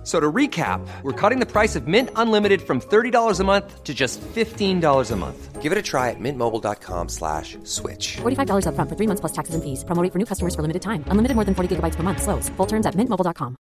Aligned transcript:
F- 0.00 0.06
So 0.06 0.18
to 0.18 0.32
recap, 0.32 0.80
we're 1.02 1.12
cutting 1.12 1.40
the 1.40 1.46
price 1.46 1.76
of 1.76 1.86
Mint 1.86 2.08
Unlimited 2.16 2.62
from 2.62 2.80
$30 2.80 3.38
a 3.40 3.44
month 3.44 3.84
to 3.84 3.92
just 3.92 4.18
$15 4.34 5.10
a 5.12 5.16
month. 5.16 5.60
Give 5.60 5.72
it 5.72 5.78
a 5.78 5.82
try 5.82 6.08
at 6.08 6.18
mintmobile.com 6.18 7.08
slash 7.10 7.58
switch. 7.64 8.16
$45 8.22 8.64
upfront 8.66 8.88
for 8.88 8.96
three 8.96 9.06
months 9.06 9.20
plus 9.20 9.32
taxes 9.32 9.54
and 9.54 9.62
fees. 9.62 9.84
Promo 9.84 10.02
rate 10.02 10.10
for 10.12 10.18
new 10.18 10.24
customers 10.24 10.54
for 10.54 10.62
limited 10.62 10.80
time. 10.80 11.04
Unlimited 11.10 11.34
more 11.36 11.44
than 11.44 11.54
40 11.54 11.76
gigabytes 11.76 11.96
per 11.96 12.02
month. 12.02 12.22
Slows. 12.22 12.48
Full 12.56 12.66
terms 12.66 12.86
at 12.86 12.94
mintmobile.com. 12.96 13.56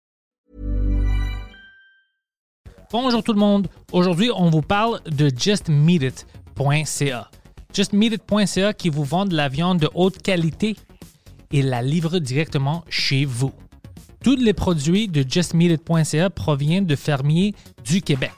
Bonjour 2.91 3.23
tout 3.23 3.33
le 3.33 3.39
monde. 3.41 3.69
Aujourd'hui, 3.93 4.31
on 4.35 4.51
vous 4.51 4.63
parle 4.63 5.01
de 5.07 5.31
justmeatit.ca. 5.35 7.31
Justmeatit.ca 7.73 8.73
qui 8.73 8.89
vous 8.91 9.05
vend 9.05 9.25
de 9.27 9.35
la 9.37 9.49
viande 9.49 9.79
de 9.79 9.89
haute 9.95 10.21
qualité 10.23 10.77
et 11.53 11.63
la 11.63 11.83
livre 11.83 12.19
directement 12.19 12.85
chez 12.89 13.25
vous. 13.25 13.53
Tous 14.25 14.37
les 14.37 14.55
produits 14.55 15.07
de 15.07 15.23
justmeatit.ca 15.29 16.31
proviennent 16.31 16.87
de 16.87 16.97
fermiers 16.97 17.55
du 17.85 18.01
Québec. 18.01 18.33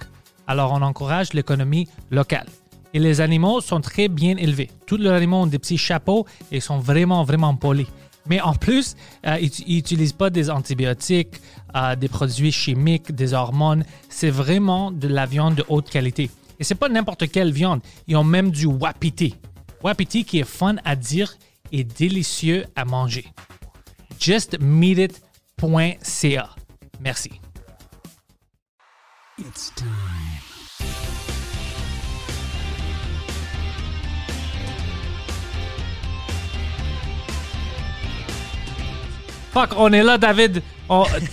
Alors, 0.48 0.72
on 0.72 0.82
encourage 0.82 1.32
l'économie 1.32 1.86
locale. 2.10 2.48
Et 2.92 2.98
les 2.98 3.20
animaux 3.20 3.60
sont 3.60 3.80
très 3.80 4.08
bien 4.08 4.36
élevés. 4.36 4.68
Tous 4.86 4.96
les 4.96 5.08
animaux 5.08 5.36
ont 5.36 5.46
des 5.46 5.60
petits 5.60 5.78
chapeaux 5.78 6.26
et 6.50 6.58
sont 6.58 6.78
vraiment, 6.78 7.22
vraiment 7.22 7.54
polis. 7.54 7.86
Mais 8.28 8.40
en 8.40 8.54
plus, 8.54 8.96
euh, 9.28 9.38
ils 9.40 9.76
n'utilisent 9.76 10.12
pas 10.12 10.28
des 10.28 10.50
antibiotiques, 10.50 11.40
euh, 11.76 11.94
des 11.94 12.08
produits 12.08 12.50
chimiques, 12.50 13.12
des 13.12 13.32
hormones. 13.32 13.84
C'est 14.08 14.30
vraiment 14.30 14.90
de 14.90 15.06
la 15.06 15.24
viande 15.24 15.54
de 15.54 15.64
haute 15.68 15.88
qualité. 15.88 16.32
Et 16.58 16.64
c'est 16.64 16.74
pas 16.74 16.88
n'importe 16.88 17.30
quelle 17.30 17.52
viande. 17.52 17.80
Ils 18.08 18.16
ont 18.16 18.24
même 18.24 18.50
du 18.50 18.66
wapiti. 18.66 19.36
Wapiti 19.84 20.24
qui 20.24 20.40
est 20.40 20.48
fun 20.48 20.74
à 20.84 20.96
dire 20.96 21.36
et 21.70 21.84
délicieux 21.84 22.64
à 22.74 22.84
manger. 22.84 23.26
justmeatit.ca. 25.58 26.48
Merci. 27.00 27.30
Fuck, 39.52 39.70
on 39.78 39.92
est 39.92 40.02
là, 40.02 40.18
David. 40.18 40.62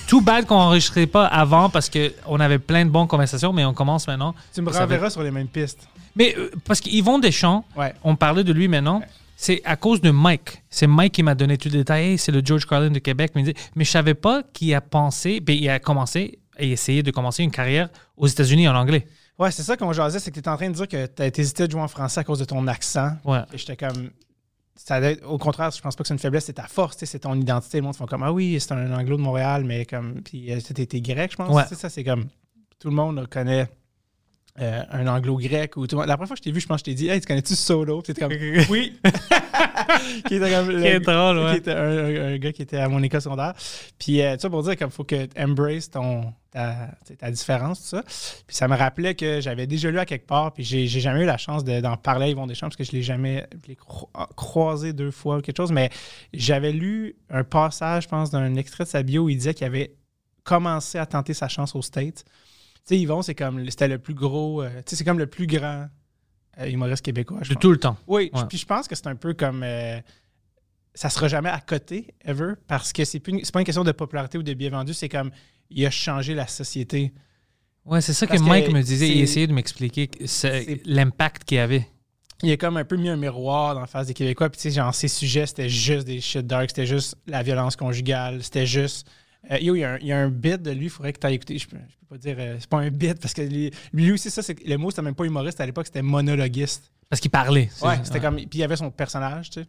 Tout 0.08 0.22
bad 0.22 0.46
qu'on 0.46 0.56
n'enregistrait 0.56 1.06
pas 1.06 1.26
avant 1.26 1.70
parce 1.70 1.90
qu'on 1.90 2.40
avait 2.40 2.60
plein 2.60 2.86
de 2.86 2.90
bonnes 2.90 3.08
conversations, 3.08 3.52
mais 3.54 3.66
on 3.66 3.74
commence 3.74 4.08
maintenant. 4.08 4.34
Tu 4.54 4.62
me 4.62 4.72
renverras 4.72 5.10
sur 5.10 5.24
les 5.24 5.32
mêmes 5.32 5.48
pistes. 5.48 5.88
Mais 6.16 6.36
euh, 6.38 6.52
parce 6.66 6.80
qu'Yvon 6.80 7.20
Deschamps, 7.20 7.66
on 8.04 8.16
parlait 8.16 8.44
de 8.44 8.54
lui 8.54 8.68
maintenant, 8.68 9.02
c'est 9.36 9.62
à 9.66 9.76
cause 9.76 10.02
de 10.02 10.12
Mike. 10.12 10.64
C'est 10.70 10.88
Mike 10.88 11.14
qui 11.14 11.24
m'a 11.24 11.36
donné 11.36 11.58
tout 11.58 11.70
le 11.70 11.80
détail. 11.80 12.12
Hey, 12.12 12.18
c'est 12.18 12.32
le 12.32 12.42
George 12.44 12.66
Carlin 12.66 12.92
de 12.92 13.00
Québec. 13.00 13.32
Mais, 13.36 13.54
mais 13.76 13.84
je 13.84 13.90
savais 13.90 14.14
pas 14.14 14.44
qu'il 14.54 14.74
a 14.74 14.82
pensé, 14.82 15.40
ben, 15.40 15.58
il 15.60 15.70
a 15.70 15.80
commencé 15.80 16.40
et 16.58 16.72
essayé 16.72 17.04
de 17.04 17.12
commencer 17.12 17.44
une 17.44 17.52
carrière 17.52 17.90
aux 18.16 18.28
États-Unis 18.28 18.68
en 18.68 18.76
anglais. 18.76 19.08
Ouais, 19.40 19.52
c'est 19.52 19.64
ça 19.64 19.76
qu'on 19.76 19.92
jasait, 19.94 20.20
c'est 20.20 20.32
que 20.32 20.40
tu 20.40 20.46
es 20.46 20.50
en 20.50 20.56
train 20.56 20.70
de 20.70 20.76
dire 20.76 20.88
que 20.88 21.08
tu 21.08 21.22
as 21.22 21.28
hésité 21.40 21.66
de 21.66 21.72
jouer 21.72 21.82
en 21.82 21.88
français 21.88 22.20
à 22.20 22.24
cause 22.24 22.40
de 22.40 22.46
ton 22.46 22.68
accent. 22.68 23.18
Ouais. 23.26 23.40
Et 23.54 23.58
j'étais 23.58 23.78
comme. 23.78 24.12
Ça 24.76 25.00
au 25.28 25.38
contraire, 25.38 25.70
je 25.70 25.80
pense 25.82 25.96
pas 25.96 26.04
que 26.04 26.08
c'est 26.08 26.16
une 26.16 26.20
faiblesse, 26.20 26.46
c'est 26.46 26.54
ta 26.54 26.68
force, 26.68 26.98
c'est 27.04 27.20
ton 27.20 27.36
identité. 27.36 27.78
Le 27.78 27.84
monde 27.84 27.96
font 27.96 28.08
comme 28.08 28.24
Ah 28.24 28.34
oui, 28.34 28.58
c'est 28.60 28.72
un 28.72 28.92
anglo 28.92 29.18
de 29.18 29.22
Montréal, 29.22 29.64
mais 29.66 29.86
comme. 29.86 30.22
Puis 30.24 30.52
euh, 30.52 30.60
t'es 30.60 31.02
grec, 31.02 31.32
je 31.32 31.38
pense. 31.38 31.54
Ouais. 31.54 31.64
Ça, 31.76 31.90
c'est 31.90 32.04
comme. 32.04 32.26
Tout 32.80 32.90
le 32.90 32.96
monde 32.96 33.28
connaît 33.30 33.68
euh, 34.60 34.84
un 34.92 35.08
anglo-grec. 35.08 35.78
ou 35.78 35.88
tout 35.88 35.98
La 35.98 36.16
première 36.16 36.28
fois 36.28 36.36
que 36.36 36.40
je 36.40 36.44
t'ai 36.44 36.52
vu, 36.52 36.60
je 36.60 36.68
pense 36.68 36.82
que 36.84 36.92
je 36.92 36.96
t'ai 36.96 36.96
dit 36.96 37.08
Hey, 37.10 37.20
tu 37.20 37.28
connais-tu 37.28 37.56
Solo 37.56 38.02
Puis 38.02 38.14
comme 38.14 38.32
Oui 38.70 38.98
Qui 40.28 40.36
était 40.36 40.52
comme. 40.52 40.70
Qui 40.70 40.88
est 40.88 41.00
drôle, 41.00 41.40
ouais. 41.40 41.52
qui 41.52 41.58
était 41.58 41.72
un, 41.72 41.76
un- 42.06 42.34
un 42.34 42.38
gars 42.38 42.52
qui 42.52 42.62
était 42.62 42.78
à 42.78 42.88
mon 42.90 43.02
école 43.04 43.22
secondaire. 43.22 43.54
Puis, 43.98 44.22
euh, 44.22 44.36
tu 44.36 44.42
sais, 44.42 44.50
pour 44.50 44.64
dire 44.64 44.76
qu'il 44.76 44.90
faut 44.90 45.04
que 45.04 45.26
tu 45.26 45.42
embrace 45.42 45.90
ton, 45.90 46.34
ta, 46.52 47.32
différence, 47.32 47.82
tout 47.82 47.88
ça. 47.98 48.04
Puis, 48.46 48.56
ça 48.56 48.68
me 48.68 48.76
rappelait 48.76 49.16
que 49.16 49.42
j'avais 49.42 49.66
déjà 49.68 49.90
lu 49.92 50.00
à 50.00 50.06
quelque 50.06 50.28
part, 50.28 50.54
puis 50.54 50.64
j'ai 50.64 50.88
j'ai 50.88 51.00
jamais 51.00 51.22
eu 51.22 51.26
la 51.26 51.38
chance 51.38 51.64
de- 51.64 51.82
d'en 51.82 51.98
parler 51.98 52.26
à 52.26 52.30
Yvon 52.30 52.48
Deschamps, 52.48 52.68
parce 52.68 52.76
que 52.76 52.84
je 52.84 52.92
l'ai 52.92 53.02
jamais 53.04 53.48
je 53.64 53.70
l'ai 53.70 53.76
cro- 53.76 54.10
croisé 54.36 54.94
deux 54.94 55.12
fois 55.12 55.38
ou 55.38 55.42
quelque 55.42 55.58
chose. 55.58 55.72
Mais 55.72 55.90
j'avais 56.34 56.72
lu 56.72 57.16
un 57.30 57.44
passage, 57.44 58.04
je 58.04 58.08
pense, 58.10 58.30
d'un 58.32 58.56
extrait 58.56 58.84
de 58.84 58.90
sa 58.90 59.04
bio 59.04 59.24
où 59.24 59.30
il 59.30 59.38
disait 59.38 59.54
qu'il 59.54 59.66
avait 59.68 59.96
commencé 60.44 60.98
à 60.98 61.06
tenter 61.06 61.34
sa 61.34 61.48
chance 61.48 61.76
aux 61.76 61.82
States. 61.82 62.26
Tu 62.86 62.96
sais, 62.96 63.00
Yvon, 63.00 63.22
c'est 63.22 63.36
comme, 63.36 63.70
c'était 63.70 63.88
le 63.88 63.98
plus 63.98 64.14
gros, 64.14 64.62
euh, 64.62 64.70
tu 64.78 64.84
sais, 64.88 64.96
c'est 64.98 65.04
comme 65.06 65.20
le 65.20 65.28
plus 65.28 65.48
grand 65.48 65.88
euh, 66.60 66.68
humoriste 66.68 67.04
québécois. 67.06 67.40
De 67.40 67.48
pense. 67.48 67.60
tout 67.60 67.72
le 67.72 67.78
temps. 67.78 67.98
Oui, 68.08 68.30
Ouais. 68.34 68.42
puis 68.50 68.58
je 68.58 68.66
pense 68.66 68.88
que 68.88 68.96
c'est 68.96 69.08
un 69.08 69.16
peu 69.16 69.34
comme. 69.34 69.64
euh, 69.64 70.00
ça 70.94 71.10
sera 71.10 71.28
jamais 71.28 71.50
à 71.50 71.60
côté, 71.60 72.14
ever, 72.24 72.54
parce 72.68 72.94
que 72.94 73.04
c'est 73.06 73.20
plus 73.20 73.50
pas 73.52 73.60
une 73.60 73.66
question 73.66 73.84
de 73.84 73.92
popularité 73.92 74.38
ou 74.38 74.44
de 74.44 74.54
bien 74.54 74.70
vendu, 74.70 74.94
c'est 74.94 75.10
comme 75.10 75.32
il 75.70 75.84
a 75.86 75.90
changé 75.90 76.36
la 76.36 76.46
société. 76.46 77.14
Ouais, 77.86 78.00
c'est 78.02 78.14
ça 78.14 78.28
que 78.28 78.32
Parce 78.32 78.44
que 78.44 78.48
Mike 78.48 78.72
me 78.72 78.82
disait. 78.82 79.10
Il 79.10 79.22
essayait 79.22 79.48
de 79.48 79.54
m'expliquer 79.54 80.10
l'impact 80.86 81.46
qu'il 81.46 81.58
avait. 81.60 81.88
Il 82.44 82.52
a 82.52 82.58
comme 82.58 82.78
un 82.78 82.84
peu 82.86 82.98
mis 82.98 83.10
un 83.10 83.16
miroir 83.16 83.74
dans 83.74 83.80
la 83.82 83.88
face 83.88 84.08
des 84.08 84.14
Québécois, 84.14 84.50
puis 84.50 84.58
tu 84.62 84.70
sais, 84.70 84.76
genre, 84.76 84.94
ses 84.94 85.08
sujets, 85.08 85.46
c'était 85.46 85.70
juste 85.70 86.06
des 86.06 86.20
shit 86.20 86.46
dark, 86.46 86.70
c'était 86.70 86.86
juste 86.86 87.16
la 87.26 87.42
violence 87.42 87.76
conjugale, 87.78 88.44
c'était 88.44 88.66
juste. 88.66 89.08
Euh, 89.52 89.58
yo, 89.60 89.76
il 89.76 89.80
y, 89.80 89.84
a 89.84 89.94
un, 89.94 89.98
il 90.00 90.08
y 90.08 90.12
a 90.12 90.18
un 90.20 90.30
bit 90.30 90.62
de 90.62 90.72
lui, 90.72 90.86
il 90.86 90.90
faudrait 90.90 91.14
que 91.14 91.20
tu 91.20 91.28
ailles 91.28 91.36
écouter. 91.36 91.58
Je 91.58 91.68
peux, 91.68 91.78
je 91.78 91.96
peux 92.00 92.06
pas 92.08 92.18
dire. 92.18 92.36
euh, 92.40 92.58
c'est 92.60 92.70
pas 92.70 92.80
un 92.80 92.90
bit, 92.90 93.20
parce 93.20 93.34
que 93.34 93.42
lui, 93.42 93.72
lui 93.92 94.12
aussi, 94.12 94.30
ça, 94.32 94.42
c'est 94.42 94.64
le 94.66 94.78
mot, 94.78 94.90
c'était 94.92 95.02
même 95.02 95.16
pas 95.16 95.26
humoriste 95.26 95.60
à 95.62 95.66
l'époque, 95.66 95.86
c'était 95.86 96.02
monologuiste. 96.02 96.92
Parce 97.10 97.20
qu'il 97.20 97.32
parlait. 97.32 97.70
C'est- 97.74 97.86
Ouais, 97.86 97.98
c'était 98.04 98.20
comme. 98.20 98.36
Puis 98.38 98.48
il 98.54 98.60
y 98.60 98.64
avait 98.64 98.76
son 98.78 98.90
personnage, 98.92 99.50
tu 99.52 99.62
sais, 99.62 99.68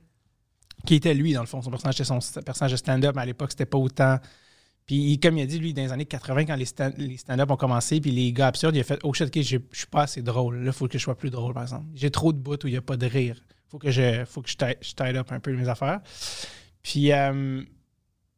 qui 0.87 0.95
était 0.95 1.15
lui, 1.15 1.33
dans 1.33 1.41
le 1.41 1.47
fond. 1.47 1.61
Son 1.63 1.71
personnage, 1.71 1.97
c'était 1.97 2.05
son 2.09 2.21
personnage 2.43 2.73
de 2.73 2.77
stand-up, 2.77 3.15
mais 3.17 3.23
à 3.23 3.27
l'époque, 3.27 3.51
c'était 3.51 3.67
pas 3.67 3.79
autant. 3.79 4.19
Puis 4.87 4.97
il- 4.97 5.19
comme 5.21 5.39
il 5.39 5.43
a 5.43 5.47
dit, 5.47 5.59
lui, 5.59 5.73
dans 5.75 5.83
les 5.83 5.93
années 5.93 6.05
80, 6.05 6.45
quand 6.45 6.57
les 6.57 6.65
stand- 6.67 6.95
les 6.99 7.17
stand-up 7.17 7.51
ont 7.51 7.57
commencé, 7.57 8.01
puis 8.01 8.11
les 8.11 8.33
gars 8.33 8.49
absurdes, 8.49 8.77
il 8.77 8.81
a 8.81 8.85
fait 8.85 8.99
Oh 9.03 9.13
shit, 9.15 9.27
ok, 9.29 9.43
je 9.43 9.59
suis 9.73 9.87
pas 9.91 10.03
assez 10.03 10.23
drôle. 10.23 10.57
Là, 10.59 10.67
il 10.67 10.73
faut 10.73 10.87
que 10.89 10.99
je 10.99 11.03
sois 11.03 11.17
plus 11.17 11.31
drôle, 11.31 11.55
par 11.55 11.63
exemple. 11.63 11.87
J'ai 11.95 12.11
trop 12.11 12.33
de 12.33 12.39
bouts 12.39 12.55
où 12.65 12.67
il 12.69 12.73
n'y 12.73 12.77
a 12.77 12.83
pas 12.83 12.97
de 12.97 13.07
rire. 13.07 13.41
faut 13.71 13.79
que 13.79 13.91
je 13.91 14.25
faut 14.27 14.41
que 14.41 14.49
je 14.51 14.57
tie 14.57 15.03
up 15.17 15.33
un 15.33 15.41
peu 15.41 15.53
mes 15.57 15.69
affaires. 15.69 16.01
Puis. 16.83 17.13
euh, 17.13 17.63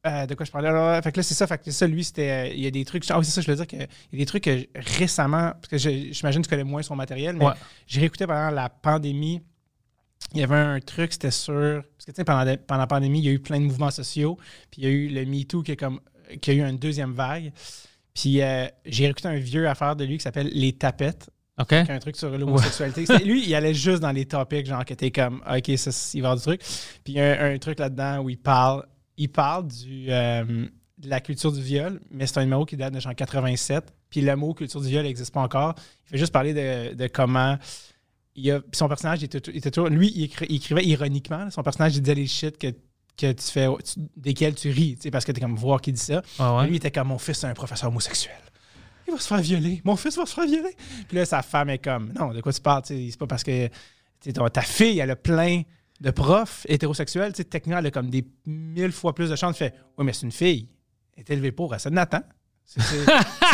euh, 0.06 0.27
de 0.27 0.34
quoi 0.34 0.47
je 0.47 0.50
parlais? 0.53 0.69
Alors, 0.69 1.03
fait 1.03 1.12
que 1.12 1.19
là, 1.19 1.22
c'est 1.22 1.34
ça. 1.34 1.47
Fait 1.47 1.59
que 1.62 1.71
ça, 1.71 1.87
lui, 1.87 2.05
c'était. 2.05 2.31
euh, 2.31 2.49
Il 2.49 2.61
y 2.61 2.67
a 2.67 2.71
des 2.71 2.84
trucs. 2.84 3.05
Ah 3.11 3.19
oui, 3.19 3.25
c'est 3.25 3.31
ça, 3.33 3.41
je 3.41 3.50
veux 3.50 3.56
dire 3.56 3.67
qu'il 3.67 3.81
y 3.81 3.83
a 3.83 3.87
des 4.19 4.27
trucs 4.27 4.44
que 4.44 4.67
récemment. 4.99 5.53
Parce 5.53 5.69
que 5.69 5.77
j'imagine 5.78 6.43
que 6.43 6.47
tu 6.47 6.50
connais 6.50 6.65
moins 6.65 6.83
son 6.83 6.97
matériel, 6.97 7.37
mais 7.37 7.47
Ouais. 7.47 7.53
j'ai 7.87 8.00
réécouté 8.00 8.27
pendant 8.27 8.50
la 8.50 8.69
pandémie. 8.69 9.41
Il 10.34 10.41
y 10.41 10.43
avait 10.43 10.56
un 10.56 10.81
truc, 10.81 11.12
c'était 11.12 11.31
sur. 11.31 11.53
Parce 11.55 12.06
que, 12.06 12.11
tu 12.12 12.17
sais, 12.17 12.25
pendant, 12.25 12.44
la- 12.44 12.56
pendant 12.56 12.81
la 12.81 12.87
pandémie, 12.87 13.19
il 13.21 13.25
y 13.25 13.28
a 13.28 13.33
eu 13.33 13.39
plein 13.41 13.61
de 13.61 13.65
mouvements 13.65 13.91
sociaux. 13.91 14.37
Puis 14.71 14.83
il 14.83 14.84
y 14.84 14.87
a 14.87 14.91
eu 14.91 15.09
le 15.09 15.25
MeToo 15.25 15.62
qui, 15.62 15.72
est 15.72 15.77
comme, 15.77 16.00
qui 16.41 16.50
a 16.50 16.55
eu 16.55 16.62
une 16.62 16.78
deuxième 16.78 17.12
vague. 17.12 17.53
Puis 18.15 18.41
euh, 18.43 18.67
j'ai 18.87 19.05
réécouté 19.05 19.28
un 19.28 19.37
vieux 19.38 19.69
affaire 19.69 19.94
de 19.94 20.05
lui 20.05 20.17
qui 20.17 20.23
s'appelle 20.23 20.49
Les 20.53 20.73
Tapettes, 20.73 21.28
OK? 21.59 21.69
qui 21.69 21.75
a 21.75 21.94
un 21.94 21.99
truc 21.99 22.17
sur 22.17 22.31
l'homosexualité. 22.37 23.05
Lui, 23.25 23.47
il 23.47 23.55
allait 23.55 23.75
juste 23.75 24.00
dans 24.00 24.11
les 24.11 24.25
topics, 24.25 24.67
genre, 24.67 24.84
que 24.87 24.94
t'es 24.94 25.11
comme, 25.11 25.43
OK, 25.49 25.71
ça, 25.77 25.91
il 26.15 26.23
va 26.23 26.28
avoir 26.31 26.37
du 26.37 26.43
truc. 26.43 26.61
Puis 27.05 27.12
il 27.12 27.15
y 27.17 27.21
a 27.21 27.43
un, 27.44 27.55
un 27.55 27.59
truc 27.59 27.78
là-dedans 27.78 28.21
où 28.21 28.31
il 28.31 28.38
parle, 28.38 28.84
il 29.16 29.28
parle 29.31 29.66
du, 29.69 30.06
euh, 30.10 30.44
de 30.99 31.09
la 31.09 31.21
culture 31.21 31.53
du 31.53 31.62
viol, 31.62 32.00
mais 32.10 32.27
c'est 32.27 32.38
un 32.38 32.44
numéro 32.44 32.65
qui 32.65 32.77
date 32.77 32.93
de 32.94 33.00
genre 33.00 33.15
87. 33.15 33.84
Puis 34.10 34.21
le 34.21 34.34
mot 34.37 34.54
culture 34.54 34.81
du 34.81 34.88
viol 34.88 35.03
n'existe 35.04 35.32
pas 35.32 35.41
encore. 35.41 35.75
Il 36.06 36.10
fait 36.10 36.19
juste 36.19 36.32
parler 36.32 36.54
de, 36.54 36.94
de 36.94 37.06
comment. 37.09 37.59
Il 38.34 38.50
a, 38.50 38.60
puis 38.60 38.71
son 38.75 38.88
personnage 38.88 39.22
il 39.22 39.25
était, 39.25 39.38
était 39.56 39.71
toujours. 39.71 39.88
Lui, 39.88 40.12
il, 40.15 40.26
écri- 40.28 40.47
il 40.49 40.56
écrivait 40.56 40.84
ironiquement. 40.84 41.38
là. 41.44 41.50
Son 41.50 41.62
personnage, 41.62 41.97
il 41.97 42.03
disait 42.03 42.15
les 42.15 42.26
shit 42.26 42.59
que, 42.59 42.69
que 43.16 43.32
tu 43.32 43.43
fais, 43.44 43.66
tu- 43.82 44.00
desquels 44.16 44.55
tu 44.55 44.71
ris, 44.71 44.99
parce 45.10 45.25
que 45.25 45.32
t'es 45.32 45.41
comme 45.41 45.56
voir 45.56 45.81
qui 45.81 45.93
dit 45.93 46.00
ça. 46.00 46.22
Ah 46.38 46.56
ouais? 46.59 46.66
Lui, 46.66 46.75
il 46.75 46.76
était 46.76 46.91
comme 46.91 47.09
mon 47.09 47.19
fils, 47.19 47.38
c'est 47.38 47.47
un 47.47 47.55
professeur 47.55 47.88
homosexuel. 47.88 48.35
Il 49.08 49.12
va 49.14 49.19
se 49.20 49.26
faire 49.29 49.38
violer. 49.41 49.81
Mon 49.85 49.96
fils 49.96 50.17
va 50.17 50.26
se 50.26 50.35
faire 50.35 50.46
violer. 50.46 50.75
Puis 51.08 51.17
là, 51.17 51.25
sa 51.25 51.41
femme 51.43 51.70
est 51.70 51.79
comme 51.79 52.12
non, 52.12 52.32
de 52.35 52.41
quoi 52.41 52.52
tu 52.52 52.61
parles? 52.61 52.82
C'est 52.85 53.17
pas 53.19 53.26
parce 53.26 53.44
que 53.44 53.69
ta 54.52 54.62
fille, 54.62 54.99
elle 54.99 55.11
a 55.12 55.17
plein 55.17 55.62
de 56.00 56.10
profs 56.10 56.66
hétérosexuels. 56.69 57.32
tu 57.32 57.38
sais, 57.38 57.44
Techniquement, 57.44 57.78
elle 57.78 57.87
a 57.87 57.90
comme 57.90 58.10
des 58.10 58.25
mille 58.46 58.93
fois 58.93 59.14
plus 59.14 59.31
de 59.31 59.37
chance. 59.37 59.52
de 59.52 59.56
fait 59.58 59.75
Oui, 59.98 60.04
mais 60.04 60.12
c'est 60.12 60.26
une 60.26 60.32
fille. 60.32 60.69
Elle 61.16 61.20
est 61.22 61.31
élevée 61.31 61.52
pour, 61.52 61.72
elle 61.75 61.81
se 61.81 61.88
Nathan. 61.88 62.20
C'est 62.64 62.81
c'est- 62.82 63.04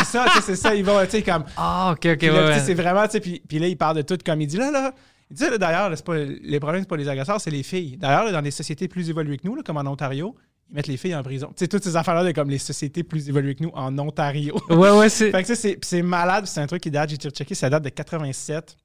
ça, 0.05 0.25
tu 0.27 0.33
sais, 0.35 0.41
c'est 0.41 0.55
ça. 0.55 0.75
Il 0.75 0.83
va, 0.83 1.05
tu 1.05 1.11
sais, 1.11 1.21
comme. 1.21 1.45
Ah, 1.55 1.91
OK, 1.93 2.05
OK, 2.05 2.17
Puis 2.17 2.29
ouais, 2.29 2.35
là. 2.35 2.59
C'est 2.59 2.73
vraiment, 2.73 3.05
tu 3.05 3.11
sais, 3.11 3.19
puis, 3.19 3.41
puis 3.47 3.59
là, 3.59 3.67
il 3.67 3.77
parle 3.77 3.97
de 3.97 4.01
tout 4.01 4.17
comme 4.25 4.41
il 4.41 4.47
dit 4.47 4.57
là, 4.57 4.71
là. 4.71 4.91
Il 5.29 5.37
dit 5.37 5.43
là, 5.43 5.57
d'ailleurs, 5.57 6.03
pas, 6.03 6.15
les 6.17 6.59
problèmes, 6.59 6.81
c'est 6.81 6.89
pas 6.89 6.97
les 6.97 7.07
agresseurs, 7.07 7.39
c'est 7.39 7.51
les 7.51 7.63
filles. 7.63 7.97
D'ailleurs, 7.97 8.31
dans 8.31 8.41
des 8.41 8.51
sociétés 8.51 8.87
plus 8.87 9.09
évoluées 9.09 9.37
que 9.37 9.47
nous, 9.47 9.55
là, 9.55 9.61
comme 9.63 9.77
en 9.77 9.85
Ontario, 9.85 10.35
ils 10.69 10.75
mettent 10.75 10.87
les 10.87 10.97
filles 10.97 11.15
en 11.15 11.23
prison. 11.23 11.47
Tu 11.49 11.53
sais, 11.59 11.67
toutes 11.67 11.83
ces 11.83 11.95
affaires-là, 11.95 12.33
comme 12.33 12.49
les 12.49 12.57
sociétés 12.57 13.03
plus 13.03 13.29
évoluées 13.29 13.55
que 13.55 13.63
nous 13.63 13.71
en 13.73 13.97
Ontario. 13.99 14.55
Ouais, 14.69 14.91
ouais, 14.91 15.09
c'est. 15.09 15.31
fait 15.31 15.41
que 15.43 15.47
ça, 15.47 15.55
c'est, 15.55 15.77
c'est 15.83 16.01
malade, 16.01 16.45
c'est 16.45 16.59
un 16.59 16.67
truc 16.67 16.81
qui 16.81 16.91
date, 16.91 17.09
j'ai 17.11 17.17
checké, 17.17 17.55
ça 17.55 17.69
date 17.69 17.83
de 17.83 17.89
87. 17.89 18.75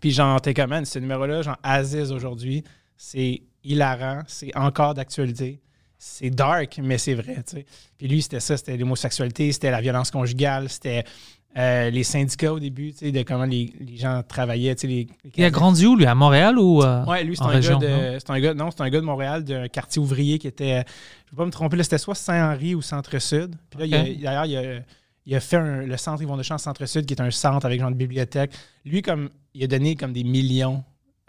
Puis 0.00 0.10
genre, 0.12 0.40
t'es 0.40 0.54
comme, 0.54 0.70
man, 0.70 0.84
ce 0.84 0.98
numéro-là, 0.98 1.42
genre, 1.42 1.58
Aziz 1.62 2.12
aujourd'hui, 2.12 2.64
c'est 3.02 3.40
hilarant, 3.64 4.22
c'est 4.26 4.54
encore 4.56 4.92
d'actualité. 4.92 5.60
c'est 5.98 6.30
dark, 6.30 6.78
mais 6.82 6.98
c'est 6.98 7.14
vrai. 7.14 7.42
Puis 7.98 8.08
lui, 8.08 8.20
c'était 8.22 8.40
ça, 8.40 8.56
c'était 8.58 8.76
l'homosexualité, 8.76 9.52
c'était 9.52 9.70
la 9.70 9.80
violence 9.80 10.10
conjugale, 10.10 10.68
c'était 10.68 11.04
euh, 11.58 11.90
les 11.90 12.04
syndicats 12.04 12.52
au 12.52 12.60
début, 12.60 12.92
de 12.92 13.22
comment 13.22 13.44
les, 13.44 13.72
les 13.80 13.96
gens 13.96 14.22
travaillaient. 14.26 14.74
Les, 14.82 14.88
les 14.88 15.08
Il 15.36 15.44
a 15.44 15.50
grandi 15.50 15.86
où, 15.86 15.96
lui, 15.96 16.06
à 16.06 16.14
Montréal 16.14 16.58
ou. 16.58 16.82
euh, 16.82 17.04
Ouais, 17.06 17.24
lui, 17.24 17.36
c'est 17.36 17.42
un, 17.42 17.48
région, 17.48 17.78
gars 17.78 18.12
de, 18.14 18.18
c'est 18.18 18.30
un 18.30 18.38
gars, 18.40 18.54
non, 18.54 18.70
c'est 18.70 18.82
un 18.82 18.88
gars 18.90 19.00
de 19.00 19.04
Montréal, 19.04 19.44
d'un 19.44 19.68
quartier 19.68 20.00
ouvrier 20.00 20.38
qui 20.38 20.46
était, 20.46 20.84
je 21.26 21.32
ne 21.32 21.32
vais 21.32 21.36
pas 21.38 21.46
me 21.46 21.50
tromper, 21.50 21.76
là, 21.76 21.82
c'était 21.84 21.98
soit 21.98 22.14
Saint-Henri 22.14 22.74
ou 22.74 22.82
Centre-Sud. 22.82 23.56
Puis 23.70 23.80
là, 23.80 23.86
il 23.86 23.94
a- 23.94 24.04
d'ailleurs, 24.30 24.46
il 24.46 24.56
a, 24.56 24.80
il 25.26 25.34
a 25.34 25.40
fait 25.40 25.56
un- 25.56 25.82
le 25.82 25.96
centre 25.96 26.22
Yvon 26.22 26.36
Deschamps 26.36 26.58
Centre-Sud, 26.58 27.04
qui 27.06 27.14
est 27.14 27.20
un 27.20 27.30
centre 27.30 27.64
avec 27.66 27.80
genre 27.80 27.90
de 27.90 27.96
bibliothèque. 27.96 28.52
Lui, 28.84 29.02
comme, 29.02 29.28
il 29.54 29.64
a 29.64 29.66
donné 29.66 29.96
comme 29.96 30.12
des 30.12 30.24
millions 30.24 30.82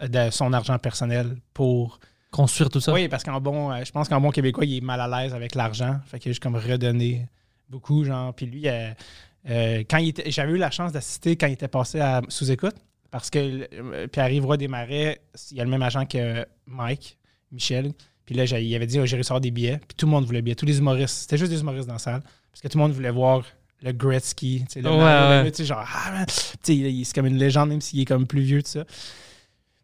de 0.08 0.30
son 0.30 0.52
argent 0.52 0.78
personnel 0.78 1.36
pour. 1.54 1.98
Construire 2.30 2.70
tout 2.70 2.80
ça? 2.80 2.94
Oui, 2.94 3.08
parce 3.08 3.24
qu'en 3.24 3.42
bon, 3.42 3.70
euh, 3.70 3.84
je 3.84 3.92
pense 3.92 4.08
qu'en 4.08 4.18
bon 4.18 4.30
québécois, 4.30 4.64
il 4.64 4.78
est 4.78 4.80
mal 4.80 5.00
à 5.00 5.06
l'aise 5.06 5.34
avec 5.34 5.54
l'argent. 5.54 6.00
Fait 6.06 6.18
qu'il 6.18 6.30
a 6.30 6.32
juste 6.32 6.42
comme 6.42 6.56
redonné 6.56 7.28
beaucoup, 7.68 8.04
genre. 8.04 8.32
Puis 8.32 8.46
lui, 8.46 8.68
euh, 8.68 8.90
euh, 9.50 9.84
quand 9.88 9.98
il 9.98 10.14
j'avais 10.26 10.52
eu 10.52 10.56
la 10.56 10.70
chance 10.70 10.92
d'assister 10.92 11.36
quand 11.36 11.46
il 11.46 11.52
était 11.52 11.68
passé 11.68 12.00
à 12.00 12.22
sous-écoute, 12.28 12.74
parce 13.10 13.28
que 13.28 14.06
Pierre-Yves 14.06 14.46
Roy 14.46 14.56
Desmarais, 14.56 15.20
il 15.50 15.60
a 15.60 15.64
le 15.64 15.70
même 15.70 15.82
agent 15.82 16.06
que 16.06 16.46
Mike, 16.66 17.18
Michel. 17.50 17.92
Puis 18.24 18.34
là, 18.34 18.44
il 18.44 18.74
avait 18.74 18.86
dit, 18.86 18.98
oh, 18.98 19.04
j'ai 19.04 19.16
réussi 19.16 19.30
à 19.30 19.34
avoir 19.34 19.40
des 19.42 19.50
billets. 19.50 19.78
Puis 19.78 19.96
tout 19.96 20.06
le 20.06 20.12
monde 20.12 20.24
voulait 20.24 20.38
des 20.38 20.42
billets. 20.42 20.54
Tous 20.54 20.64
les 20.64 20.78
humoristes. 20.78 21.16
C'était 21.16 21.36
juste 21.36 21.50
des 21.50 21.60
humoristes 21.60 21.86
dans 21.86 21.94
la 21.94 21.98
salle. 21.98 22.22
Parce 22.50 22.62
que 22.62 22.68
tout 22.68 22.78
le 22.78 22.84
monde 22.84 22.92
voulait 22.92 23.10
voir 23.10 23.44
le 23.82 23.92
Gretzky. 23.92 24.64
Le 24.76 24.88
Ouais, 24.88 25.50
ouais. 25.50 25.64
Genre, 25.64 25.84
ah, 25.84 26.24
c'est 26.28 27.12
comme 27.14 27.26
une 27.26 27.36
légende, 27.36 27.68
même 27.68 27.80
s'il 27.80 28.00
est 28.00 28.04
comme 28.04 28.26
plus 28.26 28.42
vieux, 28.42 28.62
tout 28.62 28.70
ça. 28.70 28.84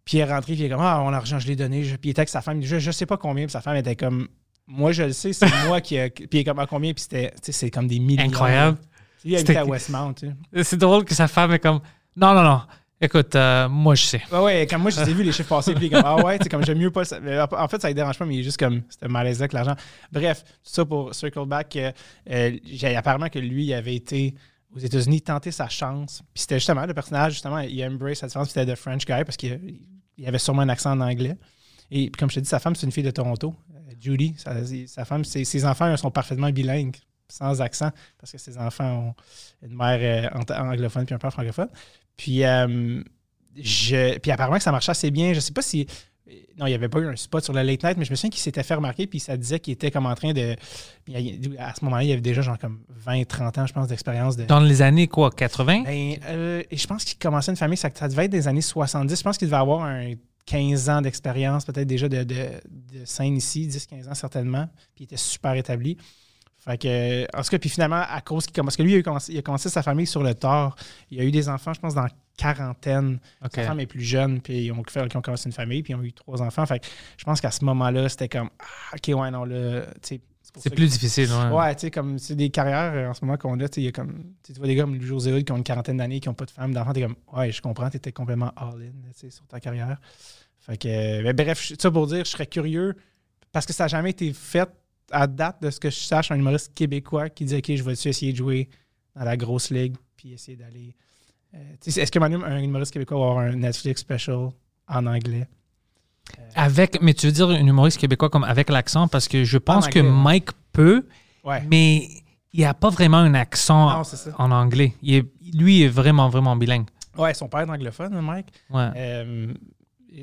Puis 0.09 0.17
il 0.17 0.21
est 0.21 0.25
rentré, 0.25 0.55
puis 0.55 0.63
il 0.63 0.65
est 0.65 0.71
comme, 0.71 0.81
ah, 0.81 1.01
mon 1.05 1.13
argent, 1.13 1.39
je 1.39 1.47
l'ai 1.47 1.55
donné. 1.55 1.83
Puis 1.83 1.99
il 2.05 2.11
était 2.11 2.21
avec 2.21 2.31
sa 2.31 2.41
femme, 2.41 2.63
je, 2.63 2.79
je 2.79 2.91
sais 2.91 3.05
pas 3.05 3.19
combien. 3.19 3.45
Puis 3.45 3.53
sa 3.53 3.61
femme 3.61 3.77
était 3.77 3.95
comme, 3.95 4.27
moi, 4.67 4.91
je 4.91 5.03
le 5.03 5.13
sais, 5.13 5.35
c'est 5.35 5.47
moi 5.67 5.83
qui. 5.83 5.99
a- 5.99 6.09
Puis 6.09 6.27
il 6.33 6.39
est 6.39 6.45
comme, 6.45 6.59
à 6.61 6.67
combien? 6.67 6.95
Puis 6.95 7.03
c'était, 7.03 7.31
tu 7.33 7.37
sais, 7.43 7.53
c'est 7.53 7.71
comme 7.71 7.87
des 7.87 7.99
millions. 7.99 8.25
Incroyable. 8.25 8.79
Il 9.23 9.35
habitait 9.37 9.57
à 9.57 9.67
Westmount, 9.67 10.15
tu 10.15 10.29
sais. 10.55 10.65
C'est 10.65 10.79
drôle 10.79 11.05
que 11.05 11.15
sa 11.15 11.29
femme 11.29 11.53
est 11.53 11.59
comme. 11.59 11.81
Non, 12.17 12.33
non, 12.33 12.43
non. 12.43 12.63
Écoute, 13.01 13.37
euh, 13.37 13.69
moi, 13.69 13.95
je 13.95 14.03
sais. 14.05 14.23
Ouais, 14.33 14.39
ouais, 14.41 14.67
comme 14.67 14.81
moi, 14.81 14.91
je 14.91 14.99
les 15.03 15.11
ai 15.11 15.13
vu 15.13 15.23
les 15.25 15.31
chiffres 15.33 15.51
passer, 15.51 15.75
puis 15.75 15.85
il 15.85 15.93
est 15.93 15.95
comme, 15.95 16.03
ah 16.07 16.17
ouais, 16.25 16.39
sais, 16.43 16.49
comme 16.49 16.65
j'aime 16.65 16.79
mieux 16.79 16.91
pas. 16.91 17.03
En 17.53 17.69
fait, 17.69 17.81
ça 17.83 17.89
ne 17.91 17.93
dérange 17.93 18.19
pas, 18.19 18.25
mais 18.25 18.37
il 18.37 18.41
est 18.41 18.45
juste 18.45 18.57
comme, 18.59 18.81
c'était 18.89 19.09
malaisant 19.09 19.41
avec 19.43 19.53
l'argent. 19.53 19.77
Bref, 20.11 20.43
tout 20.43 20.53
ça 20.63 20.85
pour 20.87 21.15
circle 21.15 21.45
back, 21.47 21.77
euh, 21.77 21.93
euh, 22.31 22.57
apparemment 22.97 23.29
que 23.29 23.39
lui, 23.39 23.67
il 23.67 23.75
avait 23.75 23.95
été 23.95 24.35
aux 24.75 24.79
États-Unis 24.79 25.21
tenter 25.21 25.51
sa 25.53 25.69
chance. 25.69 26.23
Puis 26.35 26.41
c'était 26.41 26.57
justement, 26.57 26.87
le 26.87 26.95
personnage, 26.95 27.35
justement, 27.35 27.59
il 27.61 27.85
embrace 27.85 28.19
sa 28.19 28.27
différence, 28.27 28.49
puis 28.49 28.61
c'était 28.61 28.73
The 28.73 28.77
French 28.77 29.05
Guy, 29.07 29.23
parce 29.25 29.37
qu'il 29.37 29.61
il 30.19 30.27
avait 30.27 30.39
sûrement 30.39 30.63
un 30.63 30.69
accent 30.69 30.91
en 30.93 31.01
anglais. 31.01 31.37
Et 31.91 32.11
comme 32.11 32.29
je 32.29 32.37
te 32.37 32.41
dis, 32.41 32.49
sa 32.49 32.59
femme, 32.59 32.75
c'est 32.75 32.85
une 32.85 32.93
fille 32.93 33.05
de 33.05 33.11
Toronto, 33.11 33.55
euh, 33.75 33.93
Judy. 33.99 34.35
Sa, 34.37 35.05
femme, 35.05 35.25
ses, 35.25 35.65
enfants 35.65 35.97
sont 35.97 36.11
parfaitement 36.11 36.51
bilingues, 36.51 36.97
sans 37.29 37.63
accent, 37.63 37.91
parce 38.19 38.33
que 38.33 38.39
ses 38.39 38.59
enfants 38.59 39.15
ont 39.63 39.67
une 39.67 39.75
mère 39.75 40.31
euh, 40.31 40.55
anglophone 40.55 41.07
puis 41.07 41.15
un 41.15 41.19
père 41.19 41.33
francophone. 41.33 41.69
Puis, 42.17 42.45
euh, 42.45 43.03
je, 43.57 44.19
puis 44.19 44.31
apparemment 44.31 44.59
que 44.59 44.63
ça 44.63 44.73
marchait 44.73 44.91
assez 44.91 45.11
bien. 45.11 45.33
Je 45.33 45.41
sais 45.41 45.53
pas 45.53 45.63
si. 45.63 45.87
Non, 46.59 46.67
il 46.67 46.71
n'y 46.71 46.75
avait 46.75 46.89
pas 46.89 46.99
eu 46.99 47.07
un 47.07 47.17
spot 47.17 47.45
sur 47.45 47.53
le 47.53 47.63
late 47.63 47.83
night, 47.83 47.97
mais 47.97 48.05
je 48.05 48.11
me 48.11 48.17
souviens 48.17 48.31
qu'il 48.31 48.41
s'était 48.41 48.63
fait 48.63 48.75
remarquer, 48.75 49.07
puis 49.07 49.21
ça 49.21 49.37
disait 49.37 49.61
qu'il 49.61 49.73
était 49.73 49.91
comme 49.91 50.07
en 50.07 50.15
train 50.15 50.33
de. 50.33 50.57
À 51.59 51.75
ce 51.75 51.85
moment-là, 51.85 52.03
il 52.03 52.09
y 52.09 52.13
avait 52.13 52.21
déjà 52.21 52.43
genre 52.43 52.59
comme 52.59 52.81
20, 52.89 53.25
30 53.27 53.59
ans, 53.59 53.67
je 53.67 53.73
pense, 53.73 53.89
d'expérience 53.89 54.37
de. 54.37 54.45
Dans 54.45 54.61
les 54.61 54.83
années, 54.83 55.07
quoi, 55.07 55.31
80? 55.31 55.83
Ben, 55.85 56.17
euh, 56.27 56.63
et 56.71 56.77
je 56.77 56.87
pense 56.87 57.05
qu'il 57.05 57.19
commençait 57.19 57.53
une 57.53 57.57
famille, 57.57 57.77
ça, 57.77 57.91
ça 57.95 58.09
devait 58.09 58.25
être 58.25 58.31
des 58.31 58.49
années 58.49 58.61
70. 58.61 59.17
Je 59.17 59.23
pense 59.23 59.39
qu'il 59.39 59.49
devait 59.49 59.57
avoir 59.57 59.85
un 59.85 60.15
15 60.47 60.89
ans 60.89 61.01
d'expérience, 61.03 61.65
peut-être 61.65 61.87
déjà 61.87 62.09
de, 62.09 62.25
de, 62.25 62.35
de 62.35 63.05
scène 63.05 63.37
ici, 63.37 63.69
10-15 63.69 64.09
ans 64.09 64.15
certainement. 64.15 64.69
Puis 64.95 65.03
il 65.03 65.05
était 65.05 65.17
super 65.17 65.55
établi. 65.55 65.97
Fait 66.57 66.77
que, 66.77 67.25
en 67.37 67.43
tout 67.43 67.51
cas, 67.51 67.59
puis 67.59 67.71
finalement, 67.71 68.03
à 68.09 68.21
cause 68.21 68.47
qu'il 68.47 68.55
commence, 68.55 68.75
parce 68.75 68.77
que 68.77 68.83
lui, 68.83 68.95
il 68.95 68.99
a, 68.99 69.03
commencé, 69.03 69.33
il 69.33 69.39
a 69.39 69.43
commencé 69.43 69.69
sa 69.69 69.83
famille 69.83 70.07
sur 70.07 70.23
le 70.23 70.35
tard. 70.35 70.75
Il 71.11 71.21
a 71.21 71.25
eu 71.25 71.31
des 71.31 71.49
enfants, 71.49 71.73
je 71.73 71.81
pense, 71.81 71.95
dans 71.95 72.03
la 72.03 72.11
quarantaine. 72.39 73.19
OK. 73.45 73.51
Sa 73.57 73.65
femme 73.65 73.81
est 73.81 73.87
plus 73.87 74.01
jeune, 74.03 74.41
puis 74.41 74.65
ils 74.67 74.73
ont, 74.73 74.83
fait, 74.89 75.05
ils 75.13 75.17
ont 75.17 75.21
commencé 75.21 75.47
une 75.49 75.53
famille, 75.53 75.83
puis 75.83 75.93
ils 75.93 75.97
ont 75.97 76.03
eu 76.03 76.13
trois 76.15 76.41
enfants. 76.41 76.65
Fait 76.65 76.79
que 76.79 76.87
je 77.19 77.25
pense 77.25 77.41
qu'à 77.43 77.51
ce 77.51 77.65
moment-là, 77.67 78.09
c'était 78.09 78.29
comme, 78.29 78.49
ah, 78.59 78.95
OK, 78.97 79.21
ouais, 79.21 79.31
non, 79.31 79.45
là, 79.45 79.83
tu 80.03 80.21
C'est 80.59 80.71
plus 80.75 80.87
que- 80.87 80.93
difficile, 80.93 81.29
ouais. 81.31 81.51
Ouais, 81.55 81.75
tu 81.75 81.83
sais, 81.83 81.91
comme 81.91 82.19
c'est 82.19 82.35
des 82.37 82.49
carrières 82.51 82.93
euh, 82.95 83.11
en 83.11 83.15
ce 83.15 83.23
moment 83.25 83.37
qu'on 83.37 83.59
a, 83.61 83.69
tu 83.69 83.75
sais, 83.75 83.81
il 83.83 83.85
y 83.85 83.89
a 83.89 83.93
comme, 83.93 84.33
tu 84.43 84.53
vois 84.55 84.67
des 84.67 84.75
gars 84.75 84.85
comme 84.85 85.01
José 85.03 85.33
Hood 85.33 85.45
qui 85.45 85.53
ont 85.53 85.57
une 85.59 85.63
quarantaine 85.65 85.99
d'années, 85.99 86.21
qui 86.21 86.29
n'ont 86.29 86.35
pas 86.35 86.47
de 86.47 86.51
femme, 86.51 86.73
d'enfants, 86.73 86.93
t'es 86.95 87.03
comme, 87.03 87.17
ouais, 87.37 87.53
je 87.53 87.61
comprends, 87.61 87.91
t'étais 87.91 88.13
complètement 88.13 88.53
all-in, 88.57 88.93
sur 89.31 89.47
ta 89.47 89.61
carrière. 89.61 89.99
Fait 90.61 90.79
que, 90.79 90.89
euh, 90.89 91.23
mais 91.23 91.33
bref, 91.35 91.73
ça 91.79 91.91
pour 91.91 92.07
dire, 92.07 92.25
je 92.25 92.31
serais 92.31 92.47
curieux, 92.47 92.95
parce 93.53 93.67
que 93.67 93.73
ça 93.73 93.85
n'a 93.85 93.89
jamais 93.89 94.11
été 94.11 94.33
fait 94.33 94.69
à 95.11 95.27
date 95.27 95.61
de 95.63 95.71
ce 95.71 95.81
que 95.81 95.91
je 95.91 95.97
sache, 95.99 96.31
un 96.31 96.37
humoriste 96.37 96.73
québécois 96.75 97.29
qui 97.31 97.45
dit, 97.45 97.57
OK, 97.57 97.75
je 97.75 97.83
vais 97.83 97.93
essayer 97.93 98.33
de 98.33 98.37
jouer 98.37 98.69
dans 99.17 99.25
la 99.25 99.37
grosse 99.37 99.71
ligue, 99.71 99.97
puis 100.17 100.33
essayer 100.33 100.57
d'aller. 100.57 100.95
Euh, 101.55 101.59
Est-ce 101.87 102.11
que 102.11 102.19
Manu, 102.19 102.37
un 102.45 102.59
humoriste 102.59 102.93
québécois 102.93 103.19
va 103.19 103.25
avoir 103.31 103.39
un 103.47 103.53
Netflix 103.57 104.01
special 104.01 104.51
en 104.89 105.07
anglais? 105.07 105.47
Avec, 106.55 107.01
mais 107.03 107.15
tu 107.15 107.27
veux 107.27 107.33
dire 107.33 107.49
un 107.49 107.67
humoriste 107.67 107.99
québécois 107.99 108.29
comme 108.31 108.45
avec 108.45 108.69
l'accent, 108.69 109.09
parce 109.09 109.29
que 109.29 109.45
je 109.45 109.59
pense 109.59 109.89
que. 109.89 109.99
Mike 110.01 110.51
peut, 110.73 111.07
Ouais. 111.45 111.63
mais 111.71 112.09
il 112.53 112.61
n'y 112.61 112.65
a 112.65 112.75
pas 112.75 112.91
vraiment 112.91 113.19
un 113.19 113.35
accent 113.35 113.91
Non, 113.99 114.03
en 114.39 114.51
anglais. 114.51 114.93
Il 115.03 115.15
est- 115.15 115.27
lui 115.55 115.83
est 115.83 115.89
vraiment, 115.89 116.29
vraiment 116.29 116.55
bilingue. 116.57 116.87
Ouais, 117.17 117.33
son 117.35 117.49
père 117.49 117.61
est 117.61 117.71
anglophone, 117.71 118.21
Mike. 118.21 118.49
Ouais. 118.71 118.91
Euh, 118.97 119.55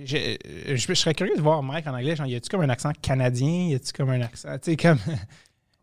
je, 0.05 0.35
je- 0.69 0.75
je 0.75 0.93
serais 0.93 1.13
curieux 1.13 1.35
de 1.35 1.41
voir 1.41 1.61
Mike 1.63 1.87
en 1.87 1.93
anglais. 1.93 2.15
Genre, 2.15 2.27
y 2.27 2.35
a-tu 2.35 2.49
comme 2.49 2.61
un 2.61 2.69
accent 2.69 2.91
canadien? 3.01 3.67
Y 3.69 3.75
a-tu 3.75 3.91
comme 3.93 4.09
un 4.11 4.21
accent. 4.21 4.49
Tu 4.61 4.71
sais, 4.71 4.77
comme. 4.77 4.99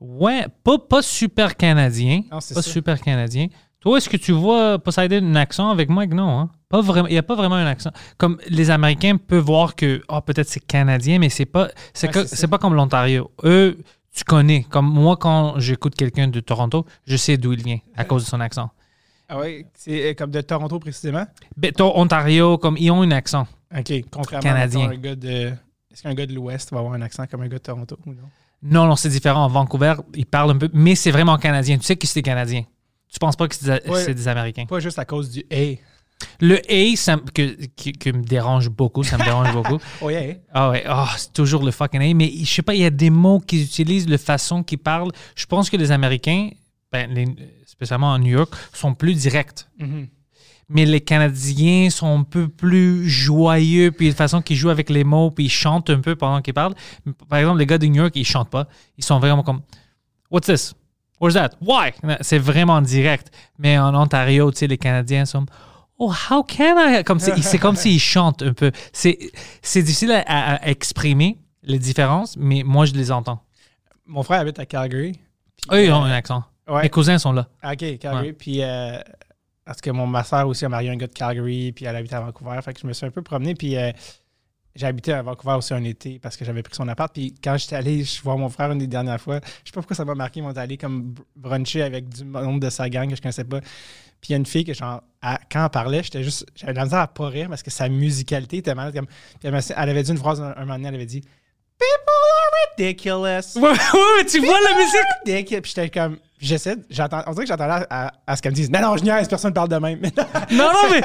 Ouais, 0.00 0.46
pas, 0.64 0.78
pas 0.78 1.02
super 1.02 1.56
canadien. 1.56 2.22
Non, 2.30 2.38
Pas 2.38 2.40
ça. 2.40 2.62
super 2.62 3.00
canadien. 3.00 3.46
Toi, 3.82 3.98
est-ce 3.98 4.08
que 4.08 4.16
tu 4.16 4.30
vois 4.30 4.78
Poseidon 4.78 5.16
un 5.16 5.34
accent 5.34 5.68
avec 5.68 5.88
Mike? 5.88 6.14
Non, 6.14 6.38
hein? 6.38 6.50
Pas 6.68 6.80
vraiment. 6.80 7.08
Il 7.08 7.12
n'y 7.12 7.18
a 7.18 7.22
pas 7.24 7.34
vraiment 7.34 7.56
un 7.56 7.66
accent. 7.66 7.90
Comme 8.16 8.38
les 8.48 8.70
Américains 8.70 9.16
peuvent 9.16 9.44
voir 9.44 9.74
que, 9.74 10.00
ah, 10.08 10.20
peut-être 10.20 10.48
c'est 10.48 10.64
canadien, 10.64 11.18
mais 11.18 11.28
c'est 11.28 11.46
pas, 11.46 11.68
c'est 11.92 12.14
Ouais, 12.16 12.24
c'est 12.26 12.46
pas 12.46 12.58
comme 12.58 12.74
l'Ontario. 12.74 13.32
Eux, 13.42 13.78
tu 14.14 14.22
connais. 14.22 14.62
Comme 14.70 14.86
moi, 14.86 15.16
quand 15.16 15.58
j'écoute 15.58 15.96
quelqu'un 15.96 16.28
de 16.28 16.38
Toronto, 16.38 16.86
je 17.06 17.16
sais 17.16 17.36
d'où 17.36 17.54
il 17.54 17.64
vient 17.64 17.78
à 17.96 18.04
cause 18.04 18.24
de 18.24 18.28
son 18.28 18.38
accent. 18.40 18.70
Ah 19.28 19.38
ouais, 19.38 19.66
c'est 19.74 20.10
euh, 20.10 20.14
comme 20.14 20.30
de 20.30 20.40
Toronto 20.42 20.78
précisément? 20.78 21.26
Ben, 21.56 21.72
toi, 21.72 21.98
Ontario, 21.98 22.58
comme 22.58 22.76
ils 22.78 22.90
ont 22.92 23.02
un 23.02 23.10
accent. 23.10 23.48
OK. 23.76 23.92
Contrairement 24.12 24.48
Canadien. 24.48 24.90
à 24.90 24.92
un 24.92 24.96
gars 24.96 25.16
de. 25.16 25.52
Est-ce 25.90 26.04
qu'un 26.04 26.14
gars 26.14 26.26
de 26.26 26.34
l'Ouest 26.34 26.70
va 26.70 26.78
avoir 26.78 26.94
un 26.94 27.02
accent 27.02 27.26
comme 27.26 27.42
un 27.42 27.48
gars 27.48 27.58
de 27.58 27.62
Toronto 27.62 27.98
ou 28.06 28.10
non? 28.10 28.22
Non, 28.62 28.86
non, 28.86 28.94
c'est 28.94 29.08
différent. 29.08 29.44
En 29.44 29.48
Vancouver, 29.48 29.94
ils 30.14 30.24
parlent 30.24 30.52
un 30.52 30.56
peu, 30.56 30.70
mais 30.72 30.94
c'est 30.94 31.10
vraiment 31.10 31.36
canadien. 31.36 31.78
Tu 31.78 31.84
sais 31.84 31.96
que 31.96 32.06
c'est 32.06 32.22
canadien. 32.22 32.62
Tu 33.12 33.18
penses 33.18 33.36
pas 33.36 33.46
que 33.46 33.54
c'est 33.54 33.84
des, 33.84 33.90
Ouais. 33.90 34.14
des 34.14 34.28
Américains? 34.28 34.64
Pas 34.66 34.80
juste 34.80 34.98
à 34.98 35.04
cause 35.04 35.30
du 35.30 35.44
A. 35.52 35.76
Le 36.40 36.60
A, 36.70 36.96
ça, 36.96 37.16
me- 37.16 37.22
que, 37.22 38.10
me 38.10 38.22
dérange 38.22 38.68
beaucoup, 38.70 39.02
ça 39.02 39.18
me 39.18 39.24
dérange 39.24 39.52
beaucoup. 39.54 39.78
Oh 40.00 40.08
yeah. 40.08 40.36
Ah 40.54 40.70
ouais, 40.70 40.84
ah, 40.86 41.12
c'est 41.16 41.32
toujours 41.32 41.62
le 41.64 41.72
fucking 41.72 42.00
A. 42.00 42.14
Mais 42.14 42.32
je 42.32 42.44
sais 42.52 42.62
pas, 42.62 42.74
il 42.74 42.80
y 42.80 42.84
a 42.84 42.90
des 42.90 43.10
mots 43.10 43.40
qu'ils 43.40 43.62
utilisent, 43.64 44.08
la 44.08 44.18
façon 44.18 44.62
qu'ils 44.62 44.78
parlent. 44.78 45.10
Je 45.34 45.46
pense 45.46 45.68
que 45.68 45.76
les 45.76 45.90
Américains, 45.90 46.50
ben, 46.92 47.12
les- 47.12 47.34
spécialement 47.66 48.14
à 48.14 48.18
New 48.18 48.30
York, 48.38 48.52
sont 48.72 48.94
plus 48.94 49.14
directs. 49.14 49.66
Mhm. 49.78 50.06
Mais 50.68 50.86
les 50.86 51.00
Canadiens 51.02 51.90
sont 51.90 52.20
un 52.20 52.22
peu 52.22 52.48
plus 52.48 53.06
joyeux, 53.10 53.90
puis 53.90 54.08
la 54.08 54.14
façon 54.14 54.40
qu'ils 54.40 54.56
jouent 54.56 54.70
avec 54.70 54.88
les 54.88 55.04
mots, 55.04 55.30
puis 55.30 55.46
ils 55.46 55.50
chantent 55.50 55.90
un 55.90 56.00
peu 56.00 56.14
pendant 56.16 56.40
qu'ils 56.40 56.54
parlent. 56.54 56.74
Par 57.28 57.40
exemple, 57.40 57.58
les 57.58 57.66
gars 57.66 57.76
de 57.78 57.86
New 57.86 57.96
York, 58.00 58.12
ils 58.14 58.24
chantent 58.24 58.48
pas. 58.48 58.68
Ils 58.96 59.04
sont 59.04 59.18
vraiment 59.18 59.42
comme 59.42 59.60
What's 60.30 60.46
this? 60.46 60.72
Where's 61.22 61.34
that? 61.34 61.50
Why? 61.60 61.92
C'est 62.20 62.38
vraiment 62.38 62.82
direct. 62.82 63.30
Mais 63.56 63.78
en 63.78 63.94
Ontario, 63.94 64.50
tu 64.50 64.58
sais, 64.58 64.66
les 64.66 64.76
Canadiens 64.76 65.24
sont 65.24 65.46
Oh, 65.96 66.10
how 66.10 66.42
can 66.42 66.74
I? 66.78 67.04
Comme 67.04 67.20
c'est, 67.20 67.40
c'est 67.42 67.58
comme 67.58 67.76
s'ils 67.76 68.00
chantent 68.00 68.42
un 68.42 68.52
peu. 68.52 68.72
C'est, 68.92 69.30
c'est 69.62 69.84
difficile 69.84 70.10
à, 70.26 70.68
exprimer 70.68 71.38
les 71.62 71.78
différences, 71.78 72.36
mais 72.36 72.64
moi, 72.64 72.86
je 72.86 72.94
les 72.94 73.12
entends. 73.12 73.40
Mon 74.04 74.24
frère 74.24 74.40
habite 74.40 74.58
à 74.58 74.66
Calgary. 74.66 75.12
Eux, 75.70 75.84
ils 75.84 75.92
ont 75.92 76.02
euh, 76.02 76.08
un 76.08 76.10
accent. 76.10 76.42
ouais. 76.66 76.82
Mes 76.82 76.90
cousins 76.90 77.18
sont 77.18 77.32
là. 77.32 77.46
Ah, 77.62 77.74
OK, 77.74 77.98
Calgary. 77.98 78.26
Ouais. 78.26 78.32
Puis, 78.32 78.60
euh, 78.64 78.98
parce 79.64 79.80
que 79.80 79.90
mon, 79.90 80.08
ma 80.08 80.24
soeur 80.24 80.48
aussi 80.48 80.64
a 80.64 80.68
marié 80.68 80.90
un 80.90 80.96
gars 80.96 81.06
de 81.06 81.12
Calgary, 81.12 81.70
puis 81.70 81.84
elle 81.84 81.94
habite 81.94 82.12
à 82.14 82.20
Vancouver. 82.20 82.58
Fait 82.62 82.74
que 82.74 82.80
je 82.80 82.86
me 82.88 82.92
suis 82.92 83.06
un 83.06 83.10
peu 83.10 83.22
promené, 83.22 83.54
puis 83.54 83.76
euh, 83.76 83.92
j'ai 84.74 84.86
habité 84.86 85.12
à 85.12 85.22
Vancouver 85.22 85.54
aussi 85.54 85.74
un 85.74 85.84
été 85.84 86.18
parce 86.18 86.36
que 86.36 86.44
j'avais 86.44 86.62
pris 86.62 86.74
son 86.74 86.88
appart. 86.88 87.12
Puis 87.12 87.34
quand 87.42 87.56
j'étais 87.58 87.76
allé 87.76 88.04
voir 88.22 88.38
mon 88.38 88.48
frère 88.48 88.72
une 88.72 88.78
des 88.78 88.86
dernières 88.86 89.20
fois, 89.20 89.40
je 89.64 89.70
sais 89.70 89.72
pas 89.72 89.80
pourquoi 89.80 89.96
ça 89.96 90.04
m'a 90.04 90.14
marqué, 90.14 90.40
ils 90.40 90.42
m'ont 90.42 90.56
allé 90.56 90.76
comme 90.78 91.12
br- 91.14 91.22
bruncher 91.36 91.82
avec 91.82 92.08
du 92.08 92.24
monde 92.24 92.60
de 92.60 92.70
sa 92.70 92.88
gang 92.88 93.08
que 93.10 93.16
je 93.16 93.20
connaissais 93.22 93.44
pas. 93.44 93.60
Puis 93.60 94.28
il 94.28 94.32
y 94.32 94.34
a 94.34 94.38
une 94.38 94.46
fille 94.46 94.64
que, 94.64 94.72
genre, 94.72 95.02
à- 95.20 95.40
quand 95.50 95.64
elle 95.64 95.70
parlait, 95.70 96.02
j'étais 96.02 96.22
juste, 96.22 96.46
j'avais 96.54 96.72
de 96.72 96.78
la 96.78 96.84
misère 96.84 97.00
à 97.00 97.08
pas 97.08 97.26
rire 97.28 97.48
parce 97.48 97.62
que 97.62 97.70
sa 97.70 97.88
musicalité 97.88 98.58
était 98.58 98.74
malade. 98.74 98.94
Comme, 98.94 99.06
puis 99.06 99.48
elle, 99.48 99.54
elle 99.54 99.88
avait 99.90 100.02
dit 100.02 100.10
une 100.12 100.18
phrase 100.18 100.40
un, 100.40 100.54
un 100.56 100.60
moment 100.60 100.74
donné, 100.74 100.88
elle 100.88 100.94
avait 100.94 101.06
dit 101.06 101.20
People 101.20 101.90
are 102.06 102.76
ridiculous. 102.78 103.56
Ouais, 103.56 103.70
ouais, 103.70 104.16
mais 104.18 104.24
tu 104.26 104.38
vois 104.40 104.58
la 104.60 104.76
musique? 104.76 105.00
Ridiculous. 105.26 105.60
Puis 105.62 105.72
j'étais 105.74 105.90
comme, 105.90 106.18
j'essaie, 106.42 106.76
j'entends, 106.90 107.22
on 107.26 107.32
dirait 107.32 107.44
que 107.44 107.48
j'entendais 107.48 107.86
à, 107.88 108.12
à 108.26 108.36
ce 108.36 108.42
qu'elle 108.42 108.52
me 108.52 108.56
dise, 108.56 108.70
non, 108.70 108.80
non, 108.80 108.96
je 108.98 109.04
niaise, 109.04 109.28
personne 109.28 109.54
parle 109.54 109.68
de 109.70 109.76
même. 109.76 110.00
Non, 110.50 110.64
non, 110.70 110.90
mais, 110.90 111.00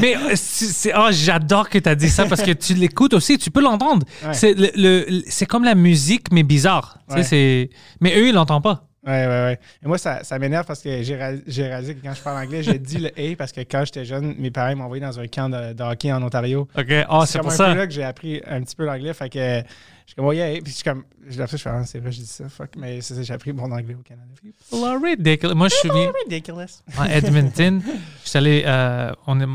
mais 0.00 0.16
euh, 0.16 0.32
c'est, 0.36 0.92
oh, 0.96 1.08
j'adore 1.10 1.68
que 1.68 1.78
tu 1.78 1.88
as 1.88 1.94
dit 1.96 2.08
ça 2.08 2.26
parce 2.26 2.42
que 2.42 2.52
tu 2.52 2.74
l'écoutes 2.74 3.14
aussi, 3.14 3.38
tu 3.38 3.50
peux 3.50 3.60
l'entendre. 3.62 4.06
Ouais. 4.24 4.34
C'est, 4.34 4.54
le, 4.54 4.70
le- 4.76 5.22
c'est 5.26 5.46
comme 5.46 5.64
la 5.64 5.74
musique, 5.74 6.26
mais 6.30 6.42
bizarre. 6.44 6.98
Tu 7.08 7.14
sais, 7.14 7.18
Ouais. 7.18 7.22
c'est... 7.24 7.70
Mais 8.00 8.16
eux, 8.18 8.28
ils 8.28 8.34
l'entendent 8.34 8.62
pas. 8.62 8.86
Ouais, 9.06 9.26
ouais, 9.26 9.28
ouais. 9.28 9.58
Et 9.84 9.86
moi, 9.86 9.98
ça, 9.98 10.24
ça 10.24 10.38
m'énerve 10.38 10.64
parce 10.66 10.80
que 10.82 11.02
j'ai 11.02 11.14
réalisé, 11.16 11.94
que 11.94 12.02
quand 12.02 12.14
je 12.14 12.22
parle 12.22 12.42
anglais, 12.44 12.62
j'ai 12.62 12.78
dit 12.78 12.98
le 12.98 13.08
A 13.08 13.36
parce 13.36 13.52
que 13.52 13.60
quand 13.60 13.84
j'étais 13.84 14.04
jeune, 14.04 14.34
mes 14.38 14.50
parents 14.50 14.74
m'ont 14.76 14.84
envoyé 14.84 15.02
dans 15.02 15.20
un 15.20 15.26
camp 15.26 15.50
de, 15.50 15.72
de 15.74 15.82
hockey 15.82 16.10
en 16.12 16.22
Ontario. 16.22 16.68
OK. 16.76 16.86
Oh, 17.10 17.24
c'est 17.26 17.38
comme 17.38 17.42
pour 17.48 17.52
un 17.52 17.56
ça. 17.56 17.72
peu 17.72 17.78
là 17.78 17.86
que 17.86 17.92
j'ai 17.92 18.02
appris 18.04 18.40
un 18.46 18.62
petit 18.62 18.74
peu 18.74 18.84
l'anglais. 18.86 19.12
Fait 19.12 19.28
que 19.28 19.38
je 19.38 19.62
suis 20.06 20.14
comme, 20.16 20.24
oh 20.24 20.32
yeah, 20.32 20.52
puis 20.60 20.72
je 20.72 20.76
suis 20.76 20.84
comme, 20.84 21.04
je 21.28 21.40
après, 21.42 21.56
je 21.58 21.62
fais, 21.62 21.70
ah, 21.70 21.84
c'est 21.84 21.98
vrai, 21.98 22.12
je 22.12 22.20
dis 22.20 22.26
ça, 22.26 22.48
fuck, 22.48 22.70
mais 22.76 23.00
c'est 23.02 23.14
ça, 23.14 23.22
j'ai 23.22 23.34
appris 23.34 23.52
mon 23.52 23.70
anglais 23.70 23.94
au 23.94 24.02
Canada. 24.02 24.26
People 24.42 24.84
are 24.86 24.98
ridiculous. 25.02 25.54
Moi, 25.54 25.68
je 25.68 25.74
suis 25.74 25.88
venu 25.90 26.08
Ridiculous. 26.24 26.82
à 26.98 27.14
Edmonton. 27.14 27.82
Je 28.24 28.28
suis 28.30 28.38
allé. 28.38 28.62
euh, 28.66 29.12
on 29.26 29.38
est- 29.40 29.46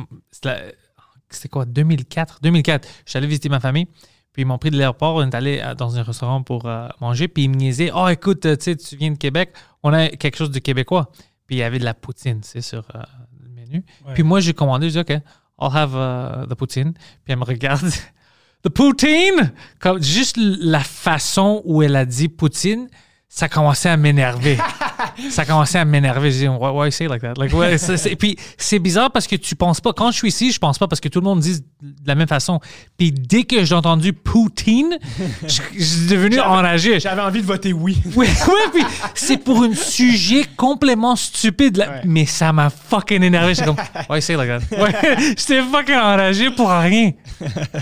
c'était 1.31 1.49
quoi, 1.49 1.65
2004? 1.65 2.39
2004. 2.41 2.87
Je 3.05 3.09
suis 3.11 3.17
allé 3.17 3.27
visiter 3.27 3.49
ma 3.49 3.59
famille. 3.59 3.87
Puis 4.33 4.43
ils 4.43 4.45
m'ont 4.45 4.57
pris 4.57 4.69
de 4.71 4.77
l'aéroport. 4.77 5.15
On 5.15 5.27
est 5.27 5.36
allé 5.36 5.59
à- 5.59 5.75
dans 5.75 5.98
un 5.98 6.03
restaurant 6.03 6.43
pour 6.43 6.65
euh, 6.65 6.88
manger. 7.01 7.27
Puis 7.27 7.43
ils 7.45 7.50
me 7.50 7.55
niaisaient. 7.55 7.91
Oh, 7.93 8.07
écoute, 8.07 8.45
euh, 8.45 8.55
tu 8.55 8.63
sais, 8.65 8.75
tu 8.75 8.95
viens 8.95 9.12
de 9.12 9.17
Québec. 9.17 9.53
On 9.83 9.91
a 9.93 10.07
quelque 10.09 10.38
chose 10.38 10.51
de 10.51 10.59
québécois. 10.59 11.12
Puis 11.48 11.55
il 11.55 11.59
y 11.59 11.63
avait 11.63 11.79
de 11.79 11.86
la 11.86 11.93
poutine, 11.95 12.41
c'est 12.43 12.62
sur 12.62 12.83
euh, 12.95 13.01
le 13.43 13.50
menu. 13.50 13.83
Puis 14.13 14.24
moi, 14.24 14.39
j'ai 14.39 14.53
commandé. 14.53 14.89
J'ai 14.89 15.03
dit, 15.03 15.13
OK, 15.13 15.21
I'll 15.62 15.75
have 15.75 15.93
uh, 15.95 16.48
the 16.48 16.53
poutine. 16.55 16.93
Puis 16.93 17.01
elle 17.33 17.38
me 17.39 17.43
regarde. 17.43 17.89
The 18.62 18.67
poutine! 18.67 19.53
Comme, 19.79 20.03
juste 20.03 20.36
la 20.38 20.81
façon 20.81 21.62
où 21.63 21.81
elle 21.81 21.95
a 21.95 22.05
dit 22.05 22.27
poutine, 22.27 22.89
ça 23.31 23.48
commençait 23.48 23.89
à 23.89 23.95
m'énerver. 23.95 24.57
ça 25.29 25.45
commençait 25.45 25.77
à 25.77 25.86
m'énerver. 25.86 26.31
Je 26.31 26.38
dis, 26.39 26.48
why, 26.48 26.71
why 26.71 26.91
say 26.91 27.07
like 27.07 27.21
that? 27.21 27.33
Like, 27.38 27.53
ouais, 27.53 27.77
puis 28.17 28.36
c'est 28.57 28.79
bizarre 28.79 29.12
parce 29.12 29.27
que 29.27 29.36
tu 29.36 29.55
penses 29.55 29.79
pas. 29.79 29.93
Quand 29.93 30.09
je 30.12 30.17
suis 30.17 30.29
ici, 30.29 30.51
je 30.51 30.57
pense 30.57 30.79
pas 30.79 30.88
parce 30.88 31.00
que 31.00 31.09
tout 31.09 31.19
le 31.19 31.25
monde 31.25 31.39
dit 31.39 31.59
de 31.59 32.07
la 32.07 32.15
même 32.15 32.27
façon. 32.27 32.59
Puis 32.98 33.12
dès 33.12 33.43
que 33.43 33.63
j'ai 33.63 33.75
entendu 33.75 34.13
poutine, 34.13 34.98
je, 35.43 35.62
je 35.77 35.83
suis 35.83 36.07
devenu 36.07 36.39
enragé. 36.39 37.00
J'avais 37.00 37.21
envie 37.21 37.41
de 37.41 37.45
voter 37.45 37.71
oui. 37.71 38.01
Oui, 38.15 38.27
oui, 38.48 38.59
puis 38.74 38.83
c'est 39.13 39.38
pour 39.38 39.62
un 39.62 39.74
sujet 39.75 40.45
complètement 40.57 41.15
stupide, 41.15 41.77
là. 41.77 41.89
Ouais. 41.89 42.01
mais 42.05 42.25
ça 42.25 42.51
m'a 42.51 42.71
fucking 42.71 43.21
énervé. 43.21 43.53
J'étais 43.53 43.67
comme, 43.67 43.77
why 44.09 44.21
say 44.21 44.36
like 44.36 44.50
that? 44.50 44.75
Ouais, 44.81 44.91
j'étais 45.38 45.62
fucking 45.62 45.95
enragé 45.95 46.50
pour 46.50 46.69
rien. 46.69 47.12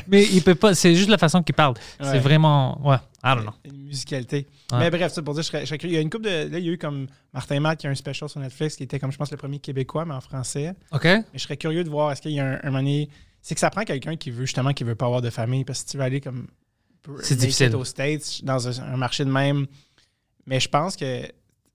Mais 0.10 0.27
il 0.32 0.44
peut 0.44 0.56
pas, 0.56 0.75
c'est 0.75 0.94
juste 0.94 1.10
la 1.10 1.18
façon 1.18 1.42
qu'il 1.42 1.56
parle. 1.56 1.75
C'est 2.01 2.20
vraiment, 2.20 2.80
ouais, 2.86 2.98
I 3.24 3.34
don't 3.34 3.44
know. 3.44 3.54
Musicalité. 3.88 4.48
Ouais. 4.72 4.79
Mais 4.79 4.89
bref, 4.91 5.12
ça 5.12 5.22
pour 5.22 5.34
dire, 5.34 5.44
je 5.44 5.48
serais, 5.48 5.62
je 5.62 5.65
serais 5.65 5.77
curieux. 5.77 5.94
Il 5.94 5.98
y 5.98 6.00
a 6.00 6.01
une 6.01 6.10
couple 6.10 6.25
de. 6.25 6.51
Là, 6.51 6.60
il 6.60 6.65
y 6.65 6.70
a 6.70 6.72
eu 6.74 6.77
comme 6.77 7.08
Martin 7.34 7.60
Matt 7.60 7.79
qui 7.79 7.88
a 7.88 7.89
un 7.89 7.96
special 7.96 8.29
sur 8.29 8.39
Netflix 8.39 8.75
qui 8.75 8.84
était 8.84 9.00
comme, 9.00 9.12
je 9.12 9.17
pense, 9.17 9.32
le 9.32 9.38
premier 9.38 9.60
québécois, 9.60 10.06
mais 10.06 10.13
en 10.13 10.22
français. 10.22 10.74
OK? 10.91 11.03
Mais 11.06 11.24
je 11.34 11.39
serais 11.39 11.58
curieux 11.58 11.84
de 11.84 11.89
voir, 11.89 12.12
est-ce 12.12 12.22
qu'il 12.22 12.32
y 12.32 12.39
a 12.39 12.60
un, 12.63 12.75
un 12.75 13.06
C'est 13.41 13.56
que 13.56 13.60
ça 13.60 13.70
prend 13.70 13.84
quelqu'un 13.84 14.15
qui 14.15 14.32
veut 14.32 14.46
justement, 14.46 14.74
qui 14.74 14.84
veut 14.84 14.96
pas 14.96 15.06
avoir 15.06 15.22
de 15.22 15.29
famille, 15.29 15.63
parce 15.63 15.79
que 15.79 15.86
si 15.86 15.91
tu 15.91 15.98
veux 15.98 16.03
aller 16.03 16.22
comme. 16.22 16.48
C'est 17.22 17.36
difficile. 17.38 17.74
aux 17.75 17.86
States, 17.86 18.44
dans 18.44 18.67
un, 18.67 18.94
un 18.94 18.98
marché 18.98 19.24
de 19.24 19.32
même. 19.32 19.65
Mais 20.46 20.60
je 20.60 20.70
pense 20.70 20.96
que. 20.96 21.24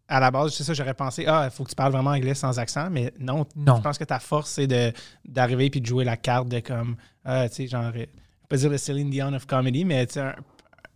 À 0.09 0.21
la 0.21 0.31
base, 0.31 0.53
c'est 0.53 0.65
ça, 0.65 0.75
j'aurais 0.75 0.93
pensé, 0.93 1.25
ah, 1.27 1.49
il 1.51 1.51
faut 1.51 1.65
que 1.65 1.71
tu 1.71 1.75
parles 1.75 1.93
vraiment 1.93 2.11
anglais 2.11 2.35
sans 2.35 2.59
accent, 2.59 2.91
mais 2.91 3.15
non. 3.19 3.47
Non. 3.57 3.77
Je 3.77 3.81
pense 3.81 3.97
que 3.97 4.05
ta 4.05 4.19
force, 4.19 4.51
c'est 4.51 4.67
d'arriver 5.25 5.71
puis 5.71 5.81
de 5.81 5.87
jouer 5.87 6.05
la 6.05 6.19
carte 6.19 6.49
de 6.49 6.61
comme, 6.61 6.97
ah, 7.25 7.49
tu 7.49 7.55
sais, 7.55 7.67
genre, 7.67 7.85
je 7.85 8.01
vais 8.01 8.09
pas 8.47 8.57
dire 8.59 8.69
le 8.69 8.77
Céline 8.77 9.09
Dion 9.09 9.33
of 9.33 9.47
comedy, 9.47 9.87
mais 9.87 10.07
tu 10.07 10.15
sais, 10.15 10.35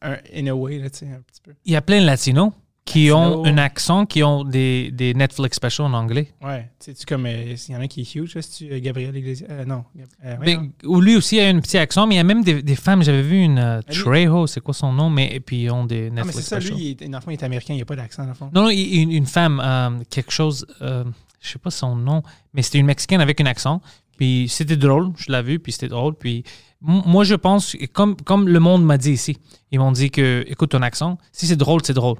un, 0.02 0.16
in 0.34 0.46
a 0.46 0.52
way, 0.54 0.78
là, 0.78 0.86
un 0.86 0.88
petit 0.88 1.40
peu. 1.42 1.52
Il 1.64 1.72
y 1.72 1.76
a 1.76 1.82
plein 1.82 2.00
de 2.00 2.06
latinos 2.06 2.52
qui 2.84 3.08
Latino. 3.08 3.40
ont 3.42 3.44
un 3.44 3.58
accent, 3.58 4.06
qui 4.06 4.22
ont 4.22 4.44
des, 4.44 4.92
des 4.92 5.12
Netflix 5.12 5.56
specials 5.56 5.88
en 5.88 5.92
anglais. 5.94 6.28
Ouais, 6.40 6.70
tu 6.78 6.92
sais, 6.92 6.94
tu 6.94 7.04
comme, 7.04 7.26
euh, 7.26 7.56
il 7.68 7.72
y 7.72 7.76
en 7.76 7.80
a 7.80 7.82
un 7.82 7.86
qui 7.88 8.02
est 8.02 8.14
huge, 8.14 8.38
tu, 8.56 8.70
euh, 8.72 8.78
Gabriel 8.80 9.16
Iglesias, 9.16 9.46
euh, 9.50 9.64
non. 9.64 9.84
euh, 10.24 10.36
Mais, 10.40 10.56
lui 10.84 11.16
aussi 11.16 11.40
a 11.40 11.48
un 11.48 11.58
petit 11.58 11.78
accent, 11.78 12.06
mais 12.06 12.14
il 12.14 12.18
y 12.18 12.20
a 12.20 12.24
même 12.24 12.44
des, 12.44 12.62
des 12.62 12.76
femmes. 12.76 13.02
J'avais 13.02 13.22
vu 13.22 13.40
une 13.42 13.58
euh, 13.58 13.80
Ah, 13.84 13.92
Trejo, 13.92 14.46
c'est 14.46 14.60
quoi 14.60 14.72
son 14.72 14.92
nom, 14.92 15.10
mais 15.10 15.34
et 15.34 15.40
puis 15.40 15.62
ils 15.64 15.70
ont 15.70 15.84
des 15.84 16.06
Ah, 16.06 16.10
mais 16.10 16.22
Netflix 16.22 16.36
c'est 16.36 16.42
ça, 16.42 16.60
specials. 16.60 16.78
lui, 16.78 16.96
il 17.00 17.02
est, 17.04 17.08
dans 17.08 17.18
le 17.18 17.22
fond, 17.24 17.30
il 17.32 17.34
est 17.34 17.42
américain, 17.42 17.74
il 17.74 17.78
n'y 17.78 17.82
a 17.82 17.86
pas 17.86 17.96
d'accent, 17.96 18.22
dans 18.22 18.28
le 18.28 18.34
fond. 18.36 18.50
Non, 18.54 18.62
non, 18.62 18.70
il- 18.70 19.02
une, 19.02 19.10
une 19.10 19.26
femme, 19.26 19.60
euh, 19.64 19.90
quelque 20.08 20.30
chose, 20.30 20.64
euh, 20.80 21.02
je 21.40 21.48
sais 21.50 21.58
pas 21.58 21.70
son 21.72 21.96
nom, 21.96 22.22
mais 22.54 22.62
c'était 22.62 22.78
une 22.78 22.86
Mexicaine 22.86 23.20
avec 23.20 23.40
un 23.40 23.46
accent. 23.46 23.80
Puis 24.16 24.48
c'était 24.48 24.76
drôle, 24.76 25.12
je 25.16 25.30
l'ai 25.30 25.42
vu, 25.42 25.58
puis 25.58 25.72
c'était 25.72 25.88
drôle. 25.88 26.14
Puis 26.14 26.44
moi, 26.80 27.24
je 27.24 27.34
pense, 27.34 27.76
comme, 27.92 28.16
comme 28.16 28.48
le 28.48 28.60
monde 28.60 28.84
m'a 28.84 28.98
dit 28.98 29.12
ici, 29.12 29.36
ils 29.72 29.78
m'ont 29.78 29.92
dit 29.92 30.10
que, 30.10 30.44
écoute 30.48 30.70
ton 30.70 30.82
accent, 30.82 31.18
si 31.32 31.46
c'est 31.46 31.56
drôle, 31.56 31.80
c'est 31.84 31.94
drôle. 31.94 32.18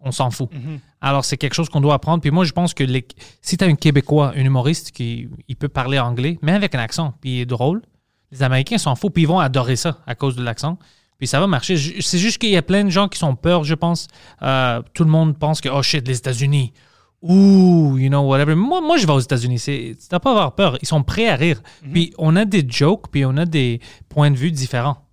On 0.00 0.12
s'en 0.12 0.30
fout. 0.30 0.48
Mhm. 0.52 0.78
Alors, 1.00 1.24
c'est 1.24 1.36
quelque 1.36 1.54
chose 1.54 1.68
qu'on 1.68 1.80
doit 1.80 1.94
apprendre. 1.94 2.20
Puis 2.20 2.30
moi, 2.30 2.44
je 2.44 2.52
pense 2.52 2.72
que 2.72 2.84
les- 2.84 3.06
si 3.42 3.56
tu 3.56 3.64
as 3.64 3.66
un 3.66 3.74
Québécois, 3.74 4.32
un 4.36 4.44
humoriste 4.44 4.92
qui 4.92 5.28
il 5.48 5.56
peut 5.56 5.68
parler 5.68 5.98
anglais, 5.98 6.38
mais 6.42 6.52
avec 6.52 6.74
un 6.74 6.78
accent, 6.78 7.14
puis 7.20 7.38
il 7.38 7.40
est 7.40 7.46
drôle, 7.46 7.82
les 8.30 8.42
Américains 8.44 8.78
s'en 8.78 8.94
foutent, 8.94 9.14
puis 9.14 9.24
ils 9.24 9.28
vont 9.28 9.40
adorer 9.40 9.74
ça 9.76 9.98
à 10.06 10.14
cause 10.14 10.36
de 10.36 10.42
l'accent. 10.42 10.78
Puis 11.18 11.26
ça 11.26 11.40
va 11.40 11.48
marcher. 11.48 11.76
C'est 12.00 12.18
juste 12.18 12.38
qu'il 12.38 12.50
y 12.50 12.56
a 12.56 12.62
plein 12.62 12.84
de 12.84 12.90
gens 12.90 13.08
qui 13.08 13.18
sont 13.18 13.34
peur, 13.34 13.64
je 13.64 13.74
pense. 13.74 14.06
Euh, 14.42 14.80
tout 14.94 15.02
le 15.02 15.10
monde 15.10 15.36
pense 15.36 15.60
que, 15.60 15.68
oh 15.68 15.82
shit, 15.82 16.06
les 16.06 16.16
États-Unis. 16.16 16.72
Ouh, 17.20 17.96
you 17.98 18.08
know, 18.08 18.20
whatever. 18.22 18.54
Moi, 18.54 18.80
moi 18.80 18.96
je 18.96 19.06
vais 19.06 19.12
aux 19.12 19.18
États-Unis. 19.20 19.60
Tu 19.60 19.96
n'as 20.12 20.20
pas 20.20 20.30
à 20.30 20.32
avoir 20.34 20.54
peur. 20.54 20.78
Ils 20.80 20.86
sont 20.88 21.02
prêts 21.02 21.28
à 21.28 21.34
rire. 21.34 21.60
Puis 21.92 22.12
on 22.18 22.36
a 22.36 22.44
des 22.44 22.64
jokes, 22.68 23.06
puis 23.10 23.24
on 23.24 23.36
a 23.36 23.44
des 23.44 23.80
points 24.08 24.30
de 24.30 24.36
vue 24.36 24.52
différents. 24.52 25.04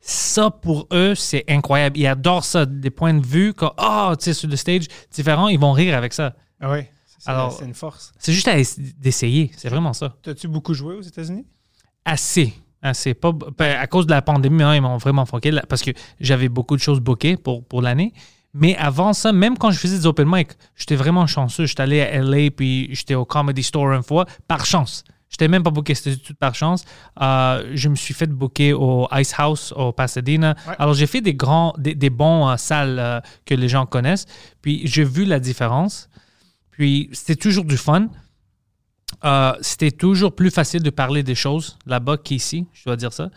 Ça, 0.00 0.50
pour 0.50 0.86
eux, 0.92 1.14
c'est 1.14 1.44
incroyable. 1.48 1.98
Ils 1.98 2.06
adorent 2.06 2.44
ça. 2.44 2.64
Des 2.66 2.90
points 2.90 3.14
de 3.14 3.26
vue, 3.26 3.54
comme, 3.54 3.72
ah, 3.76 4.12
tu 4.18 4.24
sais, 4.26 4.34
sur 4.34 4.48
le 4.48 4.56
stage, 4.56 4.84
différents, 5.10 5.48
ils 5.48 5.58
vont 5.58 5.72
rire 5.72 5.96
avec 5.96 6.12
ça. 6.12 6.34
Ah 6.60 6.70
ouais, 6.70 6.90
c'est, 7.18 7.28
Alors- 7.30 7.52
c'est 7.52 7.64
une 7.64 7.74
force. 7.74 8.12
C'est 8.18 8.32
juste 8.32 8.46
à 8.48 8.54
d'essayer. 8.98 9.50
C'est 9.56 9.68
vraiment 9.68 9.92
ça. 9.94 10.14
T'as-tu 10.22 10.46
beaucoup 10.48 10.74
joué 10.74 10.94
aux 10.94 11.02
États-Unis? 11.02 11.44
Assez. 12.04 12.52
Assez. 12.82 13.14
Pas, 13.14 13.32
ben, 13.32 13.76
à 13.78 13.86
cause 13.88 14.06
de 14.06 14.12
la 14.12 14.22
pandémie, 14.22 14.62
hein, 14.62 14.74
ils 14.76 14.80
m'ont 14.82 14.96
vraiment 14.98 15.26
foqué 15.26 15.50
parce 15.68 15.82
que 15.82 15.90
j'avais 16.20 16.48
beaucoup 16.48 16.76
de 16.76 16.80
choses 16.82 17.00
bookées 17.00 17.36
pour, 17.36 17.64
pour 17.64 17.82
l'année. 17.82 18.12
Mais 18.58 18.74
avant 18.76 19.12
ça, 19.12 19.32
même 19.32 19.58
quand 19.58 19.70
je 19.70 19.78
faisais 19.78 19.98
des 19.98 20.06
open 20.06 20.26
mic, 20.26 20.48
j'étais 20.76 20.96
vraiment 20.96 21.26
chanceux. 21.26 21.66
J'étais 21.66 21.82
allé 21.82 22.00
à 22.00 22.22
LA, 22.22 22.50
puis 22.50 22.88
j'étais 22.92 23.14
au 23.14 23.26
Comedy 23.26 23.62
Store 23.62 23.92
une 23.92 24.02
fois, 24.02 24.24
par 24.48 24.64
chance. 24.64 25.04
J'étais 25.28 25.48
même 25.48 25.62
pas 25.62 25.70
booké, 25.70 25.94
c'était 25.94 26.16
tout 26.16 26.34
par 26.34 26.54
chance. 26.54 26.86
Euh, 27.20 27.70
je 27.74 27.90
me 27.90 27.96
suis 27.96 28.14
fait 28.14 28.28
booker 28.28 28.72
au 28.72 29.08
Ice 29.12 29.34
House, 29.36 29.74
au 29.76 29.92
Pasadena. 29.92 30.56
Ouais. 30.66 30.74
Alors, 30.78 30.94
j'ai 30.94 31.06
fait 31.06 31.20
des 31.20 31.34
grands, 31.34 31.74
des, 31.76 31.94
des 31.94 32.08
bons 32.08 32.48
euh, 32.48 32.56
salles 32.56 32.98
euh, 32.98 33.20
que 33.44 33.54
les 33.54 33.68
gens 33.68 33.84
connaissent. 33.84 34.24
Puis, 34.62 34.86
j'ai 34.86 35.04
vu 35.04 35.26
la 35.26 35.38
différence. 35.38 36.08
Puis, 36.70 37.10
c'était 37.12 37.36
toujours 37.36 37.66
du 37.66 37.76
fun. 37.76 38.08
C'était 39.60 39.90
toujours 39.90 40.34
plus 40.34 40.50
facile 40.50 40.82
de 40.82 40.90
parler 40.90 41.22
des 41.22 41.34
choses 41.34 41.76
là-bas 41.84 42.16
qu'ici, 42.16 42.66
je 42.72 42.84
dois 42.84 42.96
dire 42.96 43.12
ça. 43.12 43.28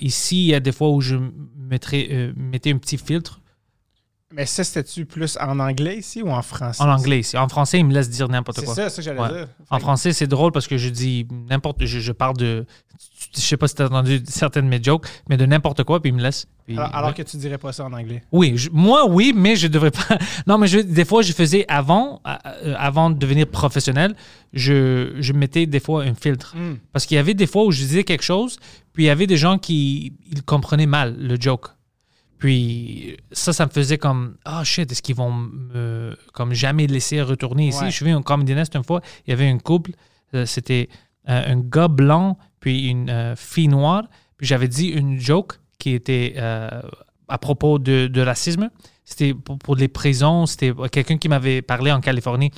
Ici, 0.00 0.44
il 0.44 0.50
y 0.50 0.54
a 0.54 0.60
des 0.60 0.72
fois 0.72 0.90
où 0.90 1.00
je 1.00 1.16
mettrais, 1.56 2.32
mettais 2.36 2.72
un 2.72 2.78
petit 2.78 2.98
filtre 2.98 3.40
Mais 4.32 4.46
ça, 4.46 4.62
c'était-tu 4.62 5.06
plus 5.06 5.36
en 5.40 5.58
anglais 5.58 5.98
ici 5.98 6.22
ou 6.22 6.30
en 6.30 6.42
français? 6.42 6.80
en 6.82 6.88
anglais. 6.88 7.18
ici. 7.20 7.36
En 7.36 7.48
français, 7.48 7.80
ils 7.80 7.84
me 7.84 7.92
laissent 7.92 8.10
dire 8.10 8.28
n'importe 8.28 8.60
C'est 8.60 8.64
quoi. 8.64 8.74
ça, 8.76 8.88
ça 8.88 8.96
que 8.96 9.02
j'allais 9.02 9.20
Ouais. 9.20 9.28
dire. 9.28 9.48
En 9.70 9.76
Fait- 9.76 9.82
français, 9.82 10.12
c'est 10.12 10.28
drôle 10.28 10.52
parce 10.52 10.68
que 10.68 10.76
je 10.78 10.88
dis 10.88 11.26
n'importe. 11.48 11.84
Je, 11.84 11.98
je 11.98 12.12
parle 12.12 12.36
de. 12.36 12.64
Je 13.34 13.40
sais 13.40 13.56
pas 13.56 13.66
si 13.66 13.74
tu 13.74 13.82
as 13.82 13.86
entendu 13.86 14.22
certaines 14.28 14.66
de 14.66 14.70
mes 14.70 14.82
jokes, 14.82 15.06
mais 15.28 15.36
de 15.36 15.44
n'importe 15.46 15.82
quoi, 15.84 16.00
puis 16.00 16.10
ils 16.10 16.14
me 16.14 16.22
laissent. 16.22 16.46
puis- 16.66 16.76
Alors, 16.78 16.94
alors 16.94 17.14
que 17.14 17.22
tu 17.22 17.36
dirais 17.38 17.58
pas 17.58 17.72
ça 17.72 17.84
en 17.84 17.92
anglais. 17.92 18.22
Oui, 18.30 18.52
je- 18.56 18.70
moi, 18.70 19.06
oui, 19.08 19.32
mais 19.34 19.56
je 19.56 19.66
devrais 19.66 19.90
pas. 19.90 20.16
Non, 20.46 20.58
mais 20.58 20.68
je- 20.68 20.78
des 20.78 21.04
fois, 21.04 21.22
je 21.22 21.32
faisais 21.32 21.64
avant, 21.68 22.20
euh, 22.26 22.74
avant 22.78 23.10
de 23.10 23.18
devenir 23.18 23.46
professionnel, 23.48 24.14
je, 24.52 25.16
je 25.18 25.32
mettais 25.32 25.66
des 25.66 25.80
fois 25.80 26.04
un 26.04 26.14
filtre. 26.14 26.54
Hmm. 26.56 26.76
Parce 26.92 27.04
qu'il 27.06 27.16
y 27.16 27.18
avait 27.18 27.34
des 27.34 27.46
fois 27.46 27.64
où 27.64 27.72
je 27.72 27.78
disais 27.80 28.04
quelque 28.04 28.22
chose, 28.24 28.58
puis 28.92 29.04
il 29.04 29.06
y 29.06 29.10
avait 29.10 29.26
des 29.26 29.36
gens 29.36 29.58
qui 29.58 30.14
ils 30.30 30.42
comprenaient 30.42 30.86
mal 30.86 31.16
le 31.18 31.36
joke. 31.40 31.66
Puis 32.40 33.18
ça, 33.30 33.52
ça 33.52 33.66
me 33.66 33.70
faisait 33.70 33.98
comme 33.98 34.36
Ah 34.44 34.64
shit, 34.64 34.90
est-ce 34.90 35.02
qu'ils 35.02 35.14
vont 35.14 35.30
me 35.30 36.16
comme 36.32 36.54
jamais 36.54 36.86
laisser 36.86 37.20
retourner 37.22 37.68
ici? 37.68 37.80
Ouais. 37.82 37.90
Je 37.90 37.94
suis 37.94 38.04
venu 38.04 38.16
au 38.16 38.22
Comedy 38.22 38.54
Nest 38.54 38.74
une 38.74 38.82
fois, 38.82 39.02
il 39.26 39.30
y 39.30 39.32
avait 39.32 39.48
un 39.48 39.58
couple, 39.58 39.92
euh, 40.34 40.46
c'était 40.46 40.88
euh, 41.28 41.52
un 41.52 41.60
gars 41.60 41.88
blanc 41.88 42.38
puis 42.58 42.88
une 42.88 43.10
euh, 43.10 43.36
fille 43.36 43.68
noire. 43.68 44.04
Puis 44.38 44.46
j'avais 44.46 44.68
dit 44.68 44.88
une 44.88 45.20
joke 45.20 45.60
qui 45.78 45.90
était 45.90 46.34
euh, 46.38 46.80
à 47.28 47.38
propos 47.38 47.78
de, 47.78 48.06
de 48.06 48.20
racisme. 48.22 48.70
C'était 49.04 49.34
pour, 49.34 49.58
pour 49.58 49.76
les 49.76 49.88
prisons, 49.88 50.46
c'était 50.46 50.72
quelqu'un 50.90 51.18
qui 51.18 51.28
m'avait 51.28 51.62
parlé 51.62 51.92
en 51.92 52.00
Californie. 52.00 52.52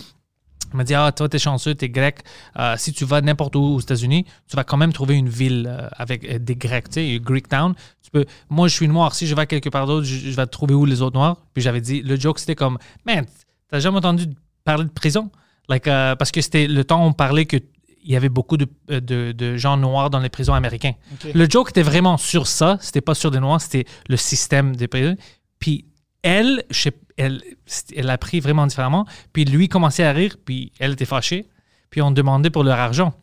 Il 0.72 0.76
m'a 0.76 0.84
dit 0.84 0.94
Ah, 0.94 1.12
toi, 1.12 1.28
t'es 1.28 1.38
chanceux, 1.38 1.74
t'es 1.74 1.88
grec. 1.88 2.20
Euh, 2.58 2.74
si 2.78 2.92
tu 2.92 3.04
vas 3.04 3.20
n'importe 3.20 3.56
où 3.56 3.60
aux 3.62 3.80
États-Unis, 3.80 4.24
tu 4.48 4.56
vas 4.56 4.64
quand 4.64 4.76
même 4.76 4.92
trouver 4.92 5.14
une 5.16 5.28
ville 5.28 5.66
euh, 5.70 5.88
avec 5.96 6.24
euh, 6.24 6.38
des 6.38 6.56
Grecs, 6.56 6.88
tu 6.88 6.94
sais, 6.94 7.20
Greek 7.20 7.48
Town. 7.48 7.74
Tu 8.02 8.10
peux, 8.10 8.24
moi, 8.50 8.68
je 8.68 8.74
suis 8.74 8.88
noir. 8.88 9.14
Si 9.14 9.26
je 9.26 9.34
vais 9.34 9.46
quelque 9.46 9.68
part 9.68 9.86
d'autre, 9.86 10.04
je, 10.06 10.16
je 10.30 10.36
vais 10.36 10.46
trouver 10.46 10.74
où 10.74 10.84
les 10.84 11.02
autres 11.02 11.16
noirs. 11.16 11.36
Puis 11.54 11.62
j'avais 11.62 11.80
dit 11.80 12.02
Le 12.02 12.16
joke, 12.16 12.38
c'était 12.38 12.54
comme 12.56 12.78
Man, 13.06 13.24
t'as 13.68 13.78
jamais 13.80 13.98
entendu 13.98 14.26
parler 14.64 14.84
de 14.84 14.90
prison? 14.90 15.30
Like, 15.68 15.84
Parce 15.84 16.30
que 16.32 16.40
c'était 16.40 16.66
le 16.66 16.84
temps 16.84 17.02
où 17.04 17.08
on 17.08 17.12
parlait 17.12 17.46
que. 17.46 17.56
Il 18.04 18.10
y 18.10 18.16
avait 18.16 18.28
beaucoup 18.28 18.56
de, 18.56 18.66
de, 18.88 19.30
de 19.30 19.56
gens 19.56 19.76
noirs 19.76 20.10
dans 20.10 20.18
les 20.18 20.28
prisons 20.28 20.54
américaines. 20.54 20.96
Le 21.34 21.48
joke 21.48 21.70
était 21.70 21.82
vraiment 21.82 22.16
sur 22.16 22.48
ça. 22.48 22.76
C'était 22.80 23.00
pas 23.00 23.14
sur 23.14 23.30
des 23.30 23.38
noirs, 23.38 23.60
c'était 23.60 23.84
le 24.08 24.16
système 24.16 24.74
des 24.74 24.88
prisons. 24.88 25.14
Puis 25.60 25.84
elle, 26.22 26.64
je 26.70 26.80
sais- 26.80 26.92
elle, 27.16 28.10
a 28.10 28.18
pris 28.18 28.40
vraiment 28.40 28.66
différemment. 28.66 29.06
Puis 29.32 29.44
lui 29.44 29.68
commençait 29.68 30.04
à 30.04 30.12
rire, 30.12 30.36
puis 30.44 30.72
elle 30.78 30.92
était 30.92 31.04
fâchée. 31.04 31.46
Puis 31.90 32.02
on 32.02 32.10
demandait 32.10 32.50
pour 32.50 32.64
leur 32.64 32.78
argent. 32.78 33.14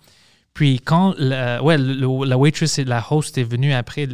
Puis 0.53 0.79
quand 0.79 1.15
la, 1.17 1.62
waitress 1.62 2.79
et 2.79 2.86
la 2.86 3.05
host 3.10 3.38
est 3.38 3.43
venue 3.43 3.74
après, 3.74 4.08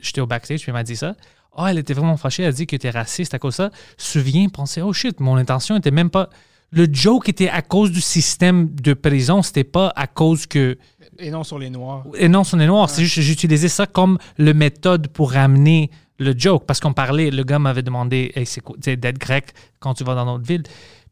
j'étais 0.00 0.20
au 0.20 0.26
backstage, 0.26 0.60
puis 0.60 0.70
elle 0.70 0.74
m'a 0.74 0.82
dit 0.82 0.96
ça. 0.96 1.14
Oh, 1.56 1.66
elle 1.66 1.78
était 1.78 1.94
vraiment 1.94 2.16
fâchée. 2.16 2.42
Elle 2.42 2.48
a 2.48 2.52
dit 2.52 2.66
que 2.66 2.76
tu 2.76 2.88
raciste 2.88 3.34
à 3.34 3.38
cause 3.38 3.52
de 3.52 3.56
ça. 3.56 3.70
Souviens, 3.96 4.48
pensait, 4.48 4.82
oh 4.82 4.92
shit, 4.92 5.20
mon 5.20 5.36
intention 5.36 5.76
était 5.76 5.92
même 5.92 6.10
pas. 6.10 6.30
Le 6.72 6.88
joke 6.90 7.28
était 7.28 7.48
à 7.48 7.62
cause 7.62 7.92
du 7.92 8.00
système 8.00 8.74
de 8.74 8.94
prison, 8.94 9.42
c'était 9.42 9.62
pas 9.62 9.92
à 9.94 10.08
cause 10.08 10.46
que. 10.46 10.76
Et 11.18 11.30
non 11.30 11.44
sur 11.44 11.58
les 11.58 11.70
noirs. 11.70 12.04
Et 12.16 12.28
non, 12.28 12.44
son 12.44 12.60
est 12.60 12.66
noir. 12.66 12.90
C'est 12.90 13.02
juste 13.04 13.20
j'utilisais 13.20 13.68
ça 13.68 13.86
comme 13.86 14.18
le 14.36 14.54
méthode 14.54 15.08
pour 15.08 15.32
ramener 15.32 15.90
le 16.18 16.34
joke. 16.36 16.64
Parce 16.66 16.80
qu'on 16.80 16.92
parlait, 16.92 17.30
le 17.30 17.42
gars 17.44 17.58
m'avait 17.58 17.82
demandé 17.82 18.32
Hey, 18.34 18.46
c'est 18.46 18.96
d'être 18.96 19.18
grec 19.18 19.52
quand 19.80 19.94
tu 19.94 20.04
vas 20.04 20.14
dans 20.14 20.24
notre 20.26 20.46
ville. 20.46 20.62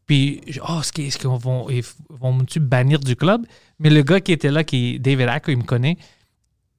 Puis, 0.05 0.41
oh, 0.67 0.79
est-ce 0.81 0.91
qu'ils 1.17 1.29
vont, 1.29 1.69
ils 1.69 1.83
vont-tu 2.09 2.59
bannir 2.59 2.99
du 2.99 3.15
club? 3.15 3.45
Mais 3.79 3.89
le 3.89 4.01
gars 4.01 4.19
qui 4.19 4.31
était 4.33 4.51
là, 4.51 4.63
qui 4.63 4.99
David 4.99 5.29
Acker, 5.29 5.53
il 5.53 5.59
me 5.59 5.63
connaît, 5.63 5.97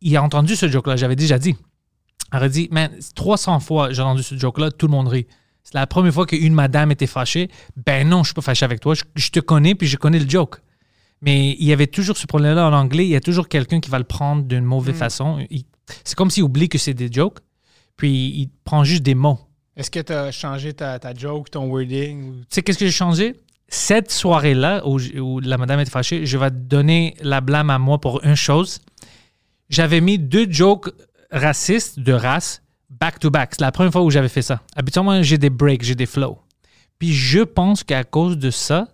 il 0.03 0.15
a 0.17 0.23
entendu 0.23 0.57
ce 0.57 0.69
joke-là. 0.69 0.97
J'avais 0.97 1.17
déjà 1.17 1.39
dit. 1.39 1.57
Il 2.33 2.37
aurait 2.37 2.51
dit, 2.51 2.69
man, 2.71 2.91
300 3.15 3.61
fois 3.61 3.93
j'ai 3.93 4.03
entendu 4.03 4.23
ce 4.23 4.37
joke-là, 4.37 4.71
tout 4.71 4.87
le 4.87 4.93
monde 4.93 5.09
rit. 5.09 5.27
C'est 5.63 5.75
la 5.75 5.87
première 5.87 6.13
fois 6.13 6.27
qu'une 6.27 6.53
madame 6.53 6.91
était 6.91 7.07
fâchée. 7.07 7.49
Ben 7.87 8.07
non, 8.07 8.23
je 8.23 8.29
suis 8.29 8.35
pas 8.35 8.43
fâché 8.43 8.65
avec 8.67 8.81
toi. 8.81 8.95
Je, 8.95 9.03
je 9.15 9.31
te 9.31 9.41
connais, 9.41 9.75
puis 9.75 9.87
je 9.87 9.97
connais 9.97 10.19
le 10.19 10.29
joke. 10.29 10.61
Mais 11.25 11.57
il 11.59 11.65
y 11.67 11.73
avait 11.73 11.87
toujours 11.87 12.17
ce 12.17 12.27
problème-là 12.27 12.69
en 12.69 12.73
anglais. 12.73 13.05
Il 13.07 13.11
y 13.11 13.17
a 13.17 13.21
toujours 13.21 13.49
quelqu'un 13.49 13.81
qui 13.81 13.91
va 13.91 13.99
le 13.99 14.05
prendre 14.05 14.43
d'une 14.43 14.65
mauvaise 14.65 14.95
façon. 14.97 15.45
Il- 15.51 15.65
C'est 16.05 16.15
comme 16.15 16.31
s'il 16.31 16.43
oublie 16.43 16.69
que 16.69 16.79
c'est 16.79 16.95
des 16.95 17.11
jokes, 17.11 17.39
puis 17.97 18.11
il 18.11 18.51
prend 18.65 18.85
juste 18.85 19.03
des 19.03 19.15
mots. 19.15 19.39
Est-ce 19.77 19.91
que 19.91 20.01
tu 20.01 20.13
as 20.13 20.31
changé 20.33 20.73
ta, 20.73 20.99
ta 20.99 21.13
joke, 21.15 21.51
ton 21.51 21.67
wording? 21.67 22.23
ou- 22.29 22.35
Tu 22.41 22.47
sais, 22.51 22.63
qu'est-ce 22.63 22.79
que 22.79 22.85
j'ai 22.87 22.91
changé? 22.91 23.35
Cette 23.69 24.11
soirée-là, 24.13 24.83
où, 24.87 25.41
la 25.41 25.57
madame 25.59 25.81
était 25.81 25.91
fâchée, 25.91 26.27
je 26.27 26.39
vais 26.39 26.51
donner 26.51 27.15
la 27.23 27.41
blâme 27.41 27.71
à 27.71 27.79
moi 27.79 27.99
pour 28.01 28.23
une 28.25 28.37
chose. 28.37 28.81
J'avais 29.69 30.01
mis 30.01 30.19
deux 30.19 30.47
jokes 30.51 30.91
racistes 31.31 31.99
de 31.99 32.13
race 32.13 32.63
back-to-back. 32.91 33.55
C'est 33.55 33.63
la 33.63 33.73
première 33.73 33.93
fois 33.93 34.03
où 34.03 34.11
j'avais 34.11 34.29
fait 34.29 34.43
ça. 34.43 34.61
Habituellement, 34.77 35.23
j'ai 35.23 35.39
des 35.39 35.51
breaks, 35.51 35.83
j'ai 35.83 35.95
des 35.95 36.07
flows. 36.07 36.39
Puis 36.99 37.13
je 37.13 37.41
pense 37.41 37.83
qu'à 37.83 38.05
cause 38.05 38.39
de 38.39 38.51
ça, 38.51 38.89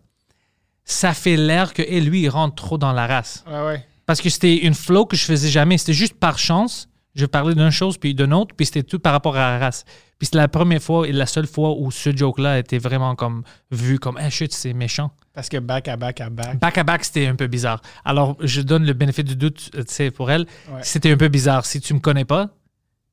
ça 0.90 1.14
fait 1.14 1.36
l'air 1.36 1.72
que 1.72 1.82
eh, 1.86 2.00
lui, 2.00 2.22
il 2.22 2.28
rentre 2.28 2.56
trop 2.56 2.78
dans 2.78 2.92
la 2.92 3.06
race. 3.06 3.44
Ouais. 3.46 3.84
Parce 4.06 4.20
que 4.20 4.28
c'était 4.28 4.56
une 4.56 4.74
flow 4.74 5.06
que 5.06 5.16
je 5.16 5.24
faisais 5.24 5.48
jamais. 5.48 5.78
C'était 5.78 5.92
juste 5.92 6.14
par 6.14 6.38
chance. 6.38 6.88
Je 7.14 7.26
parlais 7.26 7.54
d'une 7.54 7.70
chose 7.70 7.98
puis 7.98 8.14
d'une 8.14 8.32
autre, 8.32 8.54
puis 8.56 8.66
c'était 8.66 8.82
tout 8.82 8.98
par 8.98 9.12
rapport 9.12 9.36
à 9.36 9.52
la 9.52 9.58
race. 9.58 9.84
Puis 10.18 10.26
c'était 10.26 10.38
la 10.38 10.48
première 10.48 10.82
fois 10.82 11.08
et 11.08 11.12
la 11.12 11.26
seule 11.26 11.46
fois 11.46 11.74
où 11.76 11.90
ce 11.90 12.14
joke-là 12.14 12.58
était 12.58 12.78
vraiment 12.78 13.16
comme 13.16 13.42
vu 13.70 13.98
comme 13.98 14.16
«Ah, 14.20 14.30
shit, 14.30 14.52
c'est 14.52 14.74
méchant». 14.74 15.10
Parce 15.34 15.48
que 15.48 15.56
back 15.56 15.88
à 15.88 15.96
back 15.96 16.20
à 16.20 16.30
back. 16.30 16.58
Back 16.58 16.78
à 16.78 16.84
back, 16.84 17.04
c'était 17.04 17.26
un 17.26 17.34
peu 17.34 17.46
bizarre. 17.46 17.80
Alors, 18.04 18.36
je 18.40 18.60
donne 18.60 18.84
le 18.84 18.92
bénéfice 18.92 19.24
du 19.24 19.36
doute, 19.36 19.70
euh, 19.74 19.82
tu 19.82 19.94
sais, 19.94 20.10
pour 20.10 20.30
elle. 20.30 20.46
Ouais. 20.70 20.80
C'était 20.82 21.10
un 21.10 21.16
peu 21.16 21.28
bizarre. 21.28 21.64
Si 21.66 21.80
tu 21.80 21.94
me 21.94 22.00
connais 22.00 22.24
pas, 22.24 22.50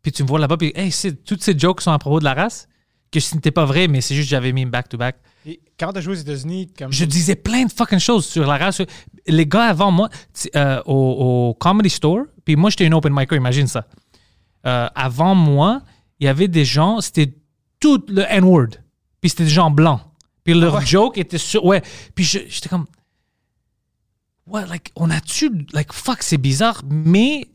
puis 0.01 0.11
tu 0.11 0.23
me 0.23 0.27
vois 0.27 0.39
là-bas, 0.39 0.57
puis 0.57 0.73
hey, 0.75 0.91
toutes 1.25 1.43
ces 1.43 1.57
jokes 1.57 1.81
sont 1.81 1.91
à 1.91 1.97
propos 1.97 2.19
de 2.19 2.25
la 2.25 2.33
race, 2.33 2.67
que 3.11 3.19
ce 3.19 3.35
n'était 3.35 3.51
pas 3.51 3.65
vrai, 3.65 3.87
mais 3.87 4.01
c'est 4.01 4.15
juste 4.15 4.27
que 4.27 4.31
j'avais 4.31 4.51
mis 4.51 4.65
back-to-back. 4.65 5.15
Et 5.45 5.59
quand 5.79 5.93
tu 5.93 5.99
as 5.99 6.01
joué 6.01 6.13
aux 6.13 6.17
États-Unis, 6.19 6.67
comme. 6.77 6.91
Je 6.91 7.05
disais 7.05 7.35
plein 7.35 7.65
de 7.65 7.71
fucking 7.71 7.99
choses 7.99 8.25
sur 8.25 8.45
la 8.45 8.57
race. 8.57 8.81
Les 9.27 9.45
gars 9.45 9.65
avant 9.65 9.91
moi, 9.91 10.09
tu- 10.33 10.49
euh, 10.55 10.81
au, 10.85 11.49
au 11.49 11.53
Comedy 11.53 11.89
Store, 11.89 12.23
puis 12.43 12.55
moi 12.55 12.69
j'étais 12.69 12.85
une 12.85 12.93
open 12.93 13.13
micer, 13.13 13.35
imagine 13.35 13.67
ça. 13.67 13.87
Euh, 14.65 14.87
avant 14.95 15.35
moi, 15.35 15.81
il 16.19 16.25
y 16.25 16.27
avait 16.27 16.47
des 16.49 16.65
gens, 16.65 16.99
c'était 16.99 17.33
tout 17.79 18.03
le 18.09 18.23
N-word, 18.27 18.69
puis 19.21 19.29
c'était 19.29 19.43
des 19.45 19.49
gens 19.49 19.71
blancs. 19.71 20.01
Puis 20.43 20.53
leur 20.53 20.75
Ah 20.75 20.79
ouais? 20.79 20.85
joke 20.85 21.17
était 21.17 21.37
sur. 21.37 21.63
Ouais. 21.65 21.81
Puis 22.15 22.25
j'étais 22.25 22.67
comme. 22.69 22.85
Ouais, 24.47 24.65
like, 24.65 24.91
on 24.95 25.09
a-tu. 25.09 25.65
Like, 25.73 25.91
fuck, 25.93 26.23
c'est 26.23 26.37
bizarre, 26.37 26.81
mais 26.89 27.47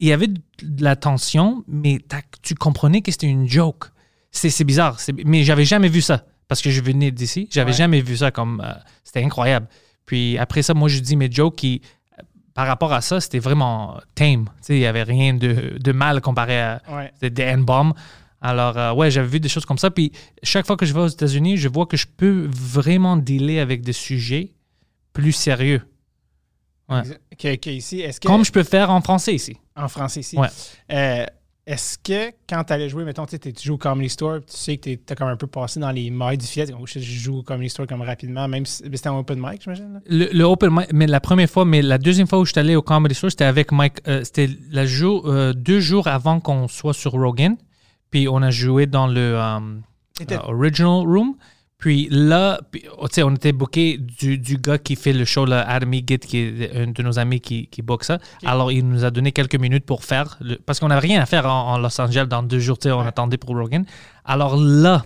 il 0.00 0.08
y 0.08 0.12
avait 0.12 0.28
de 0.28 0.42
la 0.80 0.96
tension, 0.96 1.62
mais 1.68 1.98
tu 2.42 2.54
comprenais 2.54 3.02
que 3.02 3.12
c'était 3.12 3.26
une 3.28 3.48
joke. 3.48 3.84
C'est 4.32 4.50
c'est 4.50 4.64
bizarre, 4.64 4.98
c'est- 4.98 5.12
mais 5.24 5.44
j'avais 5.44 5.64
jamais 5.64 5.88
vu 5.88 6.00
ça 6.00 6.24
parce 6.48 6.60
que 6.62 6.70
je 6.70 6.80
venais 6.82 7.10
d'ici. 7.12 7.48
J'avais 7.50 7.70
Ouais. 7.70 7.76
jamais 7.76 8.00
vu 8.00 8.16
ça 8.16 8.30
comme. 8.30 8.60
euh, 8.64 8.72
c'était 9.04 9.22
incroyable. 9.22 9.68
Puis 10.06 10.36
après 10.38 10.62
ça, 10.62 10.74
moi, 10.74 10.88
je 10.88 10.98
dis 11.00 11.14
mes 11.16 11.30
jokes 11.30 11.54
qui, 11.56 11.80
euh, 12.18 12.22
par 12.54 12.66
rapport 12.66 12.92
à 12.92 13.00
ça, 13.02 13.20
c'était 13.20 13.38
vraiment 13.38 13.98
tame. 14.14 14.46
Tu 14.46 14.52
sais, 14.62 14.76
il 14.76 14.80
y 14.80 14.86
avait 14.86 15.02
rien 15.04 15.34
de, 15.34 15.76
de 15.78 15.92
mal 15.92 16.20
comparé 16.20 16.60
à 16.60 16.82
Ouais. 16.90 17.12
des, 17.20 17.42
N-bombs. 17.42 17.92
Alors, 18.40 18.76
euh, 18.76 18.92
ouais, 18.94 19.10
j'avais 19.10 19.28
vu 19.28 19.38
des 19.38 19.48
choses 19.48 19.64
comme 19.66 19.78
ça. 19.78 19.90
Puis 19.90 20.10
chaque 20.42 20.66
fois 20.66 20.76
que 20.76 20.84
je 20.86 20.92
vais 20.92 21.00
aux 21.00 21.06
États-Unis, 21.08 21.56
je 21.58 21.68
vois 21.68 21.86
que 21.86 21.96
je 21.96 22.06
peux 22.08 22.48
vraiment 22.50 23.16
dealer 23.16 23.60
avec 23.60 23.82
des 23.82 23.92
sujets 23.92 24.52
plus 25.12 25.32
sérieux. 25.32 25.82
Ouais. 26.88 27.02
Ici, 27.66 28.02
que. 28.02 28.26
Comme 28.26 28.44
je 28.44 28.50
peux 28.52 28.64
faire 28.64 28.90
en 28.90 29.00
français 29.00 29.34
ici. 29.34 29.56
En 29.76 29.88
français 29.88 30.20
ici. 30.20 30.36
Ouais. 30.36 30.48
Euh, 30.90 31.24
est-ce 31.64 31.96
que 31.96 32.34
quand 32.48 32.64
tu 32.64 32.72
allais 32.72 32.88
jouer, 32.88 33.04
mettons, 33.04 33.24
tu 33.24 33.38
joues 33.62 33.74
au 33.74 33.78
Comedy 33.78 34.08
Store, 34.08 34.40
tu 34.40 34.56
sais 34.56 34.76
que 34.78 34.90
tu 34.90 35.00
as 35.08 35.14
comme 35.14 35.28
un 35.28 35.36
peu 35.36 35.46
passé 35.46 35.78
dans 35.78 35.92
les 35.92 36.10
mailles 36.10 36.38
du 36.38 36.46
filet, 36.46 36.66
oh, 36.72 36.84
je 36.86 36.98
joue 36.98 37.38
au 37.38 37.42
Comedy 37.42 37.70
Store 37.70 37.86
comme 37.86 38.02
rapidement, 38.02 38.48
même 38.48 38.66
si 38.66 38.82
c'était 38.82 39.08
un 39.08 39.16
open 39.16 39.38
mic, 39.40 39.62
j'imagine. 39.62 40.00
Le, 40.06 40.28
le 40.32 40.44
open 40.44 40.70
mic, 40.72 40.88
mais 40.92 41.06
la 41.06 41.20
première 41.20 41.48
fois, 41.48 41.64
mais 41.64 41.80
la 41.80 41.98
deuxième 41.98 42.26
fois 42.26 42.40
où 42.40 42.44
je 42.44 42.50
suis 42.50 42.58
allé 42.58 42.74
au 42.74 42.82
Comedy 42.82 43.14
Store, 43.14 43.30
c'était 43.30 43.44
avec 43.44 43.70
Mike. 43.70 44.00
euh, 44.08 44.24
c'était 44.24 44.48
la 44.70 44.86
jour, 44.86 45.26
euh, 45.26 45.52
deux 45.52 45.78
jours 45.78 46.08
avant 46.08 46.40
qu'on 46.40 46.66
soit 46.66 46.94
sur 46.94 47.12
Rogan. 47.12 47.56
Puis 48.10 48.28
on 48.28 48.42
a 48.42 48.50
joué 48.50 48.86
dans 48.86 49.06
le 49.06 49.36
euh, 49.36 50.38
Original 50.44 51.06
Room. 51.06 51.36
Puis 51.82 52.06
là, 52.12 52.60
puis, 52.70 52.84
oh, 52.96 53.08
tu 53.08 53.14
sais, 53.16 53.22
on 53.24 53.34
était 53.34 53.50
booké 53.50 53.98
du, 53.98 54.38
du 54.38 54.56
gars 54.56 54.78
qui 54.78 54.94
fait 54.94 55.12
le 55.12 55.24
show, 55.24 55.44
là, 55.44 55.68
Adam 55.68 55.90
Git, 55.90 56.04
qui 56.20 56.38
est 56.38 56.76
un 56.76 56.86
de 56.86 57.02
nos 57.02 57.18
amis 57.18 57.40
qui, 57.40 57.66
qui 57.66 57.82
book 57.82 58.04
ça. 58.04 58.20
Alors, 58.44 58.70
il 58.70 58.86
nous 58.88 59.04
a 59.04 59.10
donné 59.10 59.32
quelques 59.32 59.56
minutes 59.56 59.84
pour 59.84 60.04
faire, 60.04 60.38
le- 60.40 60.58
parce 60.64 60.78
qu'on 60.78 60.86
n'avait 60.86 61.08
rien 61.08 61.20
à 61.20 61.26
faire 61.26 61.44
en, 61.46 61.72
en 61.72 61.78
Los 61.78 62.00
Angeles 62.00 62.26
dans 62.28 62.44
deux 62.44 62.60
jours, 62.60 62.78
on 62.86 63.00
attendait 63.00 63.36
pour 63.36 63.56
Rogan. 63.56 63.84
Alors 64.24 64.56
là, 64.56 65.04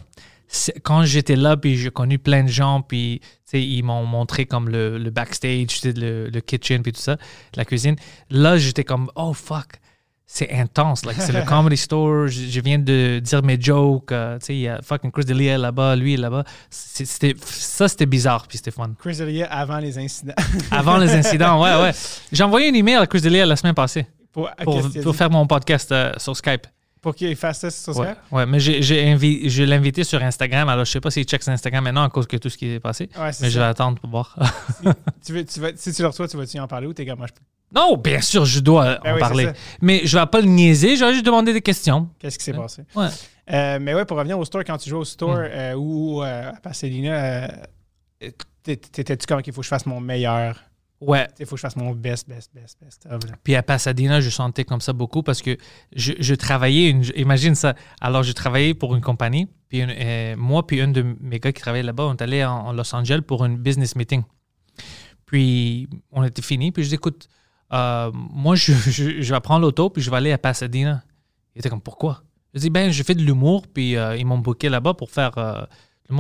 quand 0.83 1.03
j'étais 1.05 1.35
là, 1.35 1.57
puis 1.57 1.77
j'ai 1.79 1.89
connu 1.91 2.19
plein 2.19 2.45
de 2.45 2.49
gens, 2.51 2.83
puis 2.83 3.21
tu 3.23 3.29
sais, 3.47 3.62
ils 3.62 3.83
m'ont 3.83 4.05
montré 4.05 4.45
comme 4.45 4.69
le, 4.69 4.99
le 4.99 5.11
backstage, 5.11 5.81
le, 5.83 6.29
le 6.29 6.41
kitchen, 6.43 6.83
puis 6.83 6.93
tout 6.93 7.01
ça, 7.01 7.17
la 7.55 7.65
cuisine. 7.65 7.97
Là, 8.29 8.59
j'étais 8.59 8.85
comme, 8.85 9.11
oh 9.17 9.33
fuck, 9.33 9.81
c'est 10.27 10.51
intense. 10.53 11.05
Like, 11.07 11.21
c'est 11.21 11.33
le 11.33 11.43
comedy 11.47 11.77
store, 11.77 12.27
je, 12.27 12.47
je 12.51 12.61
viens 12.61 12.79
de 12.79 13.21
dire 13.21 13.43
mes 13.43 13.61
jokes, 13.61 14.11
euh, 14.11 14.39
tu 14.39 14.47
sais, 14.47 14.55
il 14.55 14.61
y 14.61 14.69
a 14.69 14.81
fucking 14.83 15.12
Chris 15.12 15.25
D'Elia 15.25 15.57
là-bas, 15.57 15.95
lui 15.95 16.17
là-bas. 16.17 16.45
Ça, 16.69 17.89
c'était 17.89 18.07
bizarre, 18.07 18.47
puis 18.49 18.59
c'était 18.59 18.73
fun. 18.73 18.91
Chris 18.99 19.17
D'Elia 19.17 19.47
avant 19.47 19.79
les 19.79 19.97
incidents. 19.99 20.35
Avant 20.71 20.99
les 20.99 21.15
incidents, 21.15 21.62
ouais, 21.62 21.81
ouais. 21.81 21.93
J'ai 22.33 22.43
envoyé 22.43 22.69
un 22.69 22.75
email 22.75 22.97
à 22.97 23.07
Chris 23.07 23.21
D'Elia 23.21 23.47
la 23.47 23.57
semaine 23.57 23.75
passée 23.75 24.07
pour 24.33 25.17
faire 25.17 25.31
mon 25.31 25.47
podcast 25.47 25.91
euh, 25.93 26.12
sur 26.19 26.37
Skype. 26.37 26.67
Pour 27.07 27.14
qu'il 27.14 27.37
fasse 27.37 27.61
ça 27.61 27.71
sur 27.71 27.97
Ouais, 27.99 28.09
Skype? 28.09 28.33
ouais, 28.33 28.47
mais 28.47 28.59
je 28.59 29.62
l'ai 29.62 29.75
invité 29.77 30.03
sur 30.03 30.21
Instagram. 30.21 30.69
Alors, 30.69 30.85
je 30.85 30.90
sais 30.90 31.01
pas 31.01 31.12
s'il 31.12 31.23
check 31.23 31.40
son 31.40 31.53
Instagram 31.53 31.85
maintenant 31.85 32.03
à 32.03 32.09
cause 32.09 32.27
de 32.27 32.37
tout 32.38 32.49
ce 32.51 32.57
qui 32.59 32.66
est 32.73 32.81
passé. 32.81 33.09
Ouais, 33.16 33.31
mais 33.40 33.49
je 33.49 33.61
vais 33.61 33.64
attendre 33.64 34.01
pour 34.01 34.11
voir. 34.11 34.37
Tu 35.25 35.33
veux, 35.33 35.45
tu 35.45 35.61
vas, 35.61 35.69
si 35.77 35.92
tu 35.92 36.03
le 36.03 36.09
reçois, 36.09 36.27
tu 36.27 36.37
vas-tu 36.37 36.59
en 36.59 36.66
parler 36.66 36.88
ou 36.88 36.92
t'es 36.92 37.07
comme 37.07 37.19
moi? 37.19 37.29
je- 37.29 37.79
non, 37.81 37.97
bien 37.97 38.21
sûr, 38.21 38.45
je 38.45 38.59
dois 38.59 38.99
Ben 39.05 39.12
en 39.12 39.14
oui, 39.14 39.21
parler. 39.21 39.51
Mais 39.81 40.01
je 40.05 40.19
vais 40.19 40.27
pas 40.27 40.40
le 40.40 40.49
niaiser, 40.49 40.97
je 40.97 41.05
vais 41.05 41.12
juste 41.12 41.25
demander 41.27 41.53
des 41.53 41.62
questions. 41.62 42.09
Qu'est-ce 42.19 42.38
qui 42.38 42.45
s'est 42.47 42.53
Ouais. 42.53 42.59
passé? 42.59 42.83
Ouais. 42.97 43.07
Euh, 43.53 43.79
mais 43.81 43.95
ouais, 43.95 44.05
pour 44.05 44.16
revenir 44.16 44.37
au 44.37 44.45
store, 44.45 44.64
quand 44.64 44.77
tu 44.79 44.90
joues 44.90 44.99
au 44.99 45.05
store 45.05 45.37
Hmm. 45.37 45.49
euh, 45.49 45.75
ou 45.75 46.25
euh, 46.25 46.51
à 46.51 46.55
Pasadena, 46.61 47.45
euh, 48.25 48.31
t'é- 48.64 48.77
t'étais-tu 48.79 49.27
comme 49.27 49.42
qu'il 49.42 49.53
faut 49.53 49.61
que 49.61 49.64
je 49.64 49.69
fasse 49.69 49.87
mon 49.87 50.01
meilleur? 50.01 50.61
Ouais. 51.01 51.27
Il 51.39 51.45
faut 51.45 51.57
que 51.57 51.59
je 51.59 51.63
fasse 51.63 51.77
mon 51.77 51.93
best, 51.93 52.27
best, 52.29 52.51
best, 52.55 52.79
best. 52.83 53.07
of. 53.11 53.21
Puis 53.45 53.55
à 53.55 53.63
Pasadena, 53.63 54.21
je 54.21 54.31
sentais 54.31 54.65
comme 54.65 54.81
ça 54.81 54.93
beaucoup 54.95 55.23
parce 55.23 55.43
que 55.43 55.57
je, 55.95 56.15
je 56.19 56.35
travaillais, 56.35 56.89
une- 56.89 57.05
imagine 57.17 57.55
ça. 57.55 57.75
Alors, 58.01 58.23
je 58.23 58.33
travaillais 58.33 58.73
pour 58.73 58.95
une 58.95 59.03
compagnie. 59.03 59.47
Puis 59.69 59.81
une- 59.81 59.91
euh, 59.95 60.37
moi, 60.39 60.67
puis 60.67 60.81
un 60.81 60.89
de 60.89 61.05
mes 61.21 61.39
gars 61.39 61.53
qui 61.53 61.61
travaillait 61.61 61.83
là-bas, 61.85 62.05
on 62.05 62.15
est 62.15 62.23
allé 62.23 62.45
en, 62.45 62.69
en 62.69 62.73
Los 62.73 62.95
Angeles 62.95 63.21
pour 63.27 63.45
une 63.45 63.59
business 63.59 63.95
meeting. 63.95 64.23
Puis 65.27 65.89
on 66.13 66.23
était 66.25 66.43
fini. 66.43 66.73
Puis 66.73 66.85
je 66.85 66.89
dis, 66.91 66.95
écoute, 66.95 67.29
euh, 67.73 68.11
moi, 68.15 68.55
je, 68.57 68.73
je, 68.73 69.21
je 69.21 69.35
vais 69.35 69.41
prendre 69.41 69.61
l'auto, 69.63 69.91
puis 69.91 70.03
je 70.03 70.11
vais 70.11 70.17
aller 70.17 70.33
à 70.33 70.39
Pasadena. 70.39 71.03
Il 71.55 71.59
était 71.61 71.69
comme, 71.69 71.81
pourquoi? 71.81 72.23
Je 72.55 72.61
dis, 72.61 72.71
ben, 72.71 72.91
je 72.91 73.03
fais 73.03 73.15
de 73.15 73.23
l'humour, 73.23 73.67
puis 73.67 73.97
euh, 73.97 74.17
ils 74.17 74.25
m'ont 74.25 74.39
booké 74.39 74.69
là-bas 74.69 74.95
pour 74.95 75.11
faire. 75.11 75.37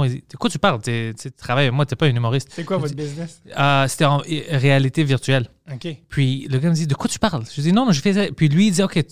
Dit, 0.08 0.24
de 0.30 0.36
quoi 0.36 0.50
tu 0.50 0.58
parles? 0.58 0.80
Tu 0.82 1.14
travailles, 1.36 1.70
moi, 1.70 1.86
tu 1.86 1.92
n'es 1.92 1.96
pas 1.96 2.06
un 2.06 2.14
humoriste. 2.14 2.48
C'est 2.52 2.64
quoi 2.64 2.76
Je 2.76 2.82
votre 2.82 2.94
dis, 2.94 3.02
business? 3.02 3.42
Euh, 3.58 3.86
C'était 3.88 4.04
en 4.04 4.18
réalité 4.18 5.04
virtuelle. 5.04 5.48
OK. 5.72 5.88
Puis 6.08 6.46
le 6.50 6.58
gars 6.58 6.68
me 6.70 6.74
dit, 6.74 6.86
de 6.86 6.94
quoi 6.94 7.08
tu 7.08 7.18
parles? 7.18 7.44
Je 7.54 7.60
dis, 7.60 7.72
non, 7.72 7.86
non, 7.86 7.92
je 7.92 8.00
fais 8.00 8.12
ça. 8.12 8.32
Puis 8.36 8.48
lui, 8.48 8.68
il 8.68 8.72
dit, 8.72 8.82
OK, 8.82 9.02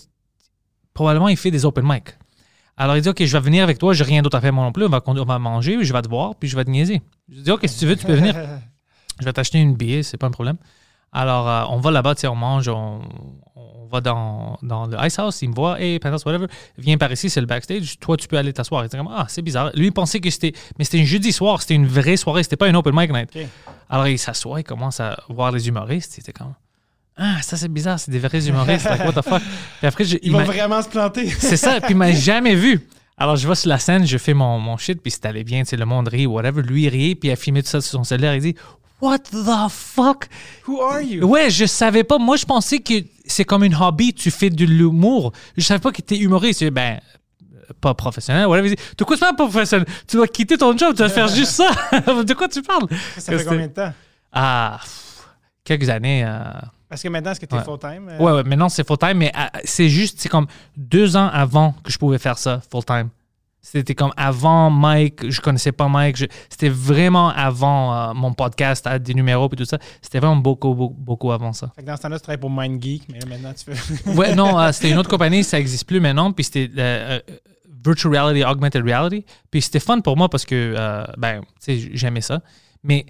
probablement 0.93 1.29
il 1.29 1.37
fait 1.37 1.51
des 1.51 1.65
open 1.65 1.85
mic. 1.85 2.15
Alors 2.77 2.97
il 2.97 3.01
dit, 3.01 3.09
OK, 3.09 3.23
je 3.23 3.37
vais 3.37 3.43
venir 3.43 3.63
avec 3.63 3.77
toi, 3.77 3.93
j'ai 3.93 4.03
rien 4.03 4.21
d'autre 4.21 4.37
à 4.37 4.41
faire 4.41 4.51
moi 4.51 4.65
non 4.65 4.71
plus, 4.73 4.85
on 4.85 4.89
va, 4.89 5.01
on 5.05 5.13
va 5.25 5.39
manger, 5.39 5.77
puis 5.77 5.85
je 5.85 5.93
vais 5.93 6.01
te 6.01 6.09
voir, 6.09 6.35
puis 6.35 6.49
je 6.49 6.55
vais 6.57 6.65
te 6.65 6.69
niaiser. 6.69 7.01
Je 7.29 7.39
dis, 7.41 7.51
OK, 7.51 7.61
si 7.67 7.79
tu 7.79 7.85
veux, 7.85 7.95
tu 7.95 8.05
peux 8.05 8.15
venir. 8.15 8.35
Je 9.21 9.23
vais 9.23 9.31
t'acheter 9.31 9.59
une 9.59 9.75
billet, 9.77 10.03
c'est 10.03 10.17
pas 10.17 10.27
un 10.27 10.31
problème. 10.31 10.57
Alors, 11.13 11.47
euh, 11.47 11.63
on 11.69 11.79
va 11.79 11.89
là-bas, 11.89 12.15
tu 12.15 12.21
sais, 12.21 12.27
on 12.27 12.35
mange, 12.35 12.67
on, 12.67 12.99
on 13.55 13.74
va 13.95 14.01
dans, 14.01 14.57
dans 14.61 14.85
le 14.87 14.97
Ice 15.05 15.17
House, 15.19 15.41
il 15.41 15.49
me 15.49 15.55
voit, 15.55 15.79
hey, 15.81 15.99
Panthers, 15.99 16.25
whatever, 16.25 16.47
viens 16.77 16.97
par 16.97 17.11
ici, 17.11 17.29
c'est 17.29 17.39
le 17.41 17.47
backstage, 17.47 17.97
toi, 17.99 18.17
tu 18.17 18.27
peux 18.27 18.37
aller 18.37 18.53
t'asseoir. 18.53 18.83
Il 18.83 18.87
était 18.87 18.97
comme, 18.97 19.09
ah, 19.11 19.25
c'est 19.29 19.41
bizarre. 19.41 19.71
Lui, 19.75 19.87
il 19.87 19.91
pensait 19.91 20.19
que 20.19 20.29
c'était, 20.29 20.53
mais 20.77 20.85
c'était 20.85 21.01
un 21.01 21.05
jeudi 21.05 21.31
soir, 21.31 21.61
c'était 21.61 21.75
une 21.75 21.87
vraie 21.87 22.17
soirée, 22.17 22.43
c'était 22.43 22.55
pas 22.57 22.67
une 22.67 22.75
open 22.75 22.93
mic 22.95 23.11
night. 23.11 23.29
Ok. 23.35 23.41
Alors, 23.89 24.07
il 24.07 24.19
s'assoit, 24.19 24.59
il 24.59 24.63
commence 24.63 24.99
à 24.99 25.17
voir 25.29 25.51
les 25.51 25.67
humoristes, 25.67 26.17
il 26.17 26.21
était 26.21 26.33
comme, 26.33 26.53
ah, 27.17 27.41
ça, 27.41 27.55
c'est 27.57 27.69
bizarre, 27.71 27.99
c'est 27.99 28.11
des 28.11 28.19
vrais 28.19 28.47
humoristes, 28.47 28.85
like, 28.85 29.05
what 29.05 29.13
the 29.13 29.23
fuck? 29.23 29.41
Puis 29.79 29.87
après, 29.87 30.03
je- 30.03 30.17
Ils 30.17 30.27
il 30.27 30.31
vont 30.31 30.43
vraiment 30.43 30.81
se 30.81 30.89
planter. 30.89 31.29
c'est 31.39 31.57
ça, 31.57 31.79
puis 31.79 31.91
il 31.91 31.97
m'a 31.97 32.11
jamais 32.29 32.55
vu. 32.55 32.87
Alors, 33.17 33.37
je 33.37 33.47
vais 33.47 33.55
sur 33.55 33.69
la 33.69 33.79
scène, 33.79 34.05
je 34.05 34.17
fais 34.17 34.33
mon, 34.33 34.59
mon 34.59 34.75
shit, 34.75 35.01
puis 35.01 35.13
allé 35.23 35.45
bien, 35.45 35.63
tu 35.63 35.69
sais, 35.69 35.77
le 35.77 35.85
monde 35.85 36.09
rit, 36.09 36.25
whatever. 36.25 36.61
Lui, 36.61 36.83
il 36.83 36.89
rit, 36.89 37.15
puis 37.15 37.29
il 37.29 37.31
a 37.31 37.37
filmé 37.37 37.63
tout 37.63 37.69
ça 37.69 37.79
sur 37.79 37.91
son 37.91 38.03
cellulaire, 38.03 38.35
il 38.35 38.41
dit, 38.41 38.55
What 39.01 39.19
the 39.19 39.69
fuck? 39.69 40.27
Who 40.67 40.81
are 40.81 41.01
you? 41.01 41.25
Ouais, 41.27 41.49
je 41.49 41.65
savais 41.65 42.03
pas. 42.03 42.17
Moi, 42.17 42.37
je 42.37 42.45
pensais 42.45 42.79
que 42.79 42.93
c'est 43.27 43.45
comme 43.45 43.63
une 43.63 43.75
hobby, 43.75 44.13
tu 44.13 44.31
fais 44.31 44.49
de 44.49 44.65
l'humour. 44.65 45.31
Je 45.57 45.63
savais 45.63 45.79
pas 45.79 45.91
que 45.91 46.01
t'es 46.01 46.17
humoriste. 46.17 46.59
Je 46.61 46.65
dis, 46.65 46.71
Ben, 46.71 46.99
pas 47.81 47.93
professionnel. 47.93 48.47
Dit, 48.63 48.75
De 48.97 49.03
quoi 49.03 49.15
tu 49.15 49.19
parles, 49.21 49.35
pas 49.35 49.47
professionnel? 49.47 49.87
Tu 50.07 50.17
dois 50.17 50.27
quitter 50.27 50.57
ton 50.57 50.77
job, 50.77 50.95
tu 50.95 51.01
vas 51.01 51.09
faire 51.09 51.27
juste 51.27 51.51
ça. 51.51 51.69
de 52.23 52.33
quoi 52.33 52.47
tu 52.47 52.61
parles? 52.61 52.87
Ça 53.17 53.37
fait 53.37 53.43
combien 53.45 53.67
de 53.67 53.73
temps? 53.73 53.93
Ah, 54.31 54.77
pff, 54.81 55.27
quelques 55.63 55.89
années. 55.89 56.23
euh, 56.25 56.43
Parce 56.89 57.01
que 57.01 57.07
maintenant, 57.07 57.31
est-ce 57.31 57.39
que 57.39 57.45
tu 57.45 57.55
es 57.55 57.57
Ouais. 57.57 57.63
full-time? 57.63 58.09
euh? 58.09 58.17
Ouais, 58.19 58.31
ouais, 58.33 58.43
maintenant 58.43 58.69
c'est 58.69 58.85
full-time, 58.85 59.17
mais 59.17 59.31
euh, 59.35 59.45
c'est 59.63 59.89
juste, 59.89 60.19
c'est 60.19 60.29
comme 60.29 60.45
deux 60.77 61.15
ans 61.15 61.27
avant 61.31 61.73
que 61.83 61.91
je 61.91 61.97
pouvais 61.97 62.17
faire 62.19 62.37
ça 62.37 62.61
full-time. 62.71 63.09
C'était 63.67 63.95
comme 63.95 64.11
avant 64.15 64.69
Mike, 64.69 65.27
je 65.29 65.41
connaissais 65.41 65.71
pas 65.71 65.87
Mike. 65.87 66.17
je- 66.17 66.25
C'était 66.49 66.69
vraiment 66.69 67.29
avant 67.29 67.95
euh, 67.95 68.13
mon 68.13 68.31
podcast 68.31 68.85
à 68.85 68.99
des 68.99 69.15
numéros 69.15 69.49
et 69.51 69.55
tout 69.55 69.65
ça. 69.65 69.79
C'était 70.03 70.19
vraiment 70.19 70.35
beaucoup, 70.35 70.75
beaucoup, 70.75 70.93
beaucoup 70.93 71.31
avant 71.31 71.51
ça. 71.51 71.71
Fait 71.75 71.81
que 71.81 71.87
dans 71.87 71.97
ce 71.97 72.03
temps-là, 72.03 72.17
tu 72.19 72.23
travailles 72.23 72.39
pour 72.39 72.51
MindGeek, 72.51 73.07
mais 73.11 73.19
là, 73.19 73.25
maintenant, 73.25 73.53
tu 73.53 73.73
fais. 73.73 74.09
Ouais, 74.15 74.35
non, 74.35 74.59
euh, 74.59 74.71
c'était 74.71 74.91
une 74.91 74.99
autre 74.99 75.09
compagnie, 75.09 75.43
ça 75.43 75.57
n'existe 75.57 75.87
plus 75.87 75.99
maintenant. 75.99 76.31
Puis 76.31 76.43
c'était 76.43 76.69
euh, 76.77 77.19
Virtual 77.83 78.13
Reality, 78.15 78.43
Augmented 78.45 78.83
Reality. 78.85 79.25
Puis 79.49 79.63
c'était 79.63 79.79
fun 79.79 79.99
pour 79.99 80.15
moi 80.15 80.29
parce 80.29 80.45
que, 80.45 80.75
ben, 81.17 81.41
tu 81.65 81.79
sais, 81.81 81.89
j'aimais 81.93 82.21
ça. 82.21 82.41
Mais 82.83 83.05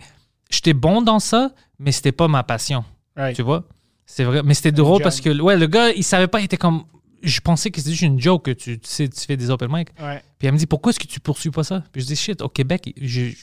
j'étais 0.50 0.74
bon 0.74 1.02
dans 1.02 1.20
ça, 1.20 1.52
mais 1.80 1.91
c'était 1.91 2.13
pas 2.13 2.30
ma 2.30 2.44
passion. 2.44 2.86
Right. 3.18 3.36
Tu 3.36 3.41
vois? 3.41 3.65
C'est 4.06 4.24
vrai. 4.24 4.41
Mais 4.44 4.54
c'était 4.54 4.72
drôle 4.72 5.02
parce 5.04 5.20
que, 5.20 5.41
ouais, 5.41 5.58
le 5.58 5.68
gars, 5.68 5.89
il 5.89 6.04
savait 6.04 6.28
pas, 6.28 6.39
il 6.39 6.46
était 6.46 6.58
comme. 6.58 6.84
Je 7.26 7.40
pensais 7.42 7.72
que 7.72 7.80
c'était 7.80 7.92
juste 7.92 8.04
une 8.04 8.20
joke 8.22 8.46
que 8.46 8.52
tu, 8.52 8.80
tu 8.80 8.88
sais, 8.90 9.10
tu 9.10 9.20
fais 9.22 9.36
des 9.38 9.50
open 9.50 9.70
mic. 9.72 9.90
Ouais. 10.00 10.22
Puis 10.38 10.48
elle 10.48 10.54
me 10.54 10.58
dit, 10.58 10.68
pourquoi 10.68 10.92
est-ce 10.92 11.00
que 11.00 11.08
tu 11.08 11.20
poursuis 11.20 11.52
pas 11.52 11.64
ça? 11.64 11.84
Puis 11.92 12.02
je 12.02 12.08
dis, 12.08 12.16
shit, 12.16 12.42
au 12.42 12.50
Québec, 12.50 12.94
il 12.96 13.36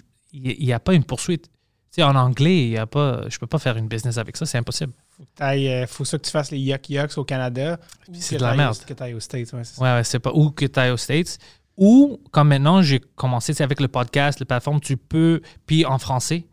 n'y 0.65 0.73
a 0.73 0.81
pas 0.81 0.95
une 0.95 1.05
poursuite. 1.05 1.47
Tu 1.47 1.97
sais, 1.97 2.03
en 2.05 2.15
anglais, 2.17 2.63
il 2.65 2.71
y 2.71 2.79
a 2.79 2.87
pas, 2.87 3.29
je 3.29 3.39
peux 3.39 3.47
pas 3.47 3.59
faire 3.59 3.77
une 3.77 3.87
business 3.89 4.17
avec 4.17 4.37
ça, 4.37 4.47
c'est 4.47 4.57
impossible. 4.57 4.93
Faut, 5.17 5.25
que 5.37 5.43
euh, 5.43 5.87
faut 5.87 6.05
ça 6.07 6.17
que 6.19 6.25
tu 6.25 6.31
fasses 6.31 6.51
les 6.51 6.59
Yuck 6.59 6.89
Yucks 6.89 7.19
au 7.19 7.25
Canada. 7.25 7.79
ou 8.09 8.13
c'est 8.15 8.37
de 8.39 8.43
la 8.43 8.55
merde. 8.55 8.77
au- 8.83 8.87
Que 8.87 8.95
tu 8.95 9.03
ailles 9.03 9.13
aux 9.15 9.21
States. 9.21 9.53
Ouais, 9.53 9.63
c'est 9.65 9.75
ça. 9.77 9.83
Ouais, 9.83 9.93
ouais, 9.93 10.05
c'est 10.05 10.19
pas 10.19 10.33
où 10.33 10.51
que 10.51 10.65
tu 10.65 10.81
aux 10.81 10.97
States. 10.97 11.39
Ou, 11.77 12.19
comme 12.31 12.49
maintenant, 12.49 12.81
j'ai 12.83 13.01
commencé 13.15 13.61
avec 13.61 13.81
le 13.81 13.89
podcast, 13.89 14.41
la 14.41 14.47
plateforme, 14.47 14.81
tu 14.81 14.97
peux, 14.97 15.43
puis 15.67 15.85
en 15.85 15.99
français. 15.99 16.47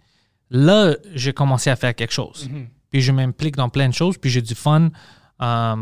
Là, 0.49 0.95
j'ai 1.13 1.31
commencé 1.33 1.69
à 1.69 1.75
faire 1.75 1.93
quelque 1.95 2.13
chose. 2.13 2.49
Puis 2.89 3.01
je 3.01 3.11
m'implique 3.11 3.55
dans 3.55 3.69
plein 3.69 3.87
de 3.87 3.93
choses, 3.93 4.17
puis 4.17 4.29
j'ai 4.31 4.41
du 4.41 4.55
fun. 4.55 4.89
Euh, 5.41 5.75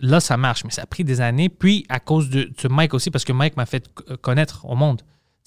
là, 0.00 0.20
ça 0.20 0.36
marche, 0.36 0.64
mais 0.64 0.70
ça 0.70 0.82
a 0.82 0.86
pris 0.86 1.04
des 1.04 1.20
années. 1.20 1.48
Puis 1.48 1.84
à 1.88 1.98
cause 2.00 2.30
de, 2.30 2.44
de 2.44 2.68
Mike 2.68 2.94
aussi, 2.94 3.10
parce 3.10 3.24
que 3.24 3.32
Mike 3.32 3.56
m'a 3.56 3.66
fait 3.66 3.88
connaître 4.22 4.64
au 4.66 4.74
monde. 4.76 5.02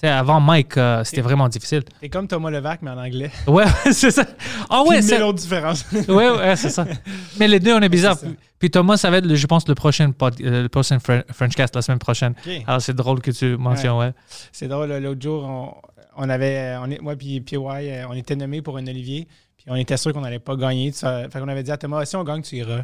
Avant 0.05 0.41
Mike, 0.41 0.75
euh, 0.75 1.01
c'était 1.05 1.21
vraiment 1.21 1.47
difficile. 1.47 1.81
T'es 2.01 2.09
comme 2.09 2.27
Thomas 2.27 2.49
Levac, 2.49 2.81
mais 2.81 2.91
en 2.91 2.97
anglais. 2.97 3.31
Ouais, 3.47 3.63
c'est 3.93 4.11
ça. 4.11 4.25
Ah 4.69 4.81
ouais, 4.81 4.95
Ouais, 4.97 5.01
c'est 5.01 5.17
l'autre 5.17 5.39
différence. 5.39 5.85
ouais, 6.09 6.29
ouais, 6.29 6.55
c'est 6.57 6.71
ça. 6.71 6.85
Mais 7.39 7.47
les 7.47 7.61
deux, 7.61 7.73
on 7.73 7.79
est 7.79 7.97
ça. 7.97 8.13
Puis 8.59 8.69
Thomas, 8.69 8.97
ça 8.97 9.09
va 9.09 9.19
être, 9.19 9.33
je 9.33 9.47
pense, 9.47 9.65
le 9.65 9.75
prochain, 9.75 10.11
pod- 10.11 10.41
euh, 10.41 10.63
le 10.63 10.67
prochain 10.67 10.97
Fre- 10.97 11.23
Frenchcast 11.31 11.73
la 11.75 11.81
semaine 11.81 11.99
prochaine. 11.99 12.33
Alors, 12.67 12.81
c'est 12.81 12.93
drôle 12.93 13.21
que 13.21 13.31
tu 13.31 13.55
mentionnes, 13.55 13.95
ouais. 13.97 14.11
C'est 14.51 14.67
drôle, 14.67 14.91
l'autre 14.97 15.21
jour, 15.21 15.45
on, 15.45 15.73
on 16.17 16.29
avait, 16.29 16.75
on 16.81 16.91
est, 16.91 16.99
moi 16.99 17.15
puis 17.15 17.39
PY, 17.39 17.55
on 17.57 18.13
était 18.13 18.35
nommés 18.35 18.61
pour 18.61 18.75
un 18.77 18.85
Olivier, 18.85 19.29
puis 19.55 19.67
on 19.69 19.75
était 19.75 19.95
sûr 19.95 20.11
qu'on 20.11 20.21
n'allait 20.21 20.39
pas 20.39 20.57
gagner. 20.57 20.91
Fait 20.91 21.29
qu'on 21.39 21.47
avait 21.47 21.63
dit 21.63 21.71
à 21.71 21.77
Thomas, 21.77 22.03
si 22.03 22.17
on 22.17 22.25
gagne, 22.25 22.41
tu 22.41 22.57
iras 22.57 22.81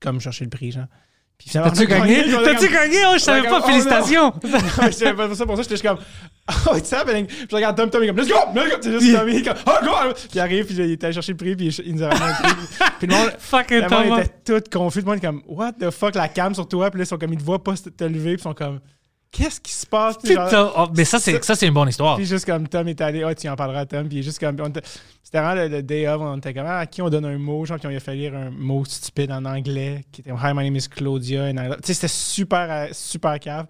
comme 0.00 0.20
chercher 0.20 0.44
le 0.44 0.50
prix, 0.50 0.72
genre. 0.72 0.86
Puis 1.38 1.50
finalement, 1.50 1.70
T'as-tu 1.70 1.86
gagné? 1.86 2.24
T'as-tu 2.30 2.68
gagné? 2.72 2.96
Oh, 3.06 3.14
je 3.14 3.18
savais 3.18 3.46
pas, 3.46 3.60
félicitations! 3.60 4.32
je 4.42 4.90
savais 4.90 5.14
pas 5.14 5.34
ça 5.34 5.44
pour 5.44 5.56
ça, 5.56 5.62
j'étais 5.62 5.74
juste 5.74 5.86
comme, 5.86 5.98
oh, 6.70 6.76
it's 6.76 6.90
happening. 6.92 7.26
Puis 7.26 7.46
je 7.50 7.56
regarde 7.56 7.76
Tom, 7.76 7.90
Tom, 7.90 8.02
il 8.02 8.06
est 8.06 8.08
comme, 8.08 8.18
let's 8.18 8.28
go, 8.28 8.38
let's 8.54 8.70
go. 8.70 8.76
C'est 8.80 8.92
juste 8.92 9.14
Tom, 9.14 9.28
il 9.28 9.36
est 9.36 9.42
comme, 9.42 9.58
oh, 9.66 9.84
go. 9.84 10.14
Puis 10.14 10.28
il 10.34 10.40
arrive, 10.40 10.64
puis 10.64 10.74
il 10.76 10.92
était 10.92 11.06
allé 11.06 11.14
chercher 11.14 11.32
le 11.32 11.36
prix, 11.36 11.54
puis 11.54 11.68
il 11.68 11.94
nous 11.94 12.02
a 12.04 12.08
ramené 12.08 12.24
un 12.24 12.34
prix. 12.34 12.66
Puis 12.98 13.06
le 13.06 13.14
monde, 13.14 13.32
Fucking 13.38 13.82
le 13.82 13.88
monde 13.88 14.20
était 14.20 14.60
tout 14.60 14.70
confus. 14.70 15.00
Le 15.00 15.04
monde 15.04 15.16
est 15.16 15.20
comme, 15.20 15.42
what 15.46 15.72
the 15.72 15.90
fuck, 15.90 16.14
la 16.14 16.28
cam 16.28 16.54
sur 16.54 16.66
toi. 16.66 16.90
Puis 16.90 16.98
là, 16.98 17.04
ils 17.04 17.06
sont 17.06 17.18
comme, 17.18 17.32
ils 17.34 17.38
te 17.38 17.44
voient 17.44 17.62
pas 17.62 17.74
te 17.74 18.04
lever, 18.04 18.36
puis 18.36 18.40
ils 18.40 18.42
sont 18.42 18.54
comme, 18.54 18.80
qu'est-ce 19.36 19.60
qui 19.60 19.72
se 19.72 19.86
passe? 19.86 20.16
Puis 20.22 20.32
genre- 20.34 20.46
Putain, 20.48 20.72
oh, 20.76 20.86
mais 20.96 21.04
ça, 21.04 21.18
c'est, 21.18 21.44
ça, 21.44 21.54
c'est 21.54 21.66
une 21.66 21.74
bonne 21.74 21.88
histoire. 21.88 22.16
puis 22.16 22.24
juste 22.26 22.44
comme 22.46 22.66
Tom 22.68 22.88
est 22.88 23.00
allé, 23.00 23.22
ah, 23.22 23.34
tu 23.34 23.48
en 23.48 23.56
parleras 23.56 23.80
à 23.80 23.86
Tom. 23.86 24.08
Puis 24.08 24.22
juste 24.22 24.38
comme, 24.38 24.56
c'était 25.22 25.38
vraiment 25.40 25.54
le, 25.54 25.68
le 25.68 25.82
day 25.82 26.06
of, 26.08 26.20
on 26.20 26.38
était 26.38 26.54
comme, 26.54 26.66
ah, 26.66 26.78
à 26.80 26.86
qui 26.86 27.02
on 27.02 27.10
donne 27.10 27.24
un 27.26 27.38
mot, 27.38 27.64
genre, 27.64 27.78
puis 27.78 27.86
on 27.86 27.90
lui 27.90 27.96
a 27.96 28.00
fait 28.00 28.14
lire 28.14 28.34
un 28.34 28.50
mot 28.50 28.84
stupide 28.84 29.30
en 29.32 29.44
anglais, 29.44 30.04
qui 30.12 30.20
était 30.22 30.30
Hi, 30.30 30.52
my 30.54 30.64
name 30.64 30.76
is 30.76 30.88
Claudia. 30.88 31.52
Tu 31.52 31.58
sais, 31.84 31.94
c'était 31.94 32.08
super, 32.08 32.66
euh, 32.70 32.86
super 32.92 33.38
cave. 33.38 33.66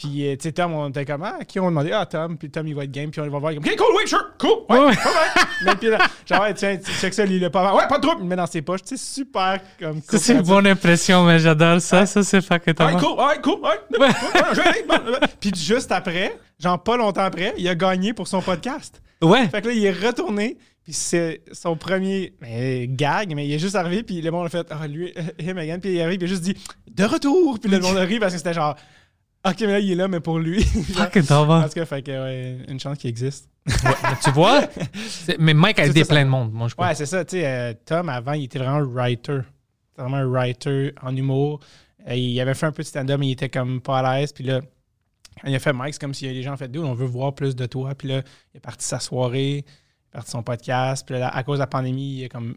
Puis, 0.00 0.26
euh, 0.26 0.34
tu 0.34 0.44
sais, 0.44 0.52
Tom, 0.52 0.72
on 0.72 0.88
était 0.88 1.04
comme, 1.04 1.22
ah, 1.22 1.44
qui 1.46 1.60
on 1.60 1.66
a 1.66 1.68
demandé, 1.68 1.92
ah, 1.92 2.06
Tom. 2.06 2.38
Puis 2.38 2.48
Tom, 2.50 2.66
il 2.66 2.74
va 2.74 2.84
être 2.84 2.90
game, 2.90 3.10
puis 3.10 3.20
on 3.20 3.28
va 3.28 3.38
voir, 3.38 3.52
comme, 3.52 3.62
ok, 3.62 3.76
cool, 3.76 3.86
oui, 3.98 4.08
sure, 4.08 4.30
cool, 4.38 4.50
ouais, 4.70 4.78
Ouais, 4.78 4.78
ouais. 4.78 4.86
ouais, 4.86 4.94
ouais. 4.94 5.42
Mais 5.66 5.74
puis 5.74 5.88
genre, 6.26 6.40
ouais, 6.40 6.54
tiens, 6.54 6.78
tu 6.78 6.90
check 6.90 7.12
ça, 7.12 7.26
lis-le 7.26 7.50
pas 7.50 7.68
avant. 7.68 7.76
Ouais, 7.78 7.86
pas 7.86 7.98
de 7.98 8.02
trouble, 8.02 8.20
il 8.20 8.22
le 8.22 8.28
met 8.30 8.36
dans 8.36 8.46
ses 8.46 8.62
poches, 8.62 8.82
tu 8.82 8.96
sais, 8.96 9.14
super, 9.14 9.60
comme, 9.78 10.00
Ça, 10.08 10.16
c'est 10.16 10.32
une 10.32 10.40
bonne 10.40 10.66
impression, 10.66 11.22
mais 11.24 11.38
j'adore 11.38 11.82
ça. 11.82 12.06
Ça, 12.06 12.22
c'est 12.22 12.40
fucking 12.40 12.68
Ouais, 12.68 12.74
Thomas. 12.74 12.98
cool, 12.98 13.18
ouais, 13.18 13.40
cool, 13.42 13.60
ouais. 13.60 13.98
ouais, 14.00 14.08
ouais, 14.08 15.10
ouais. 15.10 15.18
Puis 15.38 15.52
juste 15.54 15.92
après, 15.92 16.34
genre 16.58 16.82
pas 16.82 16.96
longtemps 16.96 17.20
après, 17.24 17.52
il 17.58 17.68
a 17.68 17.74
gagné 17.74 18.14
pour 18.14 18.26
son 18.26 18.40
podcast. 18.40 19.02
Ouais. 19.20 19.48
Fait 19.48 19.60
que 19.60 19.66
là, 19.68 19.74
il 19.74 19.84
est 19.84 19.90
retourné, 20.06 20.56
puis 20.82 20.94
c'est 20.94 21.42
son 21.52 21.76
premier 21.76 22.32
mais, 22.40 22.86
gag, 22.88 23.34
mais 23.34 23.46
il 23.46 23.52
est 23.52 23.58
juste 23.58 23.76
arrivé, 23.76 24.02
puis 24.02 24.22
le 24.22 24.30
monde 24.30 24.46
a 24.46 24.48
fait 24.48 24.66
Ah, 24.70 24.86
lui, 24.88 25.12
euh, 25.14 25.22
him 25.44 25.58
again, 25.58 25.78
puis 25.78 25.92
il 25.92 26.00
arrive, 26.00 26.16
puis 26.18 26.26
il 26.26 26.30
a 26.30 26.34
juste 26.34 26.42
dit 26.42 26.56
De 26.90 27.04
retour, 27.04 27.58
puis 27.60 27.70
le 27.70 27.80
monde 27.80 27.98
arrive 27.98 28.20
parce 28.20 28.32
que 28.32 28.38
c'était 28.38 28.54
genre 28.54 28.76
Ok, 29.44 29.56
mais 29.60 29.66
là, 29.68 29.78
il 29.80 29.92
est 29.92 29.94
là, 29.94 30.06
mais 30.08 30.20
pour 30.20 30.38
lui. 30.38 30.62
Fucking 30.64 31.22
tout 31.68 31.74
cas, 31.74 31.86
fait 31.86 32.02
que, 32.02 32.10
ouais, 32.10 32.58
une 32.68 32.78
chance 32.78 32.98
qu'il 32.98 33.08
existe. 33.08 33.48
Ouais, 33.66 33.72
tu 34.22 34.30
vois? 34.32 34.62
Mais 35.38 35.54
Mike 35.54 35.78
a 35.78 35.86
aidé 35.86 36.04
plein 36.04 36.24
de 36.24 36.30
monde, 36.30 36.52
moi, 36.52 36.68
je 36.68 36.74
pense. 36.74 36.86
Ouais, 36.86 36.94
c'est 36.94 37.06
ça, 37.06 37.24
tu 37.24 37.36
sais, 37.36 37.46
euh, 37.46 37.72
Tom, 37.84 38.08
avant, 38.08 38.32
il 38.34 38.44
était 38.44 38.58
vraiment 38.58 38.80
writer. 38.86 39.40
C'était 39.90 40.02
vraiment 40.02 40.16
un 40.18 40.26
writer 40.26 40.92
en 41.02 41.16
humour. 41.16 41.60
Euh, 42.08 42.14
il 42.14 42.38
avait 42.40 42.54
fait 42.54 42.66
un 42.66 42.72
peu 42.72 42.82
de 42.82 42.88
stand-up, 42.88 43.18
mais 43.18 43.28
il 43.28 43.32
était 43.32 43.48
comme 43.48 43.80
pas 43.80 44.00
à 44.00 44.18
l'aise, 44.20 44.32
puis 44.32 44.44
là, 44.44 44.60
quand 45.40 45.48
il 45.48 45.54
a 45.54 45.58
fait 45.58 45.72
Mike, 45.72 45.94
c'est 45.94 46.00
comme 46.00 46.12
si 46.14 46.26
les 46.26 46.42
gens 46.42 46.52
ont 46.52 46.56
fait 46.58 46.68
Dude, 46.70 46.82
on 46.82 46.92
veut 46.92 47.06
voir 47.06 47.34
plus 47.34 47.56
de 47.56 47.64
toi. 47.64 47.94
Puis 47.94 48.08
là, 48.08 48.22
il 48.52 48.58
est 48.58 48.60
parti 48.60 48.84
sa 48.84 49.00
soirée, 49.00 49.48
il 49.50 49.58
est 49.58 50.12
parti 50.12 50.30
son 50.30 50.42
podcast. 50.42 51.06
Puis 51.06 51.18
là, 51.18 51.28
à 51.28 51.42
cause 51.44 51.58
de 51.58 51.60
la 51.62 51.66
pandémie, 51.66 52.16
il 52.18 52.24
est, 52.24 52.28
comme, 52.28 52.56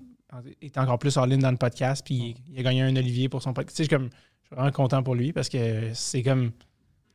il 0.62 0.66
est 0.66 0.78
encore 0.78 1.00
plus 1.00 1.16
en 1.16 1.26
ligne 1.26 1.40
dans 1.40 1.52
le 1.52 1.56
podcast. 1.58 2.04
Puis 2.06 2.16
il, 2.16 2.54
il 2.54 2.60
a 2.60 2.64
gagné 2.64 2.82
un 2.82 2.94
Olivier 2.96 3.30
pour 3.30 3.42
son 3.42 3.54
podcast. 3.54 3.78
Tu 3.78 3.84
sais, 3.84 3.90
je 3.90 3.96
suis 3.96 3.98
comme- 3.98 4.10
je 4.10 4.48
suis 4.48 4.56
vraiment 4.56 4.72
content 4.72 5.02
pour 5.02 5.16
lui 5.16 5.32
parce 5.32 5.48
que 5.48 5.92
c'est 5.94 6.24
comme. 6.24 6.52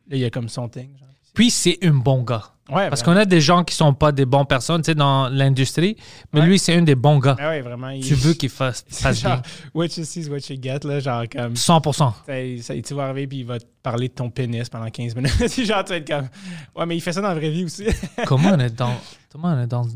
Là, 0.08 0.16
il 0.16 0.24
a 0.24 0.30
comme 0.30 0.48
son 0.48 0.68
thing. 0.68 0.90
genre. 0.98 1.08
Puis 1.34 1.50
c'est 1.50 1.78
un 1.84 1.92
bon 1.92 2.22
gars. 2.22 2.42
Ouais, 2.70 2.90
Parce 2.90 3.02
qu'on 3.02 3.16
a 3.16 3.24
des 3.24 3.40
gens 3.40 3.64
qui 3.64 3.74
sont 3.74 3.94
pas 3.94 4.12
des 4.12 4.26
bonnes 4.26 4.44
personnes, 4.46 4.82
tu 4.82 4.90
sais, 4.90 4.94
dans 4.94 5.30
l'industrie. 5.30 5.96
Mais 6.34 6.40
Ouais. 6.40 6.46
lui, 6.46 6.58
c'est 6.58 6.74
un 6.74 6.82
des 6.82 6.94
bons 6.94 7.18
gars. 7.18 7.34
Ah 7.38 7.48
ouais, 7.48 7.62
vraiment. 7.62 7.88
il- 7.88 8.04
Tu 8.04 8.12
veux 8.14 8.34
qu'il 8.34 8.50
fasse, 8.50 8.84
fasse 8.90 9.20
genre, 9.22 9.36
bien. 9.40 9.42
what 9.72 9.86
you 9.96 10.04
see 10.04 10.20
is 10.20 10.28
what 10.28 10.40
you 10.50 10.56
get, 10.60 10.80
là. 10.84 11.00
Genre, 11.00 11.24
comme. 11.32 11.54
100%. 11.54 12.12
Ça, 12.60 12.74
tu 12.82 12.94
vas 12.94 13.04
arriver 13.04 13.26
puis 13.26 13.38
il 13.38 13.46
va 13.46 13.58
te 13.58 13.64
parler 13.82 14.08
de 14.08 14.12
ton 14.12 14.28
pénis 14.28 14.68
pendant 14.68 14.90
15 14.90 15.14
minutes. 15.16 15.32
Genre, 15.64 15.82
tu 15.84 15.90
vas 15.90 15.96
être 15.96 16.06
comme. 16.06 16.28
Ouais, 16.76 16.84
mais 16.84 16.96
il 16.96 17.00
fait 17.00 17.12
ça 17.12 17.22
dans 17.22 17.28
la 17.28 17.34
vraie 17.36 17.50
vie 17.50 17.64
aussi. 17.64 17.86
Comment 18.26 18.50
on 18.52 18.58
est 18.60 18.68
dans, 18.76 18.92
comment 19.32 19.48
on 19.54 19.62
est 19.62 19.66
dans 19.66 19.86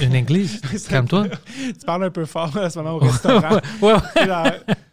une 0.00 0.14
église? 0.14 0.60
Calme-toi. 0.88 1.26
tu 1.28 1.84
parles 1.84 2.04
un 2.04 2.10
peu 2.10 2.24
fort 2.24 2.56
à 2.56 2.70
ce 2.70 2.78
moment 2.78 2.94
au 2.94 2.98
restaurant. 3.00 3.56
ouais, 3.82 3.92
ouais. 3.92 4.26
Genre, 4.26 4.46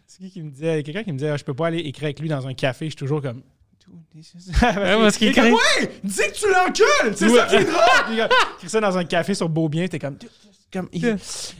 c'est 0.06 0.18
qui 0.24 0.30
qui 0.30 0.42
me 0.42 0.50
disait 0.50 0.82
quelqu'un 0.82 1.04
qui 1.04 1.12
me 1.12 1.16
disait 1.18 1.30
ah, 1.30 1.36
je 1.38 1.44
peux 1.44 1.54
pas 1.54 1.68
aller 1.68 1.78
écrire 1.78 2.04
avec 2.06 2.20
lui 2.20 2.28
dans 2.28 2.46
un 2.46 2.52
café 2.52 2.84
je 2.86 2.90
suis 2.90 2.96
toujours 2.96 3.22
comme 3.22 3.40
parce 4.60 5.16
qu'il 5.16 5.34
comme, 5.34 5.52
ouais! 5.52 5.90
Dis 6.02 6.16
que 6.16 6.32
tu 6.32 6.46
l'encules! 6.50 7.14
C'est 7.16 7.28
ça 7.28 7.46
qui 7.46 7.54
est 7.56 7.64
drôle! 7.64 8.28
Écrit 8.56 8.68
ça 8.68 8.80
dans 8.80 8.96
un 8.98 9.04
café 9.04 9.34
sur 9.34 9.48
Beaubien 9.48 9.86
t'es 9.88 9.98
comme 9.98 10.16
comme 10.72 10.88